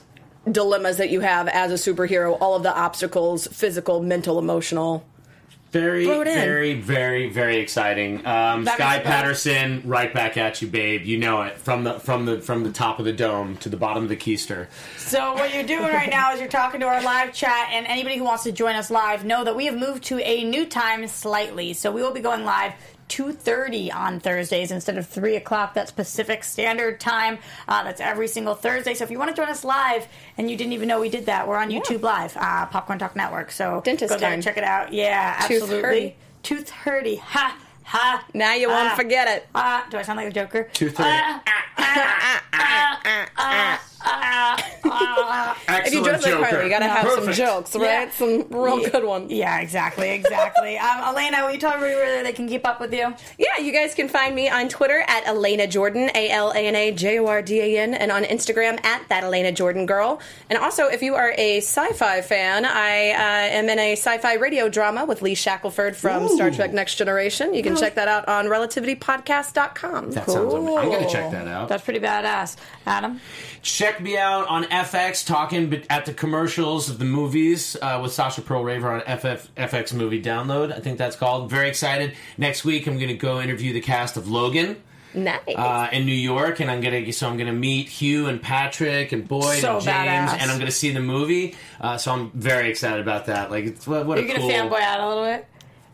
dilemmas 0.53 0.97
that 0.99 1.11
you 1.11 1.21
have 1.21 1.49
as 1.49 1.71
a 1.71 1.93
superhero, 1.93 2.37
all 2.41 2.55
of 2.55 2.63
the 2.63 2.75
obstacles, 2.77 3.47
physical, 3.49 4.03
mental, 4.03 4.39
emotional. 4.39 5.05
Very, 5.73 6.05
Throw 6.05 6.23
it 6.23 6.27
in. 6.27 6.35
very, 6.35 6.81
very, 6.81 7.29
very 7.29 7.59
exciting. 7.59 8.27
Um, 8.27 8.67
Sky 8.67 8.99
Patterson, 8.99 9.83
right 9.85 10.13
back 10.13 10.37
at 10.37 10.61
you, 10.61 10.67
babe. 10.67 11.05
You 11.05 11.17
know 11.17 11.43
it 11.43 11.59
from 11.59 11.85
the 11.85 12.01
from 12.01 12.27
the 12.27 12.41
from 12.41 12.65
the 12.65 12.73
top 12.73 12.99
of 12.99 13.05
the 13.05 13.13
dome 13.13 13.57
to 13.59 13.69
the 13.69 13.77
bottom 13.77 14.03
of 14.03 14.09
the 14.09 14.17
keister. 14.17 14.67
So 14.97 15.35
what 15.35 15.55
you're 15.55 15.63
doing 15.63 15.85
right 15.85 16.11
now 16.11 16.33
is 16.33 16.41
you're 16.41 16.49
talking 16.49 16.81
to 16.81 16.87
our 16.87 17.01
live 17.05 17.33
chat, 17.33 17.69
and 17.71 17.87
anybody 17.87 18.17
who 18.17 18.25
wants 18.25 18.43
to 18.45 18.53
join 18.53 18.75
us 18.75 18.91
live, 18.91 19.25
know 19.25 19.45
that 19.45 19.55
we 19.55 19.67
have 19.67 19.77
moved 19.77 20.03
to 20.07 20.19
a 20.19 20.43
new 20.43 20.67
time 20.67 21.07
slightly. 21.07 21.73
So 21.73 21.93
we 21.93 22.03
will 22.03 22.11
be 22.11 22.21
going 22.21 22.45
live. 22.45 22.73
2.30 23.11 23.93
on 23.93 24.21
Thursdays 24.21 24.71
instead 24.71 24.97
of 24.97 25.07
3 25.07 25.37
o'clock. 25.37 25.75
That's 25.75 25.91
Pacific 25.91 26.45
Standard 26.45 27.01
Time. 27.01 27.39
Uh, 27.69 27.83
that's 27.83 28.01
every 28.01 28.29
single 28.29 28.55
Thursday. 28.55 28.95
So 28.95 29.05
if 29.05 29.11
you 29.11 29.19
want 29.19 29.31
to 29.31 29.37
join 29.37 29.49
us 29.49 29.65
live 29.65 30.07
and 30.39 30.49
you 30.49 30.57
didn't 30.57 30.73
even 30.73 30.89
know 30.89 31.01
we 31.01 31.09
did 31.11 31.27
that, 31.27 31.47
we're 31.47 31.57
on 31.57 31.71
YouTube 31.71 32.03
Live, 32.03 32.37
uh, 32.37 32.67
Popcorn 32.67 33.01
Talk 33.01 33.17
Network. 33.17 33.51
So 33.51 33.83
Dentist 33.85 34.11
go 34.11 34.19
there 34.19 34.29
time. 34.29 34.35
and 34.35 34.43
check 34.43 34.57
it 34.57 34.65
out. 34.65 34.93
Yeah, 34.93 35.45
Tooth 35.49 35.63
absolutely. 35.63 36.17
Tooth 36.45 36.71
hurdy. 36.71 37.17
Ha, 37.17 37.59
ha. 37.83 38.25
Now 38.33 38.55
you 38.55 38.69
won't 38.69 38.93
ah, 38.93 38.97
forget 38.97 39.29
it. 39.29 39.47
ah. 39.55 39.87
do 39.91 39.99
I 39.99 40.03
sound 40.03 40.17
like 40.17 40.29
a 40.29 40.33
Joker? 40.33 40.71
2:30. 40.73 41.41
If 45.91 45.95
you 45.95 46.03
dress 46.05 46.25
join 46.25 46.41
the 46.41 46.47
Joker. 46.47 46.63
you 46.63 46.69
gotta 46.71 46.87
have 46.89 47.11
some 47.11 47.33
jokes, 47.33 47.75
right? 47.75 47.83
Yeah. 47.83 48.11
Some 48.11 48.47
real 48.51 48.89
good 48.89 49.05
ones. 49.05 49.31
Yeah, 49.33 49.61
exactly, 49.61 50.11
exactly. 50.11 50.79
um, 50.79 51.15
Alana, 51.15 51.45
will 51.45 51.53
you 51.53 51.59
tell 51.59 51.73
everybody 51.73 51.95
where 51.97 52.23
they 52.23 52.33
can 52.33 52.49
keep 52.49 52.67
up 52.67 52.81
with 52.81 52.93
you? 52.93 53.15
Yeah, 53.39 53.59
you 53.61 53.73
guys 53.73 53.95
can 53.95 54.09
find 54.09 54.35
me 54.35 54.49
on 54.49 54.69
Twitter 54.69 55.05
at 55.07 55.25
Alana 55.25 55.69
Jordan, 55.69 56.11
A 56.15 56.31
L 56.31 56.53
A 56.53 56.59
N 56.59 56.75
A 56.77 56.93
J 56.93 57.19
O 57.19 57.27
R 57.27 57.43
D 57.43 57.61
A 57.61 57.83
N, 57.83 57.95
and 57.95 58.11
on 58.11 58.25
Instagram 58.25 58.83
at 58.85 59.09
that 59.09 59.25
Alana 59.25 59.55
Jordan 59.55 59.87
girl. 59.87 60.21
And 60.49 60.59
also, 60.59 60.87
if 60.87 61.03
you 61.03 61.15
are 61.15 61.35
a 61.37 61.59
sci-fi 61.59 62.23
fan, 62.23 62.65
I 62.65 63.11
uh, 63.11 63.57
am 63.57 63.69
in 63.69 63.79
a 63.79 63.93
sci-fi 63.93 64.35
radio 64.35 64.69
drama 64.69 65.05
with 65.05 65.23
Lee 65.23 65.35
Shackelford 65.35 65.97
from 65.97 66.29
Star 66.29 66.51
Trek 66.51 66.73
Next 66.73 66.97
Generation. 66.97 67.55
You 67.55 67.63
can 67.63 67.77
check 67.77 67.95
that 67.95 68.09
out 68.09 68.29
on 68.29 68.47
RelativityPodcast.com. 68.47 70.11
That 70.13 70.31
sounds. 70.31 70.55
amazing. 70.55 70.79
I'm 70.79 70.91
gonna 70.91 71.11
check 71.11 71.31
that 71.33 71.49
out. 71.49 71.69
That's 71.69 71.85
pretty 71.85 72.01
badass. 72.01 72.57
Adam? 72.87 73.21
Check 73.63 74.01
me 74.01 74.17
out 74.17 74.49
on 74.49 74.65
FX 74.65 75.27
talking 75.27 75.83
at 75.91 76.07
the 76.07 76.15
commercials 76.15 76.89
of 76.89 76.99
the 76.99 77.05
movies 77.05 77.77
uh, 77.83 77.99
with 78.03 78.13
Sasha 78.13 78.41
Perl 78.41 78.65
Raver 78.65 78.91
on 78.91 79.01
FF, 79.03 79.55
FX 79.55 79.93
Movie 79.93 80.23
Download. 80.23 80.73
I 80.75 80.81
think 80.81 80.97
that's 80.97 81.15
called. 81.17 81.51
Very 81.51 81.69
excited. 81.69 82.15
Next 82.39 82.65
week, 82.65 82.87
I'm 82.87 82.97
going 82.97 83.09
to 83.09 83.15
go 83.17 83.39
interview 83.41 83.75
the 83.75 83.83
cast 83.83 84.17
of 84.17 84.31
Logan. 84.31 84.77
Nice. 85.13 85.41
Uh, 85.49 85.89
in 85.93 86.07
New 86.07 86.13
York, 86.15 86.61
and 86.61 86.71
I'm 86.71 86.81
gonna 86.81 87.13
so 87.13 87.29
I'm 87.29 87.37
gonna 87.37 87.53
meet 87.53 87.89
Hugh 87.89 88.29
and 88.29 88.41
Patrick 88.41 89.11
and 89.11 89.27
Boyd 89.27 89.59
So 89.59 89.75
and 89.79 89.85
James, 89.85 90.31
badass. 90.31 90.39
and 90.41 90.51
I'm 90.53 90.59
gonna 90.61 90.71
see 90.71 90.93
the 90.93 91.01
movie. 91.01 91.57
Uh, 91.81 91.99
so 91.99 92.13
I'm 92.13 92.31
very 92.31 92.71
excited 92.71 93.01
about 93.01 93.27
that. 93.27 93.51
Like, 93.51 93.65
it's, 93.65 93.89
what, 93.89 94.07
what 94.07 94.19
Are 94.19 94.21
you 94.21 94.29
a 94.29 94.37
going 94.37 94.49
to 94.49 94.57
cool. 94.57 94.69
fanboy 94.71 94.81
out 94.81 95.01
a 95.01 95.09
little 95.09 95.25
bit? 95.25 95.47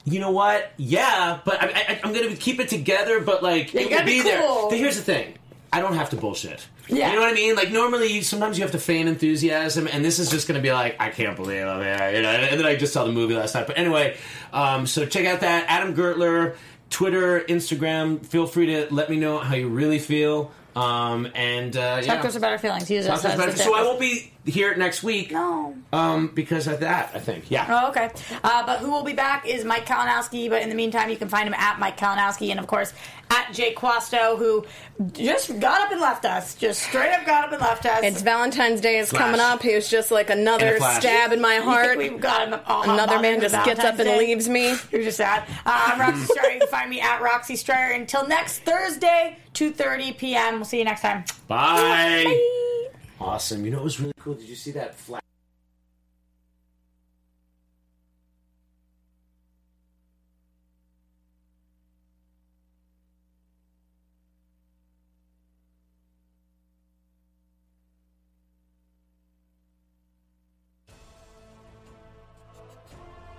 You 0.05 0.21
know 0.21 0.33
what? 0.33 0.71
Yeah, 0.77 1.41
but 1.47 1.63
I, 1.63 1.67
I, 1.69 2.01
I'm 2.05 2.13
gonna 2.13 2.37
keep 2.37 2.61
it 2.61 2.69
together. 2.69 3.21
But 3.21 3.43
like, 3.43 3.73
Yeah, 3.73 3.81
it 3.81 3.91
will 3.91 3.99
be 4.01 4.05
be 4.05 4.23
there. 4.23 4.43
cool. 4.47 4.69
But 4.69 4.79
Here's 4.79 4.97
the 4.97 5.03
thing: 5.03 5.36
I 5.73 5.81
don't 5.81 5.95
have 5.95 6.11
to 6.11 6.17
bullshit. 6.17 6.67
Yeah. 6.89 7.11
You 7.11 7.17
know 7.17 7.23
what 7.23 7.33
I 7.33 7.35
mean? 7.35 7.57
Like 7.57 7.71
normally, 7.71 8.13
you, 8.13 8.23
sometimes 8.23 8.59
you 8.59 8.63
have 8.63 8.73
to 8.73 8.79
feign 8.79 9.09
enthusiasm, 9.09 9.89
and 9.91 10.05
this 10.05 10.19
is 10.19 10.31
just 10.31 10.47
going 10.47 10.57
to 10.57 10.63
be 10.63 10.73
like, 10.73 10.97
I 11.01 11.11
can't 11.11 11.37
believe 11.37 11.67
I'm 11.67 11.81
there. 11.81 12.15
You 12.15 12.23
know, 12.23 12.31
and 12.31 12.59
then 12.59 12.67
I 12.67 12.77
just 12.77 12.93
saw 12.93 13.05
the 13.05 13.13
movie 13.13 13.35
last 13.35 13.55
night. 13.55 13.67
But 13.67 13.79
anyway, 13.79 14.17
um, 14.53 14.87
so 14.87 15.05
check 15.07 15.27
out 15.27 15.41
that 15.41 15.67
Adam 15.69 15.95
Gertler, 15.95 16.57
Twitter, 16.91 17.41
Instagram. 17.41 18.25
Feel 18.25 18.47
free 18.47 18.67
to 18.67 18.95
let 18.95 19.11
me 19.11 19.17
know 19.17 19.39
how 19.39 19.55
you 19.55 19.69
really 19.69 19.99
feel. 19.99 20.53
Um, 20.77 21.29
and 21.35 21.77
uh, 21.77 22.01
yeah. 22.03 22.15
Talk 22.15 22.23
to 22.23 22.29
us 22.29 22.37
about 22.37 22.53
our 22.53 22.59
feelings. 22.59 22.91
Use 22.91 23.07
us 23.07 23.23
Talk 23.23 23.23
to 23.23 23.29
us 23.29 23.35
about 23.35 23.49
it. 23.49 23.59
So 23.59 23.75
I 23.75 23.83
won't 23.83 23.99
be 23.99 24.33
here 24.47 24.75
next 24.77 25.03
week. 25.03 25.33
No. 25.33 25.77
Um, 25.93 26.29
because 26.29 26.67
of 26.67 26.81
that, 26.81 27.11
I 27.15 27.19
think. 27.19 27.51
Yeah. 27.51 27.67
Oh, 27.69 27.89
okay. 27.91 28.11
Uh, 28.45 28.65
but 28.65 28.79
who 28.79 28.91
will 28.91 29.03
be 29.03 29.13
back 29.13 29.47
is 29.47 29.65
Mike 29.65 29.87
Kalinowski. 29.87 30.49
But 30.49 30.63
in 30.63 30.69
the 30.69 30.75
meantime, 30.75 31.11
you 31.11 31.17
can 31.17 31.29
find 31.29 31.47
him 31.47 31.55
at 31.55 31.79
Mike 31.79 31.99
Kalinowski 31.99 32.51
and, 32.51 32.59
of 32.61 32.67
course, 32.67 32.93
at 33.31 33.53
Jake 33.53 33.77
Quasto, 33.77 34.37
who 34.37 34.65
just 35.13 35.59
got 35.59 35.81
up 35.83 35.91
and 35.91 36.01
left 36.01 36.25
us. 36.25 36.55
Just 36.55 36.83
straight 36.83 37.13
up 37.13 37.27
got 37.27 37.45
up 37.47 37.53
and 37.53 37.61
left 37.61 37.85
us. 37.85 38.01
it's 38.05 38.23
Valentine's 38.23 38.81
Day 38.81 38.99
is 38.99 39.11
Flash. 39.11 39.21
coming 39.21 39.41
up. 39.41 39.63
He 39.63 39.75
was 39.75 39.89
just 39.91 40.11
like 40.13 40.31
another 40.31 40.77
a 40.77 40.81
stab 40.95 41.33
in 41.33 41.41
my 41.41 41.57
heart. 41.57 41.99
we've 41.99 42.21
got 42.21 42.47
him 42.49 42.61
all 42.67 42.89
Another 42.89 43.19
man 43.19 43.41
with 43.41 43.51
just 43.51 43.65
gets 43.65 43.81
up 43.81 43.97
Valentine's 43.97 44.01
and 44.01 44.09
Day? 44.09 44.19
leaves 44.29 44.49
me. 44.49 44.77
You're 44.93 45.03
just 45.03 45.17
sad. 45.17 45.43
Uh, 45.67 45.89
I'm 45.93 46.01
Roxy 46.01 46.25
Striar. 46.25 46.53
You 46.53 46.59
can 46.61 46.69
find 46.69 46.89
me 46.91 47.01
at 47.01 47.21
Roxy 47.21 47.57
Striar. 47.57 47.93
Until 47.95 48.27
next 48.29 48.61
Thursday, 48.61 49.37
2.30 49.55 50.17
p.m. 50.19 50.55
We'll 50.57 50.65
see 50.65 50.79
you 50.79 50.85
next 50.85 51.01
time. 51.03 51.25
Bye. 51.49 52.75
Awesome. 53.21 53.65
You 53.65 53.71
know 53.71 53.79
it 53.79 53.85
was 53.85 54.01
really 54.01 54.13
cool? 54.21 54.35
Did 54.35 54.49
you 54.49 54.57
see 54.57 54.73
that 54.73 54.95
flash? 54.95 55.26